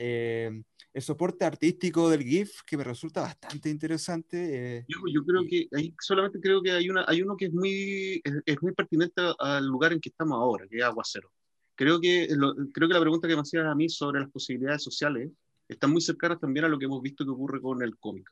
el 0.96 1.02
soporte 1.02 1.44
artístico 1.44 2.08
del 2.08 2.22
GIF, 2.22 2.62
que 2.66 2.78
me 2.78 2.82
resulta 2.82 3.20
bastante 3.20 3.68
interesante. 3.68 4.78
Eh, 4.78 4.86
yo, 4.88 5.22
creo 5.26 5.42
que 5.46 5.68
ahí 5.74 5.94
solamente 6.00 6.40
creo 6.40 6.62
que 6.62 6.72
hay, 6.72 6.88
una, 6.88 7.04
hay 7.06 7.20
uno 7.20 7.36
que 7.36 7.46
es 7.46 7.52
muy, 7.52 8.22
es, 8.24 8.62
muy 8.62 8.72
pertinente 8.72 9.20
al 9.38 9.66
lugar 9.66 9.92
en 9.92 10.00
que 10.00 10.08
estamos 10.08 10.38
ahora, 10.38 10.66
que 10.66 10.78
es 10.78 10.82
Aguacero. 10.82 11.30
Creo 11.74 12.00
que, 12.00 12.26
creo 12.72 12.88
que 12.88 12.94
la 12.94 13.00
pregunta 13.00 13.28
que 13.28 13.34
me 13.34 13.42
hacías 13.42 13.66
a 13.66 13.74
mí 13.74 13.90
sobre 13.90 14.20
las 14.20 14.30
posibilidades 14.30 14.82
sociales 14.82 15.30
están 15.68 15.90
muy 15.90 16.00
cercanas 16.00 16.40
también 16.40 16.64
a 16.64 16.68
lo 16.68 16.78
que 16.78 16.86
hemos 16.86 17.02
visto 17.02 17.26
que 17.26 17.30
ocurre 17.30 17.60
con 17.60 17.82
el 17.82 17.98
cómic. 17.98 18.26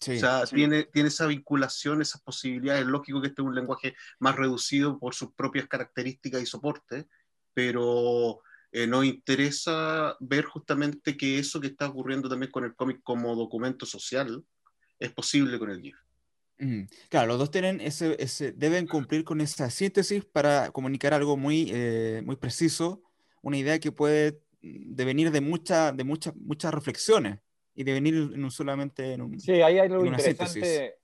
O 0.00 0.18
sea, 0.18 0.44
tiene, 0.44 0.84
tiene 0.84 1.08
esa 1.08 1.26
vinculación, 1.26 2.02
esas 2.02 2.20
posibilidades. 2.20 2.86
Lógico 2.86 3.20
que 3.20 3.28
este 3.28 3.42
es 3.42 3.46
un 3.46 3.54
lenguaje 3.54 3.94
más 4.18 4.36
reducido 4.36 4.98
por 4.98 5.14
sus 5.14 5.32
propias 5.32 5.66
características 5.66 6.42
y 6.42 6.46
soporte, 6.46 7.06
pero 7.54 8.40
eh, 8.72 8.86
nos 8.86 9.04
interesa 9.04 10.16
ver 10.20 10.44
justamente 10.44 11.16
que 11.16 11.38
eso 11.38 11.60
que 11.60 11.68
está 11.68 11.88
ocurriendo 11.88 12.28
también 12.28 12.52
con 12.52 12.64
el 12.64 12.74
cómic 12.74 13.00
como 13.02 13.34
documento 13.34 13.86
social 13.86 14.44
es 14.98 15.12
posible 15.12 15.58
con 15.58 15.70
el 15.70 15.80
GIF. 15.80 15.96
Claro, 17.10 17.28
los 17.28 17.38
dos 17.38 17.50
tienen 17.50 17.82
ese, 17.82 18.16
ese, 18.18 18.52
deben 18.52 18.86
cumplir 18.86 19.24
con 19.24 19.42
esa 19.42 19.68
síntesis 19.68 20.24
para 20.24 20.70
comunicar 20.70 21.12
algo 21.12 21.36
muy, 21.36 21.70
eh, 21.70 22.22
muy 22.24 22.36
preciso, 22.36 23.02
una 23.42 23.58
idea 23.58 23.78
que 23.78 23.92
puede 23.92 24.40
devenir 24.62 25.30
de, 25.30 25.42
mucha, 25.42 25.92
de 25.92 26.04
muchas 26.04 26.34
muchas 26.34 26.72
reflexiones 26.72 27.38
y 27.76 27.84
devenir 27.84 28.14
no 28.36 28.50
solamente 28.50 29.12
en 29.12 29.22
un. 29.22 29.38
Sí, 29.38 29.52
hay 29.52 29.78
algo 29.78 30.04
interesante. 30.04 30.96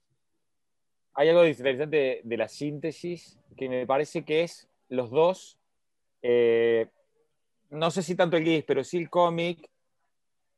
Hay 1.15 1.29
algo 1.29 1.47
interesante 1.47 2.23
de, 2.25 2.37
la 2.39 2.49
síntesis 2.49 3.39
que 3.55 3.69
me 3.69 3.87
parece 3.87 4.25
que 4.25 4.43
es 4.43 4.67
los 4.89 5.11
dos. 5.11 5.59
Eh, 6.23 6.89
no 7.69 7.91
sé 7.91 8.03
si 8.03 8.15
tanto 8.15 8.39
el 8.39 8.45
GIF, 8.45 8.65
pero 8.67 8.83
sí 8.83 8.97
el 8.97 9.11
cómic. 9.11 9.69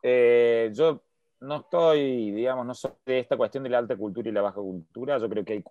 Eh, 0.01 0.71
yo 0.73 1.03
no 1.41 1.57
estoy, 1.57 2.31
digamos, 2.31 2.65
no 2.65 2.75
soy 2.75 2.93
de 3.05 3.19
esta 3.19 3.37
cuestión 3.37 3.65
de 3.65 3.71
la 3.71 3.79
alta 3.79 3.97
cultura 3.97 4.29
y 4.29 4.33
la 4.33 4.43
baja 4.43 4.61
cultura. 4.61 5.19
Yo 5.19 5.29
creo 5.29 5.45
que 5.45 5.55
hay 5.55 5.65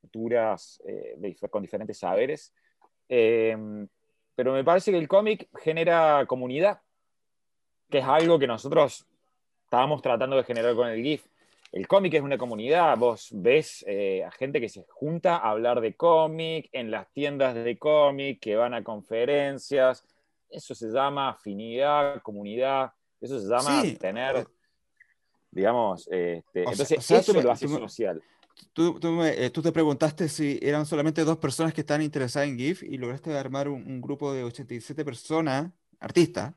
culturas 0.00 0.82
eh, 0.84 1.36
con 1.48 1.62
diferentes 1.62 1.98
saberes. 1.98 2.52
pero 3.06 4.52
me 4.52 4.64
parece 4.64 4.90
que 4.90 4.98
el 4.98 5.06
cómic 5.06 5.48
genera 5.60 6.26
comunidad, 6.26 6.80
que 7.88 7.98
es 7.98 8.04
algo 8.04 8.40
que 8.40 8.48
nosotros 8.48 9.06
estábamos 9.72 10.02
tratando 10.02 10.36
de 10.36 10.44
generar 10.44 10.74
con 10.74 10.86
el 10.86 11.02
GIF. 11.02 11.24
El 11.72 11.88
cómic 11.88 12.12
es 12.12 12.20
una 12.20 12.36
comunidad, 12.36 12.94
vos 12.98 13.30
ves 13.32 13.82
eh, 13.88 14.22
a 14.22 14.30
gente 14.30 14.60
que 14.60 14.68
se 14.68 14.84
junta 14.90 15.38
a 15.38 15.48
hablar 15.48 15.80
de 15.80 15.94
cómic 15.94 16.68
en 16.72 16.90
las 16.90 17.10
tiendas 17.10 17.54
de 17.54 17.78
cómic, 17.78 18.38
que 18.38 18.54
van 18.54 18.74
a 18.74 18.84
conferencias. 18.84 20.04
Eso 20.50 20.74
se 20.74 20.88
llama 20.90 21.30
afinidad, 21.30 22.20
comunidad, 22.20 22.92
eso 23.18 23.40
se 23.40 23.48
llama 23.48 23.82
tener, 23.98 24.46
digamos, 25.50 26.06
este, 26.10 26.64
entonces 26.64 27.10
eso 27.10 27.40
lo 27.40 27.50
hace 27.50 27.66
social. 27.66 28.22
Tú, 28.74 29.00
eh, 29.24 29.48
tú, 29.48 29.62
te 29.62 29.72
preguntaste 29.72 30.28
si 30.28 30.58
eran 30.60 30.84
solamente 30.84 31.24
dos 31.24 31.38
personas 31.38 31.72
que 31.72 31.80
están 31.80 32.02
interesadas 32.02 32.46
en 32.46 32.58
GIF 32.58 32.82
y 32.82 32.98
lograste 32.98 33.34
armar 33.38 33.70
un, 33.70 33.86
un 33.86 34.02
grupo 34.02 34.34
de 34.34 34.44
87 34.44 35.02
personas, 35.02 35.72
artistas, 35.98 36.52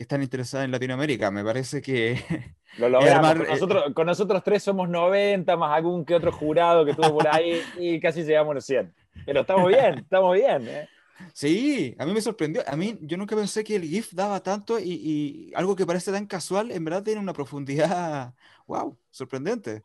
que 0.00 0.04
están 0.04 0.22
interesadas 0.22 0.64
en 0.64 0.70
Latinoamérica. 0.70 1.30
Me 1.30 1.44
parece 1.44 1.82
que... 1.82 2.18
Lo 2.78 2.88
logramos. 2.88 3.34
con, 3.34 3.48
nosotros, 3.48 3.84
con 3.92 4.06
nosotros 4.06 4.42
tres 4.42 4.62
somos 4.62 4.88
90, 4.88 5.54
más 5.58 5.76
algún 5.76 6.06
que 6.06 6.14
otro 6.14 6.32
jurado 6.32 6.86
que 6.86 6.92
estuvo 6.92 7.12
por 7.18 7.28
ahí 7.28 7.60
y 7.78 8.00
casi 8.00 8.22
llegamos 8.22 8.52
a 8.52 8.54
los 8.54 8.64
100. 8.64 8.94
Pero 9.26 9.42
estamos 9.42 9.68
bien, 9.68 9.98
estamos 9.98 10.34
bien. 10.34 10.68
¿eh? 10.68 10.88
Sí, 11.34 11.94
a 11.98 12.06
mí 12.06 12.14
me 12.14 12.22
sorprendió. 12.22 12.62
A 12.66 12.76
mí 12.76 12.96
yo 13.02 13.18
nunca 13.18 13.36
pensé 13.36 13.62
que 13.62 13.76
el 13.76 13.82
GIF 13.82 14.14
daba 14.14 14.42
tanto 14.42 14.78
y, 14.80 15.52
algo 15.54 15.76
que 15.76 15.84
parece 15.84 16.12
tan 16.12 16.24
casual, 16.24 16.70
en 16.70 16.82
verdad 16.82 17.02
tiene 17.02 17.20
una 17.20 17.34
profundidad, 17.34 18.32
wow, 18.66 18.96
sorprendente. 19.10 19.82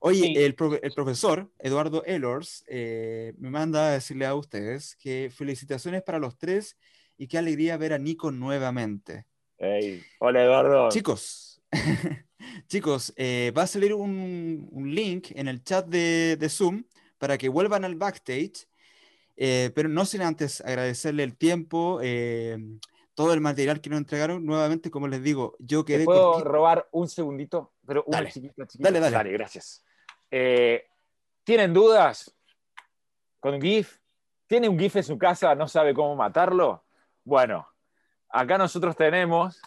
Oye, 0.00 0.44
el, 0.44 0.54
el, 0.82 0.94
profesor 0.94 1.50
Eduardo 1.58 2.04
Elors 2.04 2.62
eh, 2.68 3.34
me 3.38 3.50
manda 3.50 3.88
a 3.88 3.92
decirle 3.94 4.24
a 4.24 4.36
ustedes 4.36 4.94
que 4.94 5.32
felicitaciones 5.34 6.04
para 6.04 6.20
los 6.20 6.38
tres 6.38 6.76
y 7.16 7.26
qué 7.26 7.38
alegría 7.38 7.76
ver 7.76 7.92
a 7.92 7.98
Nico 7.98 8.30
nuevamente. 8.30 9.26
Hola 10.20 10.44
Eduardo. 10.44 10.88
Chicos, 10.90 11.60
chicos, 12.68 13.12
eh, 13.16 13.52
va 13.56 13.62
a 13.62 13.66
salir 13.66 13.92
un, 13.92 14.70
link 14.72 15.32
en 15.34 15.48
el 15.48 15.64
chat 15.64 15.84
de, 15.86 16.48
Zoom 16.48 16.84
para 17.18 17.36
que 17.36 17.48
vuelvan 17.48 17.84
al 17.84 17.96
backstage, 17.96 18.68
eh, 19.36 19.72
pero 19.74 19.88
no 19.88 20.04
sin 20.04 20.22
antes 20.22 20.60
agradecerle 20.60 21.24
el 21.24 21.36
tiempo, 21.36 21.98
eh, 22.02 22.56
todo 23.14 23.32
el 23.34 23.40
material 23.40 23.80
que 23.80 23.90
nos 23.90 23.98
entregaron. 23.98 24.46
Nuevamente, 24.46 24.92
como 24.92 25.08
les 25.08 25.24
digo, 25.24 25.56
yo 25.58 25.84
quedé. 25.84 26.00
¿Te 26.00 26.04
¿Puedo 26.04 26.44
robar 26.44 26.88
un 26.92 27.08
segundito? 27.08 27.72
Pero 27.84 28.04
dale. 28.06 28.30
Dale, 28.74 29.00
dale. 29.00 29.16
Dale, 29.16 29.32
gracias. 29.32 29.84
¿Tienen 30.30 31.74
dudas 31.74 32.32
con 33.40 33.60
GIF? 33.60 33.98
¿Tiene 34.46 34.68
un 34.68 34.78
GIF 34.78 34.96
en 34.96 35.04
su 35.04 35.18
casa? 35.18 35.56
¿No 35.56 35.66
sabe 35.66 35.94
cómo 35.94 36.14
matarlo? 36.14 36.84
Bueno, 37.24 37.66
acá 38.30 38.58
nosotros 38.58 38.96
tenemos 38.96 39.60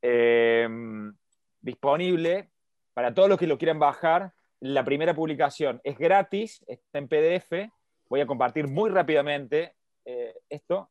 em, 0.00 1.14
disponible 1.60 2.50
para 2.94 3.14
todos 3.14 3.28
los 3.28 3.38
que 3.38 3.46
lo 3.46 3.58
quieran 3.58 3.78
bajar. 3.78 4.32
La 4.60 4.84
primera 4.84 5.14
publicación 5.14 5.80
es 5.84 5.98
gratis, 5.98 6.64
está 6.66 6.98
en 6.98 7.08
PDF. 7.08 7.72
Voy 8.08 8.20
a 8.20 8.26
compartir 8.26 8.68
muy 8.68 8.90
rápidamente 8.90 9.74
eh, 10.04 10.34
esto. 10.48 10.90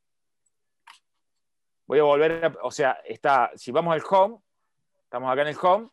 Voy 1.86 1.98
a 1.98 2.04
volver, 2.04 2.58
o 2.62 2.70
sea, 2.70 2.98
está, 3.04 3.50
si 3.54 3.70
vamos 3.70 3.94
al 3.94 4.02
home, 4.08 4.38
estamos 5.04 5.30
acá 5.30 5.42
en 5.42 5.48
el 5.48 5.56
home. 5.60 5.88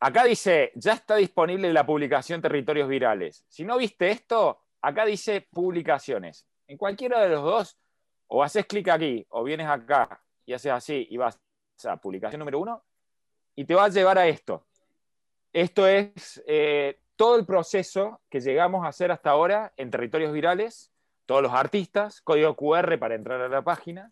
Acá 0.00 0.24
dice, 0.24 0.72
ya 0.74 0.94
está 0.94 1.16
disponible 1.16 1.72
la 1.72 1.86
publicación 1.86 2.42
Territorios 2.42 2.88
Virales. 2.88 3.44
Si 3.48 3.64
no 3.64 3.78
viste 3.78 4.10
esto, 4.10 4.60
acá 4.80 5.04
dice 5.04 5.46
publicaciones. 5.52 6.46
En 6.66 6.76
cualquiera 6.76 7.20
de 7.20 7.28
los 7.28 7.42
dos 7.42 7.78
o 8.34 8.42
haces 8.42 8.64
clic 8.64 8.88
aquí, 8.88 9.26
o 9.28 9.44
vienes 9.44 9.66
acá 9.68 10.22
y 10.46 10.54
haces 10.54 10.72
así 10.72 11.06
y 11.10 11.18
vas 11.18 11.38
a 11.84 11.98
publicación 11.98 12.38
número 12.38 12.60
uno, 12.60 12.82
y 13.54 13.66
te 13.66 13.74
va 13.74 13.84
a 13.84 13.88
llevar 13.88 14.16
a 14.16 14.26
esto. 14.26 14.66
Esto 15.52 15.86
es 15.86 16.42
eh, 16.46 16.98
todo 17.14 17.36
el 17.36 17.44
proceso 17.44 18.22
que 18.30 18.40
llegamos 18.40 18.86
a 18.86 18.88
hacer 18.88 19.12
hasta 19.12 19.28
ahora 19.28 19.74
en 19.76 19.90
territorios 19.90 20.32
virales, 20.32 20.90
todos 21.26 21.42
los 21.42 21.52
artistas, 21.52 22.22
código 22.22 22.56
QR 22.56 22.98
para 22.98 23.16
entrar 23.16 23.38
a 23.38 23.50
la 23.50 23.60
página, 23.60 24.10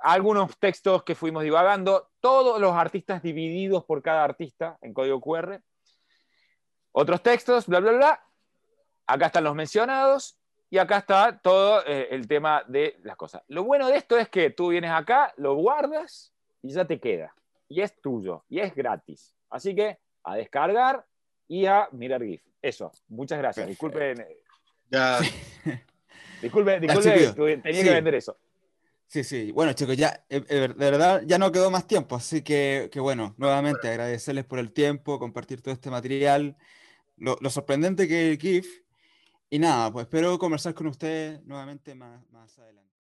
algunos 0.00 0.56
textos 0.58 1.02
que 1.02 1.14
fuimos 1.14 1.42
divagando, 1.42 2.08
todos 2.20 2.58
los 2.58 2.72
artistas 2.72 3.22
divididos 3.22 3.84
por 3.84 4.00
cada 4.00 4.24
artista 4.24 4.78
en 4.80 4.94
código 4.94 5.20
QR, 5.20 5.60
otros 6.92 7.22
textos, 7.22 7.66
bla, 7.66 7.80
bla, 7.80 7.92
bla. 7.92 8.24
Acá 9.06 9.26
están 9.26 9.44
los 9.44 9.54
mencionados 9.54 10.38
y 10.68 10.78
acá 10.78 10.98
está 10.98 11.38
todo 11.38 11.82
eh, 11.86 12.08
el 12.10 12.26
tema 12.26 12.64
de 12.66 12.98
las 13.02 13.16
cosas. 13.16 13.42
Lo 13.48 13.64
bueno 13.64 13.88
de 13.88 13.96
esto 13.96 14.18
es 14.18 14.28
que 14.28 14.50
tú 14.50 14.68
vienes 14.68 14.90
acá, 14.90 15.32
lo 15.36 15.54
guardas 15.54 16.32
y 16.62 16.70
ya 16.70 16.84
te 16.84 16.98
queda. 16.98 17.34
Y 17.68 17.80
es 17.80 18.00
tuyo, 18.00 18.44
y 18.48 18.60
es 18.60 18.74
gratis. 18.74 19.34
Así 19.50 19.74
que 19.74 19.98
a 20.24 20.36
descargar 20.36 21.04
y 21.48 21.66
a 21.66 21.88
mirar 21.92 22.22
GIF. 22.22 22.42
Eso, 22.60 22.90
muchas 23.08 23.38
gracias. 23.38 23.66
Disculpen. 23.68 24.20
Eh, 24.20 24.38
ya. 24.90 25.20
disculpe, 26.42 26.80
disculpe, 26.80 27.58
tenía 27.58 27.84
que 27.84 27.90
vender 27.90 28.14
eso. 28.16 28.36
Sí, 29.06 29.22
sí. 29.22 29.52
Bueno, 29.52 29.72
chicos, 29.72 29.96
ya, 29.96 30.24
eh, 30.28 30.40
de 30.40 30.74
verdad, 30.74 31.22
ya 31.24 31.38
no 31.38 31.52
quedó 31.52 31.70
más 31.70 31.86
tiempo, 31.86 32.16
así 32.16 32.42
que, 32.42 32.88
que 32.90 32.98
bueno, 32.98 33.34
nuevamente 33.38 33.88
agradecerles 33.88 34.44
por 34.44 34.58
el 34.58 34.72
tiempo, 34.72 35.20
compartir 35.20 35.62
todo 35.62 35.72
este 35.72 35.90
material. 35.90 36.56
Lo, 37.16 37.38
lo 37.40 37.50
sorprendente 37.50 38.08
que 38.08 38.26
es 38.26 38.32
el 38.32 38.38
GIF 38.40 38.85
y 39.50 39.58
nada, 39.58 39.92
pues 39.92 40.04
espero 40.04 40.38
conversar 40.38 40.74
con 40.74 40.88
usted 40.88 41.40
nuevamente 41.44 41.94
más, 41.94 42.28
más 42.30 42.58
adelante. 42.58 42.95